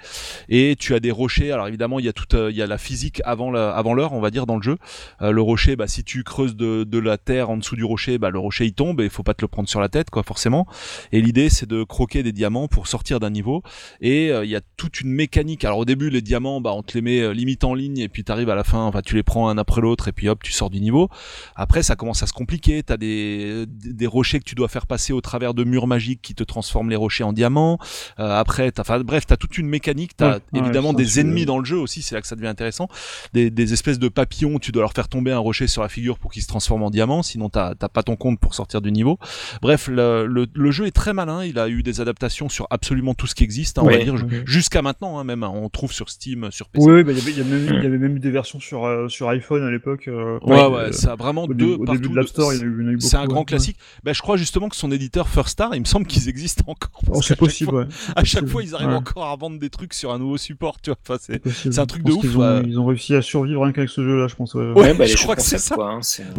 et 0.48 0.76
tu 0.78 0.94
as 0.94 1.00
des 1.00 1.10
rochers. 1.10 1.50
Alors 1.52 1.66
évidemment 1.68 1.98
il 1.98 2.04
y 2.04 2.08
a 2.08 2.12
toute 2.12 2.34
il 2.34 2.54
y 2.56 2.62
a 2.62 2.66
la 2.66 2.78
physique 2.78 3.20
avant 3.24 3.50
la, 3.50 3.70
avant 3.70 3.94
l'heure 3.94 4.12
on 4.12 4.20
va 4.20 4.30
dire 4.30 4.46
dans 4.46 4.56
le 4.56 4.62
jeu. 4.62 4.76
Euh, 5.22 5.30
le 5.32 5.40
rocher, 5.42 5.76
bah 5.76 5.88
si 5.88 6.04
tu 6.04 6.22
creuses 6.24 6.56
de, 6.56 6.84
de 6.84 6.98
la 6.98 7.18
terre 7.18 7.50
en 7.50 7.56
dessous 7.56 7.76
du 7.76 7.84
rocher, 7.84 8.18
bah 8.18 8.30
le 8.30 8.38
rocher 8.38 8.64
il 8.66 8.72
tombe 8.74 9.00
et 9.00 9.04
il 9.04 9.10
faut 9.10 9.22
pas 9.24 9.34
te 9.34 9.42
le 9.42 9.48
prendre 9.48 9.68
sur 9.68 9.80
la 9.80 9.88
tête 9.88 10.10
quoi 10.10 10.22
forcément. 10.22 10.66
Et 11.12 11.20
l'idée 11.20 11.48
c'est 11.50 11.66
de 11.68 11.82
croquer 11.82 12.22
des 12.22 12.32
diamants 12.32 12.68
pour 12.68 12.86
sortir 12.86 13.20
d'un 13.20 13.30
niveau. 13.30 13.62
Et 14.00 14.30
euh, 14.30 14.44
il 14.44 14.50
y 14.50 14.56
a 14.56 14.60
toute 14.76 15.00
une 15.00 15.10
mécanique. 15.10 15.64
Alors 15.64 15.78
au 15.78 15.84
début 15.84 16.10
les 16.10 16.22
diamants, 16.22 16.60
bah 16.60 16.72
on 16.74 16.82
te 16.82 16.94
les 16.94 17.02
met 17.02 17.20
euh, 17.20 17.32
limite 17.32 17.64
en 17.64 17.74
ligne 17.74 17.98
et 17.98 18.08
puis 18.08 18.24
t'arrives 18.24 18.50
à 18.50 18.54
la 18.54 18.64
fin, 18.64 18.80
enfin 18.82 19.02
tu 19.02 19.16
les 19.16 19.22
prends 19.22 19.48
un 19.48 19.58
après 19.58 19.80
l'autre 19.80 20.08
et 20.08 20.12
puis 20.12 20.28
hop 20.28 20.42
tu 20.42 20.52
sors 20.52 20.70
du 20.70 20.80
niveau. 20.80 21.08
Après 21.56 21.82
ça 21.82 21.96
commence 21.96 22.22
à 22.22 22.26
se 22.26 22.32
compliquer. 22.32 22.82
T'as 22.82 22.96
des 22.96 23.64
des 23.66 24.06
rochers 24.06 24.38
que 24.38 24.44
tu 24.44 24.54
dois 24.54 24.68
faire 24.68 24.86
passer 24.86 25.12
au 25.12 25.20
travers 25.20 25.54
de 25.54 25.64
murs 25.64 25.86
magiques 25.86 26.22
qui 26.22 26.34
te 26.34 26.44
transforment 26.44 26.90
les 26.90 26.96
rochers 26.96 27.24
en 27.24 27.32
diamants. 27.32 27.78
Euh, 28.18 28.38
après 28.38 28.70
t'as, 28.70 28.82
enfin 28.82 29.00
bref 29.00 29.26
t'as 29.26 29.36
toute 29.36 29.58
une 29.58 29.68
mécanique. 29.68 30.16
T'as 30.16 30.34
Ouais, 30.34 30.40
évidemment 30.54 30.92
des 30.92 31.20
ennemis 31.20 31.44
dans 31.44 31.58
le 31.58 31.64
jeu 31.64 31.78
aussi. 31.78 32.02
C'est 32.02 32.14
là 32.14 32.20
que 32.20 32.26
ça 32.26 32.34
devient 32.36 32.48
intéressant. 32.48 32.88
Des, 33.32 33.50
des 33.50 33.72
espèces 33.72 33.98
de 33.98 34.08
papillons. 34.08 34.58
Tu 34.58 34.72
dois 34.72 34.82
leur 34.82 34.92
faire 34.92 35.08
tomber 35.08 35.32
un 35.32 35.38
rocher 35.38 35.66
sur 35.66 35.82
la 35.82 35.88
figure 35.88 36.18
pour 36.18 36.32
qu'ils 36.32 36.42
se 36.42 36.48
transforment 36.48 36.84
en 36.84 36.90
diamant. 36.90 37.22
Sinon 37.22 37.48
t'as 37.48 37.74
t'as 37.74 37.88
pas 37.88 38.02
ton 38.02 38.16
compte 38.16 38.38
pour 38.40 38.54
sortir 38.54 38.80
du 38.80 38.92
niveau. 38.92 39.13
Bref 39.62 39.88
le, 39.88 40.26
le, 40.26 40.46
le 40.54 40.70
jeu 40.70 40.86
est 40.86 40.90
très 40.90 41.12
malin. 41.12 41.44
Il 41.44 41.58
a 41.58 41.68
eu 41.68 41.82
des 41.82 42.00
adaptations 42.00 42.48
sur 42.48 42.66
absolument 42.70 43.14
tout 43.14 43.26
ce 43.26 43.34
qui 43.34 43.44
existe. 43.44 43.78
hein, 43.78 43.82
on 43.84 43.90
va 43.90 43.98
dire 43.98 44.16
jusqu'à 44.46 44.82
maintenant 44.82 45.18
hein, 45.18 45.24
même 45.24 45.42
hein, 45.42 45.50
on 45.54 45.68
trouve 45.68 45.92
sur 45.92 46.08
Steam 46.08 46.48
sur 46.50 46.68
PC 46.68 46.86
Oui, 46.88 47.04
bah, 47.04 47.12
il 47.12 47.18
y 47.18 47.20
avait- 47.20 47.32
y, 47.32 47.44
même- 47.44 47.74
il 47.78 47.82
y 47.82 47.86
avait 47.86 47.98
même 47.98 48.16
eu 48.16 48.20
des 48.20 48.30
versions 48.30 48.60
sur, 48.60 48.84
euh, 48.84 49.08
sur 49.08 49.28
iPhone 49.28 49.62
à 49.62 49.70
l'époque. 49.70 50.08
euh, 50.08 50.38
ouais 50.42 50.58
euh, 50.58 50.68
ouais 50.68 50.92
ça 50.92 51.12
a 51.12 51.16
vraiment 51.16 51.44
Au, 51.44 51.48
deux 51.48 51.54
début, 51.54 51.72
au 51.72 51.84
partout 51.84 52.00
début 52.00 52.14
de 52.14 52.18
l'App 52.18 52.28
Store, 52.28 52.52
il 52.52 52.58
y 52.58 52.60
en 52.60 52.62
a 52.62 52.66
eu, 52.66 52.76
il 52.78 52.82
y 52.82 52.84
en 52.84 52.88
a 52.88 52.92
eu 52.92 52.96
beaucoup. 52.96 53.08
c'est 53.08 53.16
un 53.16 53.26
grand 53.26 53.40
ouais. 53.40 53.44
classique 53.44 53.76
ben, 54.02 54.12
je 54.14 54.20
crois 54.22 54.36
justement 54.36 54.68
que 54.68 54.76
son 54.76 54.90
éditeur 54.92 55.28
First 55.28 55.50
Star 55.50 55.74
il 55.74 55.80
me 55.80 55.84
semble 55.86 56.06
qu'ils 56.06 56.28
existent 56.28 56.64
encore 56.66 56.90
Oh, 57.08 57.22
c'est 57.22 57.36
possible, 57.36 57.70
fois- 57.70 57.80
ouais. 57.80 57.86
à 58.16 58.24
chaque 58.24 58.42
possible. 58.44 58.48
fois 58.50 58.62
ils 58.62 58.74
arrivent 58.74 58.88
Ouais. 58.88 58.94
encore 58.94 59.26
à 59.26 59.36
vendre 59.36 59.58
des 59.58 59.70
trucs 59.70 59.94
sur 59.94 60.12
un 60.12 60.18
nouveau 60.18 60.36
support 60.36 60.80
tu 60.80 60.90
vois 60.90 60.98
enfin, 61.08 61.18
c'est 61.20 61.78
un 61.78 61.86
truc 61.86 62.02
de 62.04 62.12
ouf, 62.12 62.36
Ont, 62.36 62.42
euh. 62.42 62.62
Ils 62.66 62.78
ont 62.78 62.86
réussi 62.86 63.14
à 63.14 63.22
survivre 63.22 63.62
rien 63.62 63.72
qu'avec 63.72 63.90
ce 63.90 64.02
jeu-là, 64.02 64.26
je 64.28 64.34
pense. 64.34 64.54
ouais. 64.54 64.72
Ouais, 64.72 64.94
bah, 64.94 65.06
je 65.06 65.16
crois 65.16 65.36
que 65.36 65.42
c'est 65.42 65.58
ça. 65.58 65.76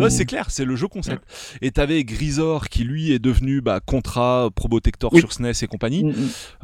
c'est 0.09 0.25
clair, 0.25 0.45
c'est 0.49 0.65
le 0.65 0.75
jeu 0.75 0.87
concept. 0.87 1.23
Et 1.61 1.71
t'avais 1.71 2.03
Grisor, 2.03 2.54
Qui 2.69 2.83
lui 2.83 3.11
est 3.11 3.19
devenu 3.19 3.61
bah, 3.61 3.79
Contra, 3.85 4.49
Probotector 4.55 5.11
Oui. 5.13 5.19
sur 5.19 5.31
SNES 5.33 5.51
et 5.61 5.67
compagnie. 5.67 6.03
Mm, 6.03 6.09
mm. 6.09 6.13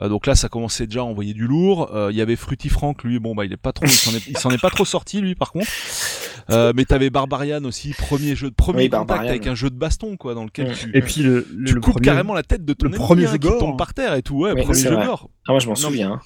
Euh, 0.01 0.09
donc 0.09 0.25
là, 0.27 0.35
ça 0.35 0.49
commençait 0.49 0.87
déjà 0.87 1.01
à 1.01 1.03
envoyer 1.03 1.33
du 1.33 1.45
lourd. 1.47 1.89
Euh, 1.93 2.09
Il 2.11 2.17
y 2.17 2.21
avait 2.21 2.35
Fruity 2.35 2.69
Frank, 2.69 3.03
lui, 3.03 3.19
bon 3.19 3.35
bah 3.35 3.45
il 3.45 3.53
est 3.53 3.57
pas 3.57 3.71
trop, 3.73 3.85
il 3.85 3.91
s'en 4.37 4.49
est, 4.51 4.61
pas 4.61 4.69
trop 4.69 4.85
sorti 4.85 5.21
lui 5.21 5.35
par 5.35 5.51
contre. 5.51 5.67
Euh, 6.49 6.73
mais 6.75 6.85
t'avais 6.85 7.09
Barbarian 7.09 7.63
aussi, 7.65 7.93
premier 7.93 8.35
jeu, 8.35 8.51
premier 8.51 8.83
Oui, 8.83 8.89
contact 8.89 9.07
Barbarian. 9.07 9.29
avec 9.29 9.47
un 9.47 9.55
jeu 9.55 9.69
de 9.69 9.75
baston 9.75 10.17
quoi, 10.17 10.33
dans 10.33 10.43
lequel 10.43 10.73
tu, 10.75 10.89
Et 10.93 11.01
puis 11.01 11.21
le, 11.21 11.47
le, 11.53 11.65
tu 11.67 11.73
le 11.75 11.81
coupes 11.81 11.93
premier- 11.93 12.05
carrément 12.05 12.33
la 12.33 12.43
tête 12.43 12.65
de 12.65 12.73
ton 12.73 12.87
le 12.87 12.91
premier 12.91 13.25
hein, 13.25 13.31
jeu 13.31 13.37
qui 13.37 13.47
gore, 13.47 13.59
tombe 13.59 13.77
par 13.77 13.93
terre 13.93 14.15
et 14.15 14.21
tout. 14.23 14.37
Ouais, 14.37 14.51
Oui, 14.53 14.63
premier 14.63 14.79
jeu 14.79 14.95
gore. 14.95 15.29
Ah, 15.47 15.51
moi, 15.51 15.59
je 15.59 15.67
m'en 15.67 15.75
souviens. 15.75 16.13
hein. 16.13 16.21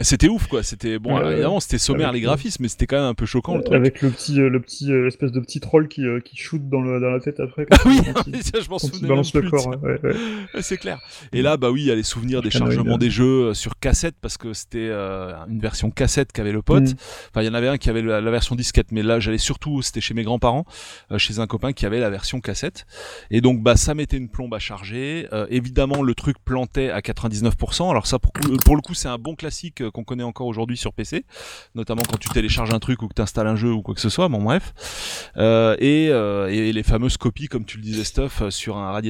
C'était 0.00 0.28
ouf 0.28 0.46
quoi. 0.46 0.62
C'était 0.62 0.98
bon, 0.98 1.20
évidemment 1.30 1.60
c'était 1.60 1.78
sommaire 1.78 2.12
les 2.12 2.20
le- 2.20 2.26
graphismes, 2.26 2.62
mais 2.62 2.68
c'était 2.68 2.86
quand 2.86 2.96
même 2.96 3.04
un 3.06 3.14
peu 3.14 3.26
choquant 3.26 3.56
le 3.56 3.62
truc. 3.64 3.74
avec 3.76 4.02
le 4.02 4.10
petit, 4.10 4.40
euh, 4.40 4.48
le 4.48 4.60
petit, 4.60 4.90
euh, 4.92 5.04
l'espèce 5.04 5.32
de 5.32 5.40
petit 5.40 5.60
troll 5.60 5.88
qui, 5.88 6.04
euh, 6.06 6.20
qui 6.20 6.36
shoot 6.36 6.66
dans, 6.68 6.80
le, 6.80 7.00
dans 7.00 7.10
la 7.10 7.20
tête 7.20 7.40
après. 7.40 7.66
Ah 7.72 7.76
oui, 7.86 8.00
quand 8.14 8.22
il- 8.26 8.42
ça, 8.42 8.60
je 8.60 8.68
m'en 8.70 8.78
balance 9.08 9.34
le 9.34 9.40
plus, 9.40 9.50
corps. 9.50 9.68
ouais, 9.82 10.00
ouais, 10.02 10.14
c'est 10.62 10.76
clair. 10.78 10.98
Et 11.32 11.42
là, 11.42 11.56
bah 11.56 11.70
oui, 11.70 11.82
il 11.82 11.86
y 11.86 11.90
a 11.90 11.94
les 11.94 12.02
souvenirs 12.02 12.42
des 12.42 12.50
chargements 12.50 12.98
des 12.98 13.10
jeux 13.10 13.54
sur 13.54 13.78
cassette 13.78 14.16
parce 14.20 14.36
que 14.38 14.52
c'était 14.52 14.88
euh, 14.90 15.32
une 15.48 15.60
version 15.60 15.90
cassette 15.90 16.32
qu'avait 16.32 16.52
le 16.52 16.62
pote. 16.62 16.84
Mm. 16.84 16.94
Enfin, 17.30 17.42
il 17.42 17.46
y 17.46 17.48
en 17.48 17.54
avait 17.54 17.68
un 17.68 17.76
qui 17.78 17.90
avait 17.90 18.02
la, 18.02 18.20
la 18.20 18.30
version 18.30 18.54
disquette, 18.56 18.92
mais 18.92 19.02
là, 19.02 19.20
j'allais 19.20 19.38
surtout, 19.38 19.82
c'était 19.82 20.00
chez 20.00 20.14
mes 20.14 20.22
grands-parents, 20.22 20.64
euh, 21.12 21.18
chez 21.18 21.38
un 21.38 21.46
copain 21.46 21.72
qui 21.72 21.86
avait 21.86 22.00
la 22.00 22.10
version 22.10 22.40
cassette. 22.40 22.86
Et 23.30 23.40
donc, 23.40 23.62
bah, 23.62 23.76
ça 23.76 23.94
mettait 23.94 24.16
une 24.16 24.28
plombe 24.28 24.54
à 24.54 24.58
charger. 24.58 25.26
Évidemment, 25.50 26.02
le 26.02 26.14
truc 26.14 26.36
plantait 26.44 26.90
à 26.90 27.00
99%. 27.00 27.90
Alors 27.90 28.06
ça, 28.06 28.18
pour, 28.18 28.32
pour 28.64 28.76
le 28.76 28.82
coup, 28.82 28.94
c'est 28.94 29.08
un 29.08 29.18
bon 29.18 29.34
classique 29.34 29.65
euh, 29.80 29.90
qu'on 29.90 30.04
connaît 30.04 30.22
encore 30.22 30.46
aujourd'hui 30.46 30.76
sur 30.76 30.92
PC, 30.92 31.24
notamment 31.74 32.02
quand 32.08 32.18
tu 32.18 32.28
télécharges 32.28 32.70
un 32.72 32.78
truc 32.78 33.02
ou 33.02 33.08
que 33.08 33.14
tu 33.14 33.22
installes 33.22 33.46
un 33.46 33.56
jeu 33.56 33.70
ou 33.72 33.82
quoi 33.82 33.94
que 33.94 34.00
ce 34.00 34.08
soit. 34.08 34.28
Bon, 34.28 34.42
bref. 34.42 34.72
Euh, 35.36 35.76
et, 35.78 36.08
euh, 36.10 36.48
et 36.48 36.72
les 36.72 36.82
fameuses 36.82 37.16
copies, 37.16 37.48
comme 37.48 37.64
tu 37.64 37.76
le 37.78 37.82
disais, 37.82 38.04
Stuff, 38.04 38.42
sur 38.50 38.76
un, 38.78 39.00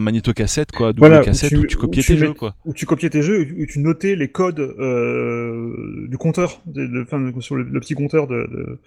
magnétocassette, 0.00 0.72
quoi, 0.72 0.88
double 0.92 1.00
Voilà, 1.00 1.20
où 1.20 1.24
cassette, 1.24 1.50
tu- 1.50 1.56
où 1.56 1.66
tu, 1.66 1.76
où 1.76 1.80
copiais 1.80 2.02
tu 2.02 2.08
tes 2.14 2.20
mets- 2.20 2.26
jeux, 2.28 2.34
quoi. 2.34 2.54
Où 2.64 2.72
tu 2.72 2.86
copiais 2.86 3.10
tes 3.10 3.22
jeux, 3.22 3.46
où 3.58 3.66
tu 3.66 3.78
notais 3.80 4.16
les 4.16 4.28
codes 4.28 4.60
euh, 4.60 6.06
du 6.08 6.18
compteur, 6.18 6.60
de, 6.66 6.86
de- 6.86 7.02
enfin, 7.02 7.32
sur 7.40 7.56
le, 7.56 7.62
le 7.64 7.80
petit 7.80 7.94
compteur 7.94 8.26
de, 8.26 8.34
de- 8.50 8.78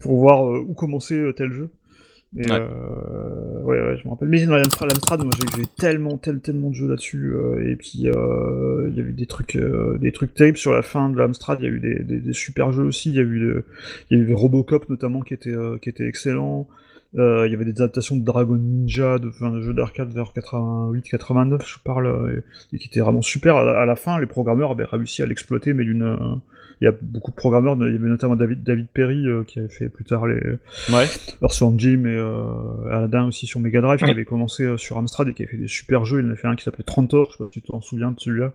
pour 0.00 0.18
voir 0.18 0.42
où 0.44 0.74
commencer 0.74 1.30
tel 1.36 1.52
jeu. 1.52 1.70
Et, 2.36 2.42
Ouais. 2.50 2.60
euh, 2.60 3.62
ouais, 3.62 3.80
ouais, 3.80 3.96
je 3.96 4.04
me 4.04 4.10
rappelle. 4.10 4.28
Mais 4.28 4.44
dans 4.44 4.56
l'Amstrad, 4.56 4.90
l'Amstrad, 4.90 5.22
moi 5.22 5.30
j'ai 5.56 5.62
eu 5.62 5.66
tellement, 5.78 6.18
tel, 6.18 6.40
tellement 6.40 6.68
de 6.68 6.74
jeux 6.74 6.88
là-dessus. 6.88 7.32
euh, 7.34 7.70
et 7.70 7.76
puis 7.76 8.02
euh, 8.08 8.88
il 8.90 8.96
y 8.96 9.00
a 9.00 9.04
eu 9.04 9.12
des 9.12 9.26
trucs, 9.26 9.56
des 10.00 10.12
trucs 10.12 10.34
terribles 10.34 10.58
sur 10.58 10.72
la 10.72 10.82
fin 10.82 11.08
de 11.08 11.16
l'Amstrad. 11.16 11.58
Il 11.60 11.64
y 11.64 11.68
a 11.68 11.72
eu 11.72 11.80
des, 11.80 12.00
des, 12.04 12.20
des 12.20 12.32
super 12.34 12.70
jeux 12.72 12.84
aussi. 12.84 13.08
Il 13.10 13.16
y 13.16 13.18
a 13.20 13.22
eu, 13.22 13.62
il 14.10 14.18
y 14.18 14.20
a 14.20 14.24
eu 14.24 14.34
Robocop 14.34 14.88
notamment 14.90 15.22
qui 15.22 15.32
était, 15.34 15.54
qui 15.80 15.88
était 15.88 16.06
excellent. 16.06 16.68
Il 17.14 17.20
y 17.50 17.54
avait 17.54 17.64
des 17.64 17.80
adaptations 17.80 18.16
de 18.16 18.22
Dragon 18.24 18.56
Ninja, 18.56 19.18
de, 19.18 19.28
enfin, 19.28 19.50
de 19.50 19.62
jeux 19.62 19.72
d'arcade 19.72 20.12
vers 20.12 20.32
88-89, 20.36 21.66
je 21.66 21.78
parle, 21.82 22.42
et 22.74 22.78
qui 22.78 22.88
étaient 22.88 23.00
vraiment 23.00 23.22
super. 23.22 23.56
À 23.56 23.64
la, 23.64 23.80
à 23.80 23.86
la 23.86 23.96
fin, 23.96 24.20
les 24.20 24.26
programmeurs 24.26 24.72
avaient 24.72 24.84
réussi 24.84 25.22
à 25.22 25.26
l'exploiter, 25.26 25.72
mais 25.72 25.84
d'une. 25.84 26.18
Euh, 26.78 26.80
il 26.80 26.84
y 26.84 26.88
a 26.88 26.94
beaucoup 27.02 27.30
de 27.30 27.36
programmeurs, 27.36 27.76
il 27.80 27.92
y 27.92 27.96
avait 27.96 28.08
notamment 28.08 28.36
David, 28.36 28.62
David 28.62 28.86
Perry 28.92 29.26
euh, 29.26 29.44
qui 29.44 29.58
avait 29.58 29.68
fait 29.68 29.88
plus 29.88 30.04
tard 30.04 30.26
les 30.26 30.40
Ouais. 30.92 31.06
Earthworm 31.42 31.78
Jim 31.78 32.04
et 32.06 32.16
euh, 32.16 32.90
Aladdin 32.90 33.26
aussi 33.26 33.46
sur 33.46 33.60
Mega 33.60 33.80
Drive, 33.80 33.98
qui 33.98 34.10
avait 34.10 34.24
commencé 34.24 34.62
euh, 34.64 34.76
sur 34.76 34.96
Amstrad 34.98 35.28
et 35.28 35.34
qui 35.34 35.42
avait 35.42 35.50
fait 35.52 35.56
des 35.58 35.68
super 35.68 36.04
jeux. 36.04 36.20
Il 36.20 36.26
en 36.26 36.32
a 36.32 36.36
fait 36.36 36.46
un 36.48 36.56
qui 36.56 36.64
s'appelait 36.64 36.84
Trantor, 36.84 37.26
je 37.32 37.36
sais 37.38 37.44
pas 37.44 37.50
si 37.52 37.60
tu 37.60 37.68
t'en 37.68 37.80
souviens 37.80 38.12
de 38.12 38.20
celui-là 38.20 38.52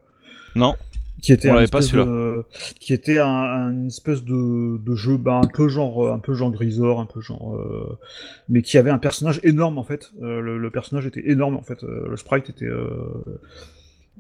Non. 0.56 0.76
qui 1.22 1.32
était 1.34 1.52
On 1.52 1.58
un 1.58 1.68
pas, 1.68 1.80
de- 1.82 2.44
qui 2.80 2.94
était 2.94 3.20
un, 3.20 3.88
espèce 3.88 4.24
de, 4.24 4.78
de 4.78 4.96
jeu 4.96 5.18
bah, 5.18 5.40
un 5.44 5.48
peu 5.48 5.68
genre 5.70 6.12
un 6.12 6.20
peu 6.20 6.34
genre 6.34 6.52
Grisor 6.52 7.00
un 7.00 7.06
peu 7.06 7.22
genre 7.22 7.56
euh, 7.56 7.98
mais 8.50 8.62
qui 8.62 8.78
avait 8.78 8.90
un 8.92 8.98
personnage 8.98 9.40
énorme 9.44 9.78
en 9.78 9.84
fait 9.84 10.12
Euh, 10.22 10.40
le, 10.42 10.58
le 10.58 10.70
personnage 10.70 11.06
était 11.06 11.30
énorme 11.30 11.56
en 11.56 11.62
fait 11.62 11.84
Euh, 11.84 12.08
le 12.10 12.18
sprite 12.18 12.50
était 12.50 12.66
euh, 12.66 12.90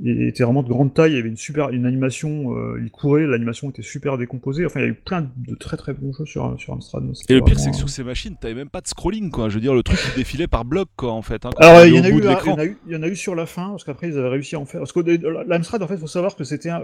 il 0.01 0.23
était 0.23 0.43
vraiment 0.43 0.63
de 0.63 0.69
grande 0.69 0.93
taille, 0.93 1.11
il 1.11 1.15
y 1.17 1.19
avait 1.19 1.29
une 1.29 1.37
super 1.37 1.69
une 1.69 1.85
animation, 1.85 2.57
euh, 2.57 2.79
il 2.83 2.89
courait, 2.89 3.27
l'animation 3.27 3.69
était 3.69 3.83
super 3.83 4.17
décomposée. 4.17 4.65
Enfin, 4.65 4.79
il 4.79 4.83
y 4.83 4.85
a 4.87 4.89
eu 4.89 4.95
plein 4.95 5.29
de 5.37 5.55
très 5.55 5.77
très 5.77 5.93
bons 5.93 6.11
jeux 6.13 6.25
sur, 6.25 6.55
sur 6.59 6.73
Amstrad. 6.73 7.03
Et 7.29 7.35
le 7.35 7.41
pire, 7.41 7.59
c'est 7.59 7.69
que 7.69 7.75
sur 7.75 7.85
euh, 7.85 7.89
ces 7.89 8.03
machines, 8.03 8.35
t'avais 8.39 8.55
même 8.55 8.69
pas 8.69 8.81
de 8.81 8.87
scrolling, 8.87 9.29
quoi. 9.29 9.49
Je 9.49 9.55
veux 9.55 9.61
dire, 9.61 9.75
le 9.75 9.83
truc 9.83 9.99
il 10.13 10.17
défilait 10.17 10.47
par 10.47 10.65
bloc, 10.65 10.89
quoi, 10.95 11.11
en 11.11 11.21
fait. 11.21 11.45
Hein, 11.45 11.51
Alors, 11.57 11.85
il 11.85 11.93
y, 11.93 11.99
en 11.99 12.03
a 12.03 12.09
eu, 12.09 12.13
il 12.87 12.91
y 12.91 12.95
en 12.95 13.03
a 13.03 13.09
en 13.11 13.15
sur 13.15 13.35
la 13.35 13.45
fin, 13.45 13.69
parce 13.69 13.83
qu'après 13.83 14.07
ils 14.07 14.17
avaient 14.17 14.29
réussi 14.29 14.55
à 14.55 14.59
en 14.59 14.65
faire. 14.65 14.79
Parce 14.81 14.91
que 14.93 14.99
euh, 15.01 15.43
l'Amstrad, 15.47 15.83
en 15.83 15.87
fait, 15.87 15.97
faut 15.97 16.07
savoir 16.07 16.35
que 16.35 16.43
c'était 16.43 16.69
un, 16.69 16.81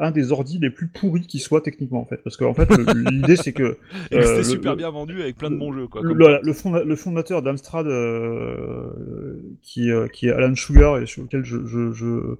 un 0.00 0.10
des 0.10 0.32
ordis 0.32 0.58
les 0.58 0.70
plus 0.70 0.88
pourris 0.88 1.26
qui 1.28 1.38
soit 1.38 1.60
techniquement, 1.60 2.00
en 2.00 2.06
fait. 2.06 2.20
Parce 2.24 2.36
qu'en 2.36 2.54
fait, 2.54 2.68
le- 2.76 3.10
l'idée 3.10 3.36
c'est 3.36 3.52
que. 3.52 3.78
Et 4.10 4.16
euh, 4.16 4.22
c'était 4.24 4.44
super 4.44 4.74
bien 4.74 4.90
vendu 4.90 5.22
avec 5.22 5.36
plein 5.36 5.50
de 5.50 5.56
bons 5.56 5.72
jeux, 5.72 5.86
quoi. 5.86 6.02
Le, 6.02 6.08
comme 6.08 6.18
le- 6.18 6.40
le 6.42 6.52
fonda- 6.52 6.82
le 6.84 6.96
fondateur 6.96 7.42
d'Amstrad, 7.42 7.86
euh, 7.86 9.36
qui, 9.62 9.90
euh, 9.90 10.08
qui 10.08 10.26
est 10.28 10.32
Alan 10.32 10.54
Sugar, 10.54 10.98
et 10.98 11.06
sur 11.06 11.22
lequel 11.22 11.44
je, 11.44 11.58
je, 11.66 11.92
je, 11.92 12.36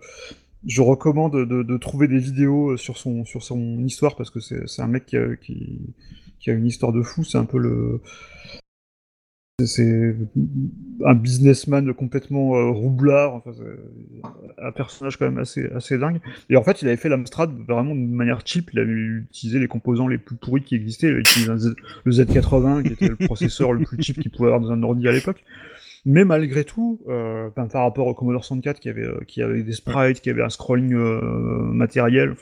je 0.66 0.82
recommande 0.82 1.46
de, 1.46 1.76
trouver 1.76 2.08
des 2.08 2.18
vidéos 2.18 2.76
sur 2.76 2.98
son, 2.98 3.24
sur 3.24 3.42
son 3.42 3.84
histoire, 3.84 4.16
parce 4.16 4.30
que 4.30 4.40
c'est 4.40 4.82
un 4.82 4.88
mec 4.88 5.06
qui 5.06 5.16
a, 5.16 6.52
une 6.52 6.66
histoire 6.66 6.92
de 6.92 7.02
fou, 7.02 7.24
c'est 7.24 7.38
un 7.38 7.44
peu 7.44 7.58
le... 7.58 8.00
c'est- 9.64 10.16
un 11.04 11.14
businessman 11.14 11.94
complètement 11.94 12.56
euh, 12.56 12.70
roublard, 12.70 13.42
un 14.60 14.72
personnage 14.72 15.16
quand 15.16 15.26
même 15.26 15.38
assez, 15.38 15.66
assez 15.70 15.96
dingue. 15.96 16.20
Et 16.50 16.56
en 16.56 16.64
fait, 16.64 16.82
il 16.82 16.88
avait 16.88 16.96
fait 16.96 17.08
l'Amstrad 17.08 17.50
vraiment 17.66 17.94
de 17.94 18.00
manière 18.00 18.40
cheap, 18.44 18.70
il 18.72 18.80
avait 18.80 18.92
utilisé 18.92 19.60
les 19.60 19.68
composants 19.68 20.08
les 20.08 20.18
plus 20.18 20.36
pourris 20.36 20.62
qui 20.62 20.74
existaient, 20.74 21.06
il 21.06 21.12
avait 21.12 21.20
utilisé 21.20 21.70
le 22.04 22.12
Z80, 22.12 22.82
qui 22.82 22.92
était 22.94 23.08
le 23.08 23.16
processeur 23.16 23.72
le 23.72 23.84
plus 23.84 24.02
cheap 24.02 24.18
qu'il 24.18 24.30
pouvait 24.30 24.48
avoir 24.52 24.60
dans 24.60 24.72
un 24.72 24.82
ordi 24.82 25.06
à 25.06 25.12
l'époque. 25.12 25.44
Mais 26.04 26.24
malgré 26.24 26.64
tout, 26.64 27.00
euh, 27.08 27.50
par 27.50 27.82
rapport 27.82 28.06
au 28.06 28.14
Commodore 28.14 28.44
64 28.44 28.80
qui 28.80 28.88
avait, 28.88 29.02
euh, 29.04 29.20
qui 29.26 29.42
avait 29.42 29.62
des 29.62 29.72
sprites, 29.72 30.20
qui 30.20 30.30
avait 30.30 30.42
un 30.42 30.48
scrolling 30.48 30.94
euh, 30.94 31.20
matériel, 31.72 32.34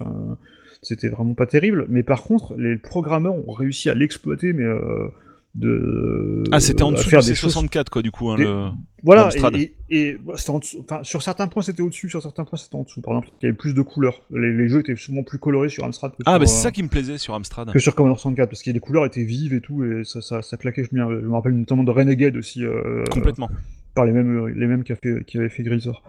c'était 0.83 1.09
vraiment 1.09 1.35
pas 1.35 1.47
terrible. 1.47 1.87
Mais 1.89 2.03
par 2.03 2.23
contre, 2.23 2.55
les 2.57 2.77
programmeurs 2.77 3.35
ont 3.35 3.53
réussi 3.53 3.91
à 3.91 3.95
l'exploiter, 3.95 4.53
mais 4.53 4.65
euh, 4.65 5.09
de. 5.57 6.45
Ah, 6.53 6.61
c'était 6.61 6.83
en 6.83 6.93
dessous 6.93 7.09
du 7.11 7.17
des 7.17 7.35
choses 7.35 7.57
C64, 7.57 7.89
quoi, 7.91 8.03
du 8.03 8.11
coup. 8.11 8.31
Hein, 8.31 8.37
Des- 8.37 8.45
le... 8.45 8.69
voilà, 9.03 9.31
et, 9.55 9.75
et, 9.91 10.19
c'était 10.37 10.51
en 10.51 10.59
dessous- 10.59 10.81
enfin, 10.81 11.03
sur 11.03 11.23
certains 11.23 11.49
points 11.49 11.63
c'était 11.63 11.83
au-dessus, 11.83 12.09
sur 12.11 12.21
certains 12.23 12.45
points 12.45 12.59
c'était 12.59 12.77
en 12.77 12.83
dessous. 12.83 13.01
Par 13.01 13.15
exemple, 13.15 13.29
il 13.41 13.47
y 13.47 13.49
avait 13.49 13.57
plus 13.57 13.73
de 13.75 13.83
couleurs. 13.83 14.21
Les, 14.31 14.53
les 14.53 14.69
jeux 14.69 14.81
étaient 14.81 14.97
souvent 14.97 15.23
plus 15.23 15.39
colorés 15.39 15.69
sur 15.69 15.85
Amstrad 15.85 16.13
que, 16.13 16.23
Ah, 16.27 16.33
sur, 16.33 16.39
bah 16.41 16.47
c'est 16.47 16.59
euh, 16.59 16.63
ça 16.63 16.71
qui 16.73 16.83
me 16.83 16.89
plaisait 16.89 17.19
sur 17.19 17.35
Amstrad. 17.35 17.73
que 17.73 17.79
sur 17.79 17.95
Commodore 17.95 18.19
64, 18.21 18.49
parce 18.51 18.63
que 18.63 18.71
les 18.71 18.81
couleurs 18.81 19.07
étaient 19.07 19.25
vives 19.25 19.55
et 19.55 19.61
tout, 19.61 19.83
et 19.85 20.05
ça, 20.05 20.21
ça, 20.21 20.43
ça 20.43 20.57
claquait. 20.57 20.85
Je 20.85 20.95
me, 20.97 21.21
je 21.21 21.27
me 21.27 21.33
rappelle 21.33 21.53
notamment 21.57 21.85
de 21.85 21.91
Renegade 21.91 22.37
aussi, 22.37 22.63
euh, 22.65 23.05
Complètement. 23.11 23.49
par 23.95 24.05
les 24.05 24.13
mêmes, 24.13 24.49
les 24.49 24.67
mêmes 24.67 24.85
qui, 24.85 24.93
fait, 24.95 25.25
qui 25.25 25.39
avaient 25.39 25.49
fait 25.49 25.63
Grisor. 25.63 26.03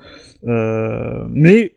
Euh, 0.45 1.25
mais 1.29 1.75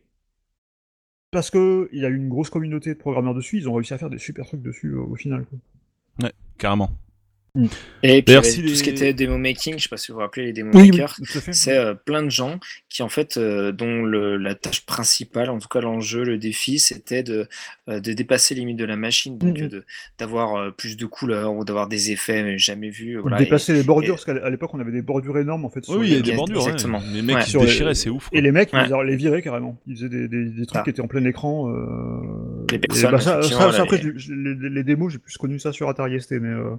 parce 1.30 1.50
que 1.50 1.88
il 1.92 2.00
y 2.00 2.04
a 2.04 2.08
eu 2.08 2.16
une 2.16 2.28
grosse 2.28 2.50
communauté 2.50 2.92
de 2.94 2.98
programmeurs 2.98 3.34
dessus, 3.34 3.58
ils 3.58 3.68
ont 3.68 3.74
réussi 3.74 3.94
à 3.94 3.98
faire 3.98 4.10
des 4.10 4.18
super 4.18 4.44
trucs 4.46 4.62
dessus 4.62 4.88
euh, 4.88 5.00
au 5.00 5.14
final. 5.14 5.44
quoi. 5.44 6.28
Carrément. 6.58 6.90
Et 8.02 8.22
puis, 8.22 8.34
avait 8.36 8.48
si 8.48 8.62
tout 8.62 8.68
ce 8.74 8.82
qui 8.82 8.90
était 8.90 9.12
démo 9.12 9.36
making, 9.38 9.74
je 9.78 9.82
sais 9.84 9.88
pas 9.88 9.96
si 9.96 10.08
vous 10.12 10.14
vous 10.16 10.20
rappelez 10.20 10.46
les 10.46 10.52
démo 10.52 10.70
Oui, 10.74 10.90
makers. 10.90 11.16
C'est 11.52 11.76
euh, 11.76 11.94
plein 11.94 12.22
de 12.22 12.30
gens 12.30 12.58
qui, 12.88 13.02
en 13.02 13.08
fait, 13.08 13.36
euh, 13.36 13.72
dont 13.72 14.02
le, 14.02 14.36
la 14.36 14.54
tâche 14.54 14.86
principale, 14.86 15.50
en 15.50 15.58
tout 15.58 15.68
cas 15.68 15.80
l'enjeu, 15.80 16.24
le 16.24 16.38
défi, 16.38 16.78
c'était 16.78 17.22
de, 17.22 17.48
euh, 17.88 18.00
de 18.00 18.12
dépasser 18.12 18.54
les 18.54 18.60
limites 18.60 18.78
de 18.78 18.84
la 18.84 18.96
machine, 18.96 19.36
donc 19.38 19.54
de- 19.58 19.84
d'avoir 20.18 20.54
euh, 20.56 20.70
plus 20.70 20.96
de 20.96 21.06
couleurs 21.06 21.52
ou 21.54 21.64
d'avoir 21.64 21.88
des 21.88 22.10
effets 22.12 22.56
jamais 22.58 22.90
vus. 22.90 23.18
Ou 23.18 23.22
Voilà, 23.22 23.40
et- 23.40 23.44
dépasser 23.44 23.72
les 23.72 23.82
bordures, 23.82 24.14
et- 24.14 24.16
parce 24.16 24.24
qu'à 24.24 24.50
l'époque 24.50 24.70
on 24.74 24.80
avait 24.80 24.92
des 24.92 25.02
bordures 25.02 25.38
énormes 25.38 25.64
en 25.64 25.70
fait. 25.70 25.80
Oui, 25.80 25.84
sur 25.86 25.98
oui, 26.00 26.06
il 26.06 26.10
y 26.10 26.14
les- 26.14 26.18
a 26.20 26.22
des 26.22 26.32
bordures. 26.36 26.62
exactement. 26.62 27.02
Les 27.12 27.22
mecs 27.22 27.36
Ouais. 27.36 27.42
qui 27.44 27.50
Sur 27.50 27.60
les- 27.60 27.66
déchiraient, 27.66 27.94
c'est 27.94 28.10
ouf. 28.10 28.28
quoi. 28.28 28.38
Et 28.38 28.40
les 28.42 28.52
mecs, 28.52 28.72
Ouais. 28.72 28.86
ils 28.88 29.06
les, 29.06 29.16
viraient 29.16 29.42
carrément. 29.42 29.78
Ils 29.86 29.96
faisaient 29.96 30.08
des, 30.08 30.28
des, 30.28 30.44
des 30.46 30.66
trucs 30.66 30.80
Ah. 30.80 30.84
qui 30.84 30.90
étaient 30.90 31.00
en 31.02 31.08
plein 31.08 31.24
écran. 31.24 31.68
Euh... 31.68 31.76
Les 32.70 32.76
et 32.76 32.78
personnes, 32.78 33.10
bah, 33.10 33.18
ça, 33.20 33.42
ça- 33.42 33.72
ça, 33.72 33.82
après, 33.82 33.98
les- 33.98 34.12
je- 34.16 34.32
les, 34.32 34.70
les 34.70 34.84
démos, 34.84 35.12
j'ai 35.12 35.18
plus 35.18 35.36
connu 35.36 35.58
ça 35.58 35.72
sur 35.72 35.88
Atari 35.88 36.20
ST, 36.20 36.32
mais 36.40 36.48
euh, 36.48 36.70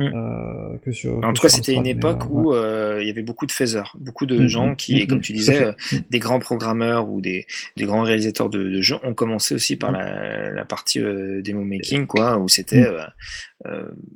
Mm. 0.00 0.04
euh, 0.14 0.78
que 0.84 0.92
sur. 0.92 1.24
En 1.24 1.32
tout 1.32 1.42
cas, 1.42 1.48
c'était 1.48 1.74
une 1.74 1.82
mais, 1.82 1.90
époque 1.90 2.22
euh, 2.22 2.28
où 2.30 2.54
euh, 2.54 2.98
il 3.00 3.08
y 3.08 3.10
avait 3.10 3.22
beaucoup 3.22 3.46
de 3.46 3.52
faiseurs, 3.52 3.96
beaucoup 3.98 4.26
de 4.26 4.38
Mm, 4.44 4.46
gens 4.46 4.66
mm, 4.68 4.76
qui, 4.76 4.94
mm, 4.94 4.98
et 4.98 5.06
comme 5.08 5.18
mm, 5.18 5.22
tu 5.22 5.32
disais, 5.32 5.64
euh, 5.64 5.72
des 6.10 6.20
grands 6.20 6.38
programmeurs 6.38 7.08
ou 7.08 7.20
des, 7.20 7.46
des 7.76 7.84
grands 7.84 8.02
réalisateurs 8.02 8.48
de, 8.48 8.62
de 8.62 8.80
jeux 8.80 8.96
ont 9.02 9.14
commencé 9.14 9.56
aussi 9.56 9.74
par 9.74 9.90
la, 9.90 10.50
la 10.50 10.64
partie 10.64 11.00
euh, 11.00 11.42
démo 11.42 11.64
making, 11.64 12.06
quoi, 12.06 12.38
où 12.38 12.48
c'était 12.48 12.82
Mm. 12.82 12.84
euh, 12.84 13.00
euh, 13.00 13.57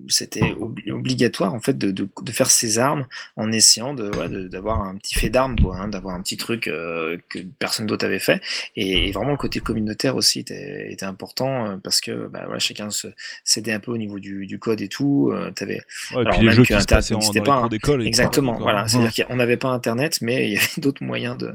c'était 0.08 0.40
obli- 0.54 0.90
obligatoire 0.92 1.52
en 1.52 1.60
fait 1.60 1.76
de, 1.76 1.90
de, 1.90 2.08
de 2.22 2.32
faire 2.32 2.50
ses 2.50 2.78
armes 2.78 3.06
en 3.36 3.50
essayant 3.50 3.92
de 3.94 4.08
ouais, 4.16 4.28
de- 4.28 4.48
d'avoir 4.48 4.82
un 4.82 4.96
petit 4.96 5.14
fait 5.14 5.30
d'armes, 5.30 5.58
quoi, 5.58 5.76
hein, 5.76 5.88
d'avoir 5.88 6.14
un 6.14 6.22
petit 6.22 6.36
truc 6.36 6.68
euh, 6.68 7.18
que 7.28 7.40
personne 7.58 7.86
d'autre 7.86 8.04
avait 8.06 8.18
fait. 8.20 8.40
Et, 8.76 9.08
et 9.08 9.12
vraiment 9.12 9.32
le 9.32 9.36
côté 9.36 9.60
communautaire 9.60 10.16
aussi 10.16 10.40
était, 10.40 10.92
était 10.92 11.04
important 11.04 11.66
euh, 11.66 11.76
parce 11.82 12.00
que 12.00 12.28
bah, 12.28 12.42
voilà, 12.44 12.58
chacun 12.58 12.90
se 12.90 13.08
s'aidait 13.44 13.72
un 13.72 13.80
peu 13.80 13.90
au 13.90 13.96
niveau 13.98 14.18
du, 14.18 14.46
du 14.46 14.58
code 14.58 14.80
et 14.80 14.88
tout. 14.88 15.30
Euh, 15.32 15.50
t'avais 15.50 15.80
Ouais, 16.12 16.20
alors, 16.20 16.38
puis 16.38 16.46
les 16.46 16.52
jeux 16.52 16.64
qui 16.64 16.80
se 16.80 16.86
passaient 16.86 17.14
en, 17.14 17.20
pas, 17.44 17.68
d'école. 17.68 18.06
Exactement, 18.06 18.58
voilà. 18.58 18.82
Ouais. 18.82 18.88
C'est-à-dire 18.88 19.26
qu'on 19.28 19.36
n'avait 19.36 19.56
pas 19.56 19.68
Internet, 19.70 20.18
mais 20.20 20.46
il 20.48 20.54
y 20.54 20.56
avait 20.56 20.66
d'autres 20.78 21.02
moyens 21.02 21.36
de, 21.36 21.52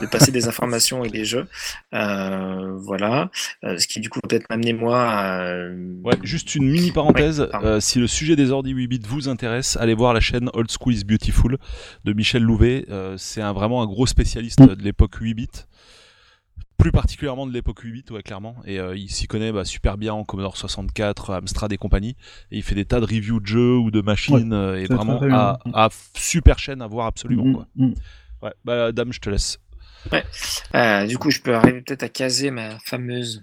de 0.00 0.06
passer 0.06 0.30
des 0.32 0.48
informations 0.48 1.04
et 1.04 1.08
des 1.10 1.24
jeux. 1.24 1.46
Euh, 1.94 2.72
voilà. 2.76 3.30
Euh, 3.64 3.78
ce 3.78 3.86
qui, 3.86 4.00
du 4.00 4.08
coup, 4.10 4.20
peut-être 4.20 4.46
m'amener 4.50 4.72
moi 4.72 5.00
à... 5.02 5.54
Ouais, 6.04 6.16
juste 6.22 6.54
une 6.54 6.68
mini 6.70 6.90
parenthèse. 6.92 7.39
Parenthèse, 7.46 7.70
euh, 7.70 7.80
si 7.80 7.98
le 7.98 8.06
sujet 8.06 8.36
des 8.36 8.50
ordi 8.50 8.70
8 8.70 8.86
bits 8.88 9.00
vous 9.06 9.28
intéresse, 9.28 9.76
allez 9.76 9.94
voir 9.94 10.12
la 10.14 10.20
chaîne 10.20 10.50
Old 10.54 10.70
School 10.70 10.94
is 10.94 11.04
Beautiful 11.04 11.58
de 12.04 12.12
Michel 12.12 12.42
Louvet. 12.42 12.86
Euh, 12.90 13.16
c'est 13.16 13.42
un, 13.42 13.52
vraiment 13.52 13.82
un 13.82 13.86
gros 13.86 14.06
spécialiste 14.06 14.60
Mm. 14.60 14.74
de 14.74 14.82
l'époque 14.82 15.14
8 15.16 15.34
bits. 15.34 15.48
Plus 16.78 16.92
particulièrement 16.92 17.46
de 17.46 17.52
l'époque 17.52 17.80
8 17.80 17.92
bits, 17.92 18.04
ouais, 18.10 18.22
clairement. 18.22 18.56
Et 18.64 18.80
euh, 18.80 18.96
il 18.96 19.10
s'y 19.10 19.26
connaît 19.26 19.52
bah, 19.52 19.66
super 19.66 19.98
bien 19.98 20.14
en 20.14 20.24
Commodore 20.24 20.56
64, 20.56 21.34
Amstrad 21.34 21.70
et 21.72 21.76
compagnie. 21.76 22.16
Et 22.50 22.56
il 22.58 22.62
fait 22.62 22.74
des 22.74 22.86
tas 22.86 23.00
de 23.00 23.04
reviews 23.04 23.38
de 23.40 23.46
jeux 23.46 23.76
ou 23.76 23.90
de 23.90 24.00
machines. 24.00 24.52
et 24.78 24.86
vraiment 24.86 25.18
très, 25.18 25.28
très 25.28 25.36
à, 25.36 25.88
super 26.16 26.58
chaîne 26.58 26.80
à 26.80 26.86
voir 26.86 27.06
absolument. 27.06 27.44
Mm, 27.44 27.52
Quoi. 27.54 27.66
mm. 27.76 27.92
Ouais, 28.42 28.52
bah, 28.64 28.92
dame, 28.92 29.12
je 29.12 29.20
te 29.20 29.28
laisse. 29.28 29.58
Euh, 30.74 31.06
du 31.06 31.18
coup, 31.18 31.30
je 31.30 31.40
peux 31.40 31.54
arriver 31.54 31.82
peut-être 31.82 32.02
à 32.04 32.08
caser 32.08 32.50
ma 32.50 32.78
fameuse. 32.78 33.42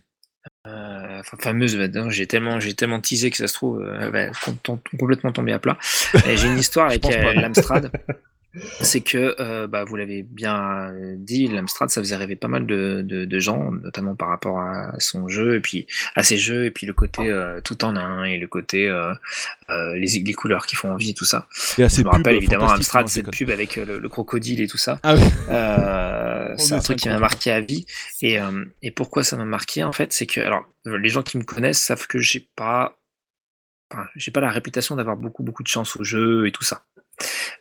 Euh, 0.68 1.20
enfin, 1.20 1.38
fameuse, 1.39 1.78
bah, 1.78 2.10
j'ai 2.10 2.28
tellement, 2.28 2.60
j'ai 2.60 2.74
tellement 2.74 3.00
teasé 3.00 3.30
que 3.32 3.38
ça 3.38 3.48
se 3.48 3.54
trouve, 3.54 3.82
euh, 3.82 4.32
complètement 4.98 5.32
tomber 5.32 5.54
à 5.54 5.60
plat. 5.60 5.78
J'ai 6.36 6.48
une 6.48 6.60
histoire 6.60 6.88
avec 6.88 7.06
euh, 7.06 7.34
l'Amstrad. 7.34 7.91
C'est 8.82 9.01
que, 9.01 9.36
euh, 9.39 9.68
bah, 9.68 9.84
vous 9.84 9.95
l'avez 9.95 10.24
bien 10.24 10.91
dit, 11.18 11.47
l'Amstrad, 11.47 11.89
ça 11.89 12.01
faisait 12.01 12.16
rêver 12.16 12.36
pas 12.36 12.47
mal 12.47 12.66
de, 12.66 13.01
de, 13.03 13.26
de 13.26 13.39
gens, 13.39 13.72
notamment 13.72 14.16
par 14.16 14.30
rapport 14.30 14.60
à 14.60 14.93
son 14.99 15.28
jeu, 15.28 15.55
et 15.55 15.60
puis 15.60 15.88
à 16.16 16.24
ses 16.24 16.38
jeux, 16.38 16.66
et 16.66 16.72
puis 16.72 16.86
le 16.88 16.93
côté 16.93 17.30
euh, 17.30 17.62
tout 17.62 17.84
en 17.86 17.95
un, 17.95 18.24
et 18.24 18.38
le 18.38 18.47
côté 18.47 18.88
euh, 18.88 19.14
les, 19.70 20.08
les 20.20 20.34
couleurs 20.34 20.66
qui 20.66 20.76
font 20.76 20.91
envie, 20.91 21.12
et 21.12 21.14
tout 21.14 21.26
ça. 21.26 21.47
Et 21.78 21.84
à 21.84 21.88
Je 21.88 22.01
me 22.01 22.10
rappelle 22.10 22.36
évidemment 22.36 22.70
Amstrad, 22.70 23.08
cette 23.08 23.32
pub 23.32 23.49
avec 23.49 23.76
le, 23.76 23.99
le 23.99 24.10
crocodile 24.10 24.62
et 24.62 24.68
tout 24.68 24.78
ça. 24.78 24.99
Ah 25.03 25.16
oui. 25.16 25.22
C'est 26.58 26.74
un 26.74 26.80
truc 26.80 26.97
qui 26.97 27.10
m'a 27.10 27.20
marqué 27.20 27.51
à 27.51 27.62
vie. 27.62 27.86
Et, 28.22 28.38
et 28.82 28.91
pourquoi 28.91 29.24
ça 29.24 29.38
m'a 29.38 29.45
marqué 29.45 29.84
en 29.84 29.91
fait, 29.91 30.14
c'est 30.14 30.26
que 30.26 30.39
alors 30.39 30.66
les 30.86 31.10
gens 31.10 31.24
qui 31.24 31.38
me 31.38 31.43
connaissent 31.43 31.82
savent 31.82 32.08
que 32.08 32.20
j'ai 32.20 32.47
pas, 32.55 32.97
enfin, 33.91 34.08
j'ai 34.16 34.32
pas 34.32 34.41
la 34.41 34.51
réputation 34.51 34.95
d'avoir 34.95 35.18
beaucoup 35.18 35.43
beaucoup 35.43 35.64
de 35.64 35.68
chance 35.68 35.95
au 35.97 36.03
jeu 36.03 36.47
et 36.47 36.51
tout 36.51 36.64
ça. 36.64 36.86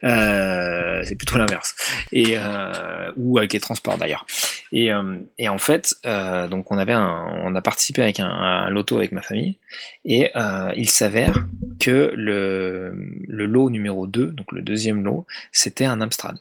Euh, 0.04 1.02
c'est 1.04 1.16
plutôt 1.16 1.38
l'inverse. 1.38 1.74
Et 2.12 2.36
euh, 2.36 3.12
ou 3.16 3.38
avec 3.38 3.52
les 3.52 3.60
transports 3.60 3.98
d'ailleurs. 3.98 4.26
Et, 4.72 4.92
euh, 4.92 5.18
et 5.38 5.48
en 5.48 5.58
fait, 5.58 5.94
euh, 6.04 6.48
donc 6.48 6.70
on 6.70 6.78
avait 6.78 6.92
un, 6.92 7.26
on 7.44 7.54
a 7.54 7.62
participé 7.62 8.02
avec 8.02 8.20
un, 8.20 8.28
un 8.28 8.70
loto 8.70 8.96
avec 8.96 9.12
ma 9.12 9.22
famille 9.22 9.58
et 10.04 10.30
euh, 10.36 10.72
il 10.76 10.90
s'avère 10.90 11.46
que 11.80 12.12
le, 12.14 12.94
le 13.26 13.46
lot 13.46 13.70
numéro 13.70 14.06
2, 14.06 14.26
donc 14.28 14.52
le 14.52 14.62
deuxième 14.62 15.04
lot, 15.04 15.26
c'était 15.52 15.84
un 15.84 16.00
Amstrad. 16.00 16.38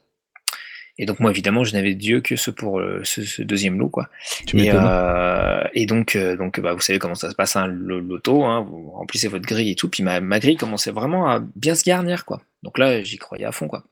Et 0.98 1.06
donc 1.06 1.20
moi 1.20 1.32
évidemment 1.32 1.64
je 1.64 1.74
n'avais 1.74 1.93
Dieu 1.93 2.22
que 2.22 2.36
ce 2.36 2.52
pour 2.52 2.80
euh, 2.80 3.02
ce, 3.04 3.24
ce 3.24 3.41
deuxième 3.41 3.78
lot 3.78 3.89
quoi. 3.89 4.10
Tu 4.48 4.58
Et, 4.60 4.72
euh, 4.74 5.62
et 5.74 5.86
donc 5.86 6.16
euh, 6.16 6.38
donc 6.38 6.60
bah, 6.60 6.74
vous 6.74 6.80
savez 6.80 7.00
comment 7.00 7.16
ça 7.16 7.30
se 7.30 7.36
passe 7.36 7.56
un 7.58 7.68
loto, 7.68 8.46
hein, 8.46 8.62
vous 8.62 8.91
remplissez 8.91 9.28
votre 9.28 9.46
grille 9.46 9.72
et 9.72 9.76
tout, 9.76 9.89
puis 9.89 10.04
ma, 10.04 10.22
ma 10.22 10.39
grille 10.39 10.56
commençait 10.56 10.91
vraiment 10.91 11.30
à 11.30 11.41
bien 11.56 11.76
se 11.76 11.84
garnir 11.84 12.24
quoi. 12.24 12.41
Donc 12.64 12.78
là 12.78 13.04
j'y 13.04 13.18
croyais 13.18 13.46
à 13.46 13.52
fond 13.52 13.68
quoi. 13.68 13.84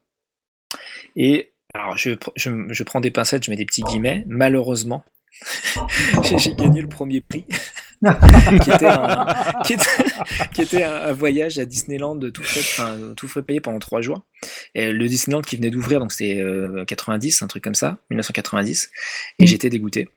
Et 1.16 1.52
alors 1.74 1.98
je, 1.98 2.12
je, 2.36 2.50
je 2.70 2.84
prends 2.84 3.02
des 3.02 3.12
pincettes, 3.12 3.44
je 3.46 3.52
mets 3.52 3.58
des 3.58 3.66
petits 3.66 3.84
guillemets. 3.84 4.24
Malheureusement, 4.28 5.04
j'ai 6.38 6.56
gagné 6.56 6.82
le 6.82 6.88
premier 6.88 7.20
prix, 7.22 7.46
qui 8.64 8.72
était 8.72 8.86
un, 8.88 9.26
qui 9.66 9.74
était, 9.74 9.84
qui 10.54 10.62
était 10.62 10.84
un, 10.84 10.94
un 10.94 11.14
voyage 11.14 11.58
à 11.60 11.66
Disneyland 11.66 12.20
tout 12.32 12.44
frais, 12.44 12.60
enfin, 12.60 12.98
tout 13.16 13.28
frais 13.28 13.44
payé 13.44 13.62
pendant 13.62 13.80
trois 13.80 14.02
jours. 14.02 14.22
Et 14.76 14.92
le 14.92 15.08
Disneyland 15.08 15.42
qui 15.42 15.56
venait 15.56 15.70
d'ouvrir, 15.70 16.00
donc 16.00 16.12
c'était 16.12 16.42
euh, 16.42 16.84
90, 16.86 17.42
un 17.42 17.48
truc 17.48 17.64
comme 17.64 17.76
ça, 17.76 17.98
1990, 18.10 18.90
et 19.40 19.44
Mm. 19.44 19.48
j'étais 19.48 19.70
dégoûté 19.70 20.10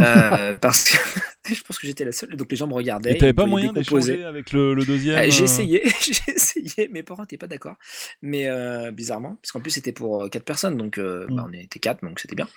euh, 0.00 0.56
parce 0.60 0.84
que 0.90 0.96
je 1.52 1.62
pense 1.62 1.78
que 1.78 1.86
j'étais 1.86 2.04
la 2.04 2.12
seule. 2.12 2.36
Donc 2.36 2.50
les 2.50 2.56
gens 2.56 2.66
me 2.66 2.74
regardaient. 2.74 3.12
Et 3.12 3.18
t'avais 3.18 3.32
pas 3.32 3.46
moyen 3.46 3.72
décomposer. 3.72 4.12
d'échanger 4.12 4.24
avec 4.26 4.52
le, 4.52 4.74
le 4.74 4.84
deuxième 4.84 5.16
Euh, 5.18 5.24
J'ai 5.30 5.44
essayé, 5.44 5.82
j'ai 6.00 6.32
essayé, 6.34 6.88
mes 6.90 7.02
parents 7.02 7.22
n'étaient 7.22 7.36
pas 7.38 7.46
d'accord, 7.46 7.76
mais 8.22 8.46
euh, 8.48 8.90
bizarrement, 8.90 9.36
parce 9.42 9.52
qu'en 9.52 9.60
plus 9.60 9.70
c'était 9.70 9.92
pour 9.92 10.24
euh, 10.24 10.28
quatre 10.28 10.44
personnes, 10.44 10.76
donc 10.76 10.98
euh, 10.98 11.26
Mm. 11.28 11.36
bah, 11.36 11.46
on 11.48 11.52
était 11.52 11.78
quatre, 11.78 12.02
donc 12.04 12.20
c'était 12.20 12.34
bien. 12.36 12.48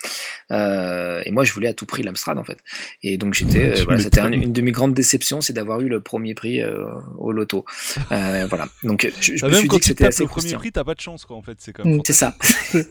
Euh, 0.51 1.21
et 1.25 1.31
moi 1.31 1.43
je 1.43 1.53
voulais 1.53 1.67
à 1.67 1.73
tout 1.73 1.85
prix 1.85 2.03
l'Amstrad 2.03 2.37
en 2.37 2.43
fait. 2.43 2.59
Et 3.03 3.17
donc 3.17 3.33
j'étais, 3.33 3.79
euh, 3.79 3.83
voilà, 3.85 3.99
c'était 4.01 4.19
un- 4.21 4.31
une 4.31 4.53
de 4.53 4.61
mes 4.61 4.71
grandes 4.71 4.93
déceptions, 4.93 5.41
c'est 5.41 5.53
d'avoir 5.53 5.81
eu 5.81 5.89
le 5.89 6.01
premier 6.01 6.33
prix 6.33 6.61
euh, 6.61 6.85
au 7.17 7.31
loto. 7.31 7.65
Euh, 8.11 8.45
voilà, 8.47 8.67
donc 8.83 9.09
je, 9.21 9.35
je 9.37 9.45
Ah, 9.45 9.47
me 9.47 9.51
même 9.51 9.59
suis 9.61 9.67
quand 9.67 9.75
dit 9.75 9.79
que 9.81 9.85
c'était 9.87 10.05
assez 10.05 10.23
le 10.23 10.29
premier 10.29 10.53
prix, 10.55 10.71
t'as 10.71 10.83
pas 10.83 10.95
de 10.95 10.99
chance, 11.01 11.25
quoi, 11.25 11.35
en 11.37 11.41
fait. 11.41 11.57
C'est 11.59 11.77
Mm. 11.77 11.99
C'est 12.05 12.13
ça, 12.13 12.35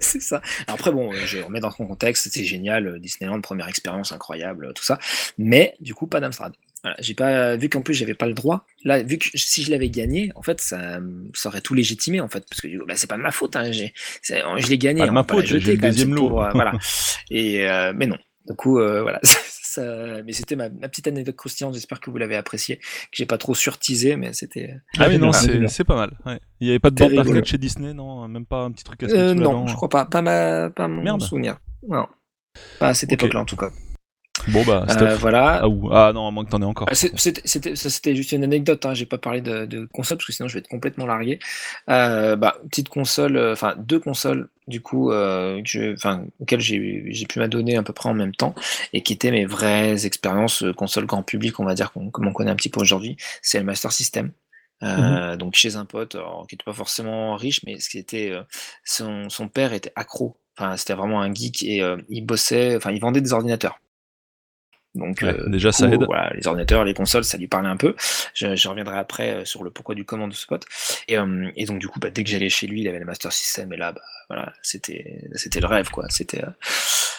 c'est 0.00 0.20
ça. 0.22 0.40
Alors 0.68 0.78
après, 0.78 0.92
bon, 0.92 1.10
je 1.12 1.38
remets 1.38 1.58
dans 1.60 1.70
son 1.72 1.86
contexte, 1.86 2.24
c'était 2.24 2.44
génial, 2.44 3.00
Disneyland, 3.00 3.40
première 3.40 3.68
expérience 3.68 4.12
incroyable, 4.12 4.72
tout 4.74 4.84
ça. 4.84 4.98
Mais 5.38 5.74
du 5.86 5.94
coup, 5.94 6.06
pas 6.06 6.20
d'Amstrad. 6.20 6.52
Voilà, 6.82 6.96
j'ai 7.00 7.14
pas 7.14 7.56
vu 7.56 7.68
qu'en 7.70 7.80
plus 7.80 7.94
j'avais 7.94 8.14
pas 8.14 8.26
le 8.26 8.34
droit. 8.34 8.66
Là, 8.84 9.02
vu 9.02 9.16
que 9.18 9.26
si 9.34 9.62
je 9.62 9.70
l'avais 9.70 9.88
gagné, 9.88 10.30
en 10.34 10.42
fait, 10.42 10.60
ça, 10.60 10.98
ça 11.34 11.48
aurait 11.48 11.60
tout 11.62 11.74
légitimé 11.74 12.20
en 12.20 12.28
fait, 12.28 12.44
parce 12.48 12.60
que 12.60 12.84
bah, 12.86 12.94
c'est 12.96 13.06
pas 13.08 13.16
de 13.16 13.22
ma 13.22 13.30
faute. 13.30 13.56
Hein, 13.56 13.72
j'ai, 13.72 13.94
c'est- 14.20 14.42
je 14.58 14.66
l'ai 14.68 14.78
gagné. 14.78 15.00
Pas 15.00 15.06
de 15.06 15.12
ma 15.12 15.24
faute, 15.24 15.46
j'ai 15.46 15.58
le 15.60 15.76
deuxième 15.78 16.14
lot. 16.14 16.42
euh, 16.42 16.50
voilà. 16.52 16.72
Et 17.30 17.66
euh, 17.68 17.92
mais 17.96 18.06
non. 18.06 18.18
Du 18.48 18.54
coup, 18.54 18.78
euh, 18.78 19.02
voilà. 19.02 19.20
Ça- 19.76 20.22
mais 20.24 20.32
c'était 20.32 20.56
ma, 20.56 20.68
ma 20.70 20.88
petite 20.88 21.06
anecdote 21.06 21.36
croustillante. 21.36 21.74
J'espère 21.74 22.00
que 22.00 22.10
vous 22.10 22.16
l'avez 22.16 22.36
apprécié, 22.36 22.76
que 22.78 22.84
j'ai 23.12 23.26
pas 23.26 23.36
trop 23.38 23.54
surtisé, 23.54 24.16
mais 24.16 24.32
c'était. 24.32 24.74
Ah 24.98 25.08
oui, 25.08 25.18
non, 25.18 25.32
c'est 25.32 25.66
c'est 25.68 25.84
pas 25.84 25.96
mal. 25.96 26.12
ouais. 26.24 26.40
Il 26.60 26.66
y 26.68 26.70
avait 26.70 26.78
pas 26.78 26.88
de 26.90 26.94
bande 26.96 27.12
d'arcade 27.12 27.44
chez 27.44 27.58
Disney, 27.58 27.92
non? 27.92 28.26
Même 28.28 28.46
pas 28.46 28.62
un 28.62 28.70
petit 28.72 28.84
truc 28.84 29.02
à 29.02 29.08
se 29.08 29.14
Euh, 29.14 29.34
non, 29.34 29.66
je 29.66 29.74
crois 29.74 29.88
pas. 29.90 30.04
Pas 30.06 30.22
ma, 30.22 30.70
pas 30.70 30.88
mon 30.88 31.02
Merde. 31.02 31.20
souvenir. 31.20 31.58
Non, 31.86 32.06
pas 32.78 32.88
à 32.88 32.94
cette 32.94 33.12
époque-là 33.12 33.40
en 33.40 33.44
tout 33.44 33.56
cas. 33.56 33.70
Bon, 34.48 34.62
bah, 34.64 34.84
Euh, 34.88 34.92
Steph. 34.92 35.16
voilà. 35.20 35.60
Ah, 35.62 35.68
ou- 35.68 35.88
ah 35.92 36.12
non, 36.14 36.28
à 36.28 36.30
moins 36.30 36.44
que 36.44 36.50
t'en 36.50 36.62
aies 36.62 36.64
encore. 36.66 36.86
Ah, 36.90 36.94
C'était 36.94 37.40
c'était- 37.44 37.74
ça, 37.76 37.90
c'était 37.90 38.14
juste 38.14 38.32
une 38.32 38.44
anecdote, 38.44 38.84
hein. 38.86 38.94
j'ai 38.94 39.06
pas 39.06 39.18
parlé 39.18 39.40
de, 39.40 39.66
de 39.66 39.86
console 39.92 40.18
parce 40.18 40.26
que 40.26 40.32
sinon 40.32 40.48
je 40.48 40.54
vais 40.54 40.60
être 40.60 40.68
complètement 40.68 41.06
largué. 41.06 41.38
Euh, 41.90 42.36
bah, 42.36 42.56
petite 42.70 42.88
console, 42.88 43.36
euh, 43.36 43.52
enfin 43.52 43.74
deux 43.78 43.98
consoles 43.98 44.48
du 44.68 44.80
coup, 44.80 45.10
euh, 45.10 45.60
je- 45.64 45.94
enfin, 45.94 46.24
j'ai 46.58 47.04
j'ai 47.12 47.26
pu 47.26 47.38
m'adonner 47.38 47.76
à 47.76 47.82
peu 47.82 47.92
près 47.92 48.08
en 48.08 48.14
même 48.14 48.34
temps 48.34 48.54
et 48.92 49.02
qui 49.02 49.12
étaient 49.12 49.30
mes 49.30 49.46
vraies 49.46 50.06
expériences 50.06 50.64
console 50.76 51.06
grand 51.06 51.22
public, 51.22 51.58
on 51.60 51.64
va 51.64 51.74
dire, 51.74 51.92
qu'on- 51.92 52.10
comme 52.10 52.26
on 52.28 52.32
connaît 52.32 52.50
un 52.50 52.56
petit 52.56 52.68
peu 52.70 52.80
aujourd'hui. 52.80 53.16
C'est 53.42 53.58
le 53.58 53.64
Master 53.64 53.92
System. 53.92 54.30
Euh, 54.82 55.36
Donc 55.36 55.54
chez 55.54 55.76
un 55.76 55.86
pote 55.86 56.14
alors, 56.16 56.46
qui 56.48 56.54
n'était 56.54 56.64
pas 56.64 56.72
forcément 56.74 57.34
riche, 57.36 57.60
mais 57.66 57.80
ce 57.80 57.88
qui 57.88 57.98
était 57.98 58.30
euh, 58.30 58.42
son, 58.84 59.28
son 59.30 59.48
père 59.48 59.72
était 59.72 59.92
accro. 59.96 60.36
Enfin, 60.58 60.76
c'était 60.76 60.94
vraiment 60.94 61.20
un 61.20 61.32
geek 61.34 61.62
et 61.64 61.82
il 62.08 62.22
bossait, 62.22 62.76
enfin, 62.76 62.90
il 62.90 63.00
vendait 63.00 63.20
des 63.20 63.32
ordinateurs. 63.34 63.78
Donc, 64.96 65.20
Ouais, 65.22 65.28
euh, 65.28 65.48
déjà, 65.48 65.70
ça 65.72 65.88
aide. 65.88 66.04
Voilà, 66.04 66.32
les 66.34 66.46
ordinateurs, 66.46 66.84
les 66.84 66.94
consoles, 66.94 67.24
ça 67.24 67.36
lui 67.38 67.46
parlait 67.46 67.68
un 67.68 67.76
peu. 67.76 67.94
Je, 68.34 68.56
je 68.56 68.68
reviendrai 68.68 68.96
après 68.98 69.30
euh, 69.36 69.44
sur 69.44 69.62
le 69.62 69.70
pourquoi 69.70 69.94
du 69.94 70.04
comment 70.04 70.26
de 70.26 70.34
ce 70.34 70.46
pote. 70.46 70.64
Et, 71.06 71.16
euh, 71.18 71.48
et 71.56 71.64
donc, 71.66 71.78
du 71.78 71.86
coup, 71.88 72.00
bah, 72.00 72.10
dès 72.10 72.24
que 72.24 72.30
j'allais 72.30 72.48
chez 72.48 72.66
lui, 72.66 72.80
il 72.80 72.88
avait 72.88 72.98
le 72.98 73.04
Master 73.04 73.32
System. 73.32 73.72
Et 73.72 73.76
là, 73.76 73.92
bah, 73.92 74.00
voilà, 74.28 74.52
c'était, 74.62 75.20
c'était 75.34 75.60
le 75.60 75.66
rêve, 75.66 75.90
quoi. 75.90 76.06
C'était, 76.08 76.42
euh, 76.42 76.50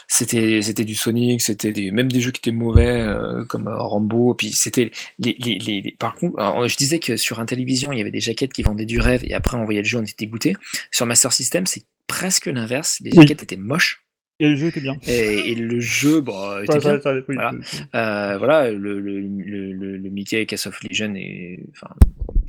c'était, 0.08 0.62
c'était 0.62 0.86
du 0.86 0.96
Sonic, 0.96 1.42
c'était 1.42 1.72
des, 1.72 1.92
même 1.92 2.12
des 2.12 2.22
jeux 2.22 2.32
qui 2.32 2.40
étaient 2.40 2.52
mauvais, 2.52 3.02
euh, 3.02 3.46
comme 3.46 3.68
Rambo. 3.68 4.34
Puis 4.34 4.52
c'était 4.52 4.92
les, 5.20 5.36
les, 5.40 5.58
les, 5.60 5.82
les- 5.82 5.92
par 6.00 6.16
contre, 6.16 6.40
alors, 6.40 6.68
je 6.68 6.78
disais 6.78 7.00
que 7.00 7.18
sur 7.18 7.40
un 7.40 7.46
télévision, 7.46 7.92
il 7.92 7.98
y 7.98 8.02
avait 8.02 8.12
des 8.12 8.20
jaquettes 8.22 8.54
qui 8.54 8.64
vendaient 8.64 8.86
du 8.86 9.00
rêve. 9.00 9.22
Et 9.26 9.34
après, 9.34 9.58
on 9.58 9.66
voyait 9.66 9.82
le 9.82 9.88
jeu, 9.88 10.00
on 10.00 10.04
était 10.04 10.16
dégoûté. 10.18 10.56
Sur 10.92 11.06
Master 11.06 11.32
System, 11.32 11.66
c'est 11.68 11.84
presque 12.08 12.46
l'inverse. 12.48 13.00
Les 13.02 13.12
Oui. 13.12 13.18
jaquettes 13.18 13.44
étaient 13.44 13.58
moches. 13.58 14.04
Et 14.40 14.50
le 14.50 14.56
jeu 14.56 14.68
était 14.68 14.82
bien. 14.82 14.96
Et, 15.08 15.52
et 15.52 15.56
le 15.56 15.80
jeu, 15.80 16.22
bon, 16.22 16.62
était 16.62 16.74
Ouais, 16.74 16.80
bien. 16.80 16.92
ça- 16.98 17.02
ça- 17.02 17.14
oui, 17.28 17.36
Voilà. 17.36 17.52
Euh, 17.96 18.38
voilà, 18.38 18.70
le, 18.72 19.00
le, 19.00 19.20
le, 19.20 19.74
le, 19.74 19.98
le 19.98 20.10
Mickey 20.10 20.46
Cast 20.46 20.68
of 20.68 20.80
Legion 20.84 21.14
est, 21.16 21.60
enfin, 21.72 21.94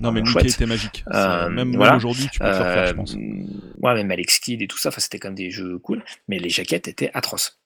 Non, 0.03 0.12
mais 0.12 0.20
vraiment 0.20 0.36
Mickey 0.36 0.51
était 0.51 0.66
magique. 0.66 1.03
Euh, 1.14 1.49
même 1.49 1.74
voilà. 1.74 1.97
aujourd'hui, 1.97 2.28
tu 2.30 2.41
peux 2.41 2.47
le 2.47 2.53
faire 2.53 2.72
faire, 2.74 2.86
je 2.89 2.93
Euh, 2.93 2.95
pense. 2.95 3.14
ouais, 3.14 3.95
même 3.95 4.11
Alex 4.11 4.39
Kidd 4.39 4.61
et 4.61 4.66
tout 4.66 4.76
ça, 4.76 4.91
enfin, 4.91 5.01
c'était 5.01 5.18
quand 5.18 5.28
même 5.28 5.34
des 5.34 5.51
jeux 5.51 5.78
cool, 5.78 6.03
mais 6.28 6.39
les 6.39 6.51
jaquettes 6.51 6.89
étaient 6.89 7.11
atroces. 7.14 7.59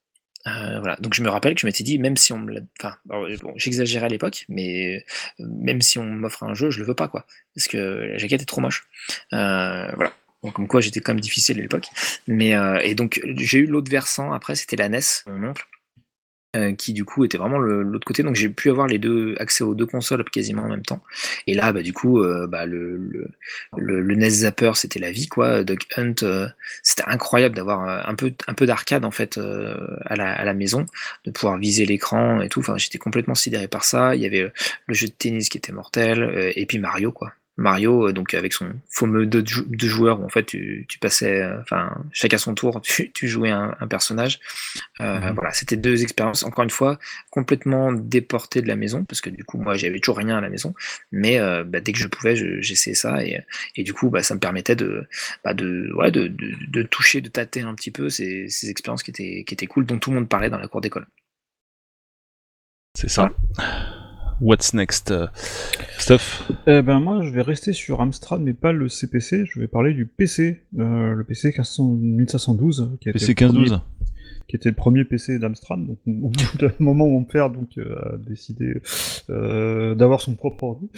Euh, 0.47 0.79
voilà. 0.81 0.97
Donc 1.01 1.15
je 1.15 1.23
me 1.23 1.29
rappelle 1.29 1.55
que 1.55 1.61
je 1.61 1.67
m'étais 1.67 1.85
dit, 1.85 1.99
même 2.01 2.17
si 2.17 2.33
on 2.33 2.39
me 2.39 2.53
l'a. 2.53 2.61
Enfin, 2.81 2.97
bon, 3.07 3.27
j'exagérais 3.57 4.07
à 4.07 4.09
l'époque, 4.09 4.45
mais 4.49 5.05
euh, 5.41 5.45
même 5.49 5.81
si 5.83 5.99
on 5.99 6.05
m'offre 6.05 6.43
un 6.45 6.55
jeu, 6.55 6.71
je 6.71 6.79
le 6.81 6.85
veux 6.85 6.95
pas, 6.95 7.07
quoi. 7.09 7.27
Parce 7.55 7.67
que 7.69 7.77
la 7.77 8.19
jaquette 8.19 8.43
est 8.43 8.47
trop 8.47 8.61
moche. 8.61 8.85
Euh, 9.33 9.91
voilà. 9.95 10.13
Comme 10.51 10.67
quoi, 10.67 10.81
j'étais 10.81 11.01
quand 11.01 11.13
même 11.13 11.21
difficile 11.21 11.59
à 11.59 11.63
l'époque. 11.63 11.87
Mais, 12.27 12.55
euh, 12.57 12.79
et 12.83 12.95
donc, 12.95 13.21
j'ai 13.37 13.59
eu 13.59 13.67
l'autre 13.67 13.91
versant, 13.91 14.33
après, 14.33 14.57
c'était 14.57 14.77
la 14.77 14.89
NES, 14.89 15.01
mon 15.27 15.51
oncle, 15.51 15.65
euh, 16.57 16.75
qui 16.75 16.93
du 16.93 17.05
coup 17.05 17.25
était 17.25 17.39
vraiment 17.39 17.59
l'autre 17.59 18.05
côté. 18.05 18.23
Donc, 18.23 18.35
j'ai 18.35 18.49
pu 18.49 18.69
avoir 18.69 18.87
les 18.87 18.99
deux, 18.99 19.35
accès 19.39 19.65
aux 19.65 19.75
deux 19.75 19.87
consoles 19.87 20.25
quasiment 20.31 20.65
en 20.65 20.69
même 20.69 20.83
temps. 20.83 21.03
Et 21.47 21.55
là, 21.55 21.73
bah, 21.73 21.83
du 21.83 21.93
coup, 21.93 22.21
euh, 22.23 22.47
bah, 22.47 22.67
le, 22.67 22.97
le, 22.99 23.31
le, 23.79 24.15
NES 24.17 24.31
Zapper, 24.31 24.73
c'était 24.75 24.99
la 25.01 25.11
vie, 25.13 25.29
quoi. 25.29 25.65
Duck 25.65 25.87
Hunt, 25.97 26.15
euh, 26.25 26.49
c'était 26.83 27.05
incroyable 27.07 27.55
d'avoir 27.57 27.89
euh, 27.89 28.03
un 28.05 28.15
peu, 28.15 28.33
un 28.49 28.55
peu 28.55 28.67
d'arcade, 28.67 29.05
en 29.05 29.11
fait, 29.11 29.39
euh, 29.39 29.97
à, 30.05 30.17
la, 30.17 30.33
à 30.33 30.45
la 30.45 30.55
maison, 30.55 30.87
de 31.25 31.31
pouvoir 31.31 31.57
viser 31.59 31.87
l'écran 31.87 32.41
et 32.43 32.49
tout. 32.49 32.61
Enfin, 32.61 32.77
j'étais 32.79 32.99
complètement 32.99 33.35
sidéré 33.35 33.69
par 33.69 33.85
ça. 33.85 34.15
Il 34.17 34.23
y 34.23 34.27
avait 34.27 34.43
euh, 34.43 34.53
le 34.87 34.95
jeu 34.95 35.07
de 35.07 35.13
tennis 35.13 35.49
qui 35.49 35.59
était 35.59 35.73
mortel, 35.73 36.23
euh, 36.23 36.53
et 36.57 36.67
puis 36.67 36.79
Mario, 36.79 37.13
quoi. 37.13 37.33
Mario, 37.59 38.09
euh, 38.09 38.13
donc 38.13 38.35
avec 38.35 38.53
son 38.53 38.73
fameux 38.91 39.27
deux, 39.27 39.43
deux 39.43 39.89
joueurs 39.89 40.21
où 40.21 40.25
en 40.25 40.29
fait 40.29 40.45
tu, 40.45 40.87
tu 40.89 40.99
passais, 40.99 41.43
euh, 41.43 41.61
enfin 41.61 41.95
chacun 42.13 42.39
son 42.39 42.55
tour, 42.55 42.81
tu, 42.83 43.13
tu 43.13 43.29
jouais 43.29 43.51
un, 43.51 43.77
un 43.81 43.87
personnage. 43.89 44.41
Euh, 45.01 45.21
Mhm. 45.21 45.35
Voilà, 45.35 45.53
c'était 45.53 45.77
deux 45.77 46.03
expériences 46.03 46.45
encore 46.45 46.65
une 46.65 46.71
fois 46.71 46.99
complètement 47.31 47.93
déportées 47.93 48.63
de 48.63 48.69
la 48.69 48.77
maison 48.77 49.05
parce 49.05 49.21
que 49.21 49.31
du 49.31 49.45
coup 49.45 49.59
moi 49.59 49.75
j'avais 49.77 50.01
toujours 50.01 50.19
rien 50.19 50.37
à 50.39 50.41
la 50.41 50.49
maison, 50.51 50.75
mais 51.13 51.39
euh, 51.41 51.65
bah, 51.65 51.81
dès 51.81 51.93
que 51.93 51.99
je 51.99 52.09
pouvais, 52.09 52.37
je- 52.37 52.61
j'essayais 52.61 52.95
ça 52.97 53.25
et, 53.25 53.41
et 53.77 53.83
du 53.85 53.93
coup 53.95 54.11
bah, 54.11 54.23
ça 54.23 54.35
me 54.35 54.41
permettait 54.41 54.77
de, 54.77 55.07
bah, 55.45 55.55
de, 55.55 55.93
ouais, 55.97 56.11
de, 56.11 56.29
de, 56.29 56.53
de 56.69 56.83
toucher, 56.83 57.21
de 57.21 57.29
tâter 57.29 57.61
un 57.63 57.75
petit 57.75 57.91
peu 57.91 58.09
ces, 58.11 58.49
ces 58.49 58.71
expériences 58.71 59.03
qui 59.03 59.11
étaient, 59.11 59.45
qui 59.47 59.55
étaient 59.55 59.67
cool, 59.67 59.87
dont 59.87 59.99
tout 59.99 60.11
le 60.11 60.17
monde 60.17 60.29
parlait 60.29 60.51
dans 60.51 60.59
la 60.59 60.69
cour 60.69 60.81
d'école. 60.81 61.07
C'est 62.95 63.09
ça. 63.09 63.31
What's 64.41 64.75
next 64.75 65.11
euh, 65.11 65.27
Stuff 65.99 66.51
Eh 66.67 66.83
ben 66.83 67.01
moi, 67.01 67.23
je 67.23 67.31
vais 67.31 67.43
rester 67.43 67.73
sur 67.73 68.01
Amstrad, 68.01 68.41
mais 68.41 68.55
pas 68.55 68.73
le 68.73 68.89
CPC. 68.89 69.45
Je 69.47 69.61
vais 69.61 69.69
parler 69.69 69.95
du 69.95 70.07
PC, 70.07 70.63
euh, 70.79 71.15
le 71.15 71.25
PC 71.25 71.49
1500 71.49 71.85
1512, 71.85 72.91
qui 73.01 73.09
a 73.09 73.11
été 73.11 73.19
PC 73.19 73.35
le 73.41 73.47
premier- 73.49 73.69
15-12 73.69 73.81
qui 74.49 74.57
était 74.57 74.69
le 74.69 74.75
premier 74.75 75.05
PC 75.05 75.39
d'Amstrad. 75.39 75.87
Donc, 75.87 75.99
au 76.07 76.29
bout 76.29 76.59
d'un 76.59 76.73
moment, 76.79 77.07
mon 77.09 77.25
père 77.25 77.49
donc 77.49 77.79
euh, 77.79 78.15
a 78.15 78.17
décidé 78.19 78.75
euh, 79.31 79.95
d'avoir 79.95 80.21
son 80.21 80.35
propre 80.35 80.65
ordi, 80.65 80.91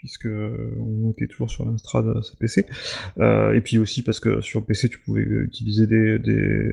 puisque 0.00 0.24
euh, 0.26 0.74
on 0.80 1.10
était 1.10 1.26
toujours 1.26 1.50
sur 1.50 1.64
l'Amstrad 1.66 2.06
euh, 2.06 2.22
CPC. 2.22 2.64
Euh, 3.18 3.52
et 3.52 3.60
puis 3.60 3.76
aussi 3.76 4.02
parce 4.02 4.18
que 4.18 4.40
sur 4.40 4.64
PC, 4.64 4.88
tu 4.88 4.98
pouvais 4.98 5.20
utiliser 5.20 5.86
des, 5.86 6.18
des, 6.18 6.70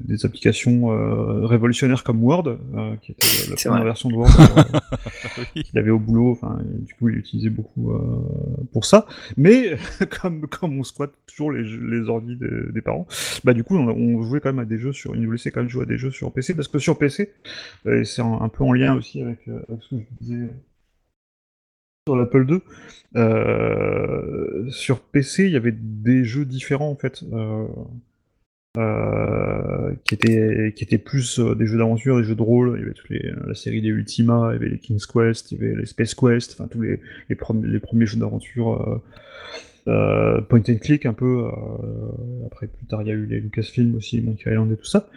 des 0.00 0.24
applications 0.24 0.92
euh, 0.92 1.44
révolutionnaires 1.44 2.04
comme 2.04 2.22
Word, 2.22 2.46
euh, 2.46 2.94
qui 3.02 3.10
était 3.12 3.26
la 3.50 3.56
première 3.56 3.78
vrai. 3.78 3.84
version 3.84 4.08
de 4.10 4.14
Word. 4.14 4.30
euh, 4.38 4.62
Oui. 5.56 5.62
qu'il 5.64 5.78
avait 5.78 5.90
au 5.90 5.98
boulot, 5.98 6.38
du 6.86 6.94
coup, 6.94 7.08
il 7.08 7.16
l'utilisait 7.16 7.50
beaucoup 7.50 7.90
euh, 7.92 8.22
pour 8.72 8.84
ça. 8.84 9.06
Mais 9.36 9.76
comme, 10.22 10.46
comme 10.46 10.78
on 10.78 10.84
squatte 10.84 11.12
toujours 11.26 11.50
les, 11.50 11.62
les 11.64 12.08
ordi 12.08 12.36
des, 12.36 12.72
des 12.72 12.80
parents, 12.80 13.06
bah 13.44 13.54
du 13.54 13.64
coup, 13.64 13.76
on, 13.76 13.88
on 13.88 14.22
jouait 14.22 14.38
quand 14.40 14.50
même 14.52 14.60
à 14.60 14.64
des 14.64 14.78
jeux 14.78 14.92
sur, 14.92 15.16
il 15.16 15.22
nous 15.22 15.32
laissait 15.32 15.50
quand 15.50 15.60
même 15.60 15.68
jouer 15.70 15.82
à 15.82 15.86
des 15.86 15.98
jeux 15.98 16.10
sur 16.12 16.32
PC, 16.32 16.54
parce 16.54 16.68
que 16.68 16.78
sur 16.78 16.96
PC, 16.96 17.32
euh, 17.86 18.04
c'est 18.04 18.22
un, 18.22 18.38
un 18.40 18.48
peu 18.48 18.62
en 18.62 18.72
lien 18.72 18.94
aussi 18.94 19.20
avec, 19.22 19.40
euh, 19.48 19.58
avec 19.68 19.82
ce 19.82 19.96
que 19.96 20.00
je 20.02 20.24
disais 20.24 20.48
sur 22.06 22.16
l'Apple 22.16 22.46
II, 22.48 22.60
euh, 23.16 24.68
sur 24.70 25.00
PC, 25.00 25.46
il 25.46 25.52
y 25.52 25.56
avait 25.56 25.72
des 25.72 26.24
jeux 26.24 26.44
différents 26.44 26.90
en 26.90 26.96
fait. 26.96 27.22
Euh, 27.32 27.66
euh, 28.78 29.94
qui 30.04 30.14
étaient 30.14 30.96
plus 30.96 31.38
euh, 31.38 31.54
des 31.54 31.66
jeux 31.66 31.76
d'aventure, 31.76 32.16
des 32.16 32.24
jeux 32.24 32.34
de 32.34 32.42
rôle. 32.42 32.74
Il 32.76 32.80
y 32.80 32.84
avait 32.84 32.94
toute 32.94 33.46
la 33.46 33.54
série 33.54 33.82
des 33.82 33.88
Ultima, 33.88 34.48
il 34.50 34.52
y 34.54 34.56
avait 34.56 34.68
les 34.70 34.78
King's 34.78 35.06
Quest, 35.06 35.52
il 35.52 35.60
y 35.60 35.64
avait 35.64 35.76
les 35.76 35.84
Space 35.84 36.14
Quest, 36.14 36.52
enfin 36.54 36.68
tous 36.68 36.80
les 36.80 37.36
premiers 37.36 38.06
jeux 38.06 38.18
d'aventure 38.18 39.02
euh, 39.88 40.40
point 40.42 40.62
and 40.68 40.76
click 40.80 41.06
un 41.06 41.12
peu. 41.12 41.44
euh, 41.46 41.50
après 42.46 42.66
plus 42.68 42.86
tard 42.86 43.02
il 43.02 43.08
y 43.08 43.10
a 43.10 43.14
eu 43.14 43.26
les 43.26 43.40
Lucasfilm 43.40 43.94
aussi, 43.96 44.20
Monkey 44.20 44.50
Island 44.50 44.70
et 44.72 44.76
tout 44.76 44.84
ça. 44.84 45.08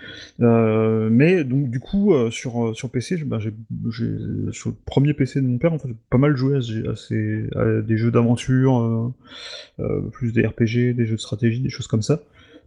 Euh, 0.41 1.09
mais 1.11 1.43
donc 1.43 1.69
du 1.69 1.79
coup 1.79 2.13
euh, 2.13 2.31
sur 2.31 2.67
euh, 2.69 2.73
sur 2.73 2.89
PC, 2.89 3.17
ben, 3.25 3.39
j'ai 3.39 3.53
j'ai 3.91 4.11
sur 4.51 4.69
le 4.69 4.75
premier 4.85 5.13
PC 5.13 5.41
de 5.41 5.47
mon 5.47 5.57
père 5.57 5.73
en 5.73 5.79
fait 5.79 5.89
pas 6.09 6.17
mal 6.17 6.35
joué 6.35 6.57
à, 6.57 6.61
ce- 6.61 6.89
à 6.89 6.95
ces 6.95 7.47
à 7.55 7.81
des 7.81 7.97
jeux 7.97 8.11
d'aventure, 8.11 9.13
euh, 9.79 10.01
plus 10.11 10.31
des 10.33 10.45
RPG, 10.45 10.93
des 10.93 11.05
jeux 11.05 11.15
de 11.15 11.21
stratégie, 11.21 11.59
des 11.59 11.69
choses 11.69 11.87
comme 11.87 12.01
ça. 12.01 12.21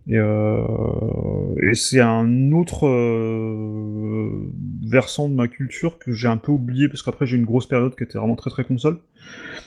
Et, 0.06 0.16
euh, 0.16 1.54
et 1.62 1.74
c'est 1.74 2.00
un 2.00 2.52
autre 2.52 2.86
euh, 2.86 4.50
versant 4.82 5.28
de 5.28 5.34
ma 5.34 5.48
culture 5.48 5.98
que 5.98 6.12
j'ai 6.12 6.28
un 6.28 6.36
peu 6.36 6.52
oublié 6.52 6.88
parce 6.88 7.02
qu'après 7.02 7.26
j'ai 7.26 7.36
une 7.36 7.44
grosse 7.44 7.66
période 7.66 7.94
qui 7.94 8.04
était 8.04 8.18
vraiment 8.18 8.36
très 8.36 8.50
très 8.50 8.64
console. 8.64 8.98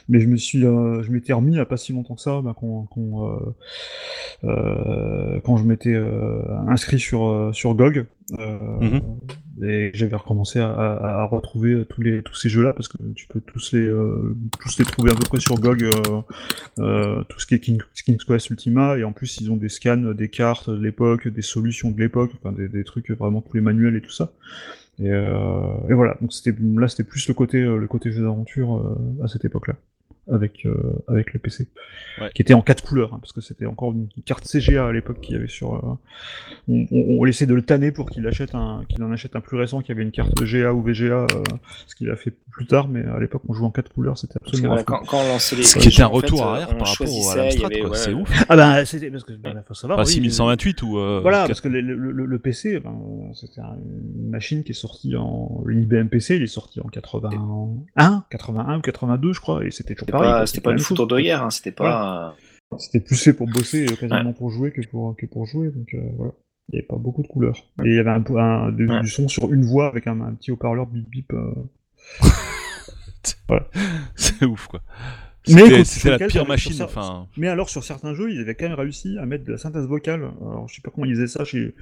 Mais 0.09 0.19
je 0.19 0.27
me 0.27 0.37
suis, 0.37 0.65
euh, 0.65 1.03
je 1.03 1.11
m'étais 1.11 1.33
remis 1.33 1.59
à 1.59 1.65
pas 1.65 1.77
si 1.77 1.93
longtemps 1.93 2.15
que 2.15 2.21
ça, 2.21 2.41
bah, 2.41 2.55
quand, 2.59 2.87
quand, 2.91 3.39
quand 4.41 5.57
je 5.57 5.63
m'étais 5.63 5.95
inscrit 6.67 6.99
sur 6.99 7.51
sur 7.53 7.75
GOG. 7.75 8.05
Euh, 8.39 8.57
Mhm. 8.81 9.01
Et 9.63 9.91
j'avais 9.93 10.15
recommencé 10.15 10.59
à, 10.59 10.71
à- 10.71 11.25
retrouver 11.25 11.85
tous 11.87 12.01
les 12.01 12.23
tous 12.23 12.33
ces 12.35 12.49
jeux-là 12.49 12.73
parce 12.73 12.87
que 12.87 12.97
tu 13.13 13.27
peux 13.27 13.41
tous 13.41 13.73
les 13.73 13.81
euh, 13.85 14.35
tous 14.59 14.79
les 14.79 14.85
trouver 14.85 15.11
à 15.11 15.15
peu 15.15 15.23
près 15.27 15.39
sur 15.39 15.59
GOG. 15.59 15.83
euh, 15.83 16.21
euh, 16.79 17.23
tout 17.29 17.39
ce 17.39 17.45
qui 17.47 17.55
est 17.55 17.59
King, 17.59 17.81
King's 18.05 18.23
Quest 18.25 18.49
Ultima, 18.49 18.97
et 18.97 19.03
en 19.03 19.11
plus 19.13 19.39
ils 19.41 19.51
ont 19.51 19.57
des 19.57 19.69
scans 19.69 19.97
des 19.97 20.29
cartes 20.29 20.69
de 20.69 20.81
l'époque, 20.81 21.27
des 21.27 21.41
solutions 21.43 21.91
de 21.91 21.99
l'époque, 21.99 22.31
enfin 22.41 22.53
des, 22.53 22.69
des 22.69 22.83
trucs 22.83 23.11
vraiment 23.11 23.41
tous 23.41 23.55
les 23.55 23.61
manuels 23.61 23.95
et 23.97 24.01
tout 24.01 24.11
ça. 24.11 24.31
Et, 24.99 25.09
euh, 25.11 25.89
et 25.89 25.93
voilà, 25.93 26.17
donc 26.21 26.33
c'était 26.33 26.55
là 26.61 26.87
c'était 26.87 27.03
plus 27.05 27.27
le 27.27 27.33
côté 27.33 27.59
euh, 27.63 27.77
le 27.77 27.87
côté 27.87 28.11
jeu 28.11 28.21
d'aventure 28.23 28.77
euh, 28.77 29.23
à 29.23 29.27
cette 29.27 29.45
époque-là, 29.45 29.75
avec 30.31 30.65
euh, 30.65 30.75
avec 31.07 31.33
le 31.33 31.39
PC, 31.39 31.67
Ouais. 32.19 32.29
qui 32.35 32.41
était 32.41 32.53
en 32.53 32.61
quatre 32.61 32.83
couleurs, 32.83 33.13
hein, 33.13 33.19
parce 33.21 33.31
que 33.31 33.41
c'était 33.41 33.65
encore 33.65 33.91
une 33.93 34.07
carte 34.25 34.45
CGA 34.45 34.85
à 34.87 34.91
l'époque 34.91 35.19
qu'il 35.21 35.35
y 35.35 35.37
avait 35.37 35.47
sur. 35.47 35.73
euh, 35.75 35.79
on, 36.67 36.85
on, 36.91 37.17
on 37.21 37.25
essaie 37.25 37.45
de 37.45 37.53
le 37.53 37.61
tanner 37.61 37.91
pour 37.91 38.09
qu'il 38.09 38.25
achète 38.27 38.53
un 38.53 38.83
qu'il 38.89 39.01
en 39.03 39.11
achète 39.11 39.35
un 39.35 39.41
plus 39.41 39.57
récent 39.57 39.81
qui 39.81 39.91
avait 39.91 40.03
une 40.03 40.11
carte 40.11 40.33
GA 40.43 40.73
ou 40.73 40.81
VGA, 40.83 41.05
euh, 41.23 41.25
ce 41.87 41.95
qu'il 41.95 42.09
a 42.11 42.15
fait 42.15 42.33
plus 42.51 42.67
tard, 42.67 42.87
mais 42.89 43.03
à 43.05 43.19
l'époque 43.19 43.41
on 43.47 43.53
jouait 43.53 43.65
en 43.65 43.71
quatre 43.71 43.91
couleurs, 43.93 44.17
c'était 44.17 44.33
Parce 44.39 44.51
que 44.51 44.57
absolument. 44.57 44.75
voilà, 44.75 44.81
affreux. 44.81 44.97
quand, 44.99 45.17
quand 45.17 45.23
on 45.23 45.27
lançait 45.29 45.55
les 45.55 45.63
Ce 45.63 45.79
qui 45.79 45.87
était 45.87 46.01
un 46.03 46.09
fait, 46.09 46.15
retour 46.15 46.43
arrière 46.43 46.67
par 46.77 46.87
rapport 46.87 47.07
à 47.07 47.35
l'Amstrad, 47.37 47.71
ouais, 47.73 47.79
C'est 47.93 48.13
ouais. 48.13 48.21
ouf. 48.21 48.43
Ah 48.49 48.55
bah 48.55 48.85
c'était 48.85 49.09
parce 49.09 49.23
que 49.23 49.33
bah, 49.33 49.53
faut 49.67 49.73
savoir. 49.73 49.97
Pas 49.97 50.03
oui, 50.05 50.11
6128 50.13 50.81
ou. 50.83 50.97
euh, 50.99 51.19
Voilà, 51.21 51.47
parce 51.47 51.61
que 51.61 51.67
le, 51.69 51.79
le- 51.81 52.11
le- 52.11 52.25
le 52.25 52.39
PC, 52.39 52.79
ben, 52.79 52.93
c'était 53.33 53.61
un- 53.61 53.75
une 53.75 54.29
machine 54.29 54.63
qui 54.63 54.71
est 54.71 54.75
sortie 54.75 55.15
en. 55.15 55.63
L'IBM 55.65 56.07
PC, 56.07 56.35
il 56.35 56.43
est 56.43 56.47
sorti 56.47 56.79
en 56.81 56.87
81, 56.89 58.25
81 58.29 58.77
ou 58.77 58.81
82, 58.81 59.33
je 59.33 59.39
crois, 59.39 59.65
et 59.65 59.71
c'était 59.71 59.95
toujours 59.95 60.11
pareil. 60.11 60.20
Pas, 60.21 60.31
quoi, 60.37 60.45
c'était 60.45 60.47
c'était 60.57 60.61
pas 60.61 60.71
une 60.71 60.79
photo 60.79 61.05
de 61.05 61.19
guerre, 61.21 61.43
hein, 61.43 61.49
c'était 61.49 61.71
pas. 61.71 62.35
C'était 62.77 62.99
plus 63.01 63.21
fait 63.21 63.33
pour 63.33 63.47
bosser 63.47 63.85
euh, 63.91 63.95
quasiment 63.95 64.31
pour 64.33 64.49
jouer 64.49 64.71
que 64.71 64.81
pour, 64.87 65.15
que 65.17 65.25
pour 65.25 65.45
jouer, 65.45 65.69
donc 65.71 65.93
euh, 65.93 65.99
voilà. 66.17 66.31
Il 66.69 66.75
n'y 66.75 66.79
avait 66.79 66.87
pas 66.87 66.95
beaucoup 66.95 67.21
de 67.21 67.27
couleurs. 67.27 67.57
Et 67.83 67.89
il 67.89 67.95
y 67.95 67.99
avait 67.99 68.11
un, 68.11 68.23
un- 68.37 68.71
du, 68.71 68.87
Ouais. 68.87 69.01
du 69.01 69.07
son 69.09 69.27
sur 69.27 69.51
une 69.51 69.65
voix 69.65 69.87
avec 69.87 70.07
un, 70.07 70.21
un 70.21 70.33
petit 70.35 70.51
haut-parleur 70.51 70.85
bip 70.87 71.09
bip. 71.09 71.33
euh. 71.33 71.51
C'est 74.15 74.45
ouf, 74.45 74.67
quoi. 74.67 74.81
Mais 75.49 75.63
C'était 75.63 75.83
c'était 75.85 76.09
la 76.17 76.27
pire 76.27 76.47
machine. 76.47 76.71
ça- 76.73 76.85
Enfin, 76.85 77.27
Mais 77.35 77.47
alors 77.47 77.67
sur 77.69 77.83
certains 77.83 78.13
jeux, 78.13 78.31
ils 78.31 78.39
avaient 78.39 78.53
quand 78.53 78.69
même 78.69 78.77
réussi 78.77 79.17
à 79.17 79.25
mettre 79.25 79.43
de 79.43 79.51
la 79.53 79.57
synthèse 79.57 79.85
vocale. 79.87 80.21
Alors 80.39 80.67
je 80.69 80.75
sais 80.75 80.81
pas 80.83 80.91
comment 80.93 81.05
ils 81.05 81.15
faisaient 81.15 81.27
ça. 81.27 81.43
J'avais 81.43 81.73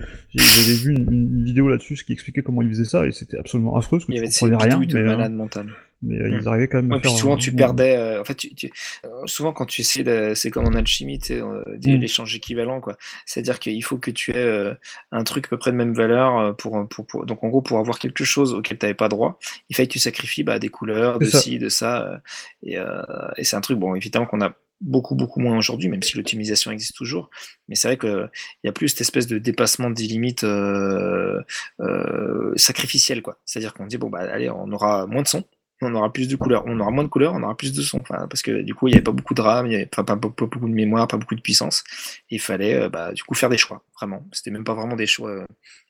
vu 0.77 0.95
une, 0.95 1.11
une 1.11 1.43
vidéo 1.43 1.67
là-dessus 1.67 1.95
qui 2.05 2.13
expliquait 2.13 2.41
comment 2.41 2.61
ils 2.61 2.69
faisaient 2.69 2.85
ça 2.85 3.05
et 3.05 3.11
c'était 3.11 3.37
absolument 3.37 3.75
affreux 3.75 3.97
parce 3.99 4.05
que 4.05 4.13
Il 4.13 4.15
y 4.15 4.29
tu 4.29 4.45
avait 4.45 4.55
comprenais 4.55 4.73
rien. 4.75 4.79
de 4.87 4.93
Mais, 4.93 4.99
euh, 5.01 5.05
malade 5.17 5.33
mental. 5.33 5.67
Mais 6.01 6.19
euh, 6.19 6.29
ils 6.29 6.43
Hmm. 6.43 6.47
arrivaient 6.47 6.67
quand 6.67 6.81
même 6.81 6.91
à 6.91 6.95
Ouais, 6.95 7.01
puis 7.01 7.09
faire. 7.09 7.19
souvent 7.19 7.33
un- 7.35 7.37
tu 7.37 7.53
perdais. 7.53 7.95
euh, 7.97 8.21
en 8.21 8.23
fait, 8.23 8.35
tu, 8.35 8.53
tu- 8.55 8.71
euh, 9.05 9.09
souvent 9.25 9.51
quand 9.53 9.65
tu 9.65 9.81
essaies, 9.81 10.03
de- 10.03 10.33
c'est 10.35 10.49
comme 10.51 10.65
en 10.65 10.73
alchimie, 10.73 11.19
tu 11.19 11.27
sais, 11.27 11.41
euh, 11.41 11.63
des- 11.77 11.97
Mm. 11.97 12.01
l'échange 12.01 12.35
équivalent, 12.35 12.79
quoi. 12.81 12.97
C'est-à-dire 13.25 13.59
qu'il 13.59 13.83
faut 13.83 13.97
que 13.97 14.11
tu 14.11 14.31
aies 14.31 14.37
euh, 14.37 14.73
un 15.11 15.23
truc 15.23 15.45
à 15.45 15.49
peu 15.49 15.57
près 15.57 15.71
de 15.71 15.75
même 15.77 15.93
valeur 15.93 16.37
euh, 16.39 16.53
pour, 16.53 16.87
pour, 16.89 17.05
pour- 17.05 17.25
donc 17.25 17.43
en 17.43 17.49
gros 17.49 17.61
pour 17.61 17.79
avoir 17.79 17.99
quelque 17.99 18.23
chose 18.23 18.53
auquel 18.53 18.77
tu 18.77 18.85
n'avais 18.85 18.93
pas 18.95 19.09
droit, 19.09 19.39
il 19.69 19.75
fallait 19.75 19.87
que 19.87 19.93
tu 19.93 19.99
sacrifies 19.99 20.43
bah, 20.43 20.59
des 20.59 20.69
couleurs, 20.69 21.19
de 21.19 21.25
C'est 21.25 21.31
ça. 21.31 21.39
ci, 21.41 21.59
de 21.59 21.69
ça, 21.69 22.07
euh, 22.07 22.17
et, 22.63 22.77
euh, 22.77 23.01
et 23.37 23.43
c'est 23.43 23.55
un 23.55 23.61
truc 23.61 23.77
bon 23.79 23.95
évidemment 23.95 24.25
qu'on 24.25 24.41
a 24.41 24.53
beaucoup 24.81 25.13
beaucoup 25.15 25.41
moins 25.41 25.57
aujourd'hui, 25.57 25.89
même 25.89 26.01
si 26.01 26.15
l'optimisation 26.15 26.71
existe 26.71 26.95
toujours, 26.95 27.29
mais 27.67 27.75
c'est 27.75 27.89
vrai 27.89 27.97
que 27.97 28.29
il 28.63 28.67
y 28.67 28.69
a 28.69 28.71
plus 28.71 28.87
cette 28.87 29.01
espèce 29.01 29.27
de 29.27 29.37
dépassement 29.37 29.89
des 29.89 30.03
limites 30.03 30.45
euh, 30.45 31.41
euh, 31.81 32.53
sacrificielles, 32.55 33.21
quoi. 33.21 33.39
C'est-à-dire 33.45 33.73
qu'on 33.73 33.85
dit 33.87 33.97
bon 33.97 34.09
bah 34.09 34.19
allez, 34.31 34.49
on 34.49 34.71
aura 34.71 35.05
moins 35.05 35.21
de 35.23 35.27
son, 35.27 35.43
on 35.81 35.95
aura 35.95 36.11
plus 36.11 36.27
de 36.27 36.35
couleurs, 36.35 36.63
on 36.65 36.79
aura 36.79 36.91
moins 36.91 37.03
de 37.03 37.09
couleurs, 37.09 37.33
on 37.33 37.43
aura 37.43 37.55
plus 37.55 37.73
de 37.73 37.81
son. 37.81 37.99
Parce 37.99 38.41
que 38.41 38.61
du 38.61 38.73
coup, 38.73 38.87
il 38.87 38.91
n'y 38.91 38.95
avait 38.95 39.03
pas 39.03 39.11
beaucoup 39.11 39.33
de 39.33 39.41
RAM, 39.41 39.65
il 39.65 39.69
n'y 39.69 39.75
avait 39.75 39.85
pas, 39.85 40.03
beaucoup 40.15 40.45
de 40.45 40.73
mémoire, 40.73 41.07
pas 41.07 41.17
beaucoup 41.17 41.35
de 41.35 41.41
puissance. 41.41 41.83
Il 42.29 42.39
fallait 42.39 42.75
euh, 42.75 42.89
bah, 42.89 43.13
du 43.13 43.23
coup 43.23 43.35
faire 43.35 43.49
des 43.49 43.57
choix, 43.57 43.83
vraiment. 43.95 44.25
C'était 44.31 44.51
même 44.51 44.63
pas 44.63 44.73
vraiment 44.73 44.95
des 44.95 45.07
choix 45.07 45.29
euh, 45.29 45.45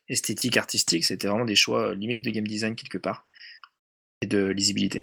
esthétiques, 0.07 0.57
artistiques, 0.57 1.05
c'était 1.05 1.27
vraiment 1.27 1.45
des 1.45 1.55
choix 1.55 1.89
euh, 1.89 1.95
limite 1.95 2.23
de 2.23 2.29
game 2.31 2.47
design 2.47 2.75
quelque 2.75 2.97
part 2.97 3.25
et 4.21 4.27
de 4.27 4.47
lisibilité. 4.47 5.01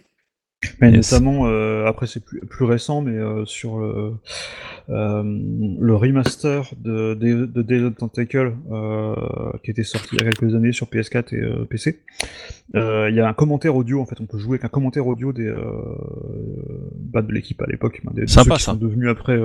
Mais 0.80 0.90
Yes. 0.92 1.12
notamment, 1.12 1.46
euh, 1.46 1.86
après 1.86 2.06
c'est 2.06 2.24
plus, 2.24 2.40
plus 2.40 2.64
récent, 2.64 3.02
mais 3.02 3.12
euh, 3.16 3.44
sur 3.44 3.78
le, 3.78 4.12
euh, 4.90 5.22
le 5.80 5.94
remaster 5.94 6.70
de, 6.78 7.14
de, 7.14 7.46
de 7.46 7.62
Day 7.62 7.80
of 7.82 7.94
the 7.94 7.98
Tentacle, 7.98 8.52
qui 9.62 9.70
était 9.70 9.82
sorti 9.84 10.08
il 10.16 10.18
y 10.18 10.26
a 10.26 10.30
quelques 10.30 10.54
années 10.54 10.72
sur 10.72 10.86
PS4 10.88 11.34
et 11.34 11.66
PC, 11.66 12.00
il 12.74 13.14
y 13.14 13.20
a 13.20 13.28
un 13.28 13.32
commentaire 13.34 13.74
audio, 13.76 14.00
en 14.00 14.06
fait, 14.06 14.20
on 14.20 14.26
peut 14.26 14.38
jouer 14.38 14.54
avec 14.56 14.64
un 14.64 14.68
commentaire 14.68 15.06
audio 15.06 15.32
des, 15.32 15.52
bah, 17.12 17.22
de 17.22 17.32
l'équipe 17.32 17.60
à 17.62 17.66
l'époque, 17.66 18.00
des, 18.14 18.22
de 18.22 18.26
Sympa, 18.26 18.50
ceux 18.50 18.56
qui 18.56 18.62
ça. 18.64 18.72
sont 18.72 18.78
devenus 18.78 19.08
après, 19.08 19.38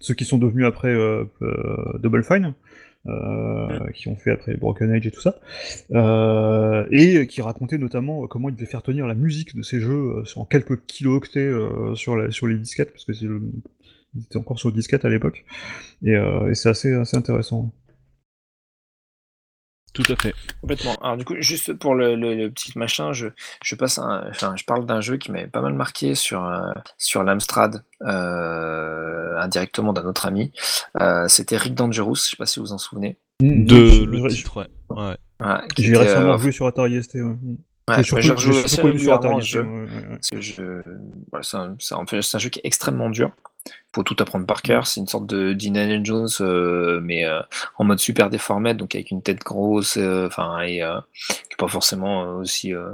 ceux 0.00 0.14
qui 0.14 0.24
sont 0.24 0.38
devenus 0.38 0.66
après 0.66 0.94
Double 2.00 2.22
Fine. 2.24 2.54
Euh, 3.06 3.90
qui 3.94 4.08
ont 4.08 4.16
fait 4.16 4.30
après 4.30 4.56
Broken 4.56 4.90
Age 4.92 5.06
et 5.06 5.10
tout 5.10 5.20
ça, 5.20 5.40
euh, 5.92 6.86
et 6.90 7.26
qui 7.26 7.42
racontait 7.42 7.78
notamment 7.78 8.24
euh, 8.24 8.26
comment 8.26 8.48
ils 8.48 8.54
devaient 8.54 8.66
faire 8.66 8.82
tenir 8.82 9.06
la 9.06 9.14
musique 9.14 9.56
de 9.56 9.62
ces 9.62 9.80
jeux 9.80 10.22
sur- 10.24 10.40
en 10.40 10.44
quelques 10.44 10.84
kilooctets 10.86 11.50
sur, 11.94 12.16
la, 12.16 12.30
sur 12.30 12.46
les 12.46 12.58
disquettes, 12.58 12.92
parce 12.92 13.04
que 13.04 13.12
c'est 13.12 13.26
le- 13.26 13.42
ils 14.14 14.22
étaient 14.24 14.38
encore 14.38 14.58
sur 14.58 14.72
disquette 14.72 15.04
à 15.04 15.08
l'époque, 15.08 15.44
et, 16.04 16.16
euh, 16.16 16.50
et 16.50 16.54
c'est 16.54 16.68
assez, 16.68 16.92
assez 16.92 17.16
intéressant. 17.16 17.72
Tout 19.92 20.04
à 20.08 20.14
fait. 20.16 20.34
Complètement. 20.60 20.94
Alors 21.02 21.16
du 21.16 21.24
coup, 21.24 21.34
juste 21.40 21.72
pour 21.74 21.94
le, 21.94 22.14
le- 22.14 22.34
le 22.34 22.50
petit 22.50 22.78
machin, 22.78 23.12
je, 23.12 23.26
je 23.64 23.74
passe 23.74 23.98
un- 23.98 24.24
enfin, 24.30 24.54
je 24.56 24.64
parle 24.64 24.86
d'un 24.86 25.00
jeu 25.00 25.16
qui 25.16 25.32
m'avait 25.32 25.46
pas 25.48 25.60
mal 25.60 25.74
marqué 25.74 26.14
sur, 26.14 26.44
euh, 26.44 26.60
sur 26.96 27.24
l'Amstrad, 27.24 27.82
euh, 28.02 29.38
indirectement 29.40 29.92
d'un 29.92 30.04
autre 30.04 30.26
ami. 30.26 30.52
Euh, 31.00 31.26
C'était 31.28 31.56
Rick 31.56 31.74
Dangerous, 31.74 32.16
je 32.16 32.20
sais 32.30 32.36
pas 32.36 32.46
si 32.46 32.60
vous 32.60 32.66
vous 32.66 32.72
en 32.72 32.78
souvenez. 32.78 33.16
Mm, 33.42 33.64
De 33.64 33.86
je- 33.86 34.04
le 34.04 34.28
je- 34.28 34.34
titre, 34.36 34.56
ouais. 34.58 34.66
ouais. 34.90 35.16
Voilà, 35.38 35.64
J'ai 35.78 35.96
récemment 35.96 36.34
euh, 36.34 36.38
joué 36.38 36.52
sur 36.52 36.66
Atari 36.66 37.02
ST. 37.02 37.14
Ouais. 37.16 37.34
Ouais, 37.88 38.02
surtout, 38.04 38.14
rejoué 38.34 38.36
surtout 38.68 38.86
assez 38.88 38.98
sur 38.98 39.14
Atari 39.14 39.40
ST. 39.42 39.46
jeu. 39.48 39.62
ouais, 39.62 39.68
ouais, 39.68 39.84
ouais. 39.86 40.08
Parce 40.10 40.30
que 40.30 40.40
je, 40.40 40.62
voilà, 41.30 41.42
c'est 41.42 41.56
un, 41.56 41.76
c'est 41.80 41.94
un 41.94 42.04
peu- 42.04 42.22
c'est 42.22 42.36
un 42.36 42.40
jeu 42.40 42.50
qui 42.50 42.58
est 42.60 42.66
extrêmement 42.66 43.10
dur. 43.10 43.30
Faut 43.92 44.04
tout 44.04 44.16
apprendre 44.20 44.46
par 44.46 44.62
cœur. 44.62 44.86
C'est 44.86 45.00
une 45.00 45.08
sorte 45.08 45.26
de 45.26 45.52
d'Indiana 45.52 46.00
Jones, 46.02 46.28
euh, 46.40 47.00
mais 47.02 47.24
euh, 47.24 47.40
en 47.76 47.84
mode 47.84 47.98
super 47.98 48.30
déformé, 48.30 48.72
donc 48.74 48.94
avec 48.94 49.10
une 49.10 49.20
tête 49.20 49.40
grosse, 49.40 49.96
euh, 49.96 50.28
enfin 50.28 50.60
et 50.60 50.80
euh, 50.82 51.00
qui 51.28 51.32
est 51.52 51.56
pas 51.58 51.66
forcément 51.66 52.22
euh, 52.22 52.40
aussi 52.40 52.72
euh, 52.72 52.90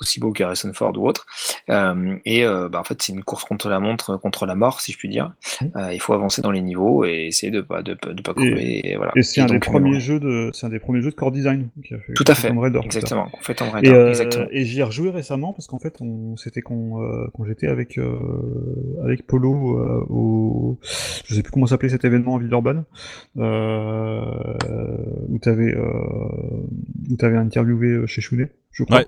aussi 0.00 0.18
beau 0.18 0.32
qu'Harrison 0.32 0.72
Ford 0.72 0.96
ou 0.96 1.06
autre. 1.06 1.26
Euh, 1.68 2.16
et 2.24 2.46
euh, 2.46 2.70
bah, 2.70 2.80
en 2.80 2.84
fait, 2.84 3.02
c'est 3.02 3.12
une 3.12 3.22
course 3.22 3.44
contre 3.44 3.68
la 3.68 3.80
montre, 3.80 4.16
contre 4.16 4.46
la 4.46 4.54
mort, 4.54 4.80
si 4.80 4.92
je 4.92 4.96
puis 4.96 5.10
dire. 5.10 5.32
Euh, 5.76 5.92
il 5.92 6.00
faut 6.00 6.14
avancer 6.14 6.40
dans 6.40 6.50
les 6.52 6.62
niveaux 6.62 7.04
et 7.04 7.26
essayer 7.26 7.52
de 7.52 7.60
pas 7.60 7.82
de, 7.82 7.92
pas- 7.92 8.14
de 8.14 8.22
pas 8.22 8.32
crever. 8.32 8.80
Et, 8.92 8.96
voilà. 8.96 9.12
Et 9.16 9.22
c'est 9.22 9.42
un 9.42 9.46
des 9.46 9.58
premiers 9.58 10.00
jeux 10.00 10.20
de, 10.20 10.48
c'est 10.54 10.64
un 10.64 10.70
des 10.70 10.78
premiers 10.78 11.02
jeux 11.02 11.10
de 11.10 11.16
core 11.16 11.32
design. 11.32 11.68
qui 11.86 11.92
a 11.92 11.98
fait 11.98 12.14
Tout 12.14 12.24
à 12.28 12.34
fait. 12.34 12.50
Raider. 12.50 12.80
Exactement. 12.82 13.26
Qu'on 13.28 13.42
fait 13.42 13.60
Et, 13.60 13.64
Raider. 13.64 14.06
Exactement. 14.08 14.46
et 14.50 14.64
j'y 14.64 14.80
ai 14.80 14.84
rejoué 14.84 15.10
récemment 15.10 15.52
parce 15.52 15.66
qu'en 15.66 15.78
fait, 15.78 15.96
on, 16.00 16.34
c'était 16.38 16.62
quand, 16.62 17.02
euh, 17.02 17.26
quand 17.34 17.44
j'étais 17.44 17.66
avec, 17.68 17.98
euh, 17.98 18.18
avec 19.04 19.26
Polo 19.26 19.78
euh, 19.78 20.06
au, 20.30 20.78
je 21.26 21.34
sais 21.34 21.42
plus 21.42 21.50
comment 21.52 21.66
s'appelait 21.66 21.88
cet 21.88 22.04
événement 22.04 22.34
en 22.34 22.38
Villeurbanne, 22.38 22.84
euh, 23.38 24.20
où 25.28 25.38
t'avais, 25.38 25.74
euh, 25.74 25.82
où 27.10 27.16
t'avais 27.16 27.36
interviewé 27.36 27.88
euh, 27.88 28.06
chez 28.06 28.20
Chounet, 28.20 28.50
je 28.72 28.84
crois. 28.84 28.98
Ouais. 28.98 29.06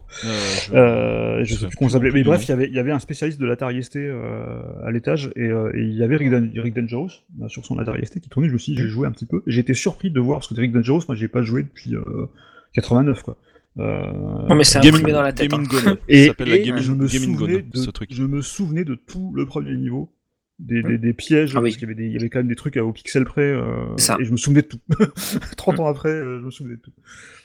Euh, 0.75 1.45
je- 1.45 1.55
Euh, 1.55 1.59
sais 1.59 1.67
plus 1.69 1.77
comment 1.77 1.89
s'appelait. 1.91 2.11
Mais 2.13 2.23
bref, 2.23 2.45
il 2.47 2.49
y 2.51 2.53
avait, 2.53 2.67
il 2.69 2.75
y 2.75 2.79
avait 2.79 2.93
un 2.93 2.99
spécialiste 2.99 3.41
de 3.41 3.47
l'Atari 3.47 3.83
ST 3.83 3.97
euh, 3.97 4.61
à 4.85 4.91
l'étage 4.91 5.31
et, 5.37 5.43
euh, 5.43 5.71
il 5.75 5.93
y 5.95 6.03
avait 6.03 6.17
Rick, 6.17 6.31
Dan- 6.31 6.51
Rick 6.57 6.75
Dangerous 6.75 7.11
euh, 7.41 7.49
sur 7.49 7.65
son 7.65 7.79
Atari 7.79 8.05
ST 8.07 8.21
qui 8.21 8.29
tournait. 8.29 8.49
Je 8.49 8.53
me 8.55 8.59
suis 8.59 8.77
j'ai 8.77 8.89
joué 8.89 9.07
un 9.07 9.13
petit 9.13 9.27
peu. 9.27 9.43
J'ai 9.47 9.61
été 9.61 9.75
surpris 9.75 10.11
de 10.11 10.21
voir 10.21 10.39
parce 10.41 10.49
que 10.49 10.55
Rick 10.61 10.73
Dangerous, 10.73 11.03
moi, 11.09 11.17
j'ai 11.17 11.29
pas 11.29 11.43
joué 11.43 11.63
depuis 11.63 11.95
euh, 11.95 12.27
89 12.75 13.23
quoi. 13.23 13.37
Euh, 13.79 14.03
Non, 14.49 14.55
mais 14.55 14.65
c'est 14.65 14.79
imprimé 14.87 15.13
dans 15.13 15.23
la 15.23 15.33
tête. 15.33 15.53
Hein. 15.55 15.63
Et, 16.09 16.31
la 16.39 16.59
Gaming, 16.59 16.83
je 16.83 16.93
me 16.93 17.07
Gaming 17.07 17.37
souvenais 17.39 17.53
Gone, 17.63 17.71
de, 17.73 17.79
ce 17.79 17.91
truc. 17.91 18.11
je 18.13 18.23
me 18.23 18.43
souvenais 18.43 18.85
de 18.85 18.95
tout 18.95 19.33
le 19.35 19.47
premier 19.47 19.75
niveau. 19.77 20.11
Des, 20.59 20.83
des, 20.83 20.99
des 20.99 21.13
pièges, 21.13 21.53
Ah 21.57 21.61
oui. 21.61 21.71
parce 21.71 21.77
qu'il 21.79 21.89
y, 21.89 21.93
avait 21.93 21.95
des- 22.01 22.07
il 22.07 22.13
y 22.13 22.17
avait 22.17 22.29
quand 22.31 22.39
même 22.39 22.49
des 22.49 22.55
trucs 22.55 22.77
à- 22.77 22.85
au 22.85 22.93
pixel 22.93 23.25
près, 23.25 23.41
euh, 23.43 23.97
ça. 23.97 24.17
et 24.21 24.25
je 24.25 24.31
me 24.31 24.37
souvenais 24.37 24.63
de 24.63 24.69
tout. 24.69 24.81
30 25.57 25.81
ans 25.81 25.87
après, 25.87 26.11
euh, 26.11 26.39
je 26.41 26.45
me 26.45 26.51
souvenais 26.51 26.77
de 26.77 26.81
tout. 26.81 26.93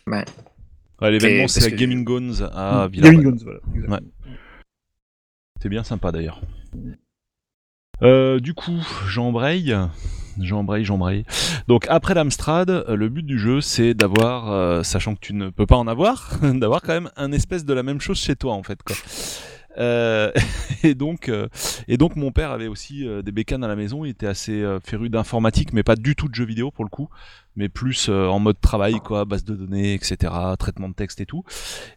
Ouais, 0.05 0.23
L'événement, 1.01 1.45
Et 1.45 1.47
c'est 1.47 1.61
la 1.61 1.71
que- 1.71 1.75
Gaming 1.75 2.03
Gones 2.03 2.33
à 2.53 2.87
Mm. 2.87 2.91
Villeurbanne. 2.91 3.21
Gaming 3.21 3.37
Guns, 3.37 3.43
voilà. 3.43 3.59
exactement. 3.73 3.95
Ouais. 3.95 4.33
C'est 5.61 5.69
bien 5.69 5.83
sympa 5.83 6.11
d'ailleurs. 6.11 6.41
Euh, 8.03 8.39
du 8.39 8.53
coup, 8.53 8.79
j'embraye. 9.07 9.75
J'embraye, 10.39 10.85
j'embraye. 10.85 11.25
Donc 11.67 11.87
après 11.89 12.13
l'Amstrad, 12.13 12.85
le 12.87 13.09
but 13.09 13.23
du 13.25 13.39
jeu 13.39 13.59
c'est 13.61 13.95
d'avoir, 13.95 14.51
euh, 14.51 14.83
sachant 14.83 15.15
que 15.15 15.19
tu 15.19 15.33
ne 15.33 15.49
peux 15.49 15.65
pas 15.65 15.77
en 15.77 15.87
avoir, 15.87 16.29
d'avoir 16.53 16.83
quand 16.83 16.93
même 16.93 17.09
un 17.15 17.31
espèce 17.31 17.65
de 17.65 17.73
la 17.73 17.81
même 17.81 17.99
chose 17.99 18.19
chez 18.19 18.35
toi 18.35 18.53
en 18.53 18.61
fait 18.61 18.83
quoi. 18.83 18.95
Euh, 19.77 20.31
et 20.83 20.95
donc, 20.95 21.29
euh, 21.29 21.47
et 21.87 21.97
donc 21.97 22.15
mon 22.15 22.31
père 22.31 22.51
avait 22.51 22.67
aussi 22.67 23.07
euh, 23.07 23.21
des 23.21 23.31
bécanes 23.31 23.63
à 23.63 23.67
la 23.67 23.75
maison. 23.75 24.05
Il 24.05 24.09
était 24.09 24.27
assez 24.27 24.63
féru 24.83 25.09
d'informatique, 25.09 25.73
mais 25.73 25.83
pas 25.83 25.95
du 25.95 26.15
tout 26.15 26.27
de 26.27 26.35
jeux 26.35 26.45
vidéo 26.45 26.71
pour 26.71 26.83
le 26.83 26.89
coup, 26.89 27.09
mais 27.55 27.69
plus 27.69 28.09
en 28.09 28.39
mode 28.39 28.59
travail 28.61 28.95
quoi, 29.03 29.25
base 29.25 29.43
de 29.43 29.55
données, 29.55 29.93
etc., 29.93 30.33
traitement 30.59 30.89
de 30.89 30.93
texte 30.93 31.21
et 31.21 31.25
tout. 31.25 31.43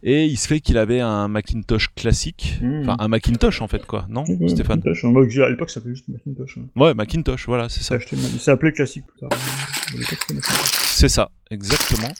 Et 0.03 0.25
il 0.25 0.37
se 0.37 0.47
fait 0.47 0.59
qu'il 0.59 0.77
avait 0.77 0.99
un 1.01 1.27
Macintosh 1.27 1.89
classique, 1.95 2.59
Mmh. 2.61 2.81
enfin 2.81 2.95
un 2.99 3.07
Macintosh 3.07 3.61
en 3.61 3.67
fait 3.67 3.85
quoi, 3.85 4.05
non, 4.09 4.23
Ouais, 4.27 4.47
Stéphane 4.49 4.79
Macintosh. 4.83 5.03
Moi, 5.03 5.23
à 5.45 5.49
l'époque, 5.49 5.69
ça 5.69 5.75
s'appelait 5.75 5.95
juste 5.95 6.07
Macintosh. 6.09 6.57
hein. 6.57 6.65
Ouais, 6.75 6.93
Macintosh, 6.93 7.45
voilà, 7.47 7.69
c'est 7.69 7.81
Ça 7.83 7.97
ça. 8.39 8.51
appelé 8.51 8.71
classique 8.71 9.05
plus 9.07 9.19
tard. 9.19 9.29
C'est 10.85 11.09
ça, 11.09 11.29
exactement. 11.51 12.13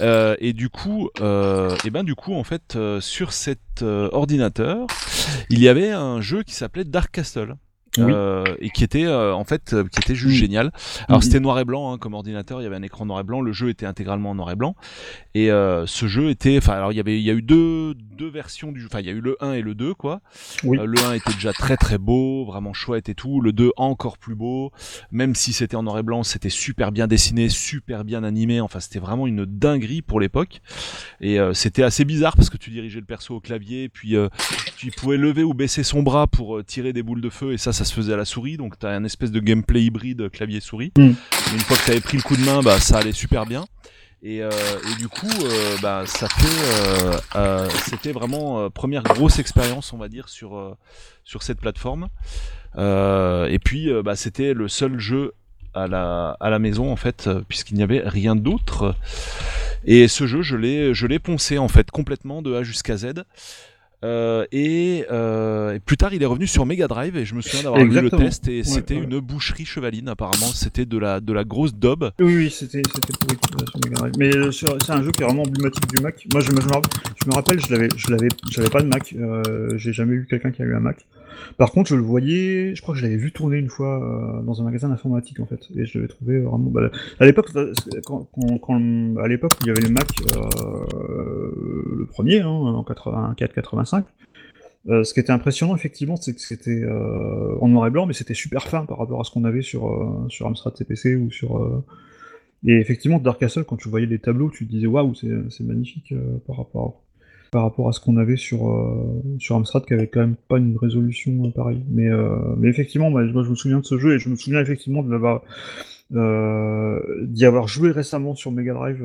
Euh, 0.00 0.36
et 0.38 0.52
du 0.52 0.68
coup, 0.68 1.10
euh, 1.20 1.76
et 1.84 1.90
ben 1.90 2.04
du 2.04 2.14
coup, 2.14 2.34
en 2.34 2.44
fait, 2.44 2.76
euh, 2.76 3.00
sur 3.00 3.32
cet 3.32 3.82
ordinateur, 3.82 4.86
il 5.50 5.60
y 5.60 5.68
avait 5.68 5.90
un 5.90 6.20
jeu 6.20 6.42
qui 6.42 6.54
s'appelait 6.54 6.84
Dark 6.84 7.10
Castle. 7.10 7.56
Oui. 7.98 8.12
euh, 8.12 8.44
et 8.60 8.70
qui 8.70 8.84
était 8.84 9.06
euh, 9.06 9.34
en 9.34 9.44
fait 9.44 9.72
euh, 9.72 9.84
qui 9.84 9.98
était 10.00 10.14
juste 10.14 10.36
génial. 10.36 10.72
Alors 11.08 11.22
c'était 11.22 11.40
noir 11.40 11.58
et 11.58 11.64
blanc 11.64 11.92
hein, 11.92 11.98
comme 11.98 12.14
ordinateur, 12.14 12.60
il 12.60 12.64
y 12.64 12.66
avait 12.66 12.76
un 12.76 12.82
écran 12.82 13.06
noir 13.06 13.20
et 13.20 13.24
blanc, 13.24 13.40
le 13.40 13.52
jeu 13.52 13.68
était 13.68 13.86
intégralement 13.86 14.30
en 14.30 14.34
noir 14.34 14.50
et 14.50 14.56
blanc 14.56 14.74
et 15.34 15.48
ce 15.48 16.06
jeu 16.06 16.30
était 16.30 16.58
enfin 16.58 16.74
alors 16.74 16.92
il 16.92 16.96
y 16.96 17.00
avait 17.00 17.18
il 17.18 17.24
y 17.24 17.30
a 17.30 17.34
eu 17.34 17.42
deux 17.42 17.94
deux 18.18 18.28
versions 18.28 18.72
du 18.72 18.80
jeu, 18.80 18.88
enfin 18.90 19.00
il 19.00 19.06
y 19.06 19.10
a 19.10 19.12
eu 19.12 19.20
le 19.20 19.36
1 19.40 19.52
et 19.52 19.62
le 19.62 19.74
2 19.74 19.94
quoi. 19.94 20.20
Oui. 20.64 20.78
Le 20.82 21.00
1 21.00 21.12
était 21.14 21.32
déjà 21.32 21.52
très 21.52 21.76
très 21.76 21.98
beau, 21.98 22.44
vraiment 22.44 22.72
chouette 22.72 23.08
et 23.08 23.14
tout, 23.14 23.40
le 23.40 23.52
2 23.52 23.70
encore 23.76 24.18
plus 24.18 24.34
beau, 24.34 24.72
même 25.12 25.34
si 25.34 25.52
c'était 25.52 25.76
en 25.76 25.84
noir 25.84 25.98
et 25.98 26.02
blanc, 26.02 26.24
c'était 26.24 26.50
super 26.50 26.92
bien 26.92 27.06
dessiné, 27.06 27.48
super 27.48 28.04
bien 28.04 28.24
animé, 28.24 28.60
enfin 28.60 28.80
c'était 28.80 28.98
vraiment 28.98 29.26
une 29.26 29.44
dinguerie 29.44 30.02
pour 30.02 30.20
l'époque. 30.20 30.60
Et 31.20 31.38
euh, 31.38 31.54
c'était 31.54 31.82
assez 31.82 32.04
bizarre 32.04 32.36
parce 32.36 32.50
que 32.50 32.56
tu 32.56 32.70
dirigeais 32.70 33.00
le 33.00 33.06
perso 33.06 33.36
au 33.36 33.40
clavier, 33.40 33.88
puis 33.88 34.16
euh, 34.16 34.28
tu 34.76 34.90
pouvais 34.90 35.16
lever 35.16 35.44
ou 35.44 35.54
baisser 35.54 35.82
son 35.82 36.02
bras 36.02 36.26
pour 36.26 36.58
euh, 36.58 36.64
tirer 36.64 36.92
des 36.92 37.02
boules 37.02 37.20
de 37.20 37.30
feu, 37.30 37.52
et 37.52 37.58
ça, 37.58 37.72
ça 37.72 37.84
se 37.88 37.94
faisait 37.94 38.12
à 38.12 38.16
la 38.16 38.24
souris, 38.24 38.56
donc 38.56 38.78
t'as 38.78 38.90
un 38.90 39.04
espèce 39.04 39.32
de 39.32 39.40
gameplay 39.40 39.82
hybride 39.82 40.30
clavier-souris. 40.30 40.92
Mm. 40.96 41.02
Une 41.02 41.60
fois 41.60 41.76
que 41.76 41.86
t'avais 41.86 42.00
pris 42.00 42.16
le 42.16 42.22
coup 42.22 42.36
de 42.36 42.44
main, 42.44 42.62
bah 42.62 42.78
ça 42.78 42.98
allait 42.98 43.12
super 43.12 43.46
bien. 43.46 43.64
Et, 44.22 44.42
euh, 44.42 44.50
et 44.50 44.98
du 44.98 45.08
coup, 45.08 45.30
euh, 45.44 45.76
bah, 45.80 46.02
ça 46.06 46.26
fait, 46.28 47.36
euh, 47.36 47.68
c'était 47.84 48.10
vraiment 48.10 48.68
première 48.70 49.04
grosse 49.04 49.38
expérience, 49.38 49.92
on 49.92 49.98
va 49.98 50.08
dire, 50.08 50.28
sur 50.28 50.76
sur 51.24 51.42
cette 51.42 51.60
plateforme. 51.60 52.08
Et 52.76 53.58
puis, 53.64 53.90
bah, 54.02 54.16
c'était 54.16 54.54
le 54.54 54.68
seul 54.68 54.98
jeu 54.98 55.34
à 55.74 55.86
la 55.86 56.36
à 56.40 56.50
la 56.50 56.58
maison 56.58 56.90
en 56.90 56.96
fait, 56.96 57.30
puisqu'il 57.48 57.76
n'y 57.76 57.82
avait 57.82 58.02
rien 58.04 58.34
d'autre. 58.34 58.96
Et 59.84 60.08
ce 60.08 60.26
jeu, 60.26 60.42
je 60.42 60.56
l'ai 60.56 60.94
je 60.94 61.06
l'ai 61.06 61.20
poncé 61.20 61.58
en 61.58 61.68
fait 61.68 61.90
complètement 61.90 62.42
de 62.42 62.54
A 62.54 62.64
jusqu'à 62.64 62.96
Z. 62.96 63.24
Euh, 64.04 64.46
et, 64.52 65.04
euh, 65.10 65.74
et 65.74 65.80
plus 65.80 65.96
tard, 65.96 66.14
il 66.14 66.22
est 66.22 66.26
revenu 66.26 66.46
sur 66.46 66.64
Mega 66.66 66.86
Drive 66.86 67.16
et 67.16 67.24
je 67.24 67.34
me 67.34 67.40
souviens 67.40 67.64
d'avoir 67.64 67.84
vu 67.84 68.00
le 68.00 68.10
test 68.10 68.46
et 68.46 68.62
c'était 68.62 68.96
ouais. 68.96 69.02
une 69.02 69.18
boucherie 69.18 69.64
chevaline 69.64 70.08
apparemment. 70.08 70.46
C'était 70.46 70.86
de 70.86 70.98
la 70.98 71.20
de 71.20 71.32
la 71.32 71.44
grosse 71.44 71.74
daube. 71.74 72.12
Oui, 72.20 72.36
oui, 72.36 72.50
c'était 72.50 72.82
c'était 72.94 73.12
pourri 73.18 73.36
euh, 73.60 73.66
sur 73.66 73.80
Mega 73.84 73.96
Drive. 73.96 74.12
Mais 74.18 74.36
euh, 74.36 74.52
c'est 74.52 74.92
un 74.92 75.02
jeu 75.02 75.10
qui 75.10 75.22
est 75.22 75.26
vraiment 75.26 75.42
emblématique 75.42 75.88
du 75.88 76.02
Mac. 76.02 76.26
Moi, 76.32 76.42
je 76.42 76.52
me, 76.52 76.60
je 76.60 76.66
me 76.66 76.72
rappelle, 76.72 76.90
je 77.22 77.28
me 77.28 77.34
rappelle, 77.34 77.60
je 77.60 77.72
l'avais, 77.72 77.88
je 77.96 78.10
l'avais, 78.10 78.28
j'avais 78.50 78.70
pas 78.70 78.82
de 78.82 78.86
Mac. 78.86 79.14
Euh, 79.18 79.76
J'ai 79.76 79.92
jamais 79.92 80.14
eu 80.14 80.26
quelqu'un 80.28 80.50
qui 80.52 80.62
a 80.62 80.64
eu 80.64 80.74
un 80.74 80.80
Mac. 80.80 81.04
Par 81.56 81.72
contre, 81.72 81.90
je 81.90 81.96
le 81.96 82.02
voyais, 82.02 82.74
je 82.74 82.82
crois 82.82 82.94
que 82.94 83.00
je 83.00 83.04
l'avais 83.04 83.16
vu 83.16 83.32
tourner 83.32 83.58
une 83.58 83.68
fois 83.68 84.02
euh, 84.02 84.42
dans 84.42 84.60
un 84.60 84.64
magasin 84.64 84.88
d'informatique 84.88 85.40
en 85.40 85.46
fait, 85.46 85.60
et 85.74 85.86
je 85.86 85.98
l'avais 85.98 86.08
trouvé 86.08 86.38
vraiment. 86.40 86.72
À 87.18 87.26
l'époque, 87.26 87.50
où 87.56 87.60
il 89.64 89.66
y 89.66 89.70
avait 89.70 89.80
le 89.80 89.90
Mac, 89.90 90.08
euh, 90.36 91.50
le 91.96 92.06
premier, 92.06 92.40
hein, 92.40 92.48
en 92.48 92.82
84-85. 92.82 94.04
Euh, 94.88 95.02
ce 95.04 95.12
qui 95.12 95.20
était 95.20 95.32
impressionnant, 95.32 95.74
effectivement, 95.74 96.16
c'est 96.16 96.34
que 96.34 96.40
c'était 96.40 96.86
en 97.60 97.68
noir 97.68 97.86
et 97.86 97.90
blanc, 97.90 98.06
mais 98.06 98.14
c'était 98.14 98.34
super 98.34 98.68
fin 98.68 98.86
par 98.86 98.98
rapport 98.98 99.20
à 99.20 99.24
ce 99.24 99.30
qu'on 99.30 99.44
avait 99.44 99.62
sur, 99.62 99.86
Amstrad 100.40 100.76
CPC 100.76 101.16
ou 101.16 101.30
sur. 101.30 101.84
Et 102.66 102.74
effectivement, 102.74 103.18
Dark 103.18 103.38
Castle, 103.40 103.64
quand 103.64 103.76
tu 103.76 103.88
voyais 103.88 104.06
les 104.06 104.18
tableaux, 104.18 104.50
tu 104.50 104.66
te 104.66 104.70
disais 104.70 104.86
waouh, 104.86 105.14
c'est 105.14 105.64
magnifique 105.64 106.14
par, 106.46 106.56
rapport, 106.56 107.02
par 107.50 107.62
rapport 107.62 107.88
à 107.88 107.92
ce 107.92 108.00
qu'on 108.00 108.16
avait 108.16 108.36
sur, 108.36 108.68
euh, 108.70 109.22
sur 109.38 109.56
Amstrad, 109.56 109.84
qui 109.84 109.94
avait 109.94 110.06
quand 110.08 110.20
même 110.20 110.36
pas 110.48 110.58
une 110.58 110.76
résolution 110.76 111.46
euh, 111.46 111.50
pareille. 111.50 111.82
Mais, 111.90 112.08
euh, 112.08 112.36
mais 112.56 112.68
effectivement, 112.68 113.10
moi, 113.10 113.26
je 113.26 113.32
me 113.32 113.54
souviens 113.54 113.80
de 113.80 113.84
ce 113.84 113.98
jeu 113.98 114.14
et 114.14 114.18
je 114.18 114.28
me 114.28 114.36
souviens 114.36 114.60
effectivement 114.60 115.02
de 115.02 115.10
l'avoir. 115.10 115.42
d'y 116.10 117.44
avoir 117.44 117.68
joué 117.68 117.90
récemment 117.90 118.34
sur 118.34 118.50
Mega 118.52 118.74
Drive. 118.74 119.02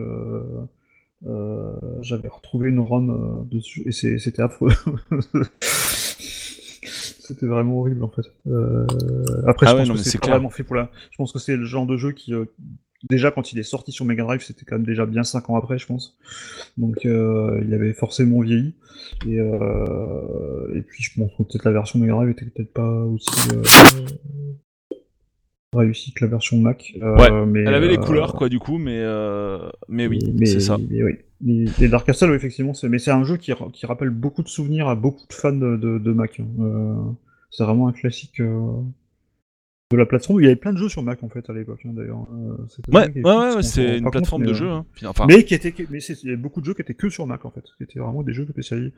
J'avais 2.01 2.27
retrouvé 2.29 2.69
une 2.69 2.79
ROM 2.79 3.47
dessus 3.49 3.83
et 3.85 3.91
c'était 3.91 4.41
affreux. 4.41 4.71
C'était 7.25 7.45
vraiment 7.45 7.79
horrible 7.79 8.03
en 8.03 8.09
fait. 8.09 8.23
Après, 9.47 9.65
Ah 9.65 9.71
je 9.71 9.75
ouais, 9.75 9.79
pense 9.81 9.87
non, 9.87 9.93
que 9.93 9.99
c'est 9.99 10.09
c'est 10.09 10.17
pas 10.17 10.25
clair. 10.25 10.35
vraiment 10.35 10.49
fait 10.49 10.63
pour 10.63 10.75
la. 10.75 10.91
Je 11.09 11.15
pense 11.17 11.31
que 11.31 11.39
c'est 11.39 11.55
le 11.55 11.63
genre 11.63 11.85
de 11.85 11.95
jeu 11.95 12.11
qui, 12.11 12.33
déjà 13.09 13.31
quand 13.31 13.51
il 13.53 13.59
est 13.59 13.63
sorti 13.63 13.91
sur 13.91 14.05
Mega 14.05 14.23
Drive, 14.23 14.41
c'était 14.41 14.65
quand 14.65 14.75
même 14.75 14.85
déjà 14.85 15.05
bien 15.05 15.23
5 15.23 15.49
ans 15.49 15.55
après, 15.55 15.77
je 15.77 15.85
pense. 15.87 16.17
Donc 16.77 17.05
euh, 17.05 17.61
il 17.65 17.73
avait 17.73 17.93
forcément 17.93 18.41
vieilli. 18.41 18.73
Et, 19.27 19.39
euh, 19.39 20.75
et 20.75 20.81
puis 20.81 21.03
je 21.03 21.11
pense 21.19 21.31
que 21.37 21.43
peut-être 21.43 21.65
la 21.65 21.71
version 21.71 21.99
Mega 21.99 22.13
Drive 22.13 22.29
était 22.29 22.45
peut-être 22.45 22.73
pas 22.73 23.03
aussi 23.05 23.29
euh, 23.53 23.61
réussie 25.75 26.13
que 26.13 26.23
la 26.23 26.29
version 26.31 26.57
Mac. 26.57 26.93
Euh, 27.01 27.15
Ouais, 27.17 27.45
mais, 27.45 27.61
Elle 27.61 27.73
avait 27.73 27.87
les 27.87 27.97
couleurs 27.97 28.33
quoi 28.33 28.49
du 28.49 28.59
coup, 28.59 28.77
mais 28.77 28.99
euh, 28.99 29.69
mais 29.89 30.07
oui, 30.07 30.19
mais, 30.37 30.45
c'est 30.45 30.59
ça. 30.59 30.77
Mais 30.89 31.03
oui. 31.03 31.15
Et 31.81 31.87
Dark 31.89 32.05
Castle, 32.05 32.29
oui, 32.29 32.35
effectivement, 32.35 32.73
c'est 32.73 32.87
mais 32.89 32.99
c'est 32.99 33.11
un 33.11 33.23
jeu 33.25 33.35
qui, 33.37 33.51
ra- 33.51 33.67
qui 33.73 33.85
rappelle 33.85 34.09
beaucoup 34.11 34.43
de 34.43 34.47
souvenirs 34.47 34.87
à 34.87 34.95
beaucoup 34.95 35.27
de 35.27 35.33
fans 35.33 35.51
de, 35.51 35.75
de, 35.75 35.97
de 35.97 36.11
Mac. 36.13 36.39
hein. 36.39 36.45
Euh, 36.61 36.95
c'est 37.51 37.63
vraiment 37.65 37.87
un 37.87 37.91
classique. 37.91 38.39
Euh, 39.93 39.97
de 39.97 39.99
la 39.99 40.05
plateforme. 40.05 40.39
Il 40.41 40.43
y 40.43 40.47
avait 40.47 40.55
plein 40.55 40.73
de 40.73 40.77
jeux 40.77 40.89
sur 40.89 41.03
Mac 41.03 41.23
en 41.23 41.29
fait 41.29 41.49
à 41.49 41.53
l'époque 41.53 41.79
hein, 41.85 41.91
d'ailleurs. 41.93 42.25
Euh, 42.33 42.65
c'était 42.69 42.91
Ouais, 42.91 43.23
ouais, 43.23 43.63
c'est 43.63 43.99
une 43.99 44.09
plateforme 44.09 44.43
de 44.43 44.51
mais, 44.51 44.61
euh, 44.61 44.71
Hein. 44.71 44.85
Enfin, 45.05 45.25
Mais 45.27 45.43
qui 45.43 45.53
était, 45.53 45.73
mais 45.89 45.99
il 45.99 46.29
y 46.29 46.33
a 46.33 46.37
beaucoup 46.37 46.61
de 46.61 46.65
jeux 46.65 46.73
qui 46.73 46.81
étaient 46.81 46.93
que 46.93 47.09
sur 47.09 47.27
Mac 47.27 47.45
en 47.45 47.51
fait. 47.51 47.63
Qui 47.77 47.83
étaient 47.83 47.99
vraiment 47.99 48.23
des 48.23 48.33
jeux 48.33 48.45
spécialisés. 48.45 48.93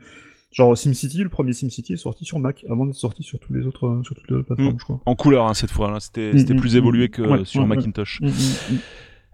Genre 0.51 0.77
SimCity, 0.77 1.23
le 1.23 1.29
premier 1.29 1.51
SimCity 1.53 1.93
est 1.93 1.97
sorti 1.97 2.23
sur 2.23 2.39
Mac 2.39 2.65
avant 2.69 2.85
d'être 2.85 2.95
sorti 2.95 3.23
sur 3.23 3.39
tous 3.39 3.53
les 3.53 3.65
autres, 3.65 3.87
euh, 3.87 4.03
sur 4.03 4.15
toutes 4.15 4.29
les 4.29 4.37
autres 4.37 4.47
plateformes, 4.47 4.75
Mm. 4.75 4.79
je 4.79 4.83
crois. 4.83 5.01
en 5.05 5.15
couleur 5.15 5.47
hein, 5.47 5.53
cette 5.53 5.71
fois. 5.71 5.91
Là, 5.91 5.99
c'était 5.99 6.31
Mm, 6.33 6.37
c'était 6.39 6.53
mm, 6.53 6.59
plus 6.59 6.75
mm, 6.75 6.77
évolué 6.77 7.09
que 7.09 7.43
sur. 7.43 7.67
Macintosh. 7.67 8.21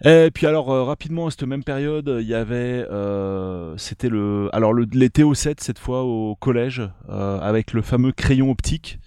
Et 0.03 0.31
puis 0.33 0.47
alors 0.47 0.71
euh, 0.71 0.83
rapidement 0.83 1.27
à 1.27 1.31
cette 1.31 1.43
même 1.43 1.63
période, 1.63 2.17
il 2.21 2.27
y 2.27 2.33
avait 2.33 2.85
euh, 2.89 3.75
c'était 3.77 4.09
le 4.09 4.49
alors 4.51 4.73
le 4.73 4.87
les 4.91 5.09
TO7 5.09 5.55
cette 5.59 5.77
fois 5.77 6.03
au 6.03 6.35
collège 6.35 6.81
euh, 7.09 7.39
avec 7.39 7.71
le 7.73 7.83
fameux 7.83 8.11
crayon 8.11 8.49
optique 8.49 8.97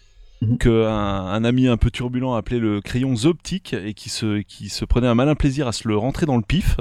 Mhm. 0.43 0.59
que 0.59 0.86
un, 0.86 1.27
un 1.27 1.44
ami 1.44 1.69
un 1.69 1.77
peu 1.77 1.90
turbulent 1.90 2.35
appelait 2.35 2.59
le 2.59 2.81
crayon 2.81 3.15
optique 3.24 3.73
et 3.74 3.94
qui 3.94 4.09
se 4.09 4.40
qui 4.43 4.69
se 4.69 4.85
prenait 4.85 5.06
un 5.06 5.15
malin 5.15 5.35
plaisir 5.35 5.69
à 5.69 5.73
se 5.73 5.89
le 5.89 5.97
rentrer 5.97 6.27
dans 6.27 6.36
le 6.36 6.43
pif. 6.43 6.77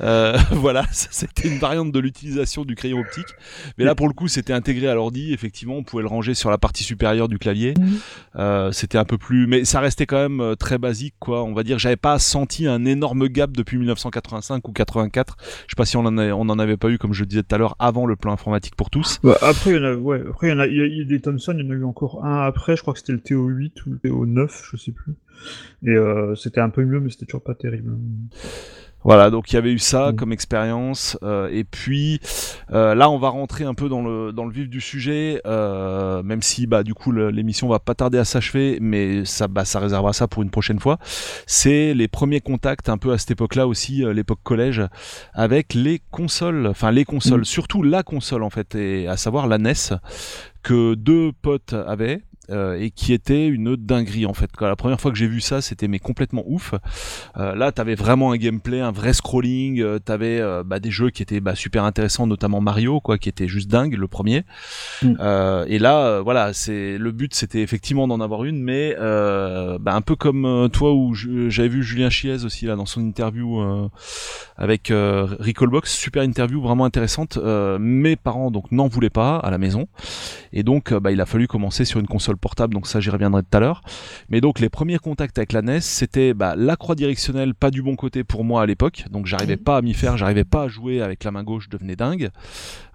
Euh, 0.00 0.36
voilà, 0.52 0.84
c'était 0.92 1.48
une 1.48 1.58
variante 1.58 1.92
de 1.92 1.98
l'utilisation 1.98 2.64
du 2.64 2.74
crayon 2.74 3.00
optique. 3.00 3.26
Mais 3.78 3.84
là 3.84 3.94
pour 3.94 4.08
le 4.08 4.14
coup, 4.14 4.28
c'était 4.28 4.52
intégré 4.52 4.88
à 4.88 4.94
l'ordi, 4.94 5.32
effectivement, 5.32 5.76
on 5.76 5.82
pouvait 5.82 6.02
le 6.02 6.08
ranger 6.08 6.34
sur 6.34 6.50
la 6.50 6.58
partie 6.58 6.84
supérieure 6.84 7.28
du 7.28 7.38
clavier. 7.38 7.74
Mhm. 7.78 7.98
Euh, 8.36 8.72
c'était 8.72 8.98
un 8.98 9.04
peu 9.04 9.18
plus 9.18 9.46
mais 9.46 9.64
ça 9.64 9.80
restait 9.80 10.06
quand 10.06 10.16
même 10.16 10.40
euh, 10.40 10.54
très 10.54 10.78
basique 10.78 11.14
quoi 11.18 11.42
on 11.42 11.54
va 11.54 11.62
dire 11.62 11.78
j'avais 11.78 11.96
pas 11.96 12.18
senti 12.18 12.66
un 12.66 12.84
énorme 12.84 13.28
gap 13.28 13.50
depuis 13.52 13.78
1985 13.78 14.68
ou 14.68 14.72
84 14.72 15.36
je 15.38 15.44
sais 15.44 15.66
pas 15.76 15.84
si 15.86 15.96
on 15.96 16.00
en, 16.00 16.18
avait, 16.18 16.32
on 16.32 16.42
en 16.42 16.58
avait 16.58 16.76
pas 16.76 16.90
eu 16.90 16.98
comme 16.98 17.12
je 17.12 17.20
le 17.20 17.26
disais 17.26 17.42
tout 17.42 17.54
à 17.54 17.58
l'heure 17.58 17.76
avant 17.78 18.06
le 18.06 18.16
plan 18.16 18.32
informatique 18.32 18.74
pour 18.76 18.90
tous 18.90 19.18
Bah, 19.22 19.36
après, 19.42 19.70
il 19.70 19.76
y 19.76 19.78
en 19.78 19.84
a, 19.84 19.94
ouais, 19.94 20.22
après, 20.28 20.48
il 20.48 20.50
y 20.50 20.52
en 20.52 20.58
a, 20.60 20.66
il 20.66 20.76
y 20.76 20.80
a, 20.82 20.86
il 20.86 20.98
y 20.98 21.00
a 21.00 21.04
des 21.04 21.20
Thomson, 21.20 21.54
il 21.58 21.64
y 21.64 21.68
en 21.68 21.70
a 21.70 21.74
eu 21.74 21.84
encore 21.84 22.24
un 22.24 22.42
après, 22.44 22.75
je 22.76 22.82
crois 22.82 22.92
que 22.94 23.00
c'était 23.00 23.12
le 23.12 23.18
TO8 23.18 23.72
ou 23.86 23.90
le 23.90 23.98
TO9, 23.98 24.50
je 24.70 24.76
sais 24.76 24.92
plus. 24.92 25.14
Et 25.84 25.90
euh, 25.90 26.34
c'était 26.34 26.60
un 26.60 26.70
peu 26.70 26.84
mieux, 26.84 27.00
mais 27.00 27.10
c'était 27.10 27.26
toujours 27.26 27.42
pas 27.42 27.54
terrible. 27.54 27.92
voilà 29.04 29.30
donc 29.30 29.52
il 29.52 29.54
y 29.54 29.58
avait 29.58 29.70
eu 29.72 29.78
ça 29.78 30.10
Mm. 30.12 30.16
comme 30.16 30.32
expérience 30.32 31.16
euh, 31.22 31.48
et 31.52 31.62
puis 31.64 32.18
euh, 32.72 32.94
là 32.94 33.08
on 33.10 33.18
va 33.18 33.28
rentrer 33.28 33.64
un 33.64 33.74
peu 33.74 33.88
dans 33.88 34.02
le 34.02 34.32
dans 34.32 34.44
le 34.46 34.52
vif 34.52 34.68
du 34.68 34.80
sujet 34.80 35.40
euh, 35.46 36.22
même 36.24 36.42
si 36.42 36.66
bah 36.66 36.82
du 36.82 36.94
coup 36.94 37.12
l'émission 37.12 37.68
va 37.68 37.78
pas 37.78 37.94
tarder 37.94 38.18
à 38.18 38.24
s'achever 38.24 38.78
mais 38.80 39.24
ça 39.24 39.46
bah 39.46 39.64
ça 39.64 39.78
réservera 39.78 40.12
ça 40.12 40.26
pour 40.26 40.42
une 40.42 40.50
prochaine 40.50 40.80
fois 40.80 40.98
c'est 41.46 41.94
les 41.94 42.08
premiers 42.08 42.40
contacts 42.40 42.88
un 42.88 42.98
peu 42.98 43.12
à 43.12 43.18
cette 43.18 43.30
époque-là 43.32 43.68
aussi 43.68 44.02
l'époque 44.12 44.40
collège 44.42 44.82
avec 45.34 45.74
les 45.74 46.00
consoles 46.10 46.66
enfin 46.66 46.90
les 46.90 47.04
consoles 47.04 47.42
Mm. 47.42 47.44
surtout 47.44 47.82
la 47.84 48.02
console 48.02 48.42
en 48.42 48.50
fait 48.50 48.74
et 48.74 49.06
à 49.06 49.16
savoir 49.16 49.46
la 49.46 49.58
NES 49.58 49.74
que 50.64 50.94
deux 50.94 51.30
potes 51.42 51.74
avaient 51.74 52.22
euh, 52.50 52.78
et 52.78 52.90
qui 52.90 53.12
était 53.12 53.46
une 53.46 53.76
dinguerie 53.76 54.26
en 54.26 54.34
fait. 54.34 54.50
Quand 54.56 54.66
la 54.66 54.76
première 54.76 55.00
fois 55.00 55.10
que 55.10 55.16
j'ai 55.16 55.26
vu 55.26 55.40
ça, 55.40 55.60
c'était 55.60 55.88
mais 55.88 55.98
complètement 55.98 56.44
ouf. 56.46 56.74
Euh, 57.36 57.54
là, 57.54 57.72
t'avais 57.72 57.94
vraiment 57.94 58.32
un 58.32 58.36
gameplay, 58.36 58.80
un 58.80 58.92
vrai 58.92 59.12
scrolling. 59.12 59.80
Euh, 59.80 59.98
t'avais 59.98 60.40
euh, 60.40 60.62
bah, 60.64 60.78
des 60.80 60.90
jeux 60.90 61.10
qui 61.10 61.22
étaient 61.22 61.40
bah, 61.40 61.54
super 61.54 61.84
intéressants, 61.84 62.26
notamment 62.26 62.60
Mario, 62.60 63.00
quoi, 63.00 63.18
qui 63.18 63.28
était 63.28 63.48
juste 63.48 63.70
dingue 63.70 63.94
le 63.94 64.08
premier. 64.08 64.44
Mm. 65.02 65.14
Euh, 65.20 65.64
et 65.68 65.78
là, 65.78 66.06
euh, 66.06 66.22
voilà, 66.22 66.52
c'est 66.52 66.98
le 66.98 67.12
but, 67.12 67.34
c'était 67.34 67.62
effectivement 67.62 68.08
d'en 68.08 68.20
avoir 68.20 68.44
une, 68.44 68.62
mais 68.62 68.96
euh, 68.98 69.78
bah, 69.78 69.94
un 69.94 70.00
peu 70.00 70.16
comme 70.16 70.68
toi 70.72 70.94
où 70.94 71.14
j'avais 71.14 71.68
vu 71.68 71.82
Julien 71.82 72.10
Chiez 72.10 72.44
aussi 72.44 72.66
là 72.66 72.76
dans 72.76 72.86
son 72.86 73.00
interview 73.00 73.60
euh, 73.60 73.88
avec 74.56 74.90
euh, 74.90 75.26
Recallbox, 75.38 75.92
super 75.92 76.22
interview 76.22 76.60
vraiment 76.60 76.84
intéressante. 76.84 77.36
Euh, 77.36 77.78
mes 77.78 78.16
parents 78.16 78.50
donc 78.50 78.70
n'en 78.72 78.88
voulaient 78.88 79.10
pas 79.10 79.36
à 79.36 79.50
la 79.50 79.58
maison. 79.58 79.86
Et 80.58 80.62
donc, 80.62 80.90
euh, 80.90 81.00
bah, 81.00 81.12
il 81.12 81.20
a 81.20 81.26
fallu 81.26 81.46
commencer 81.46 81.84
sur 81.84 82.00
une 82.00 82.06
console 82.06 82.38
portable, 82.38 82.72
donc 82.72 82.86
ça 82.86 82.98
j'y 82.98 83.10
reviendrai 83.10 83.42
tout 83.42 83.56
à 83.56 83.60
l'heure. 83.60 83.82
Mais 84.30 84.40
donc, 84.40 84.58
les 84.58 84.68
premiers 84.70 84.98
contacts 84.98 85.36
avec 85.36 85.52
la 85.52 85.60
NES, 85.60 85.80
c'était 85.80 86.32
bah, 86.32 86.54
la 86.56 86.76
croix 86.76 86.94
directionnelle, 86.94 87.54
pas 87.54 87.70
du 87.70 87.82
bon 87.82 87.94
côté 87.94 88.24
pour 88.24 88.42
moi 88.42 88.62
à 88.62 88.66
l'époque, 88.66 89.04
donc 89.10 89.26
j'arrivais 89.26 89.58
pas 89.58 89.76
à 89.76 89.82
m'y 89.82 89.92
faire, 89.92 90.16
j'arrivais 90.16 90.44
pas 90.44 90.62
à 90.62 90.68
jouer 90.68 91.02
avec 91.02 91.24
la 91.24 91.30
main 91.30 91.42
gauche, 91.44 91.64
je 91.64 91.70
devenais 91.70 91.94
dingue. 91.94 92.30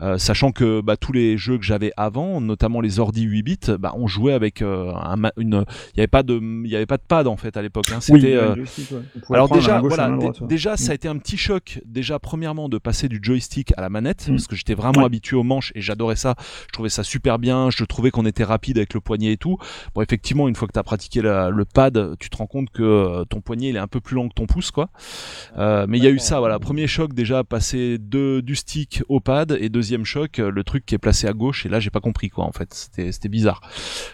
Euh, 0.02 0.18
sachant 0.18 0.52
que 0.52 0.82
bah, 0.82 0.98
tous 0.98 1.12
les 1.14 1.38
jeux 1.38 1.58
que 1.60 1.64
j'avais 1.64 1.92
avant, 1.98 2.42
notamment 2.42 2.82
les 2.82 3.00
ordi 3.00 3.22
8 3.24 3.44
bits, 3.44 3.58
bah, 3.80 3.94
on 3.96 4.08
jouait 4.08 4.34
avec 4.34 4.64
euh, 4.64 4.92
un 4.96 5.22
une, 5.38 5.64
il 5.94 5.98
y 5.98 6.00
avait 6.00 6.08
pas 6.08 6.24
de, 6.24 6.40
il 6.66 6.70
y 6.72 6.76
avait 6.76 6.88
pas 6.88 6.98
de 6.98 7.04
pad 7.08 7.28
en 7.28 7.38
fait 7.38 7.56
à 7.58 7.62
l'époque. 7.62 7.92
Hein, 7.94 8.02
c'était 8.02 8.34
euh, 8.34 8.56
ouais. 8.56 9.36
Alors 9.36 9.50
déjà, 9.50 9.80
gauche, 9.80 9.94
voilà, 9.96 10.10
ouais. 10.18 10.32
déjà 10.48 10.78
ça 10.78 10.94
a 10.94 10.96
été 10.96 11.08
un 11.08 11.18
petit 11.18 11.38
choc. 11.38 11.80
Déjà, 11.86 12.18
premièrement, 12.18 12.70
de 12.70 12.80
passer 12.80 13.08
du 13.08 13.20
joystick 13.22 13.72
à 13.78 13.82
la 13.82 13.90
manette, 13.90 14.28
Mm. 14.28 14.32
parce 14.32 14.48
que 14.48 14.56
j'étais 14.56 14.74
vraiment 14.74 15.00
Ouais. 15.02 15.06
habitué 15.06 15.36
aux 15.36 15.44
manches 15.44 15.72
et 15.76 15.82
j'adorais 15.82 16.16
ça. 16.16 16.34
Je 16.68 16.74
trouvais 16.74 16.90
ça 16.90 17.04
super 17.04 17.38
bien. 17.38 17.51
Je 17.69 17.84
trouvais 17.86 18.11
qu'on 18.11 18.26
était 18.26 18.44
rapide 18.44 18.78
avec 18.78 18.94
le 18.94 19.02
poignet 19.02 19.34
et 19.34 19.38
tout. 19.38 19.57
Bon, 19.94 20.02
effectivement, 20.02 20.48
une 20.48 20.56
fois 20.56 20.68
que 20.68 20.73
tu 20.73 20.80
as 20.80 20.84
pratiqué 20.84 21.22
le 21.22 21.65
pad, 21.65 22.15
tu 22.19 22.30
te 22.30 22.38
rends 22.38 22.48
compte 22.48 22.69
que 22.69 22.84
euh, 22.84 23.26
ton 23.26 23.41
poignet 23.41 23.69
il 23.69 23.76
est 23.76 23.80
un 23.80 23.88
peu 23.88 23.99
plus 23.99 24.15
long 24.15 24.30
que 24.30 24.34
ton 24.34 24.45
pouce, 24.45 24.72
quoi. 24.72 24.90
Euh, 25.57 25.86
mais 25.88 25.98
il 25.98 26.03
y 26.03 26.07
a 26.07 26.10
eu 26.10 26.19
ça, 26.19 26.40
voilà. 26.40 26.60
Premier 26.60 26.88
choc 26.88 27.14
déjà, 27.14 27.44
passer 27.44 27.98
du 27.99 28.56
stick 28.56 29.03
au 29.10 29.19
pad, 29.19 29.57
et 29.60 29.69
deuxième 29.69 30.06
choc, 30.06 30.40
euh, 30.40 30.52
le 30.52 30.64
truc 30.64 30.86
qui 30.86 30.95
est 30.95 30.99
placé 30.99 31.28
à 31.28 31.34
gauche. 31.34 31.65
Et 31.65 31.69
là, 31.69 31.80
j'ai 31.80 31.90
pas 31.90 31.99
compris 31.99 32.30
quoi. 32.30 32.45
En 32.45 32.52
fait, 32.52 32.73
c'était 32.73 33.30
bizarre. 33.30 33.61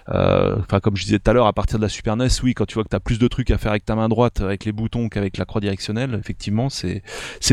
Enfin, 0.07 0.79
comme 0.79 0.95
je 0.95 1.03
disais 1.03 1.19
tout 1.19 1.29
à 1.29 1.33
l'heure, 1.33 1.47
à 1.47 1.53
partir 1.53 1.79
de 1.79 1.83
la 1.83 1.89
Super 1.89 2.15
NES, 2.15 2.27
oui, 2.43 2.53
quand 2.53 2.65
tu 2.65 2.75
vois 2.75 2.83
que 2.83 2.89
tu 2.89 2.95
as 2.95 2.99
plus 2.99 3.19
de 3.19 3.27
trucs 3.27 3.51
à 3.51 3.57
faire 3.57 3.71
avec 3.71 3.85
ta 3.85 3.95
main 3.95 4.09
droite, 4.09 4.41
avec 4.41 4.65
les 4.65 4.71
boutons 4.71 5.09
qu'avec 5.09 5.37
la 5.37 5.45
croix 5.45 5.61
directionnelle, 5.61 6.15
effectivement, 6.19 6.69
c'est 6.69 7.03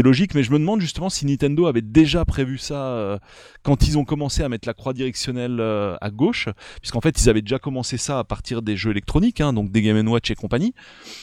logique. 0.02 0.34
Mais 0.34 0.42
je 0.42 0.52
me 0.52 0.58
demande 0.58 0.80
justement 0.80 1.10
si 1.10 1.26
Nintendo 1.26 1.66
avait 1.66 1.82
déjà 1.82 2.24
prévu 2.24 2.58
ça 2.58 3.18
quand 3.62 3.86
ils 3.86 3.98
ont 3.98 4.04
commencé 4.04 4.42
à 4.42 4.48
mettre 4.48 4.68
la 4.68 4.74
croix 4.74 4.92
directionnelle 4.92 5.56
euh, 5.74 5.96
à 6.00 6.10
gauche, 6.10 6.48
puisqu'en 6.80 7.00
fait, 7.00 7.20
ils 7.20 7.28
avaient 7.28 7.42
déjà 7.42 7.58
commencé 7.58 7.96
ça 7.98 8.18
à 8.18 8.24
partir 8.24 8.62
des 8.62 8.76
jeux 8.76 8.90
électroniques, 8.92 9.40
hein, 9.40 9.52
donc 9.52 9.70
des 9.70 9.82
Game 9.82 10.06
Watch 10.08 10.30
et 10.30 10.34
compagnie. 10.34 10.74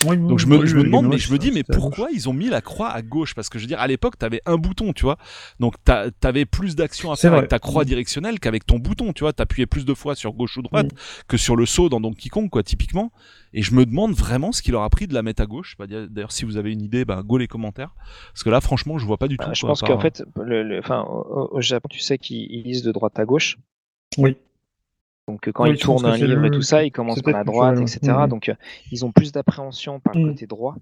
Oui, 0.06 0.18
oui, 0.18 0.28
Donc 0.28 0.40
je 0.40 0.46
oui, 0.46 0.52
me, 0.52 0.58
oui, 0.60 0.68
je 0.68 0.76
me 0.76 0.84
demande, 0.84 1.06
mais 1.06 1.16
Watch, 1.16 1.28
je 1.28 1.34
me 1.34 1.38
dis, 1.38 1.52
mais 1.52 1.64
pourquoi 1.64 2.10
ils 2.12 2.30
ont 2.30 2.34
mis 2.34 2.48
la 2.50 2.62
croix 2.62 2.90
à 2.90 3.02
gauche? 3.02 3.34
Parce 3.34 3.50
que 3.50 3.58
je 3.58 3.64
veux 3.64 3.68
dire, 3.68 3.80
à 3.80 3.88
l'époque, 3.88 4.18
t'avais 4.18 4.42
un 4.46 4.58
bouton, 4.58 4.94
tu 4.94 5.04
vois. 5.04 5.18
Donc 5.60 5.76
t'a- 5.84 6.12
t'avais 6.12 6.46
plus 6.46 6.76
d'action 6.76 7.12
à 7.12 7.16
faire 7.16 7.32
vrai. 7.32 7.40
avec 7.40 7.50
ta 7.50 7.60
croix 7.60 7.86
directionnelle 7.86 8.40
qu'avec 8.40 8.66
ton 8.66 8.78
bouton, 8.80 9.14
tu 9.14 9.24
vois. 9.24 9.34
T'appuyais 9.34 9.66
plus 9.66 9.86
de 9.86 9.94
fois 9.94 10.16
sur 10.16 10.34
gauche 10.34 10.58
ou 10.58 10.62
droite 10.62 10.90
que 11.28 11.38
sur 11.38 11.56
le 11.56 11.66
saut 11.66 11.90
dans 11.90 12.00
Donkey 12.02 12.30
Kong, 12.30 12.50
quoi, 12.50 12.64
typiquement. 12.64 13.12
Et 13.54 13.62
je 13.62 13.74
me 13.74 13.86
demande 13.86 14.14
vraiment 14.14 14.52
ce 14.52 14.62
qu'il 14.62 14.72
leur 14.74 14.84
a 14.84 14.90
pris 14.90 15.08
de 15.08 15.14
la 15.14 15.24
mettre 15.24 15.42
à 15.42 15.46
gauche. 15.46 15.76
Bah, 15.78 15.86
D'ailleurs, 15.88 16.32
si 16.32 16.46
vous 16.46 16.58
avez 16.58 16.72
une 16.72 16.82
idée, 16.82 17.06
bah, 17.06 17.22
go 17.24 17.38
les 17.38 17.48
commentaires. 17.48 17.94
Parce 18.34 18.44
que 18.44 18.50
là, 18.50 18.62
franchement, 18.62 18.98
je 18.98 19.06
vois 19.06 19.18
pas 19.18 19.28
du 19.28 19.38
tout. 19.38 19.50
Euh, 19.50 19.54
je 19.54 19.62
quoi, 19.62 19.70
pense 19.70 19.82
qu'en 19.82 20.00
fait, 20.00 20.24
le, 20.42 20.80
au, 20.90 21.50
au 21.52 21.62
Japon, 21.62 21.88
tu 21.90 22.00
sais 22.00 22.18
qu'ils 22.18 22.48
ils 22.52 22.64
lisent 22.64 22.84
de 22.84 22.92
droite 22.92 23.18
à 23.20 23.26
gauche. 23.26 23.58
Oui. 24.18 24.38
Donc 25.28 25.48
euh, 25.48 25.52
quand 25.52 25.64
Oui, 25.64 25.72
ils 25.72 25.80
tournent 25.80 26.06
un 26.06 26.18
livre 26.18 26.46
et 26.46 26.52
tout 26.52 26.62
ça, 26.62 26.84
ils 26.84 26.92
commencent 26.92 27.22
par 27.22 27.34
la 27.34 27.44
droite, 27.44 27.80
etc. 27.80 28.00
Donc 28.28 28.50
euh, 28.50 28.56
ils 28.92 29.06
ont 29.06 29.12
plus 29.12 29.32
d'appréhension 29.32 30.00
par 30.00 30.14
le 30.16 30.22
Mm. 30.22 30.28
côté 30.32 30.48
droit. 30.48 30.76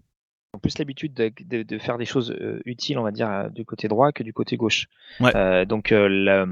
Ils 0.54 0.58
ont 0.58 0.60
plus 0.60 0.78
l'habitude 0.80 1.14
de, 1.14 1.32
de- 1.46 1.64
de 1.64 1.78
faire 1.78 1.98
des 1.98 2.06
choses 2.06 2.32
euh, 2.32 2.60
utiles, 2.66 2.98
on 2.98 3.04
va 3.04 3.12
dire, 3.12 3.30
euh, 3.30 3.50
du 3.50 3.66
côté 3.66 3.88
droit 3.88 4.12
que 4.12 4.24
du 4.24 4.34
côté 4.34 4.58
gauche. 4.58 4.88
Ouais. 5.20 5.36
Euh, 5.36 5.66
donc 5.66 5.92
euh, 5.92 6.08
la- 6.08 6.48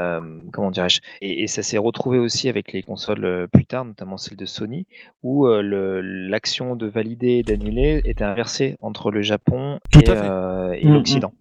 euh, 0.00 0.40
comment 0.52 0.70
dirais-je 0.72 1.00
et, 1.20 1.42
et 1.44 1.46
ça 1.46 1.62
s'est 1.62 1.78
retrouvé 1.78 2.18
aussi 2.18 2.48
avec 2.48 2.72
les 2.72 2.82
consoles 2.82 3.24
euh, 3.24 3.46
plus 3.46 3.64
tard, 3.66 3.84
notamment 3.84 4.16
celle 4.16 4.36
de 4.36 4.44
Sony, 4.46 4.86
où 5.22 5.46
euh, 5.46 5.62
le- 5.62 6.00
l'action 6.00 6.74
de 6.76 6.86
valider 6.86 7.32
et 7.38 7.42
d'annuler 7.42 8.00
était 8.04 8.24
inversée 8.24 8.76
entre 8.80 9.10
le 9.12 9.20
Japon 9.22 9.78
Tout 9.92 10.00
et, 10.00 10.08
euh, 10.08 10.74
Mm, 10.82 10.88
mm. 10.88 10.94
l'Occident. 10.94 11.32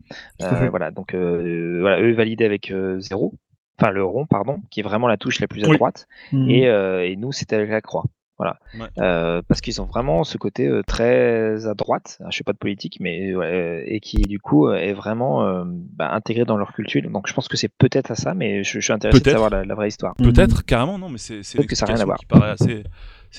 Euh, 0.42 0.70
voilà, 0.70 0.92
donc 0.92 1.14
euh, 1.16 1.78
voilà, 1.82 2.02
eux 2.02 2.12
validaient 2.14 2.46
avec 2.46 2.70
euh, 2.72 3.00
zéro, 3.00 3.34
enfin 3.80 3.92
le 3.92 4.04
rond, 4.04 4.26
pardon, 4.26 4.60
qui 4.72 4.80
est 4.80 4.84
vraiment 4.84 5.08
la 5.08 5.18
touche 5.18 5.40
la 5.40 5.48
plus 5.48 5.64
à 5.64 5.68
Oui. 5.70 5.78
droite, 5.78 6.08
Mhm. 6.32 6.50
et, 6.50 6.68
euh, 6.68 7.06
et 7.08 7.16
nous 7.16 7.32
c'était 7.32 7.56
avec 7.56 7.70
la 7.70 7.82
croix. 7.82 8.04
Voilà, 8.40 8.58
Ouais. 8.78 8.88
Euh, 8.98 9.44
parce 9.48 9.62
qu'ils 9.62 9.80
ont 9.80 9.86
vraiment 9.86 10.24
ce 10.24 10.40
côté 10.40 10.68
euh, 10.68 10.82
très 10.82 11.68
à 11.68 11.76
droite. 11.76 12.18
Je 12.30 12.32
suis 12.34 12.44
pas 12.44 12.52
de 12.52 12.58
politique, 12.58 12.98
mais 13.00 13.34
ouais, 13.36 13.84
et 13.86 14.00
qui 14.00 14.18
du 14.24 14.40
coup 14.40 14.70
est 14.72 14.92
vraiment 14.94 15.44
euh, 15.46 15.64
bah, 15.66 16.12
intégré 16.12 16.44
dans 16.44 16.58
leur 16.58 16.74
culture. 16.74 17.02
Donc 17.10 17.28
je 17.28 17.34
pense 17.34 17.48
que 17.48 17.58
c'est 17.58 17.70
peut-être 17.78 18.10
à 18.10 18.16
ça, 18.16 18.34
mais 18.34 18.64
je, 18.64 18.80
je 18.80 18.84
suis 18.84 18.92
intéressé 18.92 19.20
de 19.20 19.30
savoir 19.30 19.52
la, 19.52 19.64
la 19.64 19.76
vraie 19.76 19.88
histoire. 19.88 20.16
Peut-être, 20.16 20.66
carrément, 20.66 20.98
non, 20.98 21.10
mais 21.10 21.20
c'est 21.20 21.44
c'est 21.44 21.60
une 21.60 21.64
assez. 22.52 22.84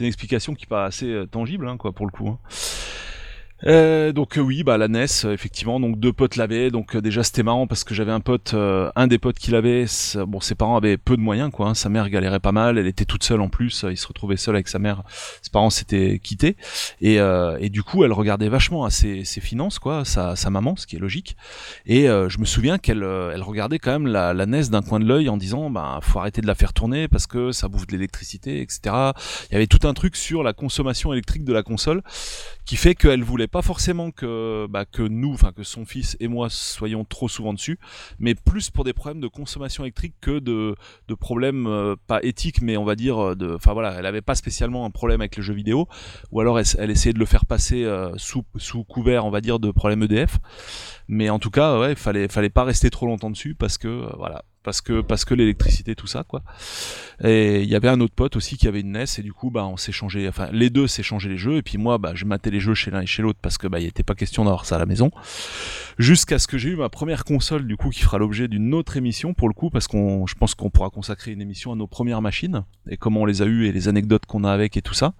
Une 0.00 0.06
explication 0.06 0.54
qui 0.54 0.66
paraît 0.66 0.86
assez 0.86 1.24
tangible, 1.30 1.68
hein, 1.68 1.76
quoi, 1.76 1.92
pour 1.92 2.06
le 2.06 2.10
coup. 2.12 2.28
hein. 2.28 2.38
Euh, 3.62 4.12
donc 4.12 4.36
euh, 4.36 4.40
oui, 4.40 4.64
bah 4.64 4.76
la 4.76 4.88
NES, 4.88 5.06
euh, 5.24 5.32
effectivement, 5.32 5.78
donc 5.78 5.98
deux 5.98 6.12
potes 6.12 6.36
l'avaient, 6.36 6.70
donc 6.70 6.96
euh, 6.96 7.00
déjà 7.00 7.22
c'était 7.22 7.44
marrant 7.44 7.66
parce 7.68 7.84
que 7.84 7.94
j'avais 7.94 8.10
un 8.10 8.20
pote, 8.20 8.52
un 8.54 9.06
des 9.06 9.18
potes 9.18 9.38
qui 9.38 9.52
l'avait, 9.52 9.86
bon 10.26 10.40
ses 10.40 10.54
parents 10.54 10.76
avaient 10.76 10.96
peu 10.96 11.16
de 11.16 11.22
moyens 11.22 11.50
quoi, 11.52 11.68
hein, 11.68 11.74
sa 11.74 11.88
mère 11.88 12.10
galérait 12.10 12.40
pas 12.40 12.52
mal, 12.52 12.78
elle 12.78 12.86
était 12.86 13.04
toute 13.04 13.22
seule 13.22 13.40
en 13.40 13.48
plus, 13.48 13.86
il 13.88 13.96
se 13.96 14.06
retrouvait 14.06 14.36
seul 14.36 14.56
avec 14.56 14.68
sa 14.68 14.78
mère, 14.78 15.02
ses 15.40 15.50
parents 15.50 15.70
s'étaient 15.70 16.18
quittés. 16.18 16.56
Et, 17.00 17.16
et 17.16 17.68
du 17.70 17.82
coup 17.82 18.04
elle 18.04 18.12
regardait 18.12 18.48
vachement 18.48 18.84
à 18.84 18.90
ses, 18.90 19.24
ses 19.24 19.40
finances 19.40 19.78
quoi, 19.78 20.04
sa, 20.04 20.36
sa 20.36 20.50
maman, 20.50 20.76
ce 20.76 20.86
qui 20.86 20.96
est 20.96 21.00
logique, 21.00 21.36
et 21.86 22.06
je 22.06 22.38
me 22.38 22.44
souviens 22.44 22.78
qu'elle 22.78 23.02
elle 23.02 23.42
regardait 23.42 23.78
quand 23.78 23.92
même 23.92 24.06
la, 24.06 24.34
la 24.34 24.46
NES 24.46 24.68
d'un 24.70 24.82
coin 24.82 25.00
de 25.00 25.06
l'œil 25.06 25.28
en 25.28 25.36
disant 25.36 25.70
bah 25.70 26.00
faut 26.02 26.18
arrêter 26.18 26.40
de 26.40 26.46
la 26.46 26.54
faire 26.54 26.72
tourner 26.72 27.08
parce 27.08 27.26
que 27.26 27.52
ça 27.52 27.68
bouffe 27.68 27.86
de 27.86 27.92
l'électricité, 27.92 28.60
etc. 28.60 28.94
Il 29.50 29.52
y 29.52 29.56
avait 29.56 29.66
tout 29.66 29.86
un 29.86 29.94
truc 29.94 30.16
sur 30.16 30.42
la 30.42 30.52
consommation 30.52 31.12
électrique 31.12 31.44
de 31.44 31.52
la 31.52 31.62
console 31.62 32.02
qui 32.64 32.76
fait 32.76 32.94
qu'elle 32.94 33.22
voulait 33.22 33.43
pas 33.48 33.62
forcément 33.62 34.10
que, 34.10 34.66
bah, 34.68 34.84
que 34.84 35.02
nous, 35.02 35.32
enfin 35.32 35.52
que 35.52 35.62
son 35.62 35.84
fils 35.84 36.16
et 36.20 36.28
moi 36.28 36.48
soyons 36.50 37.04
trop 37.04 37.28
souvent 37.28 37.52
dessus, 37.52 37.78
mais 38.18 38.34
plus 38.34 38.70
pour 38.70 38.84
des 38.84 38.92
problèmes 38.92 39.20
de 39.20 39.28
consommation 39.28 39.84
électrique 39.84 40.14
que 40.20 40.38
de, 40.38 40.74
de 41.08 41.14
problèmes 41.14 41.66
euh, 41.66 41.96
pas 42.06 42.22
éthiques, 42.22 42.62
mais 42.62 42.76
on 42.76 42.84
va 42.84 42.96
dire 42.96 43.36
de, 43.36 43.54
enfin 43.54 43.72
voilà, 43.72 43.94
elle 43.98 44.06
avait 44.06 44.22
pas 44.22 44.34
spécialement 44.34 44.84
un 44.84 44.90
problème 44.90 45.20
avec 45.20 45.36
les 45.36 45.42
jeux 45.42 45.54
vidéo, 45.54 45.88
ou 46.30 46.40
alors 46.40 46.58
elle, 46.58 46.90
essayait 46.90 47.12
de 47.12 47.18
le 47.18 47.26
faire 47.26 47.46
passer 47.46 47.84
euh, 47.84 48.12
sous, 48.16 48.44
sous 48.56 48.84
couvert, 48.84 49.24
on 49.24 49.30
va 49.30 49.40
dire, 49.40 49.58
de 49.58 49.70
problèmes 49.70 50.02
EDF. 50.02 50.38
Mais 51.08 51.30
en 51.30 51.38
tout 51.38 51.50
cas, 51.50 51.78
ouais, 51.78 51.94
fallait, 51.94 52.28
fallait 52.28 52.50
pas 52.50 52.64
rester 52.64 52.90
trop 52.90 53.06
longtemps 53.06 53.30
dessus 53.30 53.54
parce 53.54 53.78
que, 53.78 53.88
euh, 53.88 54.10
voilà, 54.16 54.44
parce 54.64 54.80
que 54.80 55.02
parce 55.02 55.24
que 55.24 55.34
l'électricité 55.34 55.94
tout 55.94 56.06
ça 56.08 56.24
quoi. 56.24 56.42
Et 57.22 57.62
il 57.62 57.68
y 57.68 57.76
avait 57.76 57.88
un 57.88 58.00
autre 58.00 58.14
pote 58.14 58.34
aussi 58.34 58.56
qui 58.56 58.66
avait 58.66 58.80
une 58.80 58.92
NES 58.92 59.04
et 59.18 59.22
du 59.22 59.32
coup 59.32 59.50
bah 59.50 59.66
on 59.66 59.76
s'est 59.76 59.92
changé 59.92 60.28
enfin 60.28 60.48
les 60.50 60.70
deux 60.70 60.88
changé 60.88 61.28
les 61.28 61.36
jeux 61.36 61.56
et 61.56 61.62
puis 61.62 61.78
moi 61.78 61.98
bah 61.98 62.12
je 62.14 62.24
matais 62.24 62.50
les 62.50 62.60
jeux 62.60 62.74
chez 62.74 62.90
l'un 62.90 63.02
et 63.02 63.06
chez 63.06 63.22
l'autre 63.22 63.38
parce 63.40 63.58
que 63.58 63.68
bah 63.68 63.78
il 63.78 63.86
était 63.86 64.02
pas 64.02 64.14
question 64.14 64.44
d'avoir 64.44 64.64
ça 64.64 64.76
à 64.76 64.78
la 64.78 64.86
maison. 64.86 65.10
Jusqu'à 65.98 66.38
ce 66.38 66.48
que 66.48 66.58
j'ai 66.58 66.70
eu 66.70 66.76
ma 66.76 66.88
première 66.88 67.24
console 67.24 67.66
du 67.66 67.76
coup 67.76 67.90
qui 67.90 68.00
fera 68.00 68.18
l'objet 68.18 68.48
d'une 68.48 68.74
autre 68.74 68.96
émission 68.96 69.34
pour 69.34 69.48
le 69.48 69.54
coup 69.54 69.70
parce 69.70 69.86
qu'on 69.86 70.26
je 70.26 70.34
pense 70.34 70.54
qu'on 70.54 70.70
pourra 70.70 70.90
consacrer 70.90 71.30
une 71.30 71.42
émission 71.42 71.72
à 71.72 71.76
nos 71.76 71.86
premières 71.86 72.22
machines 72.22 72.64
et 72.88 72.96
comment 72.96 73.22
on 73.22 73.26
les 73.26 73.42
a 73.42 73.44
eues 73.44 73.66
et 73.66 73.72
les 73.72 73.86
anecdotes 73.88 74.26
qu'on 74.26 74.44
a 74.44 74.50
avec 74.50 74.76
et 74.76 74.82
tout 74.82 74.94
ça. 74.94 75.12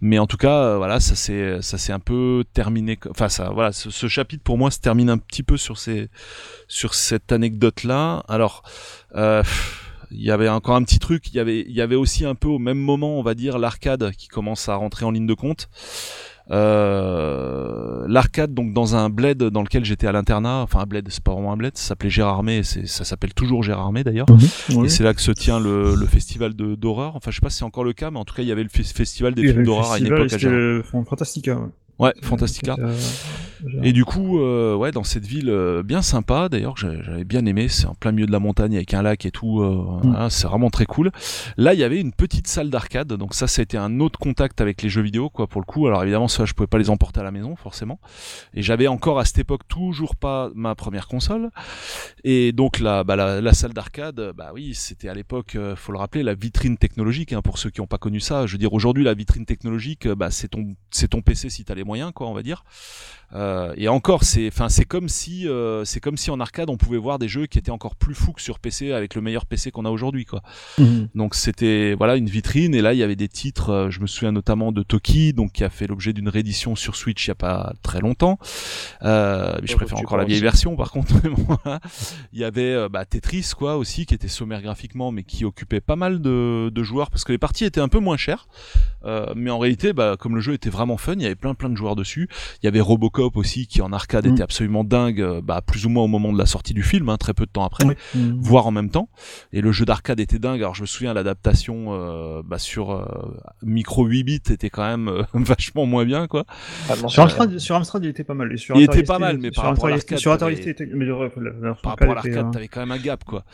Mais 0.00 0.18
en 0.18 0.26
tout 0.26 0.36
cas 0.36 0.62
euh, 0.62 0.76
voilà 0.76 0.98
ça 0.98 1.14
c'est 1.14 1.62
ça 1.62 1.78
s'est 1.78 1.92
un 1.92 2.00
peu 2.00 2.44
terminé 2.52 2.98
enfin 3.10 3.28
ça 3.28 3.50
voilà 3.50 3.72
ce, 3.72 3.90
ce 3.90 4.08
chapitre 4.08 4.42
pour 4.42 4.58
moi 4.58 4.70
se 4.70 4.80
termine 4.80 5.08
un 5.08 5.18
petit 5.18 5.44
peu 5.44 5.56
sur 5.56 5.78
ces 5.78 6.08
sur 6.66 6.94
cette 6.94 7.30
anecdote 7.30 7.84
là 7.84 8.24
alors 8.28 8.64
euh, 9.16 9.42
il 10.10 10.22
y 10.22 10.30
avait 10.30 10.48
encore 10.48 10.76
un 10.76 10.82
petit 10.82 10.98
truc, 10.98 11.28
il 11.28 11.36
y 11.36 11.40
avait, 11.40 11.60
il 11.60 11.72
y 11.72 11.80
avait 11.80 11.96
aussi 11.96 12.24
un 12.26 12.34
peu 12.34 12.48
au 12.48 12.58
même 12.58 12.78
moment, 12.78 13.18
on 13.18 13.22
va 13.22 13.34
dire, 13.34 13.58
l'arcade 13.58 14.10
qui 14.18 14.28
commence 14.28 14.68
à 14.68 14.74
rentrer 14.76 15.04
en 15.06 15.10
ligne 15.10 15.26
de 15.26 15.34
compte. 15.34 15.68
Euh, 16.50 18.04
l'arcade 18.08 18.52
donc 18.52 18.72
dans 18.72 18.96
un 18.96 19.08
bled 19.10 19.38
dans 19.38 19.62
lequel 19.62 19.84
j'étais 19.84 20.06
à 20.08 20.12
l'internat 20.12 20.58
enfin 20.62 20.80
un 20.80 20.86
bled 20.86 21.06
c'est 21.08 21.22
pas 21.22 21.32
vraiment 21.32 21.52
un 21.52 21.56
bled 21.56 21.76
ça 21.78 21.88
s'appelait 21.88 22.10
Gérardmer 22.10 22.62
ça 22.64 23.04
s'appelle 23.04 23.32
toujours 23.32 23.62
Gérardmer 23.62 24.02
d'ailleurs 24.02 24.26
Mhm, 24.28 24.76
oui. 24.78 24.86
et 24.86 24.88
c'est 24.88 25.04
là 25.04 25.14
que 25.14 25.20
se 25.20 25.30
tient 25.30 25.60
le, 25.60 25.94
le 25.94 26.06
festival 26.06 26.54
de 26.54 26.74
d'horreur 26.74 27.14
enfin 27.14 27.30
je 27.30 27.36
sais 27.36 27.40
pas 27.40 27.48
si 27.50 27.58
c'est 27.58 27.64
encore 27.64 27.84
le 27.84 27.92
cas 27.92 28.10
mais 28.10 28.18
en 28.18 28.24
tout 28.24 28.34
cas 28.34 28.42
il 28.42 28.48
y 28.48 28.52
avait 28.52 28.64
le 28.64 28.68
fes- 28.68 28.92
festival 28.92 29.34
des 29.34 29.42
films 29.52 29.62
d'horreur 29.62 29.92
à 29.92 29.98
une 29.98 30.06
époque 30.06 30.18
à 30.26 30.28
c'était 30.30 30.38
Gérardmer. 30.40 30.62
le 30.62 30.82
Fantastica. 30.82 31.54
Ouais. 31.54 31.68
Ouais 31.98 32.14
Fantastica 32.22 32.76
Euh, 32.78 32.96
et 33.84 33.92
du 33.92 34.04
coup, 34.04 34.40
euh, 34.40 34.74
ouais, 34.74 34.90
dans 34.90 35.04
cette 35.04 35.24
ville 35.24 35.48
euh, 35.48 35.84
bien 35.84 36.02
sympa, 36.02 36.48
d'ailleurs, 36.48 36.76
j'avais 36.76 37.22
bien 37.24 37.46
aimé, 37.46 37.68
c'est 37.68 37.86
en 37.86 37.94
plein 37.94 38.10
milieu 38.10 38.26
de 38.26 38.32
la 38.32 38.40
montagne 38.40 38.74
avec 38.74 38.92
un 38.92 39.02
lac 39.02 39.24
et 39.24 39.30
tout, 39.30 39.60
euh, 39.60 39.72
Mm. 40.02 40.10
voilà, 40.10 40.30
c'est 40.30 40.46
vraiment 40.48 40.68
très 40.70 40.84
cool. 40.86 41.12
Là, 41.56 41.74
il 41.74 41.80
y 41.80 41.84
avait 41.84 42.00
une 42.00 42.12
petite 42.12 42.48
salle 42.48 42.70
d'arcade, 42.70 43.08
donc 43.12 43.34
ça, 43.34 43.46
été 43.62 43.76
un 43.78 44.00
autre 44.00 44.18
contact 44.18 44.60
avec 44.60 44.82
les 44.82 44.88
jeux 44.88 45.02
vidéo, 45.02 45.30
quoi, 45.30 45.46
pour 45.46 45.60
le 45.60 45.64
coup. 45.66 45.86
Alors 45.86 46.02
évidemment, 46.02 46.26
ça, 46.26 46.44
je 46.44 46.54
pouvais 46.54 46.66
pas 46.66 46.78
les 46.78 46.90
emporter 46.90 47.20
à 47.20 47.22
la 47.22 47.30
maison, 47.30 47.54
forcément. 47.54 48.00
Et 48.54 48.62
j'avais 48.62 48.88
encore 48.88 49.20
à 49.20 49.24
cette 49.24 49.38
époque 49.38 49.62
toujours 49.68 50.16
pas 50.16 50.50
ma 50.54 50.74
première 50.74 51.06
console. 51.06 51.50
Et 52.24 52.50
donc 52.52 52.80
la, 52.80 53.04
bah, 53.04 53.14
la, 53.14 53.40
la 53.40 53.52
salle 53.52 53.72
d'arcade, 53.74 54.32
bah 54.36 54.50
oui, 54.54 54.74
c'était 54.74 55.08
à 55.08 55.14
l'époque, 55.14 55.54
euh, 55.54 55.76
faut 55.76 55.92
le 55.92 55.98
rappeler, 55.98 56.22
la 56.24 56.34
vitrine 56.34 56.76
technologique. 56.78 57.32
Hein, 57.32 57.42
pour 57.42 57.58
ceux 57.58 57.70
qui 57.70 57.80
n'ont 57.80 57.86
pas 57.86 57.98
connu 57.98 58.18
ça, 58.18 58.46
je 58.46 58.52
veux 58.52 58.58
dire, 58.58 58.72
aujourd'hui, 58.72 59.04
la 59.04 59.14
vitrine 59.14 59.46
technologique, 59.46 60.08
bah, 60.08 60.30
c'est 60.32 60.48
ton, 60.48 60.74
c'est 60.90 61.08
ton 61.08 61.20
PC 61.22 61.48
si 61.50 61.64
t'as 61.64 61.74
les 61.74 61.81
moyens, 61.84 62.12
quoi, 62.14 62.28
on 62.28 62.34
va 62.34 62.42
dire. 62.42 62.64
Euh, 63.34 63.72
et 63.76 63.88
encore, 63.88 64.24
c'est, 64.24 64.48
enfin, 64.48 64.68
c'est 64.68 64.84
comme 64.84 65.08
si, 65.08 65.48
euh, 65.48 65.84
c'est 65.84 66.00
comme 66.00 66.16
si 66.16 66.30
en 66.30 66.38
arcade 66.38 66.68
on 66.68 66.76
pouvait 66.76 66.98
voir 66.98 67.18
des 67.18 67.28
jeux 67.28 67.46
qui 67.46 67.58
étaient 67.58 67.70
encore 67.70 67.96
plus 67.96 68.14
fous 68.14 68.32
que 68.32 68.42
sur 68.42 68.58
PC 68.58 68.92
avec 68.92 69.14
le 69.14 69.22
meilleur 69.22 69.46
PC 69.46 69.70
qu'on 69.70 69.84
a 69.84 69.90
aujourd'hui, 69.90 70.24
quoi. 70.26 70.42
Mhm. 70.78 71.08
Donc 71.14 71.34
c'était, 71.34 71.94
voilà, 71.94 72.16
une 72.16 72.28
vitrine. 72.28 72.74
Et 72.74 72.82
là, 72.82 72.92
il 72.92 72.98
y 72.98 73.02
avait 73.02 73.16
des 73.16 73.28
titres. 73.28 73.70
euh, 73.70 73.90
je 73.90 74.00
me 74.00 74.06
souviens 74.06 74.32
notamment 74.32 74.70
de 74.70 74.82
Toki, 74.82 75.32
donc 75.32 75.52
qui 75.52 75.64
a 75.64 75.70
fait 75.70 75.86
l'objet 75.86 76.12
d'une 76.12 76.28
réédition 76.28 76.76
sur 76.76 76.94
Switch 76.94 77.26
il 77.26 77.28
y 77.28 77.32
a 77.32 77.36
pas 77.36 77.72
très 77.82 78.00
longtemps. 78.00 78.38
Euh, 79.02 79.56
mais 79.60 79.66
je 79.66 79.76
préfère 79.76 79.98
encore 79.98 80.18
la 80.18 80.24
vieille 80.24 80.36
aussi. 80.36 80.42
version, 80.42 80.76
par 80.76 80.90
contre. 80.90 81.14
il 82.32 82.38
y 82.38 82.44
avait 82.44 82.88
bah, 82.90 83.04
Tetris, 83.06 83.52
quoi, 83.56 83.76
aussi, 83.76 84.04
qui 84.04 84.14
était 84.14 84.28
sommaire 84.28 84.60
graphiquement, 84.60 85.10
mais 85.10 85.22
qui 85.22 85.44
occupait 85.44 85.80
pas 85.80 85.96
mal 85.96 86.20
de, 86.20 86.70
de 86.72 86.82
joueurs 86.82 87.10
parce 87.10 87.24
que 87.24 87.32
les 87.32 87.38
parties 87.38 87.64
étaient 87.64 87.80
un 87.80 87.88
peu 87.88 87.98
moins 87.98 88.16
chères. 88.16 88.46
Euh, 89.04 89.32
mais 89.34 89.50
en 89.50 89.58
réalité, 89.58 89.92
bah, 89.92 90.16
comme 90.18 90.34
le 90.34 90.40
jeu 90.40 90.52
était 90.52 90.70
vraiment 90.70 90.96
fun, 90.96 91.14
il 91.14 91.22
y 91.22 91.26
avait 91.26 91.34
plein 91.34 91.54
plein 91.54 91.68
de 91.68 91.71
joueurs 91.76 91.96
dessus. 91.96 92.28
Il 92.62 92.66
y 92.66 92.68
avait 92.68 92.80
Robocop 92.80 93.36
aussi 93.36 93.66
qui 93.66 93.82
en 93.82 93.92
arcade 93.92 94.26
Mm. 94.26 94.32
était 94.32 94.42
absolument 94.42 94.84
dingue, 94.84 95.20
euh, 95.20 95.40
bah, 95.42 95.60
plus 95.66 95.86
ou 95.86 95.88
moins 95.88 96.04
au 96.04 96.08
moment 96.08 96.32
de 96.32 96.38
la 96.38 96.46
sortie 96.46 96.74
du 96.74 96.82
film, 96.82 97.08
hein, 97.08 97.16
très 97.16 97.34
peu 97.34 97.46
de 97.46 97.50
temps 97.50 97.64
après. 97.64 97.84
Mhm. 98.14 98.38
voire 98.40 98.66
en 98.66 98.70
même 98.70 98.90
temps. 98.90 99.08
Et 99.52 99.60
le 99.60 99.72
jeu 99.72 99.84
d'arcade 99.84 100.20
était 100.20 100.38
dingue. 100.38 100.60
Alors 100.60 100.74
je 100.74 100.82
me 100.82 100.86
souviens 100.86 101.14
l'adaptation 101.14 101.86
euh, 101.90 102.42
bah, 102.44 102.58
sur 102.58 102.90
euh, 102.92 103.04
micro 103.62 104.04
8 104.04 104.24
bits 104.24 104.34
était 104.50 104.70
quand 104.70 104.84
même 104.86 105.08
euh, 105.08 105.22
vachement 105.34 105.86
moins 105.86 106.04
bien 106.04 106.26
quoi. 106.26 106.44
De 106.88 107.00
mention, 107.02 107.08
Sur. 107.08 107.22
Amstrad, 107.24 107.58
sur 107.58 107.76
Amstrad, 107.76 108.04
il 108.04 108.08
était 108.10 108.24
pas 108.24 108.34
mal. 108.34 108.52
Et 108.52 108.56
sur 108.56 108.76
Il 108.76 108.84
Atari 108.84 108.98
était 108.98 109.06
pas 109.06 109.18
mal, 109.18 109.38
mais 109.38 109.50
par 109.50 109.64
rapport 109.64 109.86
à 109.86 109.90
l'arcade, 109.90 110.18
Sur 110.18 110.32
Atari 110.32 110.54
t'avais- 110.56 110.62
ST, 110.62 110.68
était- 110.82 110.86
mais 110.94 111.04
le- 111.04 111.12
la 111.12 111.50
version 111.50 111.82
Par 111.82 111.92
rapport 111.92 112.08
à 112.08 112.10
arcade 112.16 112.26
était, 112.26 112.34
l'arcade, 112.36 112.52
t'avais 112.52 112.68
quand 112.68 112.80
même 112.80 112.92
un 112.92 112.98
gap 112.98 113.24
quoi. 113.24 113.44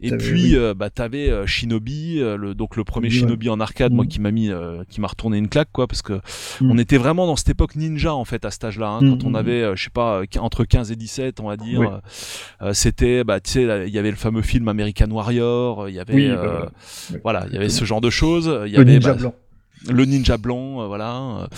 Et 0.00 0.10
puis 0.16 0.32
oui. 0.50 0.56
euh, 0.56 0.74
bah 0.74 0.90
t'avais 0.90 1.28
euh, 1.30 1.46
Shinobi, 1.46 2.20
euh, 2.20 2.36
le, 2.36 2.54
donc 2.54 2.76
le 2.76 2.84
premier. 2.84 3.10
Shinobi 3.10 3.48
en 3.48 3.60
arcade, 3.60 3.92
moi 3.92 4.04
Mm. 4.04 4.08
qui 4.08 4.20
m'a 4.20 4.30
mis, 4.30 4.50
euh, 4.50 4.82
qui 4.88 5.00
m'a 5.00 5.08
retourné 5.08 5.38
une 5.38 5.48
claque 5.48 5.68
quoi, 5.72 5.86
parce 5.86 6.02
que 6.02 6.14
Mm. 6.60 6.70
on 6.70 6.78
était 6.78 6.98
vraiment 6.98 7.26
dans 7.26 7.36
cette 7.36 7.50
époque 7.50 7.65
ninja 7.74 8.14
en 8.14 8.24
fait 8.24 8.44
à 8.44 8.50
cet 8.50 8.64
âge-là, 8.64 8.88
hein, 8.88 9.00
Mm, 9.02 9.10
quand 9.18 9.24
on 9.26 9.30
mm, 9.30 9.36
avait, 9.36 9.62
euh, 9.62 9.74
je 9.76 9.84
sais 9.84 9.90
pas, 9.90 10.20
euh, 10.20 10.26
entre 10.38 10.64
15 10.64 10.92
et 10.92 10.96
17 10.96 11.40
on 11.40 11.48
va 11.48 11.56
dire. 11.56 11.80
Oui. 11.80 11.86
euh, 12.62 12.72
C'était, 12.72 13.24
bah 13.24 13.40
tu 13.40 13.50
sais, 13.50 13.84
il 13.88 13.92
y 13.94 13.98
avait 13.98 14.10
le 14.10 14.16
fameux 14.16 14.42
film 14.42 14.68
American 14.68 15.10
Warrior, 15.10 15.88
il 15.88 15.94
y 15.94 16.00
avait, 16.00 16.14
Oui, 16.14 16.28
bah, 16.28 16.70
ouais. 17.12 17.20
voilà, 17.24 17.46
il 17.48 17.54
y 17.54 17.56
avait 17.56 17.68
ce 17.68 17.84
genre 17.84 18.00
de 18.00 18.10
choses. 18.10 18.50
Il 18.66 18.70
y 18.72 18.76
Le 18.76 18.82
avait 18.82 18.92
ninja 18.92 19.12
bah, 19.14 19.18
blanc. 19.18 19.34
le 19.88 20.04
ninja 20.04 20.36
blanc, 20.38 20.82
euh, 20.82 20.86
voilà. 20.86 21.48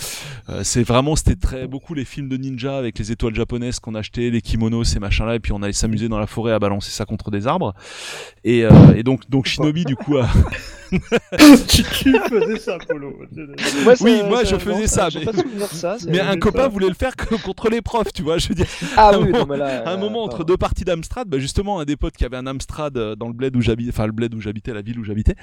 euh, 0.49 0.61
c'est 0.63 0.83
vraiment, 0.83 1.15
c'était 1.15 1.35
très 1.35 1.67
beaucoup 1.67 1.93
les 1.93 2.05
films 2.05 2.29
de 2.29 2.37
ninja 2.37 2.77
avec 2.77 2.97
les 2.99 3.11
étoiles 3.11 3.35
japonaises 3.35 3.79
qu'on 3.79 3.95
achetait, 3.95 4.29
les 4.29 4.41
kimonos, 4.41 4.83
ces 4.83 4.99
machins-là, 4.99 5.35
et 5.35 5.39
puis 5.39 5.51
on 5.53 5.61
allait 5.63 5.73
s'amuser 5.73 6.09
dans 6.09 6.19
la 6.19 6.27
forêt 6.27 6.51
à 6.53 6.59
balancer 6.59 6.91
ça 6.91 7.05
contre 7.05 7.31
des 7.31 7.47
arbres. 7.47 7.73
Et, 8.43 8.65
euh, 8.65 8.69
et 8.95 9.03
donc, 9.03 9.29
donc 9.29 9.45
Shinobi, 9.45 9.85
du 9.85 9.95
coup, 9.95 10.17
a- 10.17 10.27
tu, 11.67 11.83
tu 11.83 12.19
faisais 12.29 12.59
ça, 12.59 12.77
Polo. 12.87 13.13
Moi, 13.83 13.93
Oui, 14.01 14.21
moi, 14.27 14.43
je 14.43 14.53
non, 14.53 14.59
faisais 14.59 14.87
ça, 14.87 15.09
mais- 15.13 15.25
de 15.25 15.65
ça. 15.67 15.97
un 16.29 16.37
copain 16.37 16.63
ça. 16.63 16.67
voulait 16.67 16.87
le 16.87 16.93
faire 16.93 17.15
que 17.15 17.35
contre 17.43 17.69
les 17.69 17.81
profs, 17.81 18.11
tu 18.13 18.23
vois. 18.23 18.37
Je 18.37 18.49
veux 18.49 18.55
dire, 18.55 18.65
Ah 18.97 19.09
à 19.09 19.15
un 19.15 19.19
oui, 19.19 19.25
moment- 19.31 19.39
non, 19.39 19.45
mais 19.47 19.57
là. 19.57 19.83
à 19.85 19.91
un 19.91 19.95
euh, 19.95 19.97
moment 19.97 20.23
entre 20.23 20.43
deux 20.43 20.57
parties 20.57 20.83
d'Amstrad, 20.85 21.27
bah 21.27 21.39
justement 21.39 21.79
un 21.79 21.85
des 21.85 21.95
potes 21.95 22.15
qui 22.17 22.25
avait 22.25 22.37
un 22.37 22.47
Amstrad 22.47 22.97
euh, 22.97 23.15
dans 23.15 23.27
le 23.27 23.33
bled 23.33 23.55
où 23.55 23.61
j'habitais, 23.61 23.91
enfin 23.91 24.05
le 24.05 24.11
bled 24.11 24.33
où 24.33 24.41
j'habitais, 24.41 24.73
la 24.73 24.81
ville 24.81 24.99
où 24.99 25.03
j'habitais. 25.03 25.35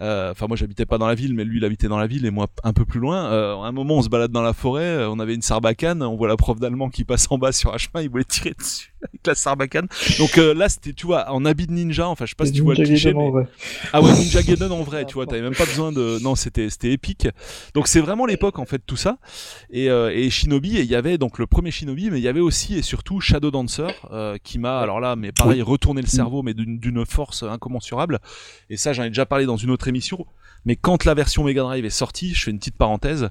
Euh, 0.00 0.30
Enfin 0.32 0.46
moi 0.46 0.56
j'habitais 0.56 0.86
pas 0.86 0.98
dans 0.98 1.06
la 1.06 1.14
ville, 1.14 1.34
mais 1.34 1.44
lui 1.44 1.58
il 1.58 1.64
habitait 1.64 1.88
dans 1.88 1.98
la 1.98 2.06
ville 2.06 2.24
et 2.26 2.30
moi 2.30 2.46
un 2.64 2.72
peu 2.72 2.84
plus 2.84 3.00
loin. 3.00 3.26
Euh, 3.32 3.54
à 3.56 3.66
un 3.66 3.72
moment 3.72 3.96
on 3.96 4.02
se 4.02 4.08
balade 4.08 4.30
dans 4.32 4.42
la 4.42 4.52
forêt, 4.52 5.04
on 5.06 5.18
avait 5.18 5.34
une 5.34 5.42
sarbacane, 5.42 6.02
on 6.02 6.16
voit 6.16 6.28
la 6.28 6.36
prof 6.36 6.58
d'allemand 6.60 6.88
qui 6.90 7.04
passe 7.04 7.26
en 7.30 7.38
bas 7.38 7.52
sur 7.52 7.72
un 7.74 7.78
chemin, 7.78 8.02
il 8.02 8.10
voulait 8.10 8.24
tirer 8.24 8.54
dessus 8.58 8.92
avec 9.02 9.26
la 9.26 9.34
sarbacane. 9.34 9.86
Donc 10.18 10.38
euh, 10.38 10.54
là 10.54 10.68
c'était 10.68 10.92
tu 10.92 11.06
vois 11.06 11.30
en 11.30 11.44
habit 11.44 11.66
de 11.66 11.72
ninja, 11.72 12.08
enfin 12.08 12.24
je 12.26 12.30
sais 12.30 12.36
pas 12.36 12.46
si 12.46 12.52
tu 12.52 12.62
vois 12.62 12.74
le 12.74 12.80
Ninja 12.84 12.92
cliché, 13.10 13.14
mais... 13.14 13.30
ah 13.92 14.00
ouais 14.02 14.12
Ninja 14.12 14.42
Gaiden 14.42 14.70
en 14.72 14.82
vrai, 14.90 15.06
tu 15.06 15.14
vois, 15.14 15.26
t'avais 15.26 15.42
même 15.42 15.54
pas 15.54 15.64
besoin 15.64 15.92
de, 15.92 16.18
non 16.22 16.34
c'était 16.34 16.68
c'était 16.68 16.92
épique. 16.92 17.28
Donc 17.74 17.88
c'est 17.88 18.00
vraiment 18.00 18.26
l'époque 18.26 18.58
en 18.58 18.66
fait 18.66 18.82
tout 18.84 18.96
ça. 18.96 19.18
Et, 19.70 19.88
euh, 19.90 20.10
et 20.14 20.30
Shinobi, 20.30 20.76
et 20.76 20.82
il 20.82 20.90
y 20.90 20.94
avait 20.94 21.18
donc 21.18 21.38
le 21.38 21.46
premier 21.46 21.70
Shinobi, 21.70 22.10
mais 22.10 22.18
il 22.18 22.22
y 22.22 22.28
avait 22.28 22.40
aussi 22.40 22.76
et 22.76 22.82
surtout 22.82 23.20
Shadow 23.20 23.50
Dancer 23.50 23.88
euh, 24.10 24.36
qui 24.42 24.58
m'a, 24.58 24.80
alors 24.80 25.00
là, 25.00 25.16
mais 25.16 25.32
pareil, 25.32 25.62
retourné 25.62 26.02
le 26.02 26.06
cerveau, 26.08 26.42
mais 26.42 26.54
d'une 26.54 27.06
force 27.06 27.42
incommensurable. 27.42 28.18
Et 28.68 28.76
ça, 28.76 28.92
j'en 28.92 29.04
ai 29.04 29.08
déjà 29.08 29.26
parlé 29.26 29.46
dans 29.46 29.56
une 29.56 29.70
autre 29.70 29.88
émission. 29.88 30.26
Mais 30.64 30.76
quand 30.76 31.04
la 31.04 31.14
version 31.14 31.44
Mega 31.44 31.62
Drive 31.62 31.84
est 31.84 31.90
sortie, 31.90 32.34
je 32.34 32.44
fais 32.44 32.50
une 32.50 32.58
petite 32.58 32.76
parenthèse. 32.76 33.28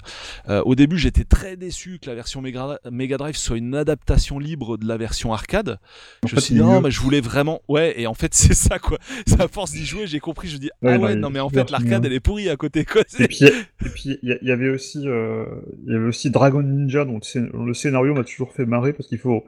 euh, 0.48 0.62
au 0.64 0.74
début, 0.74 0.98
j'étais 0.98 1.24
très 1.24 1.56
déçu 1.56 1.98
que 2.02 2.08
la 2.08 2.14
version 2.14 2.40
Mega, 2.42 3.16
Drive 3.16 3.36
soit 3.36 3.56
une 3.56 3.74
adaptation 3.74 4.38
libre 4.38 4.76
de 4.76 4.86
la 4.86 4.96
version 4.96 5.32
arcade. 5.32 5.78
En 6.24 6.28
je 6.28 6.36
me 6.36 6.40
suis 6.40 6.54
dit 6.54 6.60
non, 6.60 6.80
mais 6.80 6.90
je 6.90 7.00
voulais 7.00 7.20
vraiment, 7.20 7.60
ouais. 7.68 7.94
Et 8.00 8.06
en 8.06 8.14
fait, 8.14 8.34
c'est 8.34 8.54
ça 8.54 8.78
quoi. 8.78 8.98
C'est 9.26 9.40
à 9.40 9.48
force 9.48 9.72
d'y 9.72 9.84
jouer, 9.86 10.06
j'ai 10.06 10.20
compris. 10.20 10.48
Je 10.48 10.56
dis 10.58 10.70
Ouais, 10.82 10.94
ah 10.94 10.98
ouais, 10.98 11.14
non, 11.14 11.30
mais 11.30 11.40
en 11.40 11.48
fait, 11.50 11.70
l'arcade, 11.70 12.04
elle 12.04 12.12
est 12.12 12.20
pourrie 12.20 12.48
à 12.48 12.56
côté 12.56 12.84
quoi. 12.84 13.02
Et 13.18 13.28
puis, 13.28 14.18
il 14.22 14.38
y, 14.42 14.50
avait 14.50 14.68
aussi, 14.70 15.06
euh, 15.06 15.44
y 15.86 15.94
avait 15.94 16.06
aussi 16.06 16.30
Dragon 16.30 16.62
Ninja, 16.62 17.04
scén- 17.22 17.50
le 17.52 17.74
scénario 17.74 18.14
m'a 18.14 18.24
toujours 18.24 18.52
fait 18.52 18.66
marrer 18.66 18.92
parce 18.92 19.08
qu'il 19.08 19.18
faut, 19.18 19.44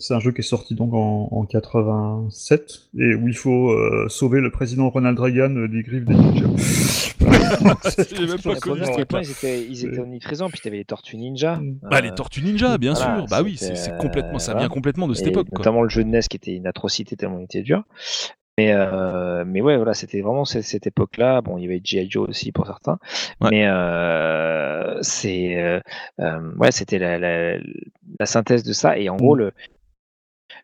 c'est 0.00 0.14
un 0.14 0.20
jeu 0.20 0.32
qui 0.32 0.40
est 0.40 0.42
sorti 0.42 0.74
donc 0.74 0.94
en, 0.94 1.28
en 1.30 1.44
87 1.44 2.88
et 2.98 3.14
où 3.14 3.28
il 3.28 3.36
faut 3.36 3.70
euh, 3.70 4.06
sauver 4.08 4.40
le 4.40 4.50
président 4.50 4.90
Ronald 4.90 5.18
Reagan 5.18 5.54
euh, 5.56 5.68
des 5.68 5.82
griffes 5.82 6.04
des 6.06 6.14
ninjas. 6.14 6.48
J'ai 7.20 8.26
même 8.26 8.40
pas 8.40 8.54
La 8.54 8.60
connu 8.60 8.80
première, 8.80 8.86
ce 8.86 8.90
à 8.90 8.94
truc-là. 8.94 9.20
ils 9.22 9.30
étaient, 9.30 9.64
ils 9.64 9.84
étaient 9.84 9.98
omniprésents, 10.00 10.48
puis 10.48 10.60
t'avais 10.60 10.78
les 10.78 10.84
Tortues 10.84 11.18
Ninja. 11.18 11.56
Mm. 11.56 11.78
Bah, 11.82 11.98
euh, 11.98 12.00
les 12.00 12.14
Tortues 12.14 12.42
Ninja, 12.42 12.78
bien 12.78 12.94
voilà, 12.94 13.18
sûr. 13.18 13.26
Bah 13.26 13.42
oui, 13.42 13.56
c'est 13.58 13.96
complètement, 13.98 14.38
ça 14.38 14.54
euh, 14.54 14.58
vient 14.58 14.68
complètement 14.68 15.06
de 15.06 15.14
cette 15.14 15.26
et 15.26 15.30
époque, 15.30 15.48
quoi. 15.50 15.58
Notamment 15.58 15.82
le 15.82 15.90
jeu 15.90 16.02
de 16.02 16.08
NES 16.08 16.20
qui 16.22 16.36
était 16.36 16.54
une 16.54 16.66
atrocité 16.66 17.16
tellement 17.16 17.38
il 17.38 17.44
était 17.44 17.62
dur. 17.62 17.84
Mais, 18.58 18.72
euh, 18.74 19.44
mais 19.46 19.62
ouais, 19.62 19.76
voilà, 19.76 19.94
c'était 19.94 20.20
vraiment 20.20 20.44
cette, 20.44 20.64
cette 20.64 20.86
époque-là. 20.86 21.40
Bon, 21.40 21.56
il 21.56 21.62
y 21.62 21.66
avait 21.66 21.80
G.I. 21.82 22.10
Joe 22.10 22.28
aussi 22.28 22.52
pour 22.52 22.66
certains. 22.66 22.98
Ouais. 23.40 23.48
Mais 23.50 23.66
euh, 23.66 24.98
c'est, 25.00 25.56
euh, 25.56 26.52
ouais, 26.58 26.70
c'était 26.70 26.98
la, 26.98 27.18
la, 27.18 27.56
la 28.18 28.26
synthèse 28.26 28.62
de 28.62 28.74
ça. 28.74 28.98
Et 28.98 29.08
en 29.08 29.16
gros, 29.16 29.34
le, 29.34 29.52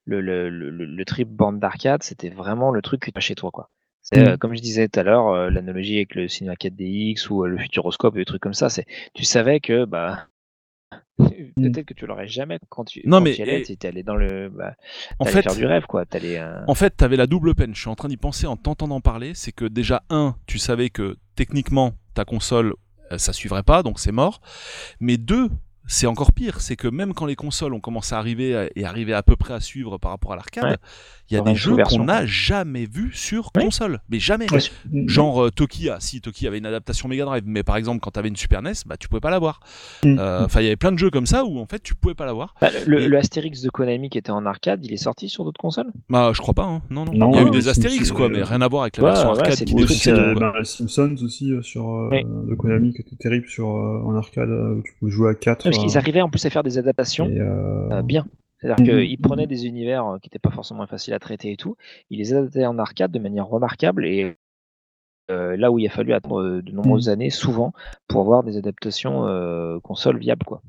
le, 0.05 0.21
le, 0.21 0.49
le, 0.51 0.71
le 0.71 1.05
trip 1.05 1.29
bande 1.29 1.59
d'arcade, 1.61 2.03
c'était 2.03 2.31
vraiment 2.31 2.71
le 2.71 2.83
truc 2.83 3.01
que 3.03 3.11
tu 3.11 3.17
as 3.19 3.21
chez 3.21 3.35
toi, 3.35 3.51
quoi. 3.51 3.71
C'est, 4.03 4.21
Mm. 4.21 4.29
euh, 4.29 4.37
comme 4.37 4.55
je 4.55 4.61
disais 4.63 4.89
tout 4.89 5.01
à 5.01 5.03
l'heure, 5.03 5.29
euh, 5.29 5.51
l'analogie 5.51 5.97
avec 5.97 6.15
le 6.15 6.29
Cinéma 6.29 6.55
4DX 6.55 7.29
ou 7.31 7.45
euh, 7.45 7.49
le 7.49 7.59
Futuroscope 7.59 8.15
et 8.17 8.21
des 8.21 8.25
trucs 8.25 8.41
comme 8.43 8.55
ça, 8.55 8.69
c'est, 8.69 8.87
tu 9.15 9.25
savais 9.25 9.59
que, 9.61 9.85
bah, 9.85 10.27
Peut-être 11.57 11.87
que 11.87 11.95
tu 11.95 12.07
l'aurais 12.07 12.29
jamais 12.29 12.59
quand 12.69 12.85
tu, 12.85 13.01
Non, 13.07 13.17
quand 13.19 13.25
mais- 13.25 13.33
tu 13.33 13.41
y 13.41 13.43
allais, 13.43 13.61
et- 13.61 13.65
tu 13.65 13.73
étais 13.73 13.89
allé 13.89 14.03
dans 14.03 14.15
le. 14.17 14.51
Bah, 14.51 14.75
En 15.19 15.25
fait, 15.25 15.43
faire 15.43 15.55
du 15.57 15.65
rêve, 15.65 15.87
quoi. 15.87 16.05
En 16.69 16.75
fait, 16.75 16.91
t'avais 16.91 17.17
la 17.17 17.27
double 17.27 17.55
peine. 17.55 17.75
Je 17.75 17.81
suis 17.81 17.89
en 17.89 17.95
train 17.95 18.09
d'y 18.09 18.19
penser 18.19 18.47
en 18.47 18.57
t'entendant 18.57 19.01
parler. 19.01 19.33
C'est 19.35 19.53
que 19.53 19.65
déjà, 19.65 20.03
un, 20.11 20.37
tu 20.47 20.59
savais 20.59 20.91
que 20.91 21.17
techniquement, 21.35 21.95
ta 22.15 22.25
console, 22.27 22.75
ça 23.17 23.33
suivrait 23.33 23.63
pas, 23.63 23.83
donc 23.83 23.99
c'est 23.99 24.13
mort. 24.13 24.41
Mais 25.01 25.17
deux, 25.17 25.49
c'est 25.87 26.07
encore 26.07 26.33
pire. 26.33 26.61
C'est 26.61 26.77
que 26.77 26.89
même 26.89 27.15
quand 27.15 27.27
les 27.27 27.37
consoles 27.37 27.73
ont 27.75 27.81
commencé 27.81 28.15
à 28.15 28.19
arriver 28.19 28.57
à- 28.57 28.69
et 28.77 28.85
arriver 28.85 29.13
à 29.15 29.23
peu 29.23 29.37
près 29.37 29.55
à 29.55 29.61
suivre 29.61 29.99
par 29.99 30.11
rapport 30.11 30.33
à 30.33 30.37
l'arcade, 30.37 30.65
Ouais. 30.65 30.77
il 31.31 31.35
y 31.35 31.37
a 31.39 31.43
des 31.43 31.55
jeux 31.55 31.77
qu'on 31.77 32.05
n'a 32.05 32.27
jamais 32.27 32.87
vus 32.87 33.11
sur 33.15 33.51
Ouais. 33.57 33.65
console. 33.65 34.01
Mais 34.09 34.19
jamais. 34.19 34.47
Ouais. 34.53 34.61
Genre 35.07 35.45
euh, 35.47 35.51
Toki, 35.51 35.89
ah, 35.91 35.97
si 36.01 36.21
Toki 36.21 36.47
avait 36.47 36.59
une 36.59 36.67
adaptation 36.67 37.09
Mega 37.09 37.25
Drive, 37.25 37.43
mais 37.47 37.63
par 37.63 37.77
exemple 37.77 38.01
quand 38.01 38.11
t'avais 38.11 38.29
une 38.29 38.37
Super 38.37 38.63
NES, 38.63 38.73
bah 38.87 38.97
tu 38.97 39.09
pouvais 39.09 39.21
pas 39.21 39.31
l'avoir. 39.31 39.61
Mm. 40.05 40.17
Euh, 40.19 40.45
Enfin, 40.45 40.61
il 40.61 40.65
y 40.65 40.67
avait 40.69 40.77
plein 40.77 40.93
de 40.93 40.99
jeux 40.99 41.11
comme 41.11 41.27
ça 41.27 41.45
où 41.45 41.59
en 41.59 41.67
fait 41.67 41.83
tu 41.83 41.95
pouvais 41.95 42.15
pas 42.15 42.27
l'avoir. 42.27 42.55
bah, 42.61 42.69
le, 42.87 43.01
Et- 43.03 43.09
le 43.09 43.17
Astérix 43.19 43.63
de 43.63 43.71
Konami 43.71 44.11
qui 44.11 44.19
était 44.19 44.31
en 44.31 44.45
arcade, 44.47 44.85
il 44.85 44.93
est 44.93 44.97
sorti 44.99 45.29
sur 45.29 45.45
d'autres 45.45 45.61
consoles? 45.61 45.93
Bah 46.09 46.31
je 46.35 46.41
crois 46.41 46.55
pas. 46.55 46.65
Hein. 46.65 46.83
Non, 46.91 47.05
non. 47.05 47.13
Non, 47.13 47.33
il 47.33 47.37
y 47.37 47.45
a 47.45 47.47
eu 47.47 47.51
des 47.51 47.69
Astérix 47.69 48.13
quoi, 48.13 48.29
mais 48.29 48.43
rien 48.43 48.61
à 48.61 48.69
voir 48.69 48.83
avec 48.83 48.97
la 48.99 49.05
Ouais, 49.05 49.11
version 49.11 49.31
arcade 49.31 49.55
qui 49.65 49.75
défonçait 49.75 50.13
euh, 50.13 50.35
bah, 50.35 50.53
les 50.59 50.65
Simpsons 50.65 51.17
aussi 51.23 51.53
euh, 51.53 51.63
sur 51.63 51.89
euh, 51.89 52.09
Oui. 52.11 52.25
de 52.25 52.55
Konami 52.55 52.93
qui 52.93 53.03
était 53.03 53.17
terrible 53.17 53.49
sur 53.49 53.69
euh, 53.69 54.03
en 54.05 54.15
arcade 54.17 54.49
euh, 54.51 54.75
où 54.77 54.83
tu 54.83 54.93
pouvais 54.99 55.11
jouer 55.11 55.31
à 55.31 55.35
4 55.35 55.67
Parce 55.77 55.87
qu'ils 55.87 55.99
arrivaient 55.99 56.23
en 56.23 56.31
plus 56.31 56.45
à 56.47 56.51
faire 56.51 56.63
des 56.63 56.79
adaptations 56.79 57.29
euh, 57.29 57.91
euh, 57.91 58.03
bien. 58.03 58.27
C'est-à-dire 58.61 58.95
Mhm. 58.95 59.05
qu'ils 59.05 59.19
prenaient 59.19 59.47
des 59.47 59.67
univers 59.67 60.07
euh, 60.07 60.19
qui 60.19 60.29
n'étaient 60.29 60.39
pas 60.39 60.51
forcément 60.51 60.87
faciles 60.87 61.15
à 61.15 61.19
traiter 61.19 61.53
et 61.53 61.57
tout, 61.57 61.77
ils 62.11 62.19
les 62.19 62.33
adaptaient 62.33 62.67
en 62.67 62.79
arcade 62.79 63.13
de 63.13 63.19
manière 63.19 63.47
remarquable 63.47 64.07
et 64.07 64.37
euh, 65.31 65.57
là 65.57 65.71
où 65.71 65.79
il 65.79 65.87
a 65.87 65.91
fallu 65.91 66.13
attendre 66.13 66.61
de 66.61 66.73
nombreuses 66.73 67.09
années, 67.09 67.31
souvent, 67.31 67.73
pour 68.07 68.21
avoir 68.21 68.45
des 68.45 68.57
adaptations 68.57 69.27
euh, 69.27 69.79
console 69.81 70.19
viables, 70.19 70.47
quoi. 70.47 70.63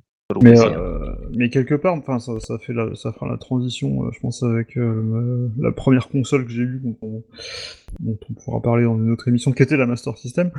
Mais, 0.43 0.59
euh, 0.59 1.13
mais 1.37 1.49
quelque 1.49 1.73
part, 1.73 1.93
enfin, 1.93 2.19
ça, 2.19 2.33
ça 2.41 2.57
fait 2.57 2.73
la, 2.73 2.93
ça 2.95 3.13
fera 3.13 3.29
la 3.29 3.37
transition, 3.37 4.03
euh, 4.03 4.09
je 4.13 4.19
pense, 4.19 4.43
avec 4.43 4.75
euh, 4.75 5.47
la 5.57 5.71
première 5.71 6.09
console 6.09 6.43
que 6.45 6.51
j'ai 6.51 6.63
eue, 6.63 6.81
dont 6.83 6.97
on, 7.01 7.23
dont 8.01 8.17
on 8.29 8.33
pourra 8.33 8.61
parler 8.61 8.83
dans 8.83 8.97
une 8.97 9.09
autre 9.11 9.29
émission, 9.29 9.53
qui 9.53 9.63
était 9.63 9.77
la 9.77 9.85
Master 9.85 10.17
System. 10.17 10.51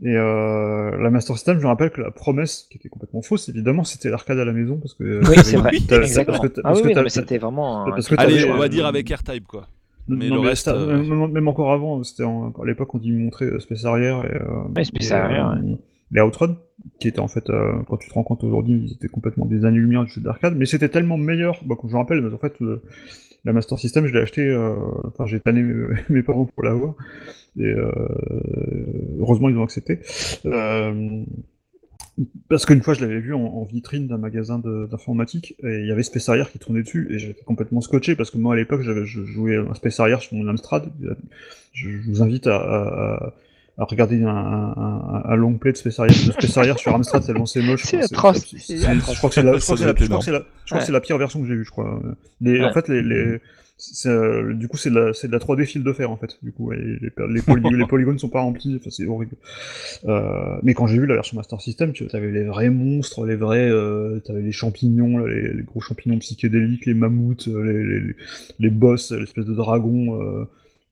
Et 0.00 0.16
euh, 0.16 0.96
la 1.02 1.10
Master 1.10 1.34
System, 1.34 1.58
je 1.58 1.64
me 1.64 1.66
rappelle 1.66 1.90
que 1.90 2.00
la 2.00 2.12
promesse, 2.12 2.68
qui 2.70 2.78
était 2.78 2.88
complètement 2.88 3.20
fausse, 3.20 3.48
évidemment, 3.48 3.82
c'était 3.82 4.10
l'arcade 4.10 4.38
à 4.38 4.44
la 4.44 4.52
maison, 4.52 4.76
parce 4.76 4.94
que 4.94 5.18
Oui, 5.28 5.36
c'est 5.42 5.56
vrai, 5.56 5.72
t'as- 5.88 6.02
exactement. 6.02 6.38
parce 6.38 6.48
que 6.48 6.54
t'as- 6.60 6.62
Ah 6.64 6.72
oui, 6.76 7.10
c'était 7.10 7.38
vraiment. 7.38 7.84
parce 7.90 8.08
que 8.08 8.14
Allez, 8.18 8.48
on 8.48 8.58
va 8.58 8.68
dire 8.68 8.86
avec 8.86 9.10
AirType 9.10 9.48
quoi. 9.48 9.66
Mais 10.06 10.28
non, 10.28 10.36
le 10.40 10.48
reste, 10.50 10.66
ça- 10.66 10.76
euh, 10.76 11.02
même, 11.02 11.32
même 11.32 11.48
encore 11.48 11.72
avant, 11.72 12.00
c'était 12.04 12.22
en- 12.22 12.52
à 12.62 12.64
l'époque 12.64 12.94
on 12.94 12.98
dit 12.98 13.10
montrer 13.10 13.46
euh, 13.46 13.58
Space 13.58 13.84
Harrier 13.86 14.06
et, 14.06 14.36
euh, 14.36 14.68
Ouais, 14.76 14.84
Space 14.84 15.10
et, 15.10 15.14
euh, 15.14 15.74
les 16.10 16.20
Outrun, 16.20 16.56
qui 17.00 17.08
étaient 17.08 17.20
en 17.20 17.28
fait, 17.28 17.50
euh, 17.50 17.82
quand 17.88 17.96
tu 17.96 18.08
te 18.08 18.14
rends 18.14 18.22
compte 18.22 18.44
aujourd'hui, 18.44 18.80
ils 18.84 18.92
étaient 18.92 19.08
complètement 19.08 19.46
des 19.46 19.64
années-lumière 19.64 20.04
du 20.04 20.12
jeu 20.12 20.20
d'arcade, 20.20 20.54
mais 20.56 20.66
c'était 20.66 20.88
tellement 20.88 21.18
meilleur, 21.18 21.60
bah, 21.64 21.74
comme 21.78 21.90
je 21.90 21.94
me 21.94 22.00
rappelle, 22.00 22.24
en 22.32 22.38
fait, 22.38 22.54
la 23.44 23.52
Master 23.52 23.78
System, 23.78 24.06
je 24.06 24.12
l'ai 24.12 24.20
acheté, 24.20 24.42
euh, 24.48 24.74
enfin 25.04 25.26
j'ai 25.26 25.40
tanné 25.40 25.62
mes, 26.08 26.22
parents 26.22 26.46
pour 26.46 26.62
l'avoir, 26.62 26.94
et 27.58 27.64
euh, 27.64 27.90
heureusement 29.18 29.48
ils 29.48 29.56
ont 29.56 29.64
accepté. 29.64 30.00
Parce 32.48 32.64
qu'une 32.64 32.80
fois, 32.80 32.94
je 32.94 33.02
l'avais 33.02 33.20
vu 33.20 33.34
en, 33.34 33.62
vitrine 33.64 34.06
d'un 34.06 34.16
magasin 34.16 34.58
d'informatique, 34.58 35.54
et 35.62 35.80
il 35.80 35.86
y 35.86 35.90
avait 35.90 36.02
Space 36.02 36.28
Harrier 36.30 36.44
qui 36.50 36.58
tournait 36.58 36.82
dessus, 36.82 37.08
et 37.10 37.18
j'étais 37.18 37.42
complètement 37.44 37.82
scotché, 37.82 38.16
parce 38.16 38.30
que 38.30 38.38
moi, 38.38 38.54
à 38.54 38.56
l'époque, 38.56 38.80
je 38.80 39.24
jouais 39.24 39.56
à 39.56 39.74
Space 39.74 40.00
Harrier 40.00 40.16
sur 40.20 40.34
mon 40.34 40.48
Amstrad. 40.48 40.90
Je, 41.72 41.88
vous 42.06 42.22
invite 42.22 42.46
à 42.46 43.34
regarder 43.84 44.22
un, 44.24 44.28
un, 44.28 44.72
un- 44.76 45.22
un 45.26 45.36
long 45.36 45.54
play 45.58 45.72
de 45.72 45.76
Space 45.76 45.98
Harrier, 46.00 46.14
de 46.26 46.32
Space 46.32 46.56
Harrier 46.56 46.74
sur 46.78 46.94
Amstrad, 46.94 47.24
tellement 47.24 47.46
c'est 47.46 47.62
moche. 47.62 47.82
C'est 47.84 48.02
atroce. 48.02 48.54
Je 48.56 49.16
crois 49.18 49.28
que 49.28 49.34
c'est 49.34 49.42
la, 49.42 49.58
je 49.58 49.60
crois 49.64 49.76
que 49.78 50.24
c'est 50.24 50.32
la- 50.32 50.38
Ouais. 50.72 50.90
la 50.92 51.00
pire 51.00 51.18
version 51.18 51.40
que 51.42 51.46
j'ai 51.46 51.54
vue, 51.56 51.64
je 51.64 51.70
crois. 51.70 52.00
Les, 52.40 52.64
En 52.64 52.72
fait, 52.72 52.88
les, 52.88 53.02
les, 53.02 53.40
c'est, 53.78 54.08
euh, 54.08 54.54
du 54.54 54.68
coup, 54.68 54.78
c'est 54.78 54.88
de, 54.88 54.98
la, 54.98 55.12
c'est 55.12 55.26
de 55.28 55.32
la 55.32 55.38
3D 55.38 55.66
fil 55.66 55.84
de 55.84 55.92
fer, 55.92 56.10
en 56.10 56.16
fait. 56.16 56.38
Du 56.42 56.50
coup, 56.50 56.72
et 56.72 56.76
les, 56.78 56.98
les, 57.02 57.10
poly- 57.42 57.76
les 57.78 57.86
polygones 57.86 58.18
sont 58.18 58.30
pas 58.30 58.40
remplis, 58.40 58.74
enfin, 58.80 58.88
c'est 58.90 59.04
horrible. 59.06 59.36
Euh, 60.06 60.56
mais 60.62 60.72
quand 60.72 60.86
j'ai 60.86 60.98
vu 60.98 61.04
la 61.06 61.14
version 61.14 61.36
Master 61.36 61.60
System, 61.60 61.92
tu 61.92 62.06
avais 62.14 62.30
les 62.30 62.44
vrais 62.44 62.70
monstres, 62.70 63.26
les 63.26 63.36
vrais, 63.36 63.68
euh, 63.70 64.18
t'avais 64.20 64.40
les 64.40 64.52
champignons, 64.52 65.18
là, 65.18 65.28
les, 65.28 65.52
les 65.52 65.62
gros 65.62 65.82
champignons 65.82 66.18
psychédéliques, 66.18 66.86
les 66.86 66.94
mammouths, 66.94 67.48
euh, 67.48 67.62
les, 67.64 68.00
les, 68.00 68.16
les 68.58 68.70
boss, 68.70 69.12
l'espèce 69.12 69.44
de 69.44 69.54
dragon. 69.54 70.46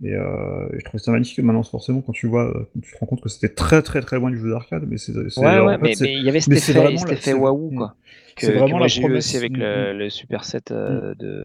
Et, 0.04 0.14
euh, 0.14 0.68
et 0.72 0.78
je 0.80 0.84
trouvais 0.84 1.02
ça 1.02 1.10
magnifique. 1.12 1.38
Maintenant, 1.44 1.62
forcément, 1.62 2.00
quand 2.02 2.12
tu 2.12 2.26
vois, 2.26 2.48
euh, 2.56 2.64
tu 2.82 2.92
te 2.92 2.98
rends 2.98 3.06
compte 3.06 3.20
que 3.22 3.28
c'était 3.28 3.52
très 3.54 3.82
très 3.82 4.00
très 4.00 4.16
loin 4.16 4.30
du 4.30 4.38
jeu 4.38 4.50
d'arcade, 4.50 4.84
mais 4.86 4.98
c'est, 4.98 5.12
Ouais, 5.12 5.60
ouais, 5.60 5.78
mais 5.78 5.92
il 5.92 6.22
y 6.24 6.28
avait 6.28 6.40
cet 6.40 6.52
effet, 6.70 6.78
vraiment 6.78 7.00
la- 7.34 7.40
waouh, 7.40 7.70
Mm. 7.72 7.76
quoi. 7.76 7.94
Que, 8.36 8.46
C'est 8.46 8.52
que 8.52 8.58
vraiment 8.58 8.78
moi 8.78 8.80
la 8.80 8.88
j'ai 8.88 9.00
eu 9.02 9.16
aussi 9.16 9.36
avec 9.36 9.52
Mm, 9.52 9.60
le, 9.60 9.92
le 9.98 10.10
Super 10.10 10.44
7 10.44 10.70
euh, 10.72 11.14
de, 11.14 11.44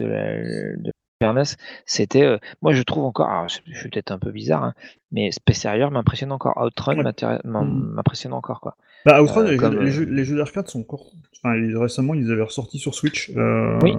de 0.00 0.06
la 0.06 0.36
de 0.76 0.92
NES. 1.20 1.56
C'était, 1.86 2.24
euh, 2.24 2.38
moi 2.62 2.72
je 2.72 2.82
trouve 2.82 3.04
encore, 3.04 3.28
alors, 3.28 3.48
je, 3.48 3.58
je 3.66 3.78
suis 3.78 3.88
peut-être 3.88 4.12
un 4.12 4.18
peu 4.18 4.30
bizarre, 4.30 4.62
hein, 4.64 4.74
mais 5.10 5.30
Space 5.32 5.64
Harrier 5.66 5.88
m'impressionne 5.90 6.30
encore, 6.32 6.56
Outrun 6.64 6.96
Ouais. 7.02 7.38
Mm. 7.44 7.94
m'impressionne 7.94 8.32
encore, 8.32 8.60
quoi. 8.60 8.76
Bah, 9.06 9.22
Outrun, 9.22 9.46
Euh, 9.46 9.50
les, 9.52 9.56
comme, 9.56 9.72
jeux, 9.74 9.80
les, 9.80 9.86
euh, 9.88 9.90
jeux, 9.92 10.04
les 10.04 10.24
jeux 10.24 10.36
d'arcade 10.36 10.68
sont 10.68 10.80
encore. 10.80 11.12
Enfin, 11.42 11.54
ils- 11.56 11.76
récemment, 11.76 12.14
ils 12.14 12.30
avaient 12.32 12.42
ressorti 12.42 12.78
sur 12.78 12.94
Switch. 12.96 13.30
euh, 13.36 13.78
Oui. 13.82 13.92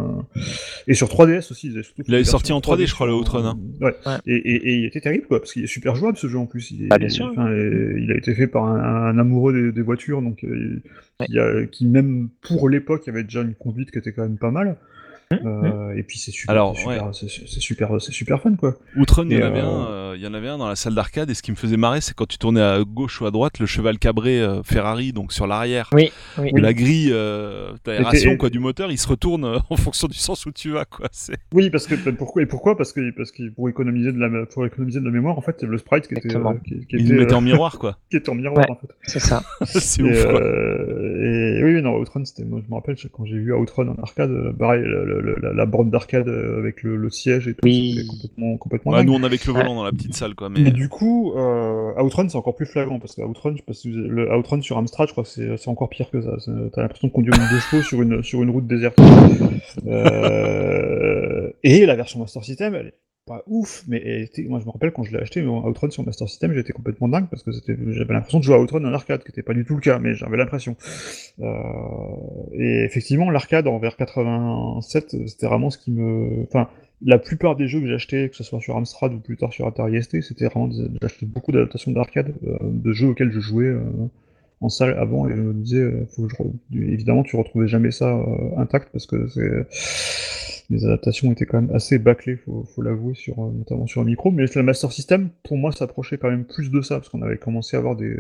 Et 0.88 0.94
sur 0.94 1.08
3DS 1.08 1.52
aussi. 1.52 1.68
Ils 1.68 1.84
Il 2.08 2.14
avait 2.16 2.24
sorti 2.26 2.52
en 2.52 2.60
3D, 2.60 2.86
je 2.86 2.94
crois, 2.94 3.08
le 3.08 3.14
Outrun, 3.14 3.46
hein. 3.46 3.58
Ouais. 3.80 3.96
Ouais. 4.06 4.14
Et, 4.28 4.36
et, 4.36 4.56
et 4.56 4.74
il 4.80 4.86
était 4.86 5.00
terrible, 5.00 5.26
quoi, 5.28 5.40
parce 5.40 5.54
qu'il 5.54 5.64
est 5.64 5.68
super 5.68 5.96
jouable 5.96 6.18
ce 6.18 6.28
jeu 6.28 6.38
en 6.38 6.46
plus. 6.46 6.72
Il, 6.72 6.84
est- 6.84 6.88
Bah, 6.88 6.98
bien 6.98 7.08
sûr. 7.10 7.32
il 7.38 8.12
a 8.12 8.18
été 8.18 8.36
fait 8.36 8.48
par 8.48 8.66
un, 8.66 8.78
un 9.10 9.18
amoureux 9.18 9.54
des, 9.54 9.72
des 9.72 9.82
voitures, 9.82 10.22
donc 10.22 10.44
euh, 10.44 10.82
qui, 11.26 11.40
a- 11.40 11.66
qui, 11.66 11.86
même 11.86 12.28
pour 12.42 12.68
l'époque, 12.68 13.08
avait 13.08 13.24
déjà 13.24 13.42
une 13.42 13.56
conduite 13.56 13.92
qui 13.92 14.00
était 14.00 14.12
quand 14.12 14.24
même 14.24 14.38
pas 14.38 14.52
mal. 14.52 14.76
Euh, 15.32 15.94
et 15.96 16.02
puis 16.02 16.18
c'est 16.18 16.32
super, 16.32 16.52
Alors, 16.56 16.76
c'est 16.76 16.82
super, 16.82 17.10
c'est 17.14 17.30
c'est 17.30 17.60
super, 17.60 18.02
c'est 18.02 18.12
super 18.12 18.42
fun 18.42 18.56
quoi. 18.56 18.76
Outrun, 18.98 19.28
il 19.30 19.38
y, 19.38 19.44
en 19.44 19.46
avait 19.46 19.60
euh, 19.60 19.64
un, 19.64 19.88
euh, 19.92 20.14
il 20.18 20.24
y 20.24 20.28
en 20.28 20.34
avait 20.34 20.48
un 20.48 20.58
dans 20.58 20.68
la 20.68 20.76
salle 20.76 20.96
d'arcade 20.96 21.30
et 21.30 21.36
ce 21.36 21.44
qui 21.44 21.52
me 21.52 21.56
faisait 21.56 21.78
marrer, 21.78 22.02
c'est 22.02 22.16
quand 22.16 22.26
tu 22.28 22.40
tournais 22.40 22.62
à 22.64 22.82
gauche 22.84 23.22
ou 23.22 23.28
à 23.28 23.32
droite, 23.32 23.60
le 23.60 23.68
cheval 23.68 24.00
cabré 24.00 24.42
euh, 24.42 24.64
Ferrari, 24.64 25.14
donc 25.14 25.32
sur 25.32 25.46
l'arrière, 25.46 25.92
Oui, 25.94 26.12
oui. 26.40 26.50
la 26.56 26.74
grille 26.74 27.12
euh, 27.14 27.74
d'aération 27.86 28.32
Et- 28.32 28.38
quoi 28.38 28.50
du 28.50 28.58
moteur, 28.58 28.90
il 28.92 28.98
se 28.98 29.08
retourne 29.08 29.46
euh, 29.46 29.60
en 29.70 29.76
fonction 29.76 30.08
du 30.08 30.18
sens 30.18 30.48
où 30.48 30.52
tu 30.52 30.72
vas 30.72 30.86
quoi. 30.86 31.06
C'est 31.12 31.38
Oui, 31.54 31.70
parce 31.70 31.86
que 31.86 31.94
pourquoi 32.10 32.42
et 32.42 32.48
pourquoi? 32.48 32.76
Parce 32.76 32.92
que 32.92 33.12
parce 33.16 33.32
que 33.32 33.50
pour 33.50 33.70
économiser 33.70 34.12
de 34.12 34.20
la 34.20 34.46
pour 34.48 34.66
économiser 34.66 35.00
de 35.00 35.06
la 35.06 35.12
mémoire, 35.12 35.38
en 35.38 35.42
fait, 35.42 35.62
le 35.62 35.78
sprite 35.78 36.08
qui 36.08 36.16
était 36.16 36.36
euh, 36.36 36.54
qui, 36.66 36.88
qui 36.88 36.96
il 36.96 37.06
était, 37.06 37.14
mettait 37.14 37.34
euh, 37.34 37.38
en 37.38 37.42
miroir 37.42 37.78
quoi. 37.78 37.98
qui 38.10 38.18
était 38.18 38.30
en 38.32 38.36
miroir 38.36 38.66
Ouais. 38.68 38.72
en 38.72 38.76
fait. 38.78 38.88
C'est 39.04 39.20
ça. 39.20 39.44
c'est 39.66 40.02
Et, 40.02 40.06
ouf 40.06 40.26
quoi. 40.26 40.42
euh, 40.42 41.60
et 41.60 41.64
oui, 41.64 41.82
non, 41.84 41.96
Outrun, 41.98 42.26
c'était, 42.26 42.46
moi, 42.46 42.62
je 42.66 42.70
me 42.70 42.76
rappelle 42.76 42.96
quand 43.12 43.26
j'ai 43.26 43.38
vu 43.38 43.54
Outrun 43.54 43.90
en 43.90 43.96
arcade, 44.02 44.32
euh, 44.32 44.52
pareil, 44.54 44.82
le- 44.82 45.06
le- 45.06 45.19
le- 45.22 45.36
la, 45.42 45.54
la 45.54 45.66
borne 45.66 45.90
d'arcade 45.90 46.28
euh, 46.28 46.58
avec 46.60 46.84
le, 46.84 46.96
le 46.96 47.10
siège 47.10 47.48
et 47.48 47.54
tout, 47.54 47.60
Oui. 47.64 48.06
complètement, 48.08 48.58
complètement 48.58 48.92
Ouais, 48.94 49.04
nous 49.04 49.14
on 49.14 49.24
avait 49.24 49.38
que 49.38 49.48
le 49.48 49.54
volant 49.54 49.76
dans 49.76 49.84
la 49.84 49.92
petite 49.92 50.14
salle 50.16 50.36
quoi, 50.36 50.50
mais 50.50 50.62
Mais 50.62 50.72
du 50.72 50.90
coup, 50.90 51.34
euh, 51.36 51.92
Outrun, 52.02 52.28
c'est 52.30 52.38
encore 52.38 52.56
plus 52.56 52.66
flagrant, 52.66 53.00
parce 53.00 53.16
que 53.16 53.22
Outrun, 53.22 53.52
je 53.52 53.58
sais 53.58 53.64
pas 53.64 53.74
si 53.74 53.92
vous 53.92 53.98
avez- 53.98 54.08
le 54.10 54.34
Outrun 54.36 54.62
sur 54.62 54.78
Amstrad, 54.78 55.08
je 55.08 55.14
crois 55.14 55.24
que 55.24 55.30
c'est, 55.30 55.58
c'est 55.58 55.70
encore 55.70 55.90
pire 55.90 56.10
que 56.10 56.22
ça. 56.22 56.32
T'as 56.74 56.82
l'impression 56.82 57.08
de 57.08 57.14
conduire 57.14 57.34
une 57.36 57.50
deux 57.50 57.60
chevaux 57.60 57.82
sur 57.84 58.02
une, 58.02 58.24
sur 58.24 58.42
une 58.44 58.50
route 58.50 58.68
déserte. 58.68 58.98
Euh, 59.88 61.52
et 61.64 61.86
la 61.86 61.96
version 61.96 62.20
Master 62.20 62.44
System, 62.44 62.76
elle 62.76 62.88
est 62.88 62.94
pas 63.30 63.44
ouf, 63.46 63.84
mais 63.88 64.28
moi 64.48 64.60
je 64.60 64.66
me 64.66 64.72
rappelle 64.72 64.92
quand 64.92 65.04
je 65.04 65.12
l'ai 65.12 65.22
acheté, 65.22 65.44
mon 65.44 65.64
Outrun 65.64 65.92
sur 65.92 66.04
Master 66.04 66.28
System, 66.28 66.52
j'étais 66.52 66.74
complètement 66.74 67.08
dingue, 67.08 67.28
parce 67.30 67.44
que 67.44 67.52
j'avais 67.52 68.14
l'impression 68.14 68.40
de 68.40 68.44
jouer 68.44 68.56
à 68.56 68.60
Outrun 68.60 68.84
en 68.84 68.94
arcade, 68.94 69.24
qui 69.24 69.30
était 69.30 69.44
pas 69.44 69.54
du 69.54 69.66
tout 69.66 69.76
le 69.76 69.82
cas, 69.82 70.00
mais 70.00 70.16
j'avais 70.16 70.36
l'impression. 70.36 70.76
Euh, 71.40 71.54
et 72.54 72.84
effectivement, 72.84 73.30
l'arcade 73.30 73.68
envers 73.68 73.96
87, 73.96 75.28
c'était 75.28 75.46
vraiment 75.46 75.70
ce 75.70 75.78
qui 75.78 75.92
me... 75.92 76.44
Enfin, 76.44 76.70
la 77.04 77.20
plupart 77.20 77.56
des 77.56 77.68
jeux 77.68 77.80
que 77.80 77.88
j'ai 77.88 77.94
achetés, 77.94 78.30
que 78.30 78.36
ce 78.36 78.44
soit 78.44 78.60
sur 78.62 78.76
Amstrad 78.76 79.14
ou 79.14 79.20
plus 79.20 79.38
tard 79.38 79.54
sur 79.54 79.68
Atari 79.68 80.02
ST, 80.02 80.22
c'était 80.22 80.46
vraiment 80.46 80.68
des... 80.68 80.90
acheté 81.06 81.28
beaucoup 81.28 81.52
d'adaptations 81.52 81.92
d'arcade, 81.92 82.34
euh, 82.48 82.58
de 82.64 82.94
jeux 82.94 83.10
auxquels 83.10 83.32
je 83.32 83.40
jouais 83.40 83.68
euh, 83.68 83.80
en 84.60 84.70
salle 84.70 84.98
avant, 84.98 85.30
et 85.30 85.36
je 85.36 85.42
me 85.42 85.54
disais, 85.54 85.88
évidemment, 86.74 87.22
tu 87.22 87.36
retrouvais 87.36 87.68
jamais 87.68 87.92
ça 87.92 88.20
intact, 88.58 88.90
parce 88.92 89.06
que 89.06 89.28
c'est... 89.28 90.59
les 90.70 90.86
adaptations 90.86 91.32
étaient 91.32 91.46
quand 91.46 91.62
même 91.62 91.76
assez 91.76 91.98
bâclées, 92.00 92.38
faut, 92.38 92.64
faut 92.64 92.82
l'avouer, 92.82 93.16
sur, 93.16 93.40
euh, 93.44 93.52
notamment 93.52 93.88
sur 93.88 94.02
le 94.02 94.08
micro, 94.08 94.32
mais 94.32 94.46
la 94.54 94.64
Master 94.64 94.92
System, 94.92 95.30
pour 95.44 95.58
moi, 95.58 95.72
s'approchait 95.72 96.18
quand 96.18 96.30
même 96.30 96.46
plus 96.46 96.70
de 96.70 96.82
ça, 96.82 96.96
parce 96.98 97.10
qu'on 97.10 97.22
avait 97.22 97.38
commencé 97.38 97.76
à 97.76 97.80
avoir 97.80 97.96
des 97.96 98.16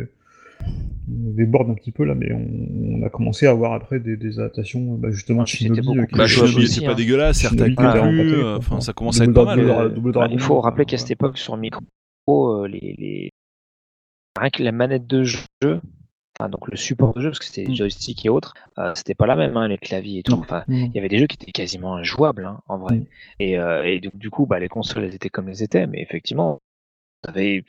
des 1.07 1.45
boards 1.45 1.69
un 1.69 1.73
petit 1.73 1.91
peu 1.93 2.03
là, 2.03 2.15
mais 2.15 2.33
on, 2.33 2.99
on 2.99 3.03
a 3.03 3.09
commencé 3.09 3.47
à 3.47 3.51
avoir 3.51 3.73
après 3.73 3.99
des, 3.99 4.17
des 4.17 4.39
adaptations, 4.39 4.95
bah, 4.95 5.09
justement, 5.09 5.43
Ah, 5.43 5.45
Shinobi. 5.45 5.81
beaucoup 5.81 5.97
euh, 5.97 6.01
plus 6.01 6.07
qui 6.07 6.17
bah, 6.17 6.27
Shinobi 6.27 6.65
était 6.65 6.85
pas 6.85 6.91
hein. 6.91 6.95
dégueulasse, 6.95 7.37
certes 7.37 7.53
le 7.53 7.75
pâté, 7.75 7.99
euh, 7.99 8.57
enfin 8.57 8.81
ça 8.81 8.93
commençait 8.93 9.21
à 9.21 9.23
être 9.23 9.31
Double 9.33 9.45
pas 9.45 9.55
mal. 9.55 9.69
Euh. 9.69 9.89
Double 9.89 10.11
Bah, 10.11 10.27
il 10.29 10.39
faut 10.39 10.59
rappeler 10.59 10.83
euh, 10.83 10.85
qu'à 10.85 10.97
cette 10.97 11.11
époque, 11.11 11.37
sur 11.37 11.55
micro, 11.57 11.81
euh, 12.29 12.67
les, 12.67 12.95
les... 12.97 13.29
rien 14.39 14.49
que 14.49 14.61
la 14.61 14.71
manette 14.71 15.07
de 15.07 15.23
jeu, 15.23 15.39
enfin, 16.39 16.49
donc 16.49 16.67
le 16.69 16.77
support 16.77 17.13
de 17.13 17.21
jeu, 17.21 17.29
parce 17.29 17.39
que 17.39 17.45
c'était 17.45 17.65
Mm. 17.69 17.75
joystick 17.75 18.25
et 18.25 18.29
autres, 18.29 18.53
euh, 18.77 18.93
c'était 18.95 19.15
pas 19.15 19.25
la 19.27 19.35
même, 19.35 19.57
hein, 19.57 19.67
les 19.67 19.77
claviers 19.77 20.19
et 20.19 20.23
tout. 20.23 20.33
Enfin, 20.33 20.63
non. 20.67 20.85
il 20.85 20.95
y 20.95 20.99
avait 20.99 21.09
des 21.09 21.17
jeux 21.19 21.27
qui 21.27 21.35
étaient 21.35 21.51
quasiment 21.51 21.95
injouables, 21.95 22.45
hein, 22.45 22.61
en 22.67 22.77
vrai. 22.77 22.97
Mm. 22.97 23.05
Et, 23.39 23.59
euh, 23.59 23.83
et 23.83 23.99
donc, 23.99 24.15
du 24.17 24.29
coup, 24.29 24.45
bah, 24.45 24.59
les 24.59 24.69
consoles, 24.69 25.03
elles 25.03 25.15
étaient 25.15 25.29
comme 25.29 25.49
elles 25.49 25.61
étaient, 25.63 25.85
mais 25.87 26.01
effectivement, 26.01 26.59
tu 27.23 27.29
avais 27.29 27.63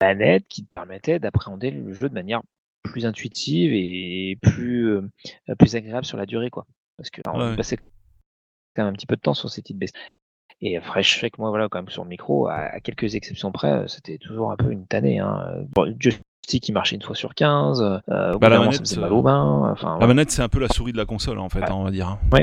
manette 0.00 0.46
qui 0.48 0.64
te 0.64 0.72
permettait 0.74 1.18
d'appréhender 1.18 1.70
le 1.70 1.92
jeu 1.92 2.08
de 2.08 2.14
manière 2.14 2.42
plus 2.82 3.06
intuitive 3.06 3.72
et 3.72 4.36
plus, 4.42 4.88
euh, 4.88 5.08
plus 5.58 5.76
agréable 5.76 6.04
sur 6.04 6.16
la 6.18 6.26
durée, 6.26 6.50
quoi. 6.50 6.66
Parce 6.96 7.10
que 7.10 7.20
Ouais. 7.28 7.56
passait 7.56 7.76
quand 7.76 8.84
même 8.84 8.88
un 8.88 8.92
petit 8.92 9.06
peu 9.06 9.16
de 9.16 9.20
temps 9.20 9.34
sur 9.34 9.48
ces 9.50 9.62
petites 9.62 9.78
besties. 9.78 9.98
Et 10.60 10.80
Fresh 10.80 11.18
Fake, 11.18 11.38
moi, 11.38 11.50
voilà, 11.50 11.68
quand 11.68 11.78
même 11.78 11.88
sur 11.88 12.04
le 12.04 12.08
micro, 12.08 12.46
à, 12.46 12.54
à 12.54 12.80
quelques 12.80 13.14
exceptions 13.16 13.50
près, 13.52 13.86
c'était 13.88 14.18
toujours 14.18 14.52
un 14.52 14.56
peu 14.56 14.70
une 14.70 14.86
tannée. 14.86 15.18
Hein. 15.18 15.64
Bon, 15.74 15.92
joystick 16.42 16.62
qui 16.64 16.72
marchait 16.72 16.96
une 16.96 17.02
fois 17.02 17.14
sur 17.14 17.34
15, 17.34 17.80
euh, 17.82 18.38
Bah, 18.38 18.48
la 18.48 18.58
manette, 18.58 18.96
euh, 18.98 19.22
mal. 19.22 19.72
Enfin, 19.72 19.98
La 20.00 20.06
manette, 20.06 20.30
c'est 20.30 20.42
un 20.42 20.48
peu 20.48 20.58
la 20.60 20.68
souris 20.68 20.92
de 20.92 20.96
la 20.96 21.06
console, 21.06 21.38
en 21.38 21.48
fait, 21.48 21.60
Ouais. 21.60 21.70
hein, 21.70 21.74
on 21.74 21.84
va 21.84 21.90
dire. 21.90 22.18
Bah 22.30 22.38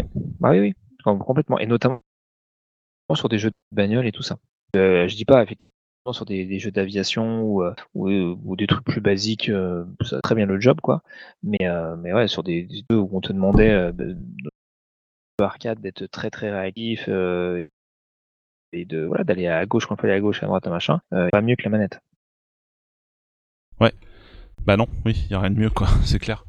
oui, 0.52 0.60
oui, 0.60 0.74
com- 1.04 1.20
complètement. 1.20 1.60
Et 1.60 1.66
notamment 1.68 2.02
sur 3.16 3.30
des 3.30 3.40
jeux 3.40 3.50
de 3.50 3.56
bagnole 3.76 4.06
et 4.08 4.12
tout 4.12 4.22
ça. 4.24 4.38
Euh, 4.76 5.08
je 5.08 5.16
dis 5.16 5.26
pas 5.26 5.42
effectivement 5.44 5.68
sur 6.12 6.26
des, 6.26 6.46
des 6.46 6.60
jeux 6.60 6.72
d'aviation 6.72 7.42
ou, 7.44 7.64
euh, 7.64 7.74
ou, 7.96 8.08
euh, 8.10 8.36
ou 8.46 8.56
des 8.56 8.68
trucs 8.68 8.84
plus 8.86 9.02
basiques, 9.02 9.50
euh, 9.50 9.84
ça 10.02 10.18
a 10.18 10.22
très 10.22 10.36
bien 10.36 10.46
le 10.46 10.60
job, 10.60 10.80
quoi. 10.82 11.02
Mais, 11.44 11.58
euh, 11.68 11.96
mais 11.98 12.14
ouais, 12.14 12.28
sur 12.28 12.44
des, 12.44 12.64
des 12.64 12.84
jeux 12.90 13.00
où 13.00 13.10
on 13.12 13.22
te 13.22 13.34
demandait 13.34 13.72
euh, 13.72 13.92
de, 13.92 14.14
de 14.14 14.50
arcade 15.44 15.80
d'être 15.80 16.06
très 16.08 16.30
très 16.30 16.52
réactif 16.52 17.06
euh, 17.08 17.66
et 18.74 18.84
de 18.86 19.06
voilà 19.06 19.24
d'aller 19.24 19.48
à 19.48 19.66
gauche 19.66 19.86
quand 19.88 19.96
il 19.96 20.02
fallait 20.02 20.14
à 20.14 20.20
gauche, 20.20 20.44
à 20.44 20.48
droite, 20.48 20.68
à 20.68 20.70
machin, 20.70 21.00
euh, 21.14 21.30
pas 21.32 21.42
mieux 21.42 21.56
que 21.56 21.64
la 21.64 21.70
manette. 21.70 22.00
Bah 24.66 24.78
non, 24.78 24.88
oui, 25.06 25.26
il 25.30 25.36
a 25.36 25.40
rien 25.40 25.50
de 25.50 25.60
mieux, 25.60 25.70
quoi, 25.70 25.88
c'est 26.06 26.20
clair. 26.20 26.46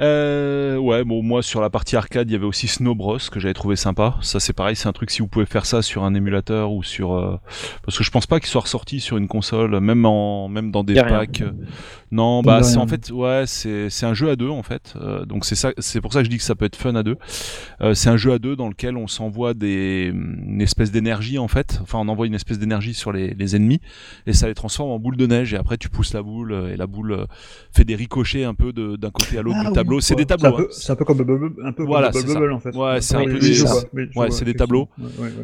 Euh, 0.00 0.76
ouais, 0.76 1.04
bon, 1.04 1.22
moi 1.22 1.42
sur 1.42 1.60
la 1.60 1.70
partie 1.70 1.94
arcade, 1.96 2.28
il 2.28 2.32
y 2.32 2.36
avait 2.36 2.44
aussi 2.46 2.66
Snow 2.66 2.94
Bros 2.96 3.18
que 3.30 3.38
j'avais 3.38 3.54
trouvé 3.54 3.76
sympa. 3.76 4.16
Ça, 4.22 4.40
c'est 4.40 4.52
pareil, 4.52 4.74
c'est 4.74 4.88
un 4.88 4.92
truc 4.92 5.10
si 5.10 5.20
vous 5.20 5.28
pouvez 5.28 5.46
faire 5.46 5.66
ça 5.66 5.82
sur 5.82 6.02
un 6.04 6.14
émulateur 6.14 6.72
ou 6.72 6.82
sur, 6.82 7.12
euh, 7.14 7.36
parce 7.84 7.96
que 7.96 8.02
je 8.04 8.10
pense 8.10 8.26
pas 8.26 8.40
qu'il 8.40 8.48
soit 8.48 8.62
ressorti 8.62 8.98
sur 9.00 9.16
une 9.16 9.28
console, 9.28 9.78
même 9.80 10.04
en, 10.04 10.48
même 10.48 10.72
dans 10.72 10.82
des 10.82 10.94
rien. 11.00 11.18
packs. 11.18 11.42
euh, 11.42 11.52
Non, 12.10 12.42
bah 12.42 12.62
c'est 12.64 12.74
rien. 12.74 12.80
en 12.84 12.86
fait, 12.88 13.10
ouais, 13.12 13.44
c'est 13.46 13.88
c'est 13.88 14.06
un 14.06 14.14
jeu 14.14 14.30
à 14.30 14.36
deux 14.36 14.48
en 14.48 14.62
fait. 14.64 14.94
Euh, 15.00 15.24
donc 15.26 15.44
c'est 15.44 15.54
ça, 15.54 15.70
c'est 15.78 16.00
pour 16.00 16.12
ça 16.12 16.20
que 16.20 16.24
je 16.24 16.30
dis 16.30 16.38
que 16.38 16.42
ça 16.44 16.54
peut 16.56 16.64
être 16.64 16.76
fun 16.76 16.94
à 16.96 17.02
deux. 17.04 17.16
Euh, 17.80 17.94
c'est 17.94 18.08
un 18.10 18.16
jeu 18.16 18.32
à 18.32 18.38
deux 18.40 18.56
dans 18.56 18.68
lequel 18.68 18.96
on 18.96 19.06
s'envoie 19.06 19.54
des 19.54 20.12
une 20.12 20.60
espèce 20.60 20.90
d'énergie 20.90 21.38
en 21.38 21.48
fait. 21.48 21.78
Enfin, 21.82 21.98
on 22.00 22.08
envoie 22.08 22.26
une 22.26 22.34
espèce 22.34 22.58
d'énergie 22.58 22.94
sur 22.94 23.12
les, 23.12 23.32
les 23.34 23.54
ennemis 23.56 23.80
et 24.26 24.32
ça 24.32 24.48
les 24.48 24.54
transforme 24.54 24.90
en 24.90 24.98
boule 24.98 25.16
de 25.16 25.26
neige. 25.26 25.54
Et 25.54 25.56
après, 25.56 25.76
tu 25.76 25.88
pousses 25.88 26.14
la 26.14 26.22
boule 26.22 26.52
euh, 26.52 26.72
et 26.72 26.76
la 26.76 26.86
boule 26.88 27.12
euh, 27.12 27.26
fait 27.72 27.84
des 27.84 27.94
ricochets 27.94 28.44
un 28.44 28.54
peu 28.54 28.72
d'un 28.72 29.10
côté 29.10 29.38
à 29.38 29.42
l'autre 29.42 29.58
Ah 29.60 29.83
C'est 30.00 30.14
des 30.14 30.24
tableaux. 30.26 30.48
C'est 30.50 30.52
un, 30.54 30.56
peu- 30.56 30.62
hein. 30.64 30.68
c'est 30.70 30.92
un 30.92 30.96
peu 30.96 31.04
comme 31.04 31.18
Bubble, 31.18 31.52
un 31.64 31.72
peu 31.72 31.84
Voilà, 31.84 32.10
comme 32.10 32.20
c'est 32.22 32.26
Bubble, 32.26 32.48
ça. 32.50 32.54
en 32.54 32.60
fait. 32.60 32.76
Ouais, 32.76 33.00
c'est 33.00 33.16
un 33.16 33.24
peu 33.24 33.38
des- 33.38 33.62
Ouais, 34.16 34.30
c'est 34.30 34.54
tableaux. 34.54 34.88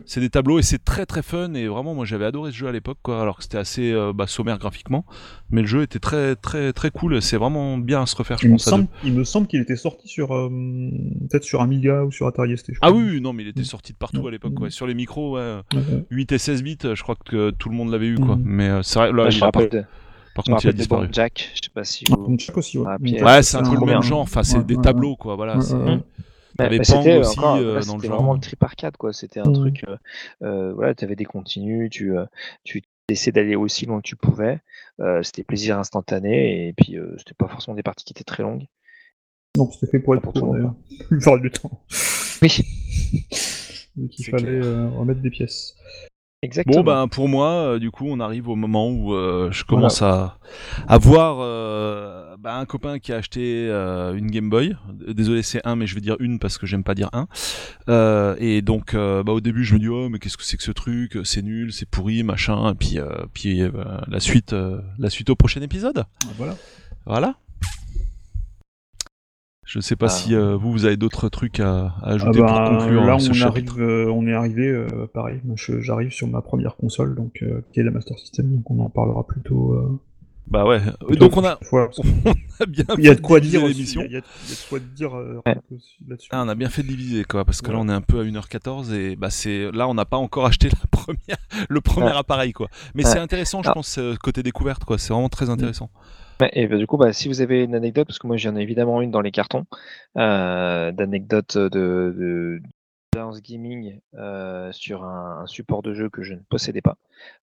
C'est 0.07 0.21
des 0.21 0.31
tableaux 0.31 0.59
et 0.59 0.63
c'est 0.63 0.83
très 0.85 1.07
très 1.07 1.23
fun 1.23 1.55
et 1.55 1.67
vraiment 1.67 1.95
moi 1.95 2.05
j'avais 2.05 2.25
adoré 2.25 2.51
ce 2.53 2.57
jeu 2.57 2.67
à 2.69 2.73
l'époque 2.73 2.99
quoi 3.03 3.21
alors 3.21 3.37
que 3.39 3.43
c'était 3.43 3.59
assez 3.59 3.93
euh, 3.93 4.13
bah, 4.13 4.27
sommaire 4.27 4.59
graphiquement 4.59 5.05
mais 5.51 5.63
le 5.63 5.67
jeu 5.67 5.83
était 5.83 5.99
très 5.99 6.37
très 6.37 6.73
très 6.73 6.91
cool 6.91 7.21
c'est 7.21 7.37
vraiment 7.37 7.77
bien 7.79 8.03
à 8.03 8.07
se 8.07 8.15
refaire 8.17 8.39
je 8.39 8.47
Il 8.47 8.51
me 8.51 8.55
pense 8.55 8.65
semble, 8.65 8.85
deux. 8.85 8.91
il 9.09 9.13
me 9.15 9.25
semble 9.25 9.47
qu'il 9.49 9.61
était 9.61 9.77
sorti 9.77 10.07
sur 10.09 10.35
euh, 10.35 10.49
peut-être 11.29 11.45
sur 11.45 11.61
Amiga 11.61 12.05
ou 12.05 12.13
sur 12.13 12.27
Atari 12.27 12.57
ST. 12.57 12.73
Ah 12.83 12.93
oui, 12.93 13.21
non 13.21 13.33
mais 13.33 13.43
il 13.43 13.49
était 13.49 13.61
Mm. 13.63 13.65
sorti 13.65 13.93
de 13.93 13.99
partout 13.99 14.23
Mm. 14.23 14.27
à 14.27 14.31
l'époque 14.31 14.61
ouais. 14.61 14.71
sur 14.71 14.87
les 14.87 14.95
micros 14.95 15.37
ouais, 15.37 15.57
Ouais, 15.75 15.79
ouais. 15.79 16.05
8 16.11 16.33
et 16.33 16.39
16 16.39 16.63
bits 16.63 16.79
je 16.83 17.03
crois 17.03 17.17
que 17.17 17.51
tout 17.51 17.69
le 17.69 17.75
monde 17.77 17.91
l'avait 17.91 18.09
eu 18.09 18.17
quoi 18.17 18.37
Mm. 18.37 18.43
mais 18.45 18.69
euh, 18.69 18.83
c'est 18.83 18.99
vrai 19.01 19.13
là 19.13 19.31
je 19.31 19.41
par, 20.45 20.55
contre 20.55 20.65
il 20.67 20.69
a 20.69 20.73
disparu 20.73 21.09
Jack, 21.13 21.51
je 21.55 21.61
sais 21.65 21.71
pas 21.73 21.85
si 21.85 22.05
vous. 22.07 22.29
Nunchak 22.29 22.57
aussi, 22.57 22.79
ouais. 22.79 22.87
Ah, 22.89 22.97
ouais 23.01 23.43
c'est 23.43 23.57
un 23.57 23.63
peu 23.63 23.77
le 23.77 23.87
même 23.87 24.03
genre 24.03 24.21
enfin 24.21 24.43
c'est 24.43 24.59
Ouais, 24.59 24.65
des 24.65 24.77
ouais, 24.77 24.83
tableaux 24.83 25.17
quoi 25.17 25.37
voilà 25.37 25.57
ouais, 25.57 25.63
c'est- 25.63 25.75
ouais, 25.75 25.85
ouais. 25.85 25.99
Bah, 26.57 26.65
T'avais 26.65 26.79
bah, 26.79 26.85
Pang 26.89 27.07
aussi, 27.07 27.39
encore, 27.39 27.57
euh, 27.57 27.63
là, 27.63 27.71
dans 27.73 27.79
le 27.79 27.85
c'était 27.85 28.09
genre. 28.09 28.17
vraiment 28.19 28.35
le 28.35 28.41
trip 28.41 28.63
arcade 28.63 28.97
quoi. 28.97 29.13
C'était 29.13 29.41
un 29.41 29.45
Mhm. 29.45 29.55
truc, 29.55 29.85
euh, 29.89 29.97
euh, 30.43 30.73
voilà, 30.75 30.95
tu 30.95 31.05
avais 31.05 31.17
des 31.17 31.25
continues, 31.25 31.89
tu, 31.91 32.17
euh, 32.19 32.27
tu 32.65 32.83
essayais 33.09 33.33
d'aller 33.33 33.57
aussi 33.57 33.87
loin 33.87 33.99
que 33.99 34.07
tu 34.09 34.17
pouvais. 34.17 34.59
Euh, 35.01 35.23
c'était 35.23 35.45
plaisir 35.45 35.79
instantané 35.79 36.69
et 36.69 36.73
puis 36.73 36.99
euh, 36.99 37.15
c'était 37.19 37.35
pas 37.35 37.49
forcément 37.49 37.77
des 37.77 37.83
parties 37.83 38.05
qui 38.05 38.13
étaient 38.13 38.25
très 38.25 38.43
longues. 38.43 38.67
Non, 39.57 39.71
c'était 39.71 39.87
fait 39.93 39.99
pour 40.01 40.15
être 40.17 40.23
pour 40.23 40.33
tout 40.33 40.53
le 40.53 41.51
temps. 41.51 41.85
Oui, 42.43 42.59
Donc 43.97 44.19
il 44.19 44.25
C'est 44.25 44.31
fallait 44.31 44.49
euh, 44.49 44.89
remettre 44.91 45.21
des 45.21 45.31
pièces. 45.31 45.75
Exactement. 46.43 46.77
Bon 46.77 46.83
ben 46.83 47.09
pour 47.09 47.29
moi, 47.29 47.51
euh, 47.51 47.79
du 47.79 47.91
coup, 47.91 48.07
on 48.09 48.21
arrive 48.21 48.49
au 48.49 48.57
moment 48.57 48.89
où 48.91 49.15
euh, 49.15 49.51
je 49.53 49.65
commence 49.65 50.03
à, 50.03 50.39
à 50.89 50.99
voir 50.99 51.39
euh, 51.41 52.37
bah, 52.39 52.57
un 52.57 52.67
copain 52.67 52.99
qui 52.99 53.13
a 53.13 53.17
acheté 53.17 53.67
une 53.69 54.31
Game 54.31 54.51
Boy. 54.51 54.77
Désolé, 55.09 55.43
c'est 55.43 55.61
un, 55.67 55.77
mais 55.77 55.87
je 55.87 55.95
vais 55.95 56.01
dire 56.01 56.17
une 56.21 56.39
parce 56.39 56.59
que 56.59 56.67
j'aime 56.67 56.85
pas 56.85 56.95
dire 56.95 57.11
un. 57.13 57.27
Et 58.39 58.63
donc, 58.63 58.95
bah, 58.95 59.33
au 59.33 59.41
début, 59.41 59.65
je 59.65 59.75
me 59.75 59.79
dis 59.79 59.89
oh 59.89 60.09
mais 60.09 60.19
qu'est-ce 60.19 60.37
que 60.37 60.45
c'est 60.45 60.57
que 60.57 60.63
ce 60.63 60.73
truc? 60.73 61.19
C'est 61.25 61.43
nul, 61.43 61.73
c'est 61.73 61.89
pourri, 61.89 62.23
machin. 62.23 62.73
Et 62.73 62.75
puis, 62.75 62.99
puis 63.35 63.63
la 64.09 64.21
suite, 64.21 64.55
la 64.99 65.11
suite 65.11 65.31
au 65.31 65.37
prochain 65.37 65.61
épisode. 65.63 66.05
Voilà. 66.37 66.57
Voilà. 67.07 67.35
Je 69.73 69.79
sais 69.79 69.95
pas 69.95 70.07
Ah. 70.07 70.09
si 70.09 70.35
euh, 70.35 70.57
vous, 70.57 70.73
vous 70.73 70.85
avez 70.85 70.97
d'autres 70.97 71.29
trucs 71.29 71.61
à, 71.61 71.71
à 71.79 71.95
Ah 72.03 72.09
ajouter 72.15 72.41
bah, 72.41 72.67
pour 72.71 72.79
conclure 72.79 73.05
là, 73.05 73.15
euh, 73.15 73.19
ce 73.21 73.31
on 73.31 73.35
chapitre. 73.35 73.75
arrive, 73.75 73.89
euh, 73.89 74.11
on 74.13 74.27
est 74.27 74.33
arrivé, 74.35 74.67
euh, 74.67 75.07
pareil. 75.15 75.41
J'arrive 75.79 76.11
sur 76.11 76.27
ma 76.27 76.43
première 76.43 76.75
console, 76.75 77.15
donc 77.15 77.39
euh, 77.43 77.61
qui 77.73 77.79
est 77.79 77.85
la 77.85 77.93
Master 77.93 78.19
System, 78.19 78.51
donc 78.53 78.69
on 78.69 78.81
en 78.81 78.89
parlera 78.89 79.25
plutôt. 79.25 79.75
Euh, 79.75 80.01
Bah 80.49 80.67
ouais. 80.67 80.81
plutôt 81.07 81.29
Donc 81.29 81.37
on 81.37 81.45
a, 81.45 81.57
fois, 81.63 81.89
on 81.99 82.33
a 82.63 82.67
bien 82.67 82.85
Il 82.99 83.05
y 83.05 83.09
a 83.09 83.13
fait 83.15 83.21
de 83.21 83.25
quoi 83.25 83.39
diviser 83.39 83.59
dire 83.61 83.69
l'émission. 83.69 84.01
Il 84.05 84.11
y, 84.11 84.17
a 84.17 84.23
il 84.43 84.51
y 84.51 84.53
a 84.53 84.57
de 84.57 84.69
quoi 84.69 84.79
dire 84.81 85.17
euh, 85.17 85.41
Ouais. 85.47 85.55
là-dessus. 86.09 86.29
Ah, 86.33 86.43
on 86.45 86.49
a 86.49 86.57
bien 86.57 86.69
fait 86.69 86.83
de 86.83 86.89
diviser 86.89 87.23
quoi, 87.23 87.45
parce 87.45 87.61
que 87.63 87.69
là 87.71 87.75
Voilà. 87.77 87.93
on 87.93 87.95
est 87.95 87.97
un 87.97 88.01
peu 88.01 88.19
à 88.19 88.25
1h14 88.25 88.93
et 88.93 89.15
bah 89.15 89.31
c'est 89.31 89.71
là 89.71 89.87
on 89.87 89.95
n'a 89.95 90.05
pas 90.05 90.17
encore 90.17 90.47
acheté 90.47 90.69
la 90.69 90.79
première, 90.91 91.37
le 91.69 91.81
premier 91.81 92.07
Ouais. 92.09 92.13
appareil 92.17 92.53
quoi. 92.53 92.67
Mais 92.97 93.05
Ouais. 93.05 93.11
c'est 93.13 93.21
intéressant, 93.21 93.63
je 93.63 93.69
Ah. 93.71 93.75
pense, 93.75 93.99
euh, 93.99 94.17
côté 94.21 94.43
découverte 94.43 94.83
quoi. 94.85 94.99
C'est 94.99 95.13
vraiment 95.13 95.29
très 95.29 95.49
intéressant. 95.49 95.91
Et 96.53 96.67
bah, 96.67 96.77
du 96.79 96.87
coup, 96.87 96.97
bah, 96.97 97.13
si 97.13 97.29
vous 97.29 97.41
avez 97.41 97.65
une 97.65 97.75
anecdote, 97.75 98.07
parce 98.07 98.19
que 98.19 98.27
moi 98.27 98.37
j'en 98.37 98.57
ai 98.57 98.63
évidemment 98.63 99.03
une 99.03 99.11
dans 99.11 99.21
les 99.21 99.31
cartons, 99.33 99.65
euh, 100.17 100.93
d'anecdotes 100.93 101.57
de, 101.59 101.69
de 102.17 102.61
d'expérience 103.13 103.43
gaming 103.43 104.01
euh, 104.15 104.71
sur 104.73 105.05
un, 105.05 105.41
un 105.43 105.47
support 105.47 105.83
de 105.83 105.95
jeu 105.95 106.09
que 106.09 106.23
je 106.23 106.35
ne 106.35 106.41
possédais 106.49 106.81
pas. 106.81 106.97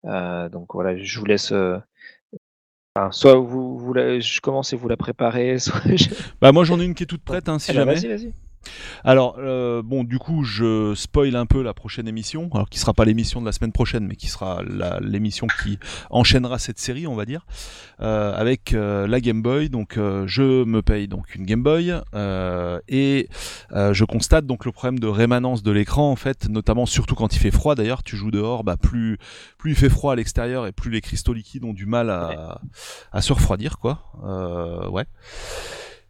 Euh, 0.06 0.48
donc 0.50 0.74
voilà, 0.74 0.98
je 0.98 1.20
vous 1.20 1.26
laisse. 1.26 1.52
euh, 1.52 1.78
enfin, 2.96 3.12
soit 3.12 3.36
vous, 3.36 3.78
vous 3.78 3.94
la- 3.94 4.20
je 4.20 4.40
commence 4.42 4.74
et 4.74 4.78
vous 4.78 4.88
la 4.88 4.98
préparez, 4.98 5.60
soit 5.60 5.82
je... 5.96 6.10
Bah 6.42 6.52
moi 6.52 6.64
j'en 6.64 6.80
ai 6.80 6.86
une 6.86 6.96
qui 6.96 7.04
est 7.04 7.08
toute 7.08 7.24
prête 7.24 7.50
hein, 7.50 7.60
si 7.60 7.72
Eh 7.72 7.74
ben, 7.74 7.80
jamais. 7.82 7.96
Vas-y, 7.96 8.08
vas-y. 8.08 8.34
Alors 9.04 9.36
euh, 9.40 9.82
bon 9.84 10.04
du 10.04 10.20
coup 10.20 10.44
je 10.44 10.94
spoil 10.96 11.36
un 11.36 11.46
peu 11.46 11.62
la 11.62 11.74
prochaine 11.74 12.08
émission, 12.08 12.50
alors 12.54 12.70
qui 12.70 12.80
sera 12.80 12.94
pas 12.94 13.06
l'émission 13.06 13.42
de 13.42 13.46
la 13.46 13.52
semaine 13.52 13.72
prochaine, 13.72 14.06
mais 14.08 14.16
qui 14.16 14.28
sera 14.28 14.62
l'émission 15.02 15.48
qui 15.48 15.80
enchaînera 16.10 16.60
cette 16.60 16.80
série 16.80 17.08
on 17.08 17.16
va 17.16 17.26
dire, 17.26 17.46
euh, 18.02 18.36
avec 18.36 18.74
euh, 18.74 19.08
la 19.08 19.22
Game 19.22 19.42
Boy. 19.42 19.70
Donc 19.70 19.98
je 19.98 20.64
me 20.64 20.82
paye 20.82 21.08
donc 21.08 21.36
une 21.36 21.46
Game 21.46 21.64
Boy 21.64 21.94
et 22.88 23.30
je 23.74 24.04
constate 24.04 24.46
donc 24.46 24.66
le 24.66 24.72
problème 24.72 25.00
de 25.00 25.08
rémanence 25.08 25.64
de 25.64 25.72
l'écran 25.72 26.12
en 26.12 26.16
fait, 26.16 26.50
notamment 26.50 26.86
surtout 26.86 27.16
quand 27.16 27.36
il 27.36 27.40
fait 27.40 27.52
froid. 27.52 27.76
D'ailleurs 27.76 28.04
tu 28.04 28.18
joues 28.18 28.32
dehors, 28.32 28.64
bah 28.64 28.78
plus 28.78 29.18
plus 29.58 29.72
il 29.72 29.78
fait 29.78 29.90
froid 29.90 30.14
à 30.14 30.16
l'extérieur 30.16 30.68
et 30.68 30.72
plus 30.72 30.92
les 30.92 31.02
cristaux 31.02 31.34
liquides 31.34 31.64
ont 31.64 31.74
du 31.74 31.86
mal 31.86 32.10
à, 32.10 32.62
à 33.12 33.22
se 33.22 33.34
refroidir 33.34 33.78
quoi. 33.80 34.00
Ouais. 34.92 35.06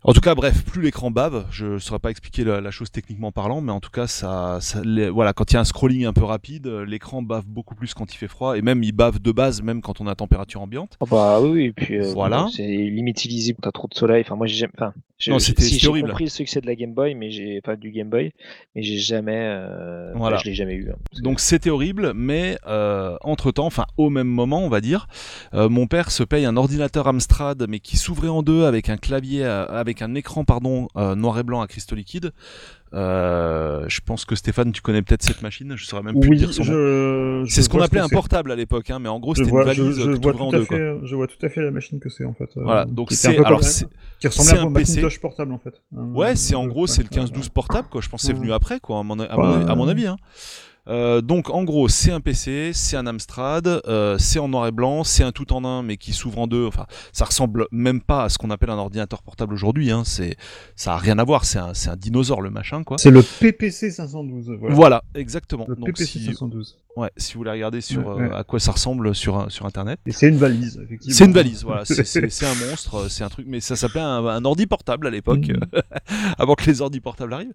En 0.09 0.13
tout 0.13 0.21
cas, 0.21 0.35
bref, 0.35 0.63
plus 0.63 0.81
l'écran 0.81 1.11
bave, 1.11 1.45
je 1.51 1.65
ne 1.65 1.79
saurais 1.79 1.99
pas 1.99 2.11
expliquer 2.11 2.45
la, 2.45 2.61
la 2.61 2.71
chose 2.71 2.89
techniquement 2.89 3.33
parlant, 3.33 3.59
mais 3.59 3.73
en 3.73 3.81
tout 3.81 3.89
cas, 3.89 4.07
ça, 4.07 4.57
ça 4.61 4.79
les- 4.81 5.09
voilà, 5.09 5.33
quand 5.33 5.51
il 5.51 5.55
y 5.55 5.57
a 5.57 5.59
un 5.59 5.65
scrolling 5.65 6.05
un 6.05 6.13
peu 6.13 6.23
rapide, 6.23 6.67
euh, 6.67 6.85
l'écran 6.85 7.21
bave 7.21 7.45
beaucoup 7.45 7.75
plus 7.75 7.93
quand 7.93 8.13
il 8.13 8.17
fait 8.17 8.29
froid, 8.29 8.57
et 8.57 8.61
même 8.61 8.83
il 8.83 8.93
bave 8.93 9.19
de 9.19 9.31
base, 9.33 9.61
même 9.61 9.81
quand 9.81 9.99
on 9.99 10.07
a 10.07 10.15
température 10.15 10.61
ambiante. 10.61 10.95
Oh, 11.01 11.05
bah 11.11 11.41
oui, 11.41 11.65
et 11.65 11.71
puis 11.73 11.97
euh, 11.99 12.13
Voilà. 12.13 12.47
c'est 12.55 12.65
limite 12.65 13.25
illisible 13.25 13.59
t'as 13.61 13.71
trop 13.73 13.89
de 13.89 13.95
soleil. 13.95 14.21
Enfin, 14.25 14.37
moi 14.37 14.47
j'ai 14.47 14.55
jamais. 14.55 14.71
Enfin, 14.77 14.93
je- 15.19 15.31
Non, 15.31 15.39
c'était- 15.39 15.63
si, 15.63 15.69
c'était 15.69 15.79
j'ai 15.81 15.87
horrible. 15.87 16.09
compris 16.09 16.25
le 16.25 16.29
succès 16.29 16.61
de 16.61 16.67
la 16.67 16.75
Game 16.75 16.93
Boy, 16.93 17.15
mais 17.15 17.31
j'ai 17.31 17.59
pas 17.61 17.75
du 17.75 17.91
Game 17.91 18.09
Boy, 18.09 18.31
mais 18.75 18.83
j'ai 18.83 18.97
jamais. 18.97 19.35
Euh... 19.35 20.11
Voilà. 20.15 20.35
bah, 20.37 20.41
je 20.43 20.49
l'ai 20.49 20.55
jamais 20.55 20.75
eu. 20.75 20.89
hein, 20.91 20.95
Donc 21.21 21.39
c'était 21.39 21.69
horrible, 21.69 22.13
mais 22.15 22.57
euh, 22.67 23.17
entre 23.21 23.51
temps, 23.51 23.65
enfin 23.65 23.85
au 23.97 24.09
même 24.09 24.27
moment, 24.27 24.63
on 24.63 24.69
va 24.69 24.79
dire, 24.81 25.07
euh, 25.53 25.69
mon 25.69 25.87
père 25.87 26.11
se 26.11 26.23
paye 26.23 26.45
un 26.45 26.55
ordinateur 26.57 27.07
Amstrad, 27.07 27.65
mais 27.67 27.79
qui 27.79 27.97
s'ouvrait 27.97 28.27
en 28.27 28.43
deux 28.43 28.65
avec 28.65 28.89
un 28.89 28.97
clavier, 28.97 29.43
euh, 29.43 29.65
avec 29.65 30.01
un 30.01 30.13
écran 30.15 30.43
pardon 30.45 30.87
euh, 30.95 31.15
noir 31.15 31.39
et 31.39 31.43
blanc 31.43 31.61
à 31.61 31.67
cristaux 31.67 31.95
liquides. 31.95 32.31
Euh, 32.93 33.83
je 33.89 33.99
pense 34.01 34.23
que 34.25 34.35
Stéphane, 34.35 34.71
tu 34.71 34.81
connais 34.81 35.01
peut-être 35.01 35.21
cette 35.23 35.41
machine. 35.41 35.73
Je 35.75 35.85
saurais 35.85 36.03
même 36.03 36.19
plus 36.19 36.29
Oui, 36.29 36.37
dire 36.37 36.53
son 36.53 36.63
nom. 36.63 36.71
je. 36.71 37.43
je 37.45 37.53
C'est 37.53 37.61
ce 37.61 37.69
qu'on 37.69 37.81
appelait 37.81 37.99
un 38.01 38.07
portable 38.09 38.51
à 38.51 38.55
l'époque, 38.55 38.89
hein, 38.89 38.99
mais 38.99 39.09
en 39.09 39.19
gros 39.19 39.35
Je 39.35 39.43
c'était 39.43 39.51
une 39.55 39.61
je, 39.61 39.65
valise 39.65 39.99
je 39.99 40.11
que 40.11 40.17
tu 40.17 40.21
vois 40.31 40.41
en 40.41 40.49
tout 40.49 40.55
à 40.55 40.59
deux. 40.59 40.65
Quoi. 40.65 40.77
fait, 40.77 40.97
je 41.03 41.15
vois 41.15 41.27
tout 41.27 41.45
à 41.45 41.49
fait 41.49 41.61
la 41.61 41.71
machine 41.71 41.99
que 41.99 42.09
c'est 42.09 42.25
en 42.25 42.33
fait. 42.33 42.49
euh, 42.57 42.63
Voilà, 42.63 42.85
donc 42.85 43.11
c'est 43.11 43.37
alors 43.45 43.59
qui 44.19 44.27
ressemblait 44.27 44.53
c'est 44.53 44.59
un. 44.59 44.69
Macintosh 44.69 45.19
portable 45.19 45.51
en 45.53 45.59
fait. 45.59 45.81
Ouais, 45.91 46.35
c'est 46.35 46.55
en 46.55 46.65
gros 46.67 46.87
c'est 46.87 47.03
le 47.03 47.09
ouais, 47.19 47.25
15-12 47.27 47.49
portable 47.49 47.87
quoi. 47.89 48.01
Je 48.01 48.09
pense 48.09 48.21
que 48.21 48.27
c'est 48.27 48.33
venu 48.33 48.51
après 48.53 48.79
quoi, 48.79 48.99
à 48.99 49.03
mon, 49.03 49.19
à 49.19 49.25
à 49.71 49.75
mon 49.75 49.87
avis. 49.87 50.07
Euh, 50.87 51.21
donc 51.21 51.49
en 51.49 51.63
gros, 51.63 51.89
c'est 51.89 52.11
un 52.11 52.21
PC, 52.21 52.71
c'est 52.73 52.95
un 52.95 53.07
Amstrad, 53.07 53.67
euh, 53.87 54.17
c'est 54.17 54.39
en 54.39 54.47
noir 54.47 54.67
et 54.67 54.71
blanc, 54.71 55.03
c'est 55.03 55.23
un 55.23 55.31
tout 55.31 55.51
en 55.53 55.65
un 55.65 55.83
mais 55.83 55.97
qui 55.97 56.13
s'ouvre 56.13 56.39
en 56.39 56.47
deux. 56.47 56.65
Enfin, 56.65 56.85
ça 57.11 57.25
ressemble 57.25 57.67
même 57.71 58.01
pas 58.01 58.23
à 58.23 58.29
ce 58.29 58.37
qu'on 58.37 58.49
appelle 58.49 58.69
un 58.69 58.77
ordinateur 58.77 59.21
portable 59.21 59.53
aujourd'hui. 59.53 59.91
Hein. 59.91 60.03
C'est, 60.05 60.37
ça 60.75 60.93
a 60.93 60.97
rien 60.97 61.19
à 61.19 61.23
voir. 61.23 61.43
C'est 61.45 61.59
un, 61.59 61.73
c'est 61.73 61.89
un 61.89 61.95
dinosaure 61.97 62.41
le 62.41 62.49
machin 62.49 62.83
quoi. 62.83 62.97
C'est 62.97 63.11
le 63.11 63.21
PPC 63.21 63.91
512. 63.91 64.51
Voilà. 64.59 64.75
Voilà, 64.75 65.03
exactement. 65.15 65.65
Le 65.67 65.75
Donc, 65.75 65.87
PPC 65.87 66.05
si, 66.05 66.25
512. 66.25 66.77
ouais, 66.95 67.09
si 67.17 67.33
vous 67.33 67.39
voulez 67.39 67.51
regarder 67.51 67.81
sur 67.81 68.07
Ouais, 68.07 68.23
euh, 68.23 68.35
à 68.37 68.43
quoi 68.43 68.59
ça 68.59 68.71
ressemble 68.71 69.13
sur 69.13 69.51
sur 69.51 69.65
internet. 69.65 69.99
Et 70.05 70.11
c'est 70.11 70.29
une 70.29 70.37
valise, 70.37 70.79
effectivement. 70.83 71.15
C'est 71.17 71.25
une 71.25 71.33
valise, 71.33 71.63
voilà. 71.63 71.83
C'est- 71.83 72.03
C'est 72.05 72.29
c'est 72.29 72.45
un 72.45 72.55
monstre, 72.69 73.09
c'est 73.09 73.23
un 73.23 73.29
truc, 73.29 73.45
mais 73.49 73.59
ça 73.59 73.75
s'appelait 73.75 73.99
un, 74.01 74.25
un 74.25 74.45
ordi 74.45 74.65
portable 74.67 75.07
à 75.07 75.09
l'époque, 75.09 75.49
euh, 75.49 75.81
avant 76.37 76.55
que 76.55 76.65
les 76.65 76.81
ordi 76.81 76.99
portables 77.01 77.33
arrivent. 77.33 77.53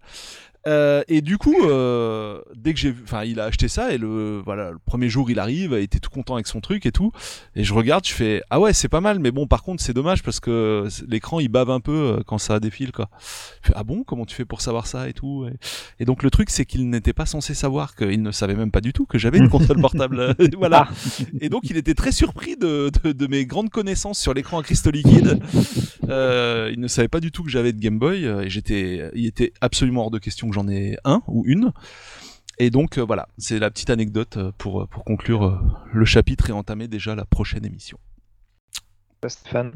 Euh, 0.65 1.03
et 1.07 1.21
du 1.21 1.37
coup, 1.37 1.67
euh, 1.67 2.41
dès 2.55 2.73
que 2.73 2.79
j'ai 2.79 2.91
vu, 2.91 3.01
enfin, 3.03 3.23
il 3.23 3.39
a 3.39 3.45
acheté 3.45 3.67
ça 3.67 3.93
et 3.93 3.97
le 3.97 4.41
voilà, 4.43 4.71
le 4.71 4.79
premier 4.79 5.09
jour 5.09 5.29
il 5.29 5.39
arrive, 5.39 5.75
il 5.77 5.83
était 5.83 5.99
tout 5.99 6.09
content 6.09 6.35
avec 6.35 6.47
son 6.47 6.61
truc 6.61 6.85
et 6.85 6.91
tout. 6.91 7.11
Et 7.55 7.63
je 7.63 7.73
regarde, 7.73 8.05
je 8.05 8.13
fais 8.13 8.41
ah 8.49 8.59
ouais 8.59 8.71
c'est 8.73 8.87
pas 8.87 9.01
mal, 9.01 9.19
mais 9.19 9.31
bon 9.31 9.45
par 9.45 9.63
contre 9.63 9.83
c'est 9.83 9.93
dommage 9.93 10.23
parce 10.23 10.39
que 10.39 10.87
l'écran 11.07 11.39
il 11.39 11.49
bave 11.49 11.69
un 11.69 11.81
peu 11.81 11.91
euh, 11.91 12.23
quand 12.25 12.37
ça 12.37 12.59
défile 12.59 12.91
quoi. 12.91 13.09
Je 13.61 13.67
fais, 13.67 13.73
ah 13.75 13.83
bon 13.83 14.03
comment 14.03 14.25
tu 14.25 14.35
fais 14.35 14.45
pour 14.45 14.61
savoir 14.61 14.87
ça 14.87 15.09
et 15.09 15.13
tout. 15.13 15.45
Et, 15.47 16.03
et 16.03 16.05
donc 16.05 16.23
le 16.23 16.31
truc 16.31 16.49
c'est 16.49 16.65
qu'il 16.65 16.89
n'était 16.89 17.13
pas 17.13 17.25
censé 17.25 17.53
savoir, 17.53 17.95
qu'il 17.95 18.21
ne 18.21 18.31
savait 18.31 18.55
même 18.55 18.71
pas 18.71 18.81
du 18.81 18.93
tout 18.93 19.05
que 19.05 19.17
j'avais 19.17 19.39
une 19.39 19.49
console 19.49 19.77
portable. 19.81 20.35
voilà. 20.57 20.87
Et 21.41 21.49
donc 21.49 21.63
il 21.69 21.75
était 21.75 21.93
très 21.93 22.13
surpris 22.13 22.55
de, 22.55 22.89
de, 23.03 23.11
de 23.11 23.27
mes 23.27 23.45
grandes 23.45 23.69
connaissances 23.69 24.19
sur 24.19 24.33
l'écran 24.33 24.59
à 24.59 24.63
cristaux 24.63 24.91
liquides. 24.91 25.39
Euh, 26.09 26.69
il 26.73 26.79
ne 26.79 26.87
savait 26.87 27.07
pas 27.07 27.19
du 27.19 27.31
tout 27.31 27.43
que 27.43 27.49
j'avais 27.49 27.73
de 27.73 27.79
Game 27.79 27.99
Boy 27.99 28.25
euh, 28.25 28.41
et 28.41 28.49
j'étais, 28.49 29.09
il 29.15 29.25
était 29.25 29.53
absolument 29.61 30.03
hors 30.03 30.11
de 30.11 30.19
question 30.19 30.52
j'en 30.53 30.67
ai 30.67 30.97
un 31.03 31.21
ou 31.27 31.43
une. 31.45 31.73
Et 32.59 32.69
donc 32.69 32.97
euh, 32.97 33.01
voilà, 33.01 33.27
c'est 33.37 33.59
la 33.59 33.71
petite 33.71 33.89
anecdote 33.89 34.37
euh, 34.37 34.51
pour, 34.57 34.87
pour 34.87 35.03
conclure 35.03 35.45
euh, 35.45 35.57
le 35.91 36.05
chapitre 36.05 36.49
et 36.49 36.53
entamer 36.53 36.87
déjà 36.87 37.15
la 37.15 37.25
prochaine 37.25 37.65
émission. 37.65 37.97
Stéphane. 39.25 39.73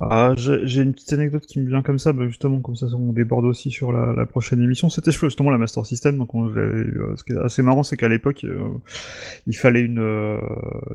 Ah, 0.00 0.34
j'ai 0.36 0.82
une 0.82 0.92
petite 0.94 1.12
anecdote 1.12 1.44
qui 1.44 1.58
me 1.58 1.66
vient 1.68 1.82
comme 1.82 1.98
ça, 1.98 2.12
bah, 2.12 2.24
justement, 2.28 2.60
comme 2.60 2.76
ça 2.76 2.86
on 2.96 3.12
déborde 3.12 3.44
aussi 3.44 3.70
sur 3.72 3.90
la, 3.92 4.12
la 4.12 4.26
prochaine 4.26 4.62
émission. 4.62 4.88
C'était 4.90 5.10
justement 5.10 5.50
la 5.50 5.58
Master 5.58 5.84
System, 5.84 6.18
donc 6.18 6.34
on, 6.36 6.46
euh, 6.56 7.14
ce 7.16 7.24
qui 7.24 7.32
est 7.32 7.36
assez 7.38 7.62
marrant, 7.62 7.82
c'est 7.82 7.96
qu'à 7.96 8.08
l'époque, 8.08 8.44
euh, 8.44 8.58
il 9.48 9.56
fallait 9.56 9.80
une 9.80 9.98
euh, 9.98 10.38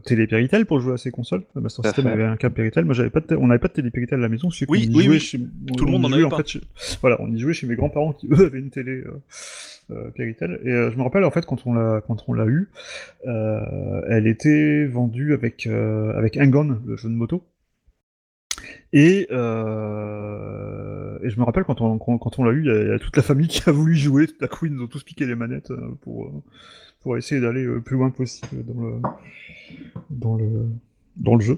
télé 0.05 0.25
Péritel 0.25 0.65
pour 0.65 0.79
jouer 0.79 0.93
à 0.93 0.97
ces 0.97 1.11
consoles. 1.11 1.43
La 1.53 1.61
Master 1.61 1.83
System 1.85 2.05
fait. 2.05 2.11
avait 2.11 2.23
un 2.23 2.37
câble 2.37 2.55
Péritel, 2.55 2.85
moi 2.85 2.93
j'avais 2.93 3.09
pas 3.09 3.19
de 3.19 3.35
on 3.35 3.47
n'avait 3.47 3.59
pas 3.59 3.67
de 3.67 3.73
télé 3.73 3.91
Péritel 3.91 4.19
à 4.19 4.21
la 4.21 4.29
maison, 4.29 4.47
Oui, 4.69 4.89
oui, 4.93 5.03
jouait 5.03 5.09
oui. 5.15 5.19
chez- 5.19 5.39
Tout 5.77 5.85
le 5.85 5.89
on 5.89 5.91
monde 5.99 6.05
en 6.05 6.09
jouait, 6.09 6.21
avait 6.21 6.29
pas. 6.29 6.37
fait, 6.37 6.47
chez- 6.47 6.61
Voilà, 7.01 7.17
on 7.21 7.29
y 7.29 7.39
jouait 7.39 7.53
chez 7.53 7.67
mes 7.67 7.75
grands-parents 7.75 8.13
qui 8.13 8.27
eux 8.31 8.45
avaient 8.45 8.59
une 8.59 8.69
télé 8.69 9.03
euh, 9.05 9.11
euh, 9.91 10.11
Péritel. 10.11 10.61
Et 10.63 10.69
euh, 10.71 10.91
je 10.91 10.97
me 10.97 11.03
rappelle 11.03 11.25
en 11.25 11.31
fait 11.31 11.45
quand 11.45 11.65
on 11.65 11.73
l'a 11.73 12.01
quand 12.07 12.23
on 12.29 12.33
l'a 12.33 12.45
eu, 12.45 12.69
euh, 13.27 14.01
elle 14.09 14.27
était 14.27 14.85
vendue 14.85 15.33
avec 15.33 15.67
euh, 15.67 16.13
avec 16.17 16.37
Hang-On, 16.37 16.77
le 16.85 16.95
jeu 16.95 17.09
de 17.09 17.15
moto. 17.15 17.43
Et, 18.93 19.27
euh, 19.31 21.17
et 21.23 21.29
je 21.29 21.39
me 21.39 21.43
rappelle 21.45 21.63
quand 21.63 21.81
on, 21.81 21.97
quand, 21.97 22.17
quand 22.17 22.39
on 22.39 22.43
l'a 22.43 22.51
eu, 22.51 22.61
il 22.61 22.65
y, 22.65 22.69
a- 22.71 22.81
il 22.83 22.87
y 22.89 22.91
a 22.91 22.99
toute 22.99 23.15
la 23.17 23.23
famille 23.23 23.47
qui 23.49 23.67
a 23.69 23.71
voulu 23.71 23.95
jouer. 23.95 24.27
Tout 24.27 24.43
à 24.43 24.47
coup, 24.47 24.65
ils 24.65 24.79
ont 24.81 24.87
tous 24.87 25.03
piqué 25.03 25.25
les 25.25 25.35
manettes 25.35 25.71
euh, 25.71 25.89
pour, 26.01 26.25
euh, 26.25 26.29
pour 27.01 27.17
essayer 27.17 27.41
d'aller 27.41 27.63
le 27.63 27.81
plus 27.81 27.95
loin 27.97 28.09
possible 28.09 28.63
dans 28.65 28.81
le, 28.81 28.93
dans 30.09 30.35
le, 30.35 30.65
dans 31.17 31.35
le 31.35 31.41
jeu. 31.41 31.57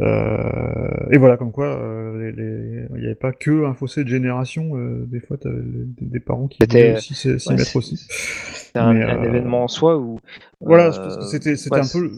Euh, 0.00 0.88
et 1.10 1.18
voilà, 1.18 1.36
comme 1.36 1.52
quoi, 1.52 1.66
euh, 1.66 2.88
il 2.92 2.98
n'y 3.00 3.06
avait 3.06 3.14
pas 3.14 3.32
que 3.32 3.64
un 3.66 3.74
fossé 3.74 4.02
de 4.04 4.08
génération. 4.08 4.76
euh, 4.76 5.04
des 5.06 5.20
fois, 5.20 5.36
t'avais 5.36 5.60
des, 5.62 6.06
des 6.06 6.20
parents 6.20 6.48
qui 6.48 6.58
C'était- 6.60 6.88
voulaient 6.88 6.96
aussi 6.98 7.14
s'y 7.14 7.28
ouais, 7.28 7.56
mettre 7.56 7.76
aussi. 7.76 7.96
C'est 8.08 8.78
un, 8.78 8.94
événement 9.24 9.64
en 9.64 9.68
soi 9.68 9.98
où. 9.98 10.18
Voilà, 10.60 10.92
c'était 11.30 11.56
c'était 11.56 11.74
ouais, 11.74 11.80
un 11.80 11.86
peu. 11.92 12.10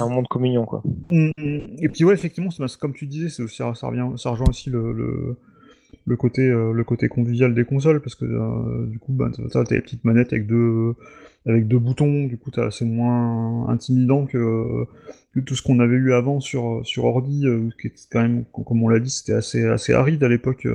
Un 0.00 0.08
moment 0.08 0.22
de 0.22 0.28
communion, 0.28 0.64
quoi. 0.64 0.82
Mm. 1.10 1.30
Et 1.78 1.88
puis 1.88 2.04
ouais, 2.04 2.14
effectivement, 2.14 2.50
comme 2.80 2.94
tu 2.94 3.06
disais, 3.06 3.28
ça, 3.28 3.64
revient, 3.86 4.08
ça 4.16 4.30
rejoint 4.30 4.48
aussi 4.48 4.70
le, 4.70 5.36
le, 6.06 6.16
côté, 6.16 6.42
euh, 6.42 6.72
le 6.72 6.84
côté 6.84 7.08
convivial 7.08 7.54
des 7.54 7.64
consoles, 7.64 8.00
parce 8.00 8.14
que 8.14 8.24
euh, 8.24 8.86
du 8.86 8.98
coup, 8.98 9.12
bah, 9.12 9.30
t'as 9.52 9.64
les 9.70 9.80
petites 9.80 10.04
manettes 10.04 10.32
avec 10.32 10.46
deux, 10.46 10.94
avec 11.46 11.68
deux 11.68 11.78
boutons, 11.78 12.24
du 12.24 12.38
coup, 12.38 12.50
c'est 12.70 12.84
moins 12.84 13.68
intimidant 13.68 14.26
que, 14.26 14.86
tout 15.44 15.56
ce 15.56 15.62
qu'on 15.62 15.80
avait 15.80 15.96
eu 15.96 16.12
avant 16.12 16.38
sur, 16.38 16.80
sur 16.84 17.06
ordi, 17.06 17.46
euh, 17.46 17.68
qui 17.80 17.88
était 17.88 18.02
quand 18.10 18.22
même, 18.22 18.44
comme 18.52 18.82
on 18.84 18.88
l'a 18.88 19.00
dit, 19.00 19.10
c'était 19.10 19.32
assez, 19.32 19.64
assez 19.64 19.92
aride 19.92 20.22
à 20.22 20.28
l'époque. 20.28 20.66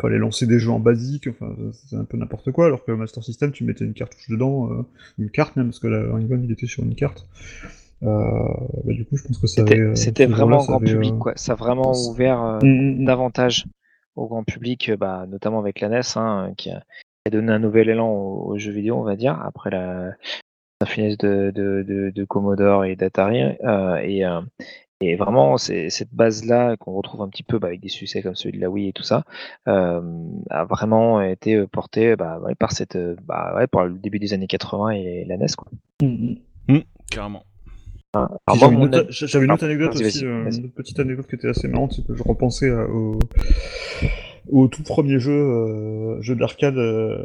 Fallait 0.00 0.18
lancer 0.18 0.46
des 0.46 0.58
jeux 0.58 0.72
en 0.72 0.80
basique, 0.80 1.28
enfin, 1.28 1.54
c'est 1.88 1.96
un 1.96 2.04
peu 2.04 2.16
n'importe 2.16 2.50
quoi, 2.50 2.66
alors 2.66 2.84
que 2.84 2.92
Master 2.92 3.22
System, 3.24 3.52
tu 3.52 3.64
mettais 3.64 3.84
une 3.84 3.94
cartouche 3.94 4.28
dedans, 4.28 4.84
une 5.18 5.30
carte 5.30 5.56
même, 5.56 5.66
parce 5.66 5.78
que 5.78 5.86
la 5.86 6.04
il 6.20 6.52
était 6.52 6.66
sur 6.66 6.82
une 6.82 6.94
carte. 6.94 7.26
Euh, 8.02 8.08
bah, 8.84 8.92
du 8.92 9.04
coup, 9.04 9.16
je 9.16 9.24
pense 9.24 9.38
que 9.38 9.46
ça 9.46 9.64
C'était 9.94 10.26
euh, 10.26 10.30
vraiment 10.30 10.58
grand 10.58 10.76
avait, 10.76 10.92
public, 10.92 11.14
euh, 11.14 11.18
quoi. 11.18 11.32
Ça 11.36 11.52
a 11.52 11.54
vraiment 11.54 11.92
ouvert 12.08 12.42
euh, 12.42 12.58
Mm, 12.62 12.66
mm, 12.66 13.02
mm. 13.02 13.04
davantage 13.04 13.66
au 14.16 14.26
grand 14.26 14.44
public, 14.44 14.90
bah, 14.98 15.26
notamment 15.28 15.58
avec 15.58 15.80
la 15.80 15.88
NES, 15.88 16.00
hein, 16.16 16.52
qui, 16.56 16.70
a, 16.70 16.82
donné 17.30 17.52
un 17.52 17.58
nouvel 17.58 17.88
élan 17.88 18.08
aux, 18.08 18.52
aux 18.52 18.58
jeux 18.58 18.72
vidéo, 18.72 18.96
on 18.96 19.02
va 19.02 19.16
dire, 19.16 19.40
après 19.42 19.70
la, 19.70 20.12
la 20.80 20.86
finesse 20.86 21.18
de, 21.18 21.50
de, 21.54 21.84
de, 21.86 22.10
de 22.10 22.24
Commodore 22.24 22.84
et 22.84 22.96
d'Atari. 22.96 23.42
euh, 23.64 23.96
et, 23.96 24.24
euh, 24.24 24.40
et 25.00 25.16
vraiment, 25.16 25.58
c'est 25.58 25.90
cette 25.90 26.14
base-là 26.14 26.76
qu'on 26.78 26.92
retrouve 26.94 27.20
un 27.20 27.28
petit 27.28 27.42
peu 27.42 27.58
bah, 27.58 27.68
avec 27.68 27.80
des 27.80 27.90
succès 27.90 28.22
comme 28.22 28.34
celui 28.34 28.56
de 28.56 28.62
la 28.62 28.70
Wii 28.70 28.88
et 28.88 28.92
tout 28.94 29.02
ça, 29.02 29.24
euh, 29.68 30.00
a 30.48 30.64
vraiment 30.64 31.20
été 31.20 31.54
euh, 31.54 31.66
porté 31.66 32.16
bah, 32.16 32.38
ouais, 32.40 32.54
par 32.54 32.72
cette, 32.72 32.94
ouais, 32.94 33.66
par 33.66 33.84
le 33.86 33.98
début 33.98 34.18
des 34.18 34.32
années 34.32 34.46
80 34.46 34.90
et 34.90 35.24
la 35.26 35.36
NES. 35.36 35.46
Quoi. 35.56 35.68
Mm, 36.02 36.36
mm. 36.68 36.80
Carrément. 37.10 37.42
J'avais 38.60 38.74
une, 38.74 38.80
autre- 38.84 39.06
j'avais 39.10 39.44
une 39.44 39.50
autre 39.52 39.64
anecdote 39.64 39.94
aussi, 40.06 40.24
euh, 40.24 40.44
une 40.58 40.64
autre 40.66 40.74
petite 40.74 40.98
anecdote 41.00 41.26
qui 41.26 41.34
était 41.34 41.48
assez 41.48 41.68
marrante, 41.68 41.92
c'est 41.94 42.06
que 42.06 42.14
je 42.14 42.22
repensais 42.22 42.70
à- 42.70 42.88
au, 42.88 43.18
au 44.48 44.68
tout 44.68 44.82
premier 44.84 45.18
jeu, 45.18 45.32
euh, 45.32 46.20
jeu 46.22 46.34
d'arcade, 46.36 46.78
euh, 46.78 47.18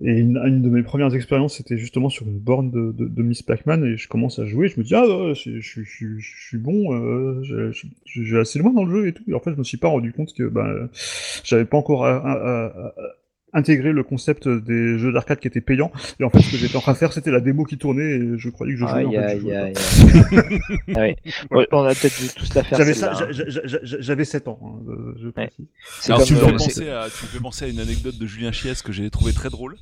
et 0.00 0.12
une, 0.12 0.38
une 0.38 0.62
de 0.62 0.68
mes 0.70 0.82
premières 0.82 1.14
expériences, 1.14 1.56
c'était 1.58 1.76
justement 1.78 2.08
sur 2.08 2.26
une 2.26 2.38
borne 2.38 2.70
de, 2.70 2.92
de, 2.92 3.06
de 3.06 3.22
Miss 3.22 3.42
Pac-Man, 3.42 3.84
et 3.84 3.96
je 3.96 4.08
commence 4.08 4.38
à 4.38 4.46
jouer, 4.46 4.68
je 4.68 4.78
me 4.80 4.84
dis, 4.84 4.94
ah, 4.94 5.06
ouais, 5.06 5.34
je, 5.34 5.60
je, 5.60 5.82
je, 5.82 6.06
je 6.18 6.40
suis 6.48 6.58
bon, 6.58 6.90
vais 8.16 8.38
assez 8.40 8.58
loin 8.58 8.72
dans 8.72 8.84
le 8.84 8.90
jeu 8.90 9.08
et 9.08 9.12
tout, 9.12 9.22
et 9.28 9.34
en 9.34 9.40
fait, 9.40 9.52
je 9.52 9.56
me 9.56 9.64
suis 9.64 9.78
pas 9.78 9.88
rendu 9.88 10.12
compte 10.12 10.32
que, 10.34 10.44
ben, 10.44 10.88
j'avais 11.44 11.64
pas 11.66 11.76
encore 11.76 12.04
à- 12.06 12.16
à- 12.16 12.94
intégré 13.52 13.92
le 13.92 14.02
concept 14.02 14.48
des 14.48 14.98
jeux 14.98 15.12
d'arcade 15.12 15.38
qui 15.38 15.48
étaient 15.48 15.60
payants, 15.60 15.90
et 16.20 16.24
en 16.24 16.30
fait, 16.30 16.40
ce 16.40 16.50
que 16.50 16.56
j'étais 16.56 16.76
en 16.76 16.80
train 16.80 16.92
de 16.92 16.98
faire, 16.98 17.12
c'était 17.12 17.30
la 17.30 17.40
démo 17.40 17.64
qui 17.64 17.78
tournait, 17.78 18.02
et 18.16 18.38
je 18.38 18.48
croyais 18.50 18.74
que 18.74 18.80
je 18.80 18.86
jouais, 18.86 19.16
Aïe. 20.94 21.16
Ah. 21.50 21.66
On 21.72 21.84
a 21.84 21.94
peut-être 21.94 22.20
dû 22.20 22.28
tous 22.34 22.54
la 22.54 22.64
faire. 22.64 22.78
J'avais 22.78 22.94
ça, 22.94 23.12
hein. 23.12 23.28
j'a- 23.30 23.48
j'a- 23.48 23.60
j'a- 23.82 24.00
j'avais 24.00 24.24
7 24.24 24.48
ans, 24.48 24.58
hein, 24.62 24.90
euh, 24.90 25.14
je. 25.22 25.28
C'est 26.00 26.12
Alors 26.12 26.26
comme, 26.26 26.28
tu 26.28 26.34
me, 26.34 26.38
euh, 26.40 26.46
fais 26.46 26.52
penser 26.52 26.90
à, 26.90 27.06
tu 27.08 27.24
me 27.24 27.28
fais 27.30 27.40
penser 27.40 27.64
à 27.64 27.68
une 27.68 27.80
anecdote 27.80 28.18
de 28.18 28.26
Julien 28.26 28.52
Chies 28.52 28.82
que 28.84 28.92
j'ai 28.92 29.08
trouvé 29.10 29.32
très 29.32 29.48
drôle. 29.48 29.76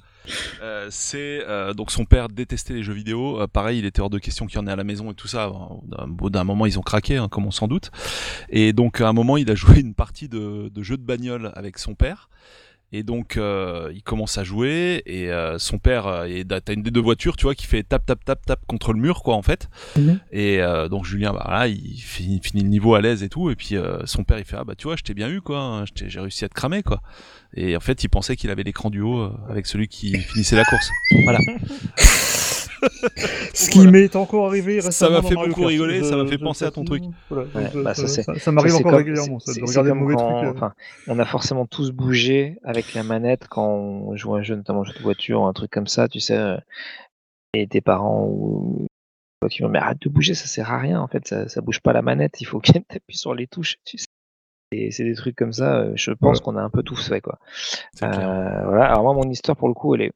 Euh, 0.62 0.86
c'est 0.90 1.42
euh, 1.46 1.74
donc 1.74 1.90
son 1.90 2.06
père 2.06 2.28
détestait 2.30 2.72
les 2.74 2.82
jeux 2.82 2.94
vidéo. 2.94 3.40
Euh, 3.42 3.46
pareil, 3.46 3.78
il 3.80 3.84
était 3.84 4.00
hors 4.00 4.08
de 4.10 4.18
question 4.18 4.46
qu'il 4.46 4.58
y 4.58 4.62
en 4.62 4.66
ait 4.66 4.72
à 4.72 4.76
la 4.76 4.84
maison 4.84 5.10
et 5.10 5.14
tout 5.14 5.28
ça. 5.28 5.52
D'un- 5.86 6.04
Au 6.04 6.06
bout 6.08 6.30
d'un 6.30 6.44
moment, 6.44 6.64
ils 6.66 6.78
ont 6.78 6.82
craqué, 6.82 7.16
hein, 7.18 7.28
comme 7.28 7.44
on 7.46 7.50
s'en 7.50 7.68
doute. 7.68 7.90
Et 8.48 8.72
donc 8.72 9.00
à 9.00 9.08
un 9.08 9.12
moment, 9.12 9.36
il 9.36 9.50
a 9.50 9.54
joué 9.54 9.80
une 9.80 9.94
partie 9.94 10.28
de, 10.28 10.68
de 10.70 10.82
jeu 10.82 10.96
de 10.96 11.02
bagnole 11.02 11.52
avec 11.56 11.78
son 11.78 11.94
père. 11.94 12.28
Et 12.96 13.02
donc 13.02 13.36
euh, 13.36 13.90
il 13.92 14.04
commence 14.04 14.38
à 14.38 14.44
jouer 14.44 15.02
et 15.04 15.28
euh, 15.28 15.58
son 15.58 15.78
père, 15.78 16.06
euh, 16.06 16.28
t'as 16.64 16.72
une 16.74 16.84
des 16.84 16.92
deux 16.92 17.00
voitures, 17.00 17.36
tu 17.36 17.42
vois, 17.42 17.56
qui 17.56 17.66
fait 17.66 17.82
tap 17.82 18.06
tap 18.06 18.24
tap 18.24 18.46
tap 18.46 18.60
contre 18.68 18.92
le 18.92 19.00
mur, 19.00 19.24
quoi, 19.24 19.34
en 19.34 19.42
fait. 19.42 19.68
Mhm. 19.96 20.20
Et 20.30 20.60
euh, 20.62 20.86
donc 20.88 21.04
Julien, 21.04 21.32
bah 21.32 21.44
là, 21.50 21.66
il 21.66 21.98
finit, 22.00 22.40
finit 22.40 22.62
le 22.62 22.68
niveau 22.68 22.94
à 22.94 23.00
l'aise 23.00 23.24
et 23.24 23.28
tout. 23.28 23.50
Et 23.50 23.56
puis 23.56 23.74
euh, 23.76 23.98
son 24.06 24.22
père, 24.22 24.38
il 24.38 24.44
fait 24.44 24.56
ah 24.56 24.62
bah 24.62 24.76
tu 24.76 24.84
vois, 24.86 24.94
je 24.94 25.02
t'ai 25.02 25.12
bien 25.12 25.28
eu 25.28 25.40
quoi, 25.40 25.58
hein, 25.58 25.84
je 25.86 25.92
t'ai- 25.92 26.08
j'ai 26.08 26.20
réussi 26.20 26.44
à 26.44 26.48
te 26.48 26.54
cramer 26.54 26.84
quoi. 26.84 27.02
Et 27.56 27.76
en 27.76 27.80
fait, 27.80 28.04
il 28.04 28.08
pensait 28.08 28.36
qu'il 28.36 28.50
avait 28.50 28.62
l'écran 28.62 28.90
du 28.90 29.00
haut 29.00 29.22
euh, 29.22 29.32
avec 29.48 29.66
celui 29.66 29.88
qui 29.88 30.16
finissait 30.16 30.54
la 30.56 30.64
course. 30.64 30.88
Voilà. 31.24 31.40
Ce 33.54 33.70
qui 33.70 33.78
Voilà. 33.78 33.90
m'est 33.92 34.16
encore 34.16 34.46
arrivé 34.46 34.80
Ça 34.80 34.88
récemment 34.88 35.10
m'a 35.16 35.20
dans 35.22 35.28
fait 35.28 35.34
beaucoup 35.34 35.60
Kart. 35.60 35.68
rigoler, 35.68 36.02
ça 36.02 36.16
m'a 36.16 36.26
fait 36.26 36.38
penser 36.38 36.64
à 36.64 36.70
ton 36.70 36.84
truc. 36.84 37.02
voilà, 37.30 37.46
Ouais, 37.54 37.70
je- 37.72 37.80
bah, 37.82 37.94
ça, 37.94 38.06
ça, 38.08 38.22
ça- 38.22 38.34
ça 38.38 38.52
m'arrive 38.52 38.72
Ça, 38.72 38.78
encore 38.78 38.90
comme- 38.92 38.98
régulièrement, 38.98 39.38
ça, 39.40 39.52
de 39.52 39.64
regarder 39.64 39.92
mauvais 39.92 40.14
quand- 40.14 40.44
euh. 40.44 40.50
enfin, 40.52 40.72
on 41.06 41.18
a 41.18 41.24
forcément 41.24 41.66
tous 41.66 41.90
bougé 41.92 42.58
avec 42.64 42.94
la 42.94 43.02
manette 43.02 43.46
quand 43.48 43.66
on 43.68 44.16
joue 44.16 44.34
à 44.34 44.38
un 44.38 44.42
jeu, 44.42 44.56
notamment 44.56 44.80
un 44.82 44.84
jeu 44.84 44.94
de 44.94 45.02
voiture 45.02 45.40
ou 45.42 45.46
un 45.46 45.52
truc 45.52 45.70
comme 45.70 45.86
ça, 45.86 46.08
tu 46.08 46.20
sais. 46.20 46.36
euh, 46.36 46.56
Et 47.56 47.68
tes 47.68 47.80
parents 47.80 48.26
ou 48.28 48.86
toi 49.40 49.48
qui 49.48 49.62
vont, 49.62 49.68
mais 49.68 49.78
arrête 49.78 50.00
de 50.02 50.08
bouger, 50.08 50.34
ça 50.34 50.46
sert 50.46 50.72
à 50.72 50.78
rien 50.78 51.00
en 51.00 51.06
fait, 51.06 51.26
ça, 51.28 51.48
ça 51.48 51.60
bouge 51.60 51.78
pas 51.80 51.92
la 51.92 52.02
manette, 52.02 52.40
il 52.40 52.46
faut 52.46 52.58
qu'elle 52.58 52.82
t'appuie 52.88 53.16
sur 53.16 53.32
les 53.34 53.46
touches, 53.46 53.76
tu 53.84 53.96
sais. 53.98 54.06
Et 54.72 54.90
c'est 54.90 55.04
des 55.04 55.14
trucs 55.14 55.36
comme 55.36 55.52
ça, 55.52 55.76
euh, 55.76 55.92
je 55.94 56.10
pense 56.10 56.38
Ouais. 56.38 56.42
qu'on 56.44 56.56
a 56.56 56.62
un 56.62 56.70
peu 56.70 56.82
tous 56.82 57.08
fait 57.08 57.20
quoi. 57.20 57.38
Euh, 58.02 58.08
voilà. 58.66 58.86
Alors 58.86 59.04
moi, 59.04 59.12
mon 59.14 59.30
histoire 59.30 59.56
pour 59.56 59.68
le 59.68 59.74
coup, 59.74 59.94
elle 59.94 60.00
est 60.02 60.12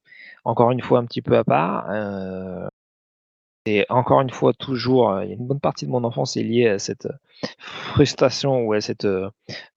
encore 0.49 0.71
une 0.73 0.83
fois 0.83 0.99
un 0.99 1.05
petit 1.05 1.23
peu 1.23 1.37
à 1.37 1.45
part. 1.45 1.89
Euh, 1.91 2.67
Et 3.67 3.85
encore 3.91 4.23
une 4.23 4.31
fois, 4.31 4.55
toujours, 4.55 5.11
euh, 5.11 5.23
une 5.23 5.47
bonne 5.47 5.61
partie 5.61 5.85
de 5.85 5.91
mon 5.91 6.03
enfance 6.05 6.37
est 6.39 6.43
liée 6.43 6.69
à 6.69 6.79
cette 6.79 7.07
frustration 7.59 8.63
ou 8.65 8.73
à 8.73 8.81
cette 8.81 9.07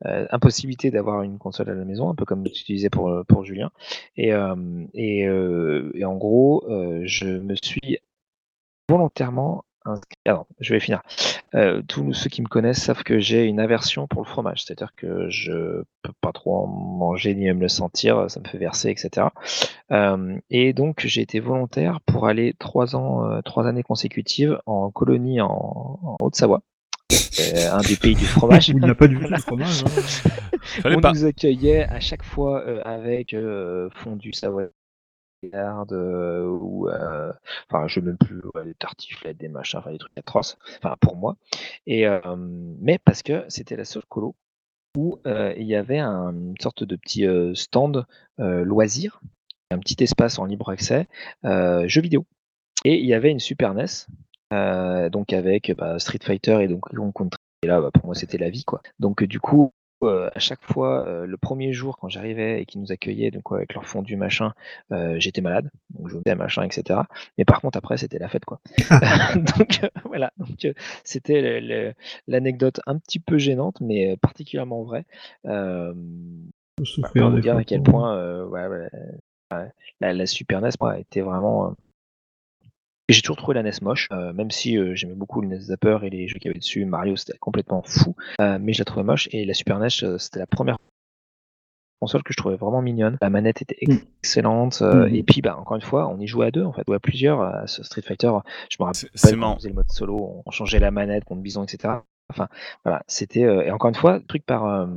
impossibilité 0.03 0.91
d'avoir 0.91 1.23
une 1.23 1.37
console 1.37 1.69
à 1.69 1.75
la 1.75 1.85
maison, 1.85 2.09
un 2.09 2.15
peu 2.15 2.25
comme 2.25 2.43
tu 2.49 2.63
disais 2.63 2.89
pour, 2.89 3.11
pour 3.27 3.43
Julien. 3.43 3.69
Et, 4.15 4.31
et 4.93 6.05
en 6.05 6.15
gros, 6.15 6.63
je 7.03 7.27
me 7.27 7.55
suis 7.61 7.99
volontairement 8.89 9.63
alors, 10.25 10.45
je 10.59 10.73
vais 10.73 10.79
finir. 10.79 11.01
Euh, 11.55 11.81
tous 11.87 12.13
ceux 12.13 12.29
qui 12.29 12.41
me 12.41 12.47
connaissent 12.47 12.81
savent 12.81 13.03
que 13.03 13.19
j'ai 13.19 13.45
une 13.45 13.59
aversion 13.59 14.07
pour 14.07 14.21
le 14.21 14.27
fromage, 14.27 14.63
c'est-à-dire 14.63 14.93
que 14.95 15.29
je 15.29 15.83
peux 16.01 16.13
pas 16.21 16.31
trop 16.31 16.63
en 16.63 16.67
manger 16.67 17.33
ni 17.35 17.45
même 17.45 17.59
le 17.59 17.67
sentir, 17.67 18.29
ça 18.29 18.39
me 18.39 18.47
fait 18.47 18.57
verser, 18.57 18.89
etc. 18.89 19.27
Euh, 19.91 20.37
et 20.49 20.73
donc 20.73 21.01
j'ai 21.05 21.21
été 21.21 21.39
volontaire 21.39 21.99
pour 22.01 22.27
aller 22.27 22.53
trois 22.57 22.95
ans, 22.95 23.25
euh, 23.25 23.41
trois 23.41 23.67
années 23.67 23.83
consécutives 23.83 24.59
en 24.65 24.91
colonie 24.91 25.41
en, 25.41 26.17
Haute-Savoie. 26.21 26.61
un 27.11 27.81
des 27.81 27.97
pays 27.97 28.15
du 28.15 28.25
fromage. 28.25 28.69
il 28.69 28.77
n'y 28.77 28.89
a 28.89 28.95
pas 28.95 29.07
du 29.07 29.19
tout 29.19 29.27
de 29.27 29.37
fromage. 29.37 29.83
Hein. 29.83 30.91
On 31.03 31.11
nous 31.11 31.25
accueillait 31.25 31.83
à 31.83 31.99
chaque 31.99 32.23
fois 32.23 32.63
avec 32.85 33.35
fondu 33.95 34.31
euh, 35.43 36.45
ou 36.45 36.87
euh, 36.87 37.33
enfin 37.69 37.87
je 37.87 37.99
même 37.99 38.17
plus 38.17 38.41
des 38.63 38.75
tartiflettes 38.75 39.37
des 39.37 39.47
machins 39.47 39.79
enfin 39.79 39.91
des 39.91 39.97
trucs 39.97 40.17
atroces 40.17 40.57
enfin 40.77 40.95
pour 40.99 41.15
moi. 41.15 41.35
Et 41.87 42.07
euh, 42.07 42.19
mais 42.79 42.99
parce 42.99 43.23
que 43.23 43.43
c'était 43.49 43.75
la 43.75 43.85
seule 43.85 44.05
colo 44.07 44.35
où 44.95 45.19
il 45.25 45.65
y 45.65 45.75
avait 45.75 45.99
un, 45.99 46.31
une 46.33 46.59
sorte 46.59 46.83
de 46.83 46.95
petit 46.95 47.25
stand 47.55 48.05
loisir 48.37 49.21
un 49.71 49.79
petit 49.79 50.03
espace 50.03 50.37
en 50.37 50.45
libre 50.45 50.69
accès 50.69 51.07
jeux 51.43 52.01
vidéo. 52.01 52.25
Et 52.83 52.99
il 52.99 53.05
y 53.05 53.13
avait 53.13 53.31
une 53.31 53.39
Super 53.39 53.73
NES 53.73 55.09
donc 55.09 55.33
avec 55.33 55.71
bah, 55.77 55.97
Street 55.97 56.19
Fighter 56.21 56.59
et 56.61 56.67
donc 56.67 56.89
Country. 57.15 57.39
Et 57.63 57.67
là 57.67 57.79
bah, 57.79 57.89
pour 57.93 58.05
moi 58.05 58.15
c'était 58.15 58.37
la 58.37 58.49
vie 58.49 58.65
quoi. 58.65 58.81
Donc 58.99 59.23
du 59.23 59.39
coup 59.39 59.71
à 60.03 60.39
chaque 60.39 60.63
fois, 60.63 61.25
le 61.25 61.37
premier 61.37 61.73
jour 61.73 61.97
quand 61.97 62.09
j'arrivais 62.09 62.61
et 62.61 62.65
qu'ils 62.65 62.81
nous 62.81 62.91
accueillaient 62.91 63.31
donc 63.31 63.43
avec 63.51 63.73
leur 63.73 63.85
fondu 63.85 64.15
machin, 64.15 64.53
j'étais 65.17 65.41
malade, 65.41 65.69
donc 65.91 66.09
je 66.09 66.17
faisais 66.17 66.35
machin, 66.35 66.63
etc. 66.63 67.01
Mais 67.37 67.45
par 67.45 67.61
contre 67.61 67.77
après 67.77 67.97
c'était 67.97 68.19
la 68.19 68.29
fête 68.29 68.45
quoi. 68.45 68.59
donc 69.35 69.81
voilà, 70.05 70.31
donc 70.37 70.67
c'était 71.03 71.93
l'anecdote 72.27 72.81
un 72.85 72.97
petit 72.97 73.19
peu 73.19 73.37
gênante 73.37 73.79
mais 73.81 74.17
particulièrement 74.17 74.83
vraie. 74.83 75.05
Euh, 75.45 75.93
pour 77.13 77.29
vous 77.29 77.39
dire 77.39 77.57
à 77.57 77.63
quel 77.63 77.83
point 77.83 78.45
ouais, 78.45 78.89
la, 79.99 80.13
la, 80.13 80.25
Super 80.25 80.61
NES 80.61 80.69
moi, 80.79 80.99
était 80.99 81.21
vraiment 81.21 81.75
j'ai 83.11 83.21
toujours 83.21 83.37
trouvé 83.37 83.55
la 83.55 83.63
NES 83.63 83.71
moche, 83.81 84.07
euh, 84.11 84.33
même 84.33 84.51
si 84.51 84.77
euh, 84.77 84.95
j'aimais 84.95 85.15
beaucoup 85.15 85.41
le 85.41 85.47
NES 85.47 85.59
Zapper 85.59 85.99
et 86.03 86.09
les 86.09 86.27
jeux 86.27 86.39
qu'il 86.39 86.49
y 86.49 86.51
avait 86.51 86.59
dessus. 86.59 86.85
Mario, 86.85 87.15
c'était 87.15 87.37
complètement 87.37 87.81
fou, 87.83 88.15
euh, 88.39 88.57
mais 88.61 88.73
je 88.73 88.79
la 88.79 88.85
trouvais 88.85 89.03
moche. 89.03 89.27
Et 89.31 89.45
la 89.45 89.53
Super 89.53 89.79
NES, 89.79 89.89
c'était 89.89 90.39
la 90.39 90.47
première 90.47 90.77
console 91.99 92.23
que 92.23 92.33
je 92.33 92.37
trouvais 92.37 92.55
vraiment 92.55 92.81
mignonne. 92.81 93.17
La 93.21 93.29
manette 93.29 93.61
était 93.61 93.77
mm. 93.87 93.97
excellente. 94.19 94.81
Mm. 94.81 95.15
Et 95.15 95.23
puis, 95.23 95.41
bah, 95.41 95.57
encore 95.57 95.75
une 95.75 95.81
fois, 95.81 96.07
on 96.09 96.19
y 96.19 96.27
jouait 96.27 96.47
à 96.47 96.51
deux, 96.51 96.63
en 96.63 96.73
fait, 96.73 96.83
ou 96.87 96.93
à 96.93 96.99
plusieurs. 96.99 97.41
À 97.41 97.67
ce 97.67 97.83
Street 97.83 98.01
Fighter, 98.01 98.31
je 98.69 98.77
me 98.79 98.85
rappelle 98.85 99.09
quand 99.09 99.51
on 99.51 99.55
faisait 99.55 99.69
le 99.69 99.75
mode 99.75 99.89
solo, 99.89 100.43
on 100.45 100.51
changeait 100.51 100.79
la 100.79 100.91
manette 100.91 101.25
contre 101.25 101.41
Bison, 101.41 101.63
etc. 101.63 101.95
Enfin, 102.29 102.47
voilà, 102.83 103.03
c'était. 103.07 103.41
et 103.41 103.71
encore 103.71 103.89
une 103.89 103.95
fois, 103.95 104.19
truc 104.27 104.45
par. 104.45 104.87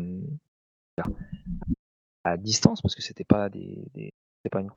à 2.25 2.37
distance, 2.37 2.81
parce 2.81 2.95
que 2.95 3.03
c'était 3.03 3.25
pas 3.25 3.49
des, 3.51 3.85
des 3.95 4.13
c'était 4.45 4.51
pas 4.51 4.61
une 4.61 4.71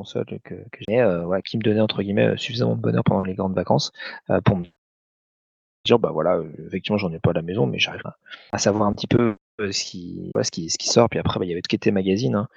console 0.00 0.24
que, 0.42 0.54
j'ai, 0.88 1.00
euh, 1.00 1.40
qui 1.42 1.58
me 1.58 1.62
donnait 1.62 1.80
entre 1.80 2.02
guillemets 2.02 2.28
euh, 2.28 2.36
suffisamment 2.36 2.74
de 2.74 2.80
bonheur 2.80 3.04
pendant 3.04 3.22
les 3.22 3.34
grandes 3.34 3.54
vacances 3.54 3.92
euh, 4.30 4.40
pour 4.40 4.56
me 4.56 4.64
dire 5.84 5.98
bah 5.98 6.10
voilà 6.10 6.40
effectivement 6.66 6.96
j'en 6.96 7.12
ai 7.12 7.18
pas 7.18 7.30
à 7.30 7.34
la 7.34 7.42
maison 7.42 7.66
mais 7.66 7.78
j'arrive 7.78 8.02
à, 8.52 8.58
savoir 8.58 8.88
un 8.88 8.92
petit 8.94 9.06
peu 9.06 9.36
ce 9.58 9.84
qui 9.84 10.30
ce 10.42 10.50
qui 10.50 10.70
ce 10.70 10.78
qui 10.78 10.88
sort. 10.88 11.08
Puis 11.10 11.18
après 11.18 11.38
bah, 11.38 11.44
il 11.44 11.48
y 11.48 11.52
avait 11.52 11.60
tout 11.60 11.68
qui 11.68 11.76
était 11.76 11.90
magazine 11.90 12.34
hein, 12.34 12.48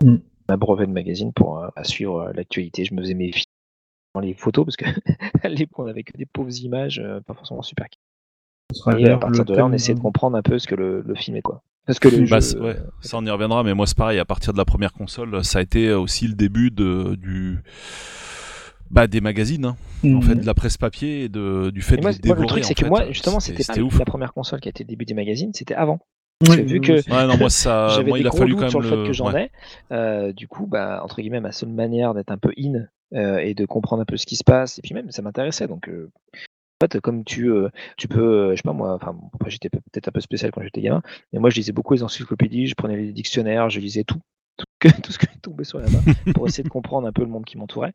mm. 0.00 0.16
ma 0.48 0.56
brevet 0.56 0.86
de 0.86 0.92
magazine 0.92 1.32
pour 1.32 1.64
suivre 1.82 2.30
l'actualité. 2.34 2.84
Je 2.84 2.94
me 2.94 3.00
faisais 3.00 3.14
mes 3.14 3.32
dans 4.14 4.20
les 4.20 4.34
photos 4.34 4.64
parce 4.64 4.76
que 4.76 4.84
l'époque 5.48 5.80
on 5.80 5.88
avait 5.88 6.04
que 6.04 6.16
des 6.16 6.26
pauvres 6.26 6.56
images 6.62 7.02
pas 7.26 7.34
forcément 7.34 7.62
super. 7.62 7.86
Et 8.96 9.08
à 9.08 9.18
partir 9.18 9.44
de 9.44 9.54
là 9.54 9.66
on 9.66 9.72
essayait 9.72 9.94
de 9.94 10.00
comprendre 10.00 10.36
un 10.36 10.42
peu 10.42 10.58
ce 10.58 10.68
que 10.68 10.76
le, 10.76 11.02
le 11.02 11.14
film 11.14 11.36
est 11.36 11.42
quoi 11.42 11.62
parce 11.86 11.98
que 11.98 12.08
bah, 12.30 12.64
ouais, 12.64 12.76
ça 13.00 13.16
on 13.18 13.26
y 13.26 13.30
reviendra, 13.30 13.62
mais 13.64 13.74
moi 13.74 13.86
c'est 13.86 13.96
pareil. 13.96 14.18
À 14.18 14.24
partir 14.24 14.52
de 14.52 14.58
la 14.58 14.64
première 14.64 14.92
console, 14.92 15.44
ça 15.44 15.58
a 15.58 15.62
été 15.62 15.92
aussi 15.92 16.28
le 16.28 16.34
début 16.34 16.70
de 16.70 17.16
du 17.16 17.58
bah 18.92 19.06
des 19.06 19.22
magazines, 19.22 19.64
hein. 19.64 19.76
en 20.04 20.08
mhm. 20.08 20.22
fait, 20.22 20.34
de 20.34 20.46
la 20.46 20.54
presse 20.54 20.76
papier 20.76 21.24
et 21.24 21.28
de, 21.30 21.70
du 21.70 21.80
fait 21.80 22.00
moi, 22.00 22.12
de 22.12 22.18
dévorer, 22.18 22.42
Le 22.42 22.46
truc 22.46 22.64
c'est 22.64 22.74
que 22.74 22.84
moi 22.84 23.10
justement 23.10 23.40
c'était 23.40 23.64
pas 23.64 23.74
la 23.74 24.04
première 24.04 24.34
console 24.34 24.60
qui 24.60 24.68
a 24.68 24.70
été 24.70 24.84
le 24.84 24.88
début 24.88 25.06
des 25.06 25.14
magazines, 25.14 25.50
c'était 25.54 25.74
avant. 25.74 25.98
vu 26.42 26.80
que 26.80 26.92
ouais, 26.92 27.26
non, 27.26 27.38
moi, 27.38 27.48
ça, 27.48 28.00
moi, 28.06 28.18
il 28.18 28.26
a 28.26 28.30
fallu 28.30 28.54
quand 28.54 28.62
même 28.62 28.70
sur 28.70 28.80
le, 28.80 28.88
fait 28.88 29.06
que 29.06 29.12
j'en 29.12 29.34
ai, 29.34 29.50
euh, 29.92 30.32
du 30.32 30.46
coup, 30.46 30.66
bah, 30.66 31.00
entre 31.02 31.22
guillemets, 31.22 31.40
ma 31.40 31.52
seule 31.52 31.70
manière 31.70 32.14
d'être 32.14 32.30
un 32.30 32.38
peu 32.38 32.52
in 32.58 32.84
euh, 33.14 33.38
et 33.38 33.54
de 33.54 33.64
comprendre 33.64 34.02
un 34.02 34.04
peu 34.04 34.16
ce 34.16 34.26
qui 34.26 34.36
se 34.36 34.44
passe, 34.44 34.78
et 34.78 34.82
puis 34.82 34.92
même, 34.92 35.10
ça 35.10 35.22
m'intéressait. 35.22 35.68
Donc, 35.68 35.88
euh, 35.88 36.10
fait, 36.88 37.00
comme 37.00 37.24
tu, 37.24 37.50
euh, 37.50 37.68
tu 37.96 38.08
peux, 38.08 38.20
euh, 38.20 38.50
je 38.52 38.56
sais 38.56 38.62
pas 38.62 38.72
moi, 38.72 38.94
enfin, 38.94 39.16
j'étais 39.46 39.70
peut-être 39.70 40.08
un 40.08 40.12
peu 40.12 40.20
spécial 40.20 40.50
quand 40.50 40.62
j'étais 40.62 40.80
gamin, 40.80 41.02
mais 41.32 41.38
moi 41.38 41.50
je 41.50 41.56
lisais 41.56 41.72
beaucoup 41.72 41.94
les 41.94 42.02
encyclopédies, 42.02 42.66
je 42.66 42.74
prenais 42.74 42.96
les 42.96 43.12
dictionnaires, 43.12 43.70
je 43.70 43.80
lisais 43.80 44.04
tout, 44.04 44.20
tout, 44.56 44.66
tout 45.02 45.12
ce 45.12 45.18
qui 45.18 45.26
tombait 45.40 45.64
sur 45.64 45.78
la 45.78 45.88
main 45.88 46.00
pour 46.34 46.46
essayer 46.46 46.64
de 46.64 46.68
comprendre 46.70 47.06
un 47.06 47.12
peu 47.12 47.22
le 47.22 47.28
monde 47.28 47.44
qui 47.44 47.58
m'entourait. 47.58 47.92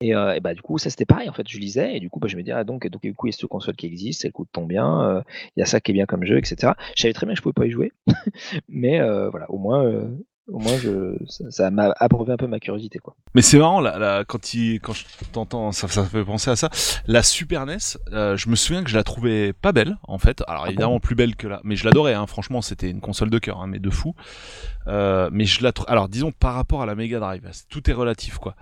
Et, 0.00 0.16
euh, 0.16 0.34
et, 0.34 0.40
bah 0.40 0.52
du 0.52 0.62
coup 0.62 0.78
ça 0.78 0.90
c'était 0.90 1.04
pareil 1.04 1.28
en 1.28 1.32
fait 1.32 1.48
je 1.48 1.56
lisais 1.58 1.96
et 1.96 2.00
du 2.00 2.10
coup 2.10 2.18
bah, 2.18 2.26
je 2.26 2.36
me 2.36 2.42
disais 2.42 2.56
ah, 2.56 2.64
donc 2.64 2.88
donc 2.88 3.02
du 3.02 3.14
coup 3.14 3.28
il 3.28 3.30
y 3.30 3.34
a 3.34 3.38
cette 3.38 3.48
console 3.48 3.76
qui 3.76 3.86
existe 3.86 4.24
elle 4.24 4.32
coûte 4.32 4.48
tant 4.50 4.64
bien 4.64 5.22
il 5.56 5.60
y 5.60 5.62
a 5.62 5.64
ça 5.64 5.80
qui 5.80 5.92
est 5.92 5.94
bien 5.94 6.06
comme 6.06 6.24
jeu 6.24 6.38
etc 6.38 6.72
je 6.96 7.02
savais 7.02 7.14
très 7.14 7.24
bien 7.24 7.34
que 7.34 7.38
je 7.38 7.42
pouvais 7.42 7.52
pas 7.52 7.66
y 7.66 7.70
jouer 7.70 7.92
mais 8.68 8.98
voilà 9.28 9.48
au 9.48 9.58
moins 9.58 10.10
au 10.48 10.58
moins 10.58 10.76
je, 10.76 11.16
ça 11.50 11.70
m'a 11.70 11.94
approuvé 11.98 12.32
un 12.32 12.36
peu 12.36 12.46
ma 12.46 12.58
curiosité 12.58 12.98
quoi. 12.98 13.14
Mais 13.34 13.42
c'est 13.42 13.58
marrant 13.58 13.80
là, 13.80 14.24
quand 14.24 14.54
il, 14.54 14.80
quand 14.80 14.92
je 14.92 15.04
t'entends 15.32 15.72
ça, 15.72 15.88
ça 15.88 16.04
fait 16.04 16.24
penser 16.24 16.50
à 16.50 16.56
ça. 16.56 16.68
La 17.06 17.22
Super 17.22 17.64
NES, 17.66 17.76
euh, 18.12 18.36
je 18.36 18.48
me 18.48 18.56
souviens 18.56 18.82
que 18.82 18.90
je 18.90 18.96
la 18.96 19.04
trouvais 19.04 19.52
pas 19.52 19.72
belle 19.72 19.98
en 20.02 20.18
fait. 20.18 20.42
Alors 20.48 20.64
ah 20.64 20.68
évidemment 20.68 21.00
plus 21.00 21.14
belle 21.14 21.36
que 21.36 21.46
là, 21.46 21.60
mais 21.64 21.76
je 21.76 21.84
l'adorais. 21.84 22.14
Hein, 22.14 22.26
franchement, 22.26 22.60
c'était 22.60 22.90
une 22.90 23.00
console 23.00 23.30
de 23.30 23.38
cœur, 23.38 23.60
hein, 23.60 23.66
mais 23.68 23.78
de 23.78 23.90
fou. 23.90 24.14
Euh, 24.88 25.30
mais 25.32 25.44
je 25.44 25.62
la, 25.62 25.72
alors 25.86 26.08
disons 26.08 26.32
par 26.32 26.54
rapport 26.54 26.82
à 26.82 26.86
la 26.86 26.94
Mega 26.94 27.20
Drive, 27.20 27.48
tout 27.68 27.88
est 27.88 27.94
relatif 27.94 28.38
quoi. 28.38 28.56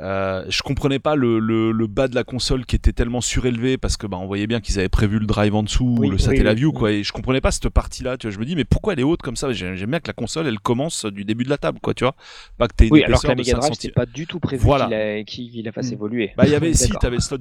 Euh, 0.00 0.44
je 0.48 0.62
comprenais 0.62 1.00
pas 1.00 1.16
le, 1.16 1.40
le, 1.40 1.72
le, 1.72 1.86
bas 1.88 2.06
de 2.06 2.14
la 2.14 2.22
console 2.22 2.64
qui 2.66 2.76
était 2.76 2.92
tellement 2.92 3.20
surélevé 3.20 3.78
parce 3.78 3.96
que 3.96 4.06
bah, 4.06 4.16
on 4.16 4.26
voyait 4.26 4.46
bien 4.46 4.60
qu'ils 4.60 4.78
avaient 4.78 4.88
prévu 4.88 5.18
le 5.18 5.26
drive 5.26 5.56
en 5.56 5.64
dessous, 5.64 5.96
le 6.08 6.18
satellite 6.18 6.56
view 6.56 6.72
quoi. 6.72 6.92
Et 6.92 7.02
je 7.02 7.12
comprenais 7.12 7.40
pas 7.40 7.50
cette 7.50 7.68
partie-là. 7.68 8.16
Tu 8.16 8.28
vois, 8.28 8.34
je 8.34 8.38
me 8.38 8.44
dis 8.44 8.54
mais 8.54 8.64
pourquoi 8.64 8.92
elle 8.92 9.00
est 9.00 9.04
haute 9.04 9.22
comme 9.22 9.34
ça? 9.34 9.52
J'aime 9.52 9.74
bien 9.74 9.98
que 9.98 10.06
la 10.06 10.12
console 10.12 10.46
elle 10.46 10.60
commence 10.60 11.04
du 11.04 11.24
début 11.24 11.42
de 11.42 11.50
la 11.50 11.58
table 11.58 11.80
quoi, 11.82 11.94
tu 11.94 12.04
vois. 12.04 12.14
Pas 12.58 12.68
que 12.68 12.74
t'aies 12.74 12.88
oui, 12.92 13.02
alors 13.02 13.20
que 13.20 13.26
la 13.26 13.34
Mega 13.34 13.54
Drive 13.54 13.72
c'était 13.74 13.92
pas 13.92 14.06
du 14.06 14.28
tout 14.28 14.38
prévu 14.38 14.62
voilà. 14.62 15.24
qu'il 15.24 15.64
la 15.64 15.72
fasse 15.72 15.90
mm. 15.90 15.94
évoluer. 15.94 16.32
Bah 16.36 16.44
il 16.46 16.52
y 16.52 16.54
avait 16.54 16.74
si 16.74 16.90
t'avais 16.90 17.18
slot 17.18 17.38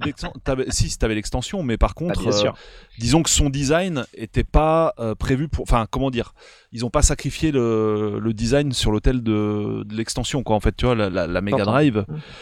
si 0.69 0.97
t'avais 0.97 1.15
l'extension, 1.15 1.61
mais 1.61 1.77
par 1.77 1.93
contre, 1.93 2.23
ah, 2.25 2.47
euh, 2.47 2.51
disons 2.97 3.21
que 3.21 3.29
son 3.29 3.51
design 3.51 4.05
était 4.15 4.43
pas 4.43 4.95
euh, 4.99 5.13
prévu 5.13 5.47
pour, 5.47 5.61
enfin 5.61 5.85
comment 5.89 6.09
dire, 6.09 6.33
ils 6.71 6.85
ont 6.85 6.89
pas 6.89 7.03
sacrifié 7.03 7.51
le, 7.51 8.19
le 8.19 8.33
design 8.33 8.71
sur 8.71 8.91
l'hôtel 8.91 9.21
de, 9.21 9.83
de 9.85 9.95
l'extension 9.95 10.41
quoi. 10.41 10.55
En 10.55 10.59
fait, 10.59 10.75
tu 10.75 10.85
vois 10.85 10.95
la, 10.95 11.11
la, 11.11 11.27
la 11.27 11.41
Mega 11.41 11.63
Drive. 11.63 12.05
Mm. 12.07 12.15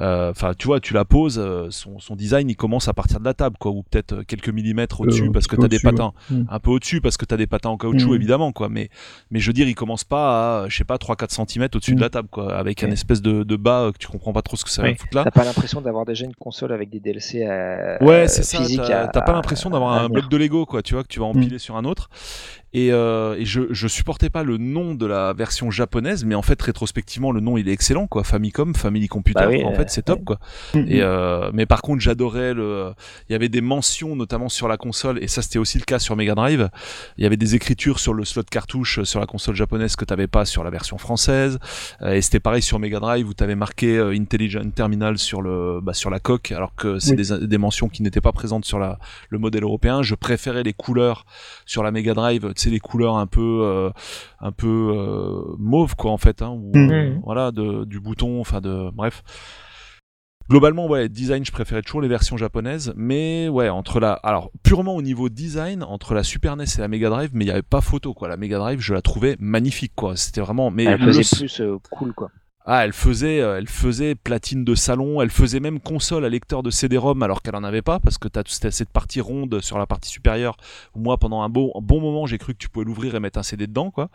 Euh, 0.00 0.30
enfin, 0.30 0.52
tu 0.56 0.66
vois, 0.66 0.80
tu 0.80 0.94
la 0.94 1.04
poses, 1.04 1.38
euh, 1.38 1.68
son, 1.70 1.98
son, 1.98 2.14
design 2.14 2.48
il 2.48 2.56
commence 2.56 2.88
à 2.88 2.94
partir 2.94 3.18
de 3.18 3.24
la 3.24 3.34
table, 3.34 3.56
quoi, 3.58 3.72
ou 3.72 3.82
peut-être 3.82 4.12
euh, 4.12 4.22
quelques 4.26 4.48
millimètres 4.48 5.00
au-dessus 5.00 5.30
parce 5.32 5.46
que 5.46 5.56
t'as 5.56 5.68
des 5.68 5.80
patins, 5.80 6.12
mm. 6.30 6.42
un 6.48 6.60
peu 6.60 6.70
au-dessus 6.70 7.00
parce 7.00 7.16
que 7.16 7.24
t'as 7.24 7.36
des 7.36 7.46
patins 7.46 7.70
en 7.70 7.76
caoutchouc, 7.76 8.12
mm. 8.12 8.14
évidemment, 8.14 8.52
quoi. 8.52 8.68
Mais, 8.68 8.90
mais 9.30 9.40
je 9.40 9.46
veux 9.48 9.52
dire, 9.52 9.66
il 9.68 9.74
commence 9.74 10.04
pas 10.04 10.62
à, 10.62 10.68
je 10.68 10.76
sais 10.76 10.84
pas, 10.84 10.96
3-4 10.96 11.46
cm 11.46 11.68
au-dessus 11.74 11.94
de 11.94 11.98
mm. 11.98 12.02
la 12.02 12.10
table, 12.10 12.28
quoi, 12.30 12.56
avec 12.56 12.84
un 12.84 12.90
espèce 12.90 13.22
de, 13.22 13.42
de 13.42 13.56
bas 13.56 13.90
que 13.92 13.98
tu 13.98 14.06
comprends 14.06 14.32
pas 14.32 14.42
trop 14.42 14.56
ce 14.56 14.64
que 14.64 14.70
ça 14.70 14.82
va 14.82 14.94
foutre 14.94 15.16
là. 15.16 15.24
T'as 15.24 15.30
pas 15.30 15.44
l'impression 15.44 15.80
d'avoir 15.80 16.04
déjà 16.04 16.24
une 16.24 16.34
console 16.34 16.72
avec 16.72 16.90
des 16.90 17.00
DLC 17.00 17.44
à, 17.44 18.02
ouais, 18.02 18.28
c'est 18.28 18.44
ça. 18.44 18.58
T'as 19.12 19.22
pas 19.22 19.32
l'impression 19.32 19.70
d'avoir 19.70 19.92
un 19.92 20.08
bloc 20.08 20.28
de 20.28 20.36
Lego, 20.36 20.64
quoi, 20.66 20.82
tu 20.82 20.94
vois, 20.94 21.02
que 21.02 21.08
tu 21.08 21.18
vas 21.18 21.26
empiler 21.26 21.58
sur 21.58 21.76
un 21.76 21.84
autre. 21.84 22.08
Et, 22.74 22.92
euh, 22.92 23.34
et 23.38 23.46
je, 23.46 23.62
je 23.70 23.88
supportais 23.88 24.28
pas 24.28 24.42
le 24.42 24.58
nom 24.58 24.94
de 24.94 25.06
la 25.06 25.32
version 25.32 25.70
japonaise, 25.70 26.26
mais 26.26 26.34
en 26.34 26.42
fait 26.42 26.60
rétrospectivement 26.60 27.32
le 27.32 27.40
nom 27.40 27.56
il 27.56 27.66
est 27.66 27.72
excellent 27.72 28.06
quoi, 28.06 28.24
Famicom, 28.24 28.74
Family 28.74 29.08
Computer, 29.08 29.62
bah 29.62 29.66
en 29.66 29.72
fait 29.72 29.87
c'est 29.88 30.02
top 30.02 30.24
quoi. 30.24 30.38
Mm-hmm. 30.74 30.88
Et 30.88 31.02
euh, 31.02 31.50
mais 31.52 31.66
par 31.66 31.82
contre 31.82 32.00
j'adorais 32.00 32.54
le, 32.54 32.92
il 33.28 33.32
y 33.32 33.34
avait 33.34 33.48
des 33.48 33.60
mentions 33.60 34.16
notamment 34.16 34.48
sur 34.48 34.68
la 34.68 34.76
console 34.76 35.22
et 35.22 35.28
ça 35.28 35.42
c'était 35.42 35.58
aussi 35.58 35.78
le 35.78 35.84
cas 35.84 35.98
sur 35.98 36.16
Mega 36.16 36.34
Drive. 36.34 36.68
Il 37.16 37.24
y 37.24 37.26
avait 37.26 37.36
des 37.36 37.54
écritures 37.54 37.98
sur 37.98 38.14
le 38.14 38.24
slot 38.24 38.44
cartouche 38.50 39.02
sur 39.04 39.20
la 39.20 39.26
console 39.26 39.54
japonaise 39.54 39.96
que 39.96 40.04
t'avais 40.04 40.26
pas 40.26 40.44
sur 40.44 40.64
la 40.64 40.70
version 40.70 40.98
française. 40.98 41.58
Euh, 42.02 42.12
et 42.12 42.22
c'était 42.22 42.40
pareil 42.40 42.62
sur 42.62 42.78
Mega 42.78 43.00
Drive 43.00 43.28
où 43.28 43.34
t'avais 43.34 43.56
marqué 43.56 43.96
euh, 43.96 44.14
Intelligent 44.14 44.68
Terminal 44.70 45.18
sur 45.18 45.42
le, 45.42 45.80
bah, 45.80 45.94
sur 45.94 46.10
la 46.10 46.18
coque, 46.18 46.52
alors 46.52 46.74
que 46.74 46.98
c'est 46.98 47.14
des, 47.14 47.46
des 47.46 47.58
mentions 47.58 47.88
qui 47.88 48.02
n'étaient 48.02 48.20
pas 48.20 48.32
présentes 48.32 48.64
sur 48.64 48.78
la, 48.78 48.98
le 49.30 49.38
modèle 49.38 49.62
européen. 49.62 50.02
Je 50.02 50.14
préférais 50.14 50.62
les 50.62 50.72
couleurs 50.72 51.24
sur 51.64 51.82
la 51.82 51.90
Mega 51.90 52.14
Drive 52.14 52.52
c'est 52.56 52.70
les 52.70 52.80
couleurs 52.80 53.16
un 53.16 53.26
peu 53.26 53.60
euh, 53.62 53.90
un 54.40 54.52
peu 54.52 54.92
euh, 54.94 55.54
mauve 55.58 55.96
quoi 55.96 56.10
en 56.10 56.18
fait 56.18 56.42
hein, 56.42 56.58
mm. 56.74 57.20
voilà 57.24 57.50
de, 57.50 57.84
du 57.84 58.00
bouton 58.00 58.40
enfin 58.40 58.60
de 58.60 58.90
bref 58.92 59.22
globalement, 60.48 60.86
ouais, 60.86 61.08
design, 61.08 61.44
je 61.44 61.52
préférais 61.52 61.82
toujours 61.82 62.00
les 62.00 62.08
versions 62.08 62.36
japonaises, 62.36 62.92
mais 62.96 63.48
ouais, 63.48 63.68
entre 63.68 64.00
la, 64.00 64.12
alors 64.12 64.50
purement 64.62 64.94
au 64.96 65.02
niveau 65.02 65.28
design, 65.28 65.82
entre 65.82 66.14
la 66.14 66.22
Super 66.22 66.56
NES 66.56 66.64
et 66.76 66.80
la 66.80 66.88
Mega 66.88 67.08
Drive, 67.10 67.30
mais 67.32 67.44
il 67.44 67.48
y 67.48 67.50
avait 67.50 67.62
pas 67.62 67.80
photo 67.80 68.14
quoi. 68.14 68.28
La 68.28 68.36
Mega 68.36 68.58
Drive, 68.58 68.80
je 68.80 68.94
la 68.94 69.02
trouvais 69.02 69.36
magnifique 69.38 69.92
quoi. 69.94 70.16
C'était 70.16 70.40
vraiment, 70.40 70.70
mais 70.70 70.84
Elle 70.84 71.00
le- 71.00 71.12
plus 71.36 71.60
euh, 71.60 71.76
cool, 71.90 72.12
quoi. 72.14 72.30
Ah, 72.70 72.84
elle 72.84 72.92
faisait, 72.92 73.40
euh, 73.40 73.56
elle 73.58 73.66
faisait 73.66 74.14
platine 74.14 74.62
de 74.62 74.74
salon, 74.74 75.22
elle 75.22 75.30
faisait 75.30 75.58
même 75.58 75.80
console 75.80 76.24
à 76.24 76.28
lecteur 76.28 76.62
de 76.62 76.70
CD-ROM 76.70 77.22
alors 77.22 77.40
qu'elle 77.42 77.56
en 77.56 77.64
avait 77.64 77.82
pas 77.82 77.98
parce 77.98 78.18
que 78.18 78.28
t'as 78.28 78.42
as 78.42 78.70
cette 78.70 78.90
partie 78.90 79.20
ronde 79.22 79.60
sur 79.62 79.78
la 79.78 79.86
partie 79.86 80.10
supérieure. 80.10 80.56
Où 80.94 81.00
moi, 81.00 81.16
pendant 81.16 81.40
un 81.42 81.48
bon, 81.48 81.72
un 81.74 81.80
bon 81.80 82.00
moment, 82.00 82.26
j'ai 82.26 82.36
cru 82.38 82.52
que 82.52 82.58
tu 82.58 82.68
pouvais 82.68 82.84
l'ouvrir 82.84 83.14
et 83.14 83.20
mettre 83.20 83.38
un 83.38 83.42
CD 83.42 83.66
dedans, 83.66 83.90
quoi. 83.90 84.10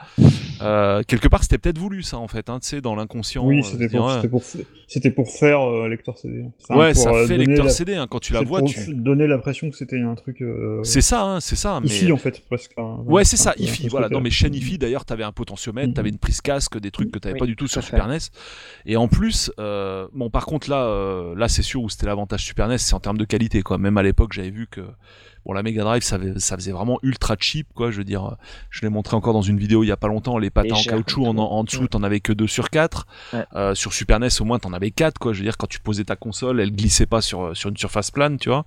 Euh, 0.61 1.01
quelque 1.07 1.27
part, 1.27 1.41
c'était 1.43 1.57
peut-être 1.57 1.77
voulu 1.80 2.03
ça 2.03 2.17
en 2.17 2.27
fait, 2.27 2.49
hein, 2.49 2.59
tu 2.61 2.67
sais, 2.69 2.81
dans 2.81 2.95
l'inconscient. 2.95 3.45
Oui, 3.45 3.59
euh, 3.59 3.63
c'était 3.63 3.89
pour, 3.89 4.05
ouais. 4.05 4.27
pour, 4.30 4.43
c'était 4.88 5.11
pour 5.11 5.30
faire 5.30 5.61
euh, 5.61 5.88
lecteur 5.89 6.17
CD. 6.17 6.45
Enfin, 6.61 6.80
ouais, 6.80 6.93
pour, 6.93 7.01
ça 7.03 7.09
euh, 7.11 7.27
fait 7.27 7.38
lecteur 7.38 7.65
la- 7.65 7.71
CD 7.71 7.95
hein, 7.95 8.07
quand 8.09 8.19
tu 8.19 8.34
la 8.34 8.41
vois. 8.41 8.59
pour 8.59 8.69
Tu... 8.69 8.93
donner 8.93 9.27
l'impression 9.27 9.69
que 9.69 9.75
c'était 9.75 9.99
un 9.99 10.15
truc. 10.15 10.41
euh, 10.41 10.80
C'est 10.84 11.01
ça, 11.01 11.23
hein, 11.23 11.39
c'est 11.39 11.55
ça. 11.55 11.80
Mais... 11.81 11.88
IFI 11.88 12.11
en 12.11 12.17
fait, 12.17 12.39
presque. 12.45 12.71
hein. 12.77 12.99
Ouais, 13.05 13.25
c'est 13.25 13.38
ça, 13.38 13.53
IFI. 13.57 13.88
Voilà, 13.88 14.07
mes 14.09 14.13
truc-là. 14.15 14.30
chaînes 14.30 14.55
IFI, 14.55 14.77
d'ailleurs, 14.77 15.05
t'avais 15.05 15.23
un 15.23 15.31
potentiomètre, 15.31 15.88
Mhm. 15.89 15.93
t'avais 15.95 16.09
une 16.09 16.19
prise 16.19 16.39
casque, 16.41 16.77
des 16.80 16.91
trucs 16.91 17.11
que 17.11 17.19
t'avais 17.19 17.34
Oui, 17.34 17.39
pas 17.39 17.45
du 17.47 17.55
tout 17.55 17.67
sur. 17.67 17.84
Super 17.84 18.07
NES. 18.07 18.19
Et 18.86 18.98
en 18.98 19.07
plus, 19.07 19.52
euh, 19.60 20.07
bon, 20.14 20.30
par 20.30 20.45
contre, 20.45 20.70
là, 20.70 20.84
euh, 20.84 21.36
là, 21.36 21.48
c'est 21.48 21.61
sûr 21.61 21.82
où 21.82 21.90
c'était 21.90 22.06
l'avantage 22.06 22.44
Super 22.44 22.68
NES, 22.68 22.78
c'est 22.78 22.94
en 22.94 22.99
termes 22.99 23.18
de 23.18 23.26
qualité, 23.26 23.61
quoi. 23.61 23.78
Même 23.78 23.98
à 23.98 24.03
l'époque, 24.03 24.34
j'avais 24.34 24.49
vu 24.49 24.68
que, 24.68 24.82
bon, 25.45 25.53
la 25.53 25.64
Mega 25.64 25.84
Drive, 25.84 26.03
ça, 26.03 26.18
faisait 26.57 26.72
vraiment 26.72 26.99
ultra 27.03 27.36
cheap, 27.40 27.68
quoi. 27.74 27.91
Je 27.91 27.98
veux 27.98 28.03
dire, 28.03 28.36
je 28.70 28.82
l'ai 28.82 28.90
montré 28.90 29.15
encore 29.15 29.34
dans 29.34 29.41
une 29.41 29.57
vidéo 29.57 29.84
il 29.84 29.88
y 29.88 29.91
a 29.91 29.98
pas 29.98 30.07
longtemps, 30.07 30.38
les 30.38 30.49
patins 30.49 30.76
en 30.76 30.84
caoutchouc, 30.84 31.26
en, 31.26 31.38
en 31.38 31.64
dessous, 31.64 31.82
Ouais. 31.82 31.88
t'en 31.88 32.03
avais 32.03 32.20
que 32.20 32.34
2 32.34 32.48
sur 32.48 32.70
4. 32.70 33.06
Ouais. 33.34 33.45
Euh, 33.56 33.76
sur 33.76 33.94
Super 33.94 34.20
NES, 34.20 34.30
au 34.40 34.45
moins, 34.45 34.60
t'en 34.60 34.74
avais 34.74 34.91
4, 34.91 35.18
quoi. 35.20 35.34
Je 35.34 35.40
veux 35.40 35.44
dire, 35.45 35.57
quand 35.57 35.68
tu 35.68 35.80
posais 35.80 36.03
ta 36.06 36.15
console, 36.15 36.60
elle 36.61 36.72
glissait 36.72 37.06
pas 37.06 37.22
sur, 37.22 37.56
sur 37.56 37.70
une 37.70 37.78
surface 37.78 38.11
plane, 38.11 38.38
tu 38.38 38.49
vois. 38.49 38.65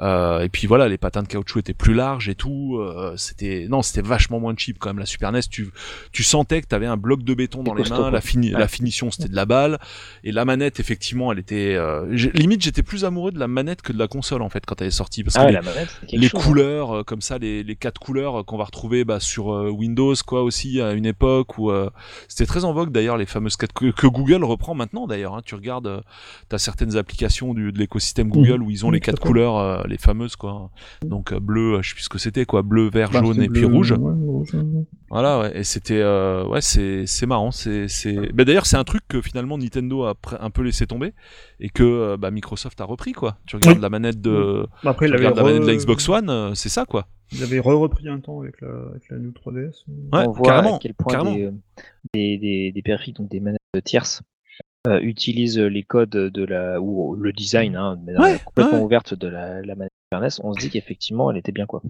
Euh, 0.00 0.40
et 0.40 0.48
puis 0.48 0.66
voilà, 0.66 0.88
les 0.88 0.98
patins 0.98 1.22
de 1.22 1.28
caoutchouc 1.28 1.60
étaient 1.60 1.72
plus 1.74 1.94
larges 1.94 2.28
et 2.28 2.34
tout. 2.34 2.78
euh, 2.80 3.14
c'était 3.16 3.66
non, 3.68 3.82
c'était 3.82 4.02
vachement 4.02 4.40
moins 4.40 4.54
cheap 4.56 4.78
quand 4.78 4.88
même. 4.90 4.98
La 4.98 5.06
Super 5.06 5.30
NES, 5.32 5.40
tu 5.50 5.70
tu 6.12 6.22
sentais 6.24 6.62
que 6.62 6.66
t'avais 6.66 6.86
un 6.86 6.96
bloc 6.96 7.22
de 7.22 7.32
béton 7.34 7.62
dans 7.62 7.74
les 7.74 7.88
mains. 7.88 8.10
La, 8.10 8.20
fini- 8.20 8.52
Ouais. 8.52 8.58
la 8.60 8.68
finition, 8.68 9.10
c'était 9.10 9.28
de 9.28 9.36
la 9.36 9.46
balle. 9.46 9.78
Et 10.24 10.32
la 10.32 10.44
manette, 10.44 10.80
effectivement, 10.80 11.30
elle 11.32 11.38
était 11.38 11.74
euh, 11.76 12.06
limite, 12.34 12.62
j'étais 12.62 12.82
plus 12.82 13.04
amoureux 13.04 13.30
de 13.30 13.38
la 13.38 13.46
manette 13.48 13.82
que 13.82 13.92
de 13.92 13.98
la 13.98 14.08
console 14.08 14.42
en 14.42 14.48
fait 14.48 14.64
quand 14.66 14.80
elle 14.80 14.88
est 14.88 14.90
sortie 14.90 15.22
parce 15.22 15.36
Ah 15.36 15.40
que 15.40 15.44
ouais, 15.46 15.50
les, 15.52 15.56
la 15.58 15.62
manette, 15.62 15.88
les 16.12 16.28
chose, 16.28 16.40
hein. 16.40 16.44
couleurs 16.46 16.96
euh, 16.96 17.02
comme 17.02 17.20
ça, 17.20 17.38
les, 17.38 17.62
les 17.62 17.76
quatre 17.76 17.98
couleurs 18.00 18.40
euh, 18.40 18.42
qu'on 18.42 18.56
va 18.56 18.64
retrouver 18.64 19.04
bah, 19.04 19.20
sur 19.20 19.52
euh, 19.52 19.70
Windows 19.70 20.14
quoi 20.26 20.42
aussi 20.42 20.80
à 20.80 20.92
une 20.92 21.06
époque 21.06 21.58
où 21.58 21.70
euh, 21.70 21.90
c'était 22.28 22.46
très 22.46 22.64
en 22.64 22.72
vogue 22.72 22.90
d'ailleurs 22.92 23.16
les 23.16 23.26
fameuses 23.26 23.56
quatre 23.56 23.72
que, 23.72 23.90
que 23.90 24.06
Google 24.06 24.44
reprend 24.44 24.74
maintenant 24.74 25.06
d'ailleurs. 25.06 25.34
Hein, 25.34 25.42
tu 25.44 25.54
regardes, 25.54 25.86
euh, 25.86 26.00
t'as 26.48 26.58
certaines 26.58 26.96
applications 26.96 27.54
du, 27.54 27.72
de 27.72 27.78
l'écosystème 27.78 28.28
Google 28.28 28.62
où 28.62 28.70
ils 28.70 28.84
ont 28.84 28.88
Oui, 28.88 28.94
les 28.94 29.00
quatre 29.00 29.20
fait. 29.22 29.26
couleurs, 29.28 29.56
euh, 29.58 29.82
les 29.88 29.98
fameuses 29.98 30.36
quoi. 30.36 30.70
Donc 31.04 31.32
euh, 31.32 31.40
bleu, 31.40 31.74
euh, 31.74 31.82
je 31.82 31.88
sais 31.90 31.94
plus 31.94 32.04
ce 32.04 32.08
que 32.08 32.18
c'était 32.18 32.44
quoi, 32.44 32.62
bleu, 32.62 32.88
vert, 32.90 33.10
Bah, 33.10 33.20
jaune 33.22 33.42
et 33.42 33.48
puis 33.48 33.62
bleu, 33.66 33.74
rouge. 33.74 33.92
ouais, 33.92 33.98
rouge, 33.98 34.54
ouais. 34.54 34.62
Voilà, 35.10 35.38
ouais, 35.40 35.58
et 35.60 35.64
c'était, 35.64 36.00
euh, 36.00 36.44
ouais, 36.46 36.60
c'est, 36.60 37.06
c'est 37.06 37.26
marrant, 37.26 37.52
c'est, 37.52 37.86
c'est. 37.86 38.32
Bah, 38.32 38.44
d'ailleurs, 38.44 38.66
c'est 38.66 38.76
un 38.76 38.82
truc 38.82 39.02
que 39.06 39.20
finalement 39.22 39.56
Nintendo 39.58 40.02
a 40.04 40.14
un 40.40 40.50
peu 40.50 40.62
laissé 40.62 40.86
tomber 40.88 41.12
et 41.60 41.68
que 41.68 42.16
bah, 42.16 42.32
Microsoft 42.32 42.80
a 42.80 42.84
repris 42.84 43.12
quoi. 43.12 43.36
Tu 43.46 43.54
regardes 43.54 43.76
Oui. 43.76 43.82
la 43.82 43.90
manette 43.90 44.20
de, 44.20 44.66
Bah, 44.82 44.90
Après, 44.90 45.06
tu 45.06 45.12
il 45.12 45.14
avait, 45.14 45.26
regardes 45.28 45.36
la 45.36 45.42
manette 45.44 45.62
de 45.62 45.66
la 45.66 45.72
re- 45.72 45.76
Xbox 45.96 46.08
One, 46.08 46.30
euh, 46.30 46.54
c'est 46.54 46.68
ça 46.68 46.84
quoi. 46.84 47.06
il 47.32 47.42
avait 47.42 47.58
re-repris 47.60 48.08
un 48.08 48.20
temps 48.20 48.40
avec 48.40 48.60
la, 48.60 48.68
avec 48.90 49.08
la 49.10 49.18
New 49.18 49.30
3DS. 49.30 49.84
Ouais, 50.12 50.26
on 50.26 50.32
voit 50.32 50.46
carrément, 50.46 50.76
à 50.76 50.78
quel 50.80 50.94
point 50.94 51.12
carrément. 51.12 51.34
des, 51.34 51.50
des, 52.14 52.38
des, 52.38 52.72
des 52.72 52.82
périphériques, 52.82 53.16
donc 53.16 53.28
des 53.30 53.40
manettes 53.40 53.60
tierces, 53.84 54.22
euh, 54.86 55.00
utilisent 55.00 55.58
les 55.58 55.82
codes 55.82 56.10
de 56.10 56.44
la 56.44 56.80
ou 56.80 57.14
le 57.16 57.32
design 57.32 57.76
hein, 57.76 57.96
de 57.96 58.04
manière 58.12 58.20
Ouais, 58.20 58.38
complètement 58.44 58.78
ouais. 58.78 58.84
ouverte 58.84 59.14
de 59.14 59.28
la, 59.28 59.62
la 59.62 59.74
manette 59.74 59.90
on 60.44 60.52
se 60.52 60.60
dit 60.60 60.70
qu'effectivement 60.70 61.30
elle 61.30 61.38
était 61.38 61.50
bien 61.52 61.66
quoi. 61.66 61.82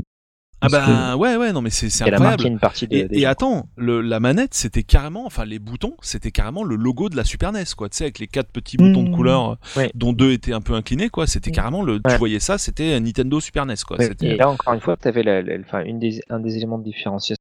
Ah 0.66 0.68
bah 0.70 1.16
ouais, 1.16 1.36
ouais, 1.36 1.52
non 1.52 1.60
mais 1.62 1.70
c'est, 1.70 1.90
c'est 1.90 2.04
incroyable. 2.04 2.46
une 2.46 2.58
partie 2.58 2.88
des. 2.88 2.98
Et, 2.98 3.04
des 3.08 3.16
et 3.18 3.20
gens. 3.22 3.28
attends, 3.28 3.68
le, 3.76 4.00
la 4.00 4.18
manette, 4.20 4.54
c'était 4.54 4.82
carrément, 4.82 5.26
enfin 5.26 5.44
les 5.44 5.58
boutons, 5.58 5.96
c'était 6.00 6.30
carrément 6.30 6.64
le 6.64 6.76
logo 6.76 7.08
de 7.08 7.16
la 7.16 7.24
Super 7.24 7.52
NES, 7.52 7.64
quoi. 7.76 7.88
Tu 7.88 7.98
sais, 7.98 8.04
avec 8.04 8.18
les 8.18 8.26
quatre 8.26 8.50
petits 8.50 8.76
boutons 8.76 9.02
de 9.02 9.08
Mmh. 9.10 9.14
couleur, 9.16 9.50
euh, 9.50 9.54
Ouais. 9.76 9.90
dont 9.94 10.12
deux 10.12 10.32
étaient 10.32 10.52
un 10.54 10.60
peu 10.60 10.74
inclinés, 10.74 11.08
quoi. 11.10 11.26
C'était 11.26 11.50
Mmh. 11.50 11.54
carrément 11.54 11.82
le. 11.82 12.00
Tu 12.00 12.16
voyais 12.16 12.40
ça, 12.40 12.56
c'était 12.58 12.94
un 12.94 13.00
Nintendo 13.00 13.40
Super 13.40 13.66
NES, 13.66 13.74
quoi. 13.86 13.98
Ouais, 13.98 14.10
Et 14.22 14.36
là 14.36 14.48
encore 14.48 14.72
une 14.74 14.80
fois, 14.80 14.96
tu 14.96 15.06
avais 15.08 15.22
la, 15.22 15.42
la- 15.42 15.58
enfin, 15.60 15.82
une 15.84 15.98
des, 15.98 16.20
un 16.30 16.40
des 16.40 16.56
éléments 16.56 16.78
de 16.78 16.84
différenciation. 16.84 17.36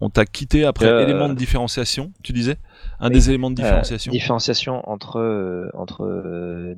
On 0.00 0.10
t'a 0.10 0.24
quitté 0.26 0.64
après 0.64 0.86
Euh, 0.86 1.02
élément 1.02 1.28
de 1.28 1.34
différenciation, 1.34 2.12
tu 2.22 2.32
disais? 2.32 2.56
Un 3.00 3.08
oui. 3.08 3.14
des 3.14 3.30
éléments 3.30 3.50
de 3.50 3.60
euh, 3.60 3.64
différenciation. 3.64 4.12
différenciation 4.12 4.88
entre 4.88 5.18
euh, 5.18 5.68
entre 5.74 6.04
euh, 6.04 6.76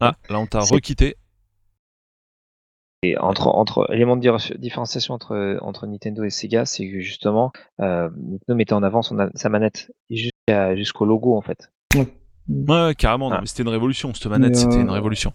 ah, 0.00 0.14
là 0.28 0.38
on 0.40 0.46
t'a 0.46 0.60
requitté. 0.60 1.16
Et 3.04 3.18
entre 3.18 3.48
entre 3.48 3.92
éléments 3.92 4.16
de 4.16 4.56
différenciation 4.56 5.14
entre 5.14 5.58
entre 5.60 5.86
Nintendo 5.86 6.24
et 6.24 6.30
Sega, 6.30 6.64
c'est 6.64 6.88
que 6.88 7.00
justement 7.00 7.52
euh, 7.80 8.08
Nintendo 8.16 8.54
mettait 8.54 8.72
en 8.72 8.82
avant 8.82 9.02
son, 9.02 9.30
sa 9.34 9.48
manette 9.48 9.92
et 10.10 10.16
jusqu'à 10.16 10.76
jusqu'au 10.76 11.04
logo 11.04 11.36
en 11.36 11.42
fait. 11.42 11.70
Ouais, 11.94 12.08
ouais, 12.48 12.94
carrément. 12.94 13.30
Ah. 13.30 13.40
c'était 13.44 13.62
une 13.62 13.68
révolution. 13.68 14.14
Cette 14.14 14.26
manette, 14.26 14.56
c'était 14.56 14.76
euh, 14.76 14.82
une 14.82 14.90
révolution. 14.90 15.32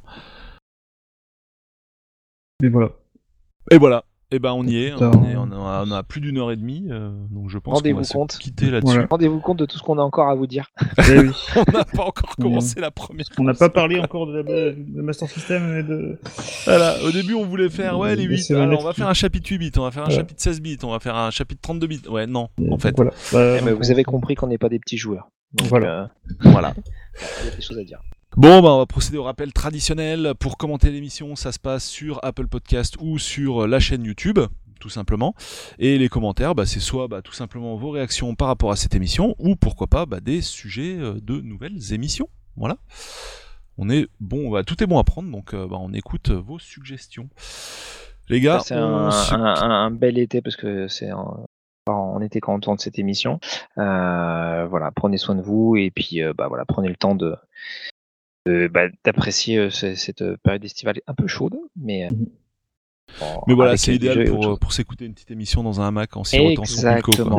Mais 2.62 2.70
voilà. 2.70 2.90
Et 3.72 3.78
voilà. 3.78 4.04
Et 4.31 4.38
ben 4.38 4.51
on 4.53 4.64
y 4.64 4.77
est. 4.84 4.91
Putain. 4.91 5.10
On, 5.11 5.23
est- 5.27 5.35
on 5.35 5.51
a, 5.51 5.84
on 5.88 5.91
a 5.91 6.03
plus 6.03 6.22
d'une 6.22 6.38
heure 6.38 6.51
et 6.51 6.56
demie, 6.56 6.85
euh, 6.91 7.10
donc 7.31 7.49
je 7.49 7.57
pense 7.57 7.72
qu'on 7.73 7.77
Rendez-vous 7.77 7.97
va 7.99 8.03
se 8.03 8.14
compte. 8.14 8.38
quitter 8.38 8.69
là-dessus. 8.69 8.93
Voilà. 8.93 9.07
Rendez-vous 9.10 9.39
compte 9.39 9.57
de 9.57 9.65
tout 9.65 9.77
ce 9.80 9.84
qu'on 9.84 9.97
a 9.97 10.03
encore 10.03 10.30
à 10.30 10.35
vous 10.35 10.45
dire. 10.45 10.68
Eh 11.10 11.18
oui. 11.19 11.31
on 11.56 11.72
n'a 11.72 11.84
pas 11.84 12.03
encore 12.03 12.35
Mmh. 12.38 12.43
commencé 12.43 12.80
la 12.80 12.91
première. 12.91 13.26
On 13.39 13.43
n'a 13.43 13.56
pas 13.56 13.69
parlé 13.69 13.99
encore 13.99 14.27
de, 14.27 14.34
la, 14.34 14.43
de 14.72 15.01
Master 15.01 15.27
System 15.30 15.77
et 15.80 15.84
de. 15.84 16.19
Voilà, 16.65 16.95
au 17.03 17.11
début 17.11 17.34
on 17.34 17.45
voulait 17.45 17.69
faire 17.69 17.97
ouais 17.97 18.15
les 18.15 18.27
Mais 18.27 18.35
8 18.35 18.41
c'est 18.43 18.56
alors 18.56 18.80
on 18.80 18.84
va 18.84 18.93
faire 18.93 19.07
un 19.07 19.14
chapitre 19.15 19.49
8 19.49 19.57
bits, 19.57 19.72
on 19.77 19.81
va 19.81 19.89
faire 19.91 20.03
un 20.03 20.06
Voilà. 20.06 20.19
chapitre 20.22 20.41
16 20.41 20.61
bits, 20.61 20.77
on 20.84 20.91
va 20.91 20.99
faire 20.99 21.15
un 21.15 21.31
chapitre 21.31 21.61
32 21.64 21.88
bits. 21.88 22.01
Ouais, 22.10 22.27
non, 22.27 22.49
en 22.69 22.77
fait. 22.77 22.95
Voilà. 22.95 23.11
Bah, 23.34 23.57
Eh 23.60 23.65
ben, 23.65 23.73
vous 23.73 23.89
avez 23.91 24.03
compris 24.03 24.35
qu'on 24.35 24.47
n'est 24.47 24.57
pas 24.60 24.69
des 24.69 24.80
petits 24.80 24.97
joueurs. 24.97 25.30
Donc, 25.53 25.68
Voilà. 25.69 26.03
euh, 26.03 26.07
Voilà. 26.51 26.73
il 27.41 27.49
y 27.49 27.51
a 27.51 27.56
des 27.56 27.61
choses 27.64 27.77
à 27.80 27.84
dire. 27.84 27.99
Bon, 28.41 28.61
bah, 28.61 28.70
on 28.72 28.78
va 28.78 28.86
procéder 28.86 29.18
au 29.18 29.24
rappel 29.24 29.52
traditionnel. 29.52 30.34
Pour 30.40 30.57
commenter 30.57 30.91
l'émission, 30.91 31.36
ça 31.36 31.52
se 31.52 31.60
passe 31.60 31.86
sur 31.86 32.20
Apple 32.24 32.48
Podcast 32.48 32.95
ou 33.02 33.18
sur 33.20 33.68
la 33.68 33.82
chaîne 33.82 34.06
YouTube, 34.06 34.40
tout 34.80 34.88
simplement. 34.88 35.36
Et 35.78 35.98
les 35.98 36.07
commentaires, 36.07 36.56
bah, 36.56 36.66
c'est 36.66 36.80
soit 36.80 37.10
bah, 37.10 37.22
tout 37.22 37.34
simplement 37.34 37.76
vos 37.76 37.90
réactions 37.91 38.36
par 38.36 38.48
rapport 38.48 38.72
à 38.72 38.78
cette 38.78 38.95
émission, 38.95 39.36
ou 39.40 39.57
pourquoi 39.57 39.88
pas 39.88 40.06
bah, 40.06 40.22
des 40.22 40.40
sujets 40.41 40.95
euh, 40.98 41.20
de 41.22 41.41
nouvelles 41.41 41.91
émissions. 41.91 42.30
Voilà. 42.56 42.78
On 43.78 43.90
est 43.90 44.07
bon, 44.22 44.61
tout 44.64 44.82
est 44.82 44.88
bon 44.88 44.99
à 44.99 45.03
prendre, 45.03 45.30
donc 45.30 45.53
euh, 45.53 45.68
on 45.72 45.91
écoute 45.94 46.30
vos 46.32 46.60
suggestions. 46.60 47.28
Les 48.30 48.40
gars, 48.40 48.61
C'est 48.64 48.76
on 48.76 49.07
un, 49.07 49.10
un- 49.10 49.34
un- 49.34 49.86
un 49.86 49.91
bel 49.91 50.18
été 50.18 50.41
parce 50.41 50.56
que 50.56 50.88
c'est 50.88 51.11
en, 51.11 51.44
en 51.88 52.22
été 52.22 52.40
quand 52.40 52.53
on 52.56 52.60
tourne 52.61 52.78
cette 52.78 52.99
émission. 52.99 53.41
Euh, 53.78 54.66
voilà, 54.70 54.91
prenez 54.95 55.18
soin 55.18 55.36
de 55.36 55.41
vous 55.41 55.76
et 55.76 55.91
puis 55.91 56.22
euh, 56.24 56.32
voilà, 56.38 56.64
prenez 56.66 56.88
le 56.88 56.95
temps 56.95 57.16
de 57.16 57.32
de- 57.32 57.36
bah, 58.45 58.88
d'apprécier 59.03 59.57
euh, 59.57 59.70
ce- 59.70 59.95
cette 59.95 60.24
période 60.44 60.64
estivale 60.64 61.02
un 61.07 61.14
peu 61.14 61.28
chaude, 61.28 61.56
mais 61.76 62.06
euh, 62.06 62.10
Mhm. 62.11 62.28
bon, 63.20 63.44
Mais 63.48 63.53
voilà, 63.53 63.78
c'est 63.78 63.94
idéal 63.94 64.24
pour, 64.26 64.48
euh, 64.48 64.56
pour 64.57 64.74
s'écouter 64.74 65.06
une 65.06 65.14
petite 65.14 65.32
émission 65.32 65.64
dans 65.64 65.82
un 65.82 65.88
hamac 65.88 66.16
en 66.18 66.24
sirotant 66.24 66.66
son. 66.66 66.82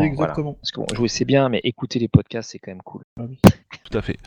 Exactement. 0.02 0.55
Parce 0.55 0.70
que 0.72 0.81
bon, 0.81 0.86
jouer 0.94 1.09
c'est 1.09 1.24
bien, 1.24 1.48
mais 1.48 1.60
écouter 1.64 1.98
les 1.98 2.09
podcasts 2.09 2.51
c'est 2.51 2.59
quand 2.59 2.70
même 2.70 2.82
cool. 2.82 3.02
Ah 3.18 3.24
oui. 3.28 3.39
Tout 3.89 3.98
à 3.98 4.02
fait. 4.02 4.19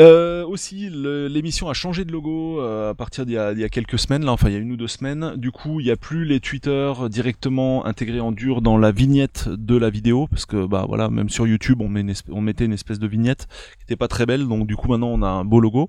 Euh, 0.00 0.44
aussi, 0.46 0.88
l'émission 0.90 1.68
a 1.68 1.74
changé 1.74 2.04
de 2.04 2.12
logo 2.12 2.60
euh, 2.60 2.90
à 2.90 2.94
partir 2.94 3.26
d'il 3.26 3.32
y, 3.32 3.60
y 3.60 3.64
a 3.64 3.68
quelques 3.68 3.98
semaines, 3.98 4.24
là, 4.24 4.32
enfin 4.32 4.48
il 4.48 4.52
y 4.52 4.56
a 4.56 4.58
une 4.58 4.72
ou 4.72 4.76
deux 4.76 4.88
semaines. 4.88 5.34
Du 5.36 5.50
coup, 5.50 5.80
il 5.80 5.84
n'y 5.84 5.90
a 5.90 5.96
plus 5.96 6.24
les 6.24 6.40
Twitter 6.40 6.92
directement 7.10 7.84
intégrés 7.84 8.20
en 8.20 8.32
dur 8.32 8.62
dans 8.62 8.78
la 8.78 8.92
vignette 8.92 9.48
de 9.48 9.76
la 9.76 9.90
vidéo, 9.90 10.28
parce 10.28 10.46
que 10.46 10.66
bah 10.66 10.84
voilà, 10.88 11.10
même 11.10 11.28
sur 11.28 11.46
YouTube, 11.46 11.80
on, 11.82 11.88
met 11.88 12.00
une 12.00 12.14
on 12.30 12.40
mettait 12.40 12.64
une 12.64 12.72
espèce 12.72 12.98
de 12.98 13.06
vignette 13.06 13.48
qui 13.76 13.84
n'était 13.84 13.96
pas 13.96 14.08
très 14.08 14.26
belle, 14.26 14.46
donc 14.46 14.66
du 14.66 14.76
coup 14.76 14.88
maintenant 14.88 15.08
on 15.08 15.22
a 15.22 15.28
un 15.28 15.44
beau 15.44 15.60
logo. 15.60 15.88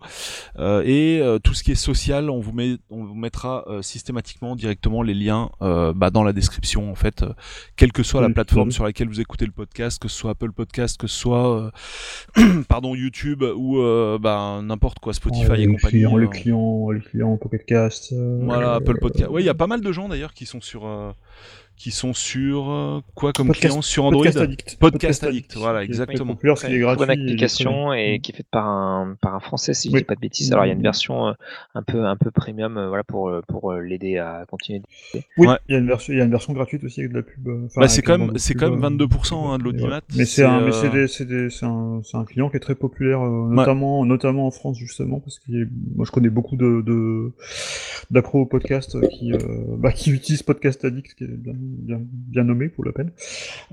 Euh, 0.57 0.81
et 0.85 1.19
euh, 1.21 1.39
tout 1.39 1.53
ce 1.53 1.63
qui 1.63 1.71
est 1.71 1.75
social, 1.75 2.29
on 2.29 2.39
vous 2.39 2.51
met, 2.51 2.77
on 2.89 3.03
vous 3.03 3.15
mettra 3.15 3.63
euh, 3.67 3.81
systématiquement 3.81 4.55
directement 4.55 5.01
les 5.01 5.13
liens 5.13 5.49
euh, 5.61 5.93
bah, 5.93 6.09
dans 6.09 6.23
la 6.23 6.33
description 6.33 6.91
en 6.91 6.95
fait, 6.95 7.23
euh, 7.23 7.33
quelle 7.75 7.91
que 7.91 8.03
soit 8.03 8.21
la 8.21 8.29
plateforme 8.29 8.71
sur 8.71 8.83
laquelle 8.83 9.07
vous 9.07 9.21
écoutez 9.21 9.45
le 9.45 9.51
podcast, 9.51 9.99
que 10.01 10.07
ce 10.07 10.17
soit 10.17 10.31
Apple 10.31 10.51
Podcast, 10.51 10.99
que 10.99 11.07
ce 11.07 11.17
soit 11.17 11.71
euh, 12.37 12.63
pardon 12.87 12.95
YouTube 12.95 13.43
ou 13.55 13.79
euh, 13.79 14.17
bah, 14.19 14.59
n'importe 14.63 14.99
quoi 14.99 15.13
Spotify 15.13 15.63
et 15.63 15.67
compagnie. 15.67 15.77
clients, 15.77 16.17
les 16.17 16.25
euh, 16.25 16.29
clients, 16.29 16.91
les 16.91 17.01
clients 17.01 17.37
Pocket 17.37 17.65
Cast. 17.65 18.13
euh, 18.13 18.39
voilà, 18.43 18.73
euh, 18.73 18.77
Apple 18.77 18.99
Podcast. 18.99 19.29
Ouais, 19.29 19.41
il 19.41 19.45
y 19.45 19.49
a 19.49 19.53
pas 19.53 19.67
mal 19.67 19.81
de 19.81 19.91
gens 19.91 20.07
d'ailleurs 20.09 20.33
qui 20.33 20.45
sont 20.45 20.61
sur 20.61 20.85
euh, 20.85 21.11
qui 21.77 21.91
sont 21.91 22.13
sur 22.13 22.71
euh, 22.71 23.01
quoi 23.15 23.31
comme 23.33 23.47
Podcast- 23.47 23.67
client 23.69 23.81
sur 23.81 24.05
Android 24.05 24.23
Podcast 24.23 24.43
Addict. 24.43 24.77
Podcast 24.79 25.23
Addict, 25.23 25.55
voilà, 25.57 25.83
exactement. 25.83 26.33
populaire 26.33 26.55
parce 26.55 26.65
qu'il 26.65 26.73
est 26.73 26.77
Très 26.77 26.95
gratuit. 26.95 27.05
bonne 27.05 27.11
et 27.11 27.13
il 27.15 27.21
est 27.21 27.25
application 27.31 27.93
et 27.93 28.19
qui 28.21 28.31
est 28.31 28.35
faite 28.35 28.47
par 28.51 28.67
un, 28.67 29.15
par 29.21 29.35
un 29.35 29.39
français 29.39 29.73
si 29.73 29.89
je 29.89 29.93
Oui. 29.93 29.99
dis 30.01 30.05
pas 30.05 30.15
de 30.15 30.19
bêtises. 30.19 30.51
Alors 30.51 30.65
il 30.65 30.69
y 30.69 30.71
a 30.71 30.73
une 30.75 30.81
version 30.81 31.27
euh, 31.27 31.33
un 31.75 31.83
peu 31.83 32.03
un 32.05 32.15
peu 32.17 32.31
premium 32.31 32.77
euh, 32.77 32.87
voilà 32.89 33.03
pour 33.03 33.31
pour 33.47 33.73
l'aider 33.73 34.17
à 34.17 34.45
continuer. 34.49 34.81
Oui, 35.37 35.47
Ouais. 35.47 35.57
il 35.69 35.73
y 35.73 35.75
a 35.75 35.79
une 35.79 35.87
version, 35.87 36.13
il 36.13 36.17
y 36.17 36.21
a 36.21 36.25
une 36.25 36.31
version 36.31 36.53
gratuite 36.53 36.83
aussi 36.83 37.01
avec 37.01 37.11
de 37.11 37.17
la 37.17 37.23
pub. 37.23 37.47
Bah, 37.75 37.87
c'est 37.87 38.01
quand 38.01 38.17
même- 38.17 38.37
c'est 38.37 38.53
quand 38.55 38.69
même 38.71 38.83
euh, 38.83 39.05
22% 39.05 39.53
hein, 39.53 39.57
de 39.59 39.63
l'audimat. 39.63 39.97
ouais. 39.97 40.01
Mais 40.15 40.25
c'est 40.25 40.37
C'est, 40.37 40.43
un, 40.43 40.61
mais 40.61 40.71
c'est 40.71 40.89
des- 40.89 41.07
c'est 41.07 41.25
des- 41.25 41.49
c'est 41.49 41.65
un, 41.65 42.01
c'est 42.03 42.17
un 42.17 42.25
client 42.25 42.49
qui 42.49 42.57
est 42.57 42.59
très 42.59 42.75
populaire, 42.75 43.21
euh, 43.21 43.47
notamment, 43.49 44.03
notamment 44.05 44.47
en 44.47 44.51
France 44.51 44.77
justement, 44.77 45.19
parce 45.19 45.39
que 45.39 45.51
moi 45.95 46.05
je 46.05 46.11
connais 46.11 46.29
beaucoup 46.29 46.55
de, 46.55 46.81
de 46.85 47.31
d'accros 48.11 48.41
au 48.41 48.45
podcast 48.45 48.97
qui, 49.09 49.33
euh, 49.33 49.37
bah, 49.77 49.91
qui 49.91 50.11
utilisent 50.11 50.43
Podcast 50.43 50.83
Addict, 50.85 51.13
qui 51.15 51.23
est 51.25 51.27
bien, 51.27 51.53
bien, 51.67 51.99
bien 52.03 52.43
nommé 52.43 52.69
pour 52.69 52.85
la 52.85 52.91
peine. 52.91 53.11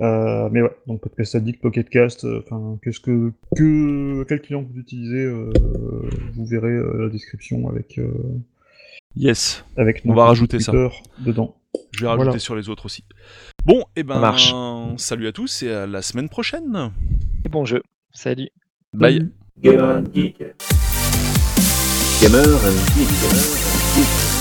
Euh, 0.01 0.49
mais 0.53 0.63
ouais, 0.63 0.71
donc 0.87 1.01
Podcast 1.01 1.35
Addict, 1.35 1.61
Pocket 1.61 1.89
Cast, 1.89 2.25
euh, 2.25 2.43
enfin, 2.45 2.79
qu'est-ce 2.83 3.01
que, 3.01 3.33
que, 3.57 4.25
quel 4.29 4.41
client 4.41 4.63
vous 4.63 4.79
utilisez, 4.79 5.25
euh, 5.25 5.51
vous 6.35 6.47
verrez 6.47 6.73
euh, 6.73 7.05
la 7.05 7.09
description 7.09 7.69
avec, 7.69 7.99
euh, 7.99 8.11
Yes, 9.17 9.65
avec 9.77 10.03
On 10.07 10.15
va 10.15 10.25
rajouter 10.27 10.59
ça. 10.59 10.73
Dedans. 11.21 11.55
je 11.93 12.01
vais 12.01 12.09
rajouter 12.09 12.25
Voilà. 12.25 12.39
sur 12.41 12.57
les 12.57 12.69
autres 12.69 12.87
aussi. 12.87 13.05
Bon, 13.65 13.85
et 13.95 14.03
ben, 14.03 14.15
Ça 14.15 14.21
marche. 14.21 14.55
salut 14.97 15.29
à 15.29 15.33
tous 15.33 15.63
et 15.63 15.71
à 15.71 15.87
la 15.87 16.03
semaine 16.03 16.29
prochaine. 16.29 16.91
Et 17.45 17.49
bon 17.49 17.65
jeu. 17.65 17.83
Salut. 18.13 18.49
Bye. 18.93 19.31
Gamer 19.61 19.85
and 19.99 20.05
Geek. 20.13 20.39
Gamer 22.21 22.39
and 22.39 22.79
Geek. 22.97 23.09
Gamer 23.09 23.37
and 23.37 23.95
Geek. 23.97 24.34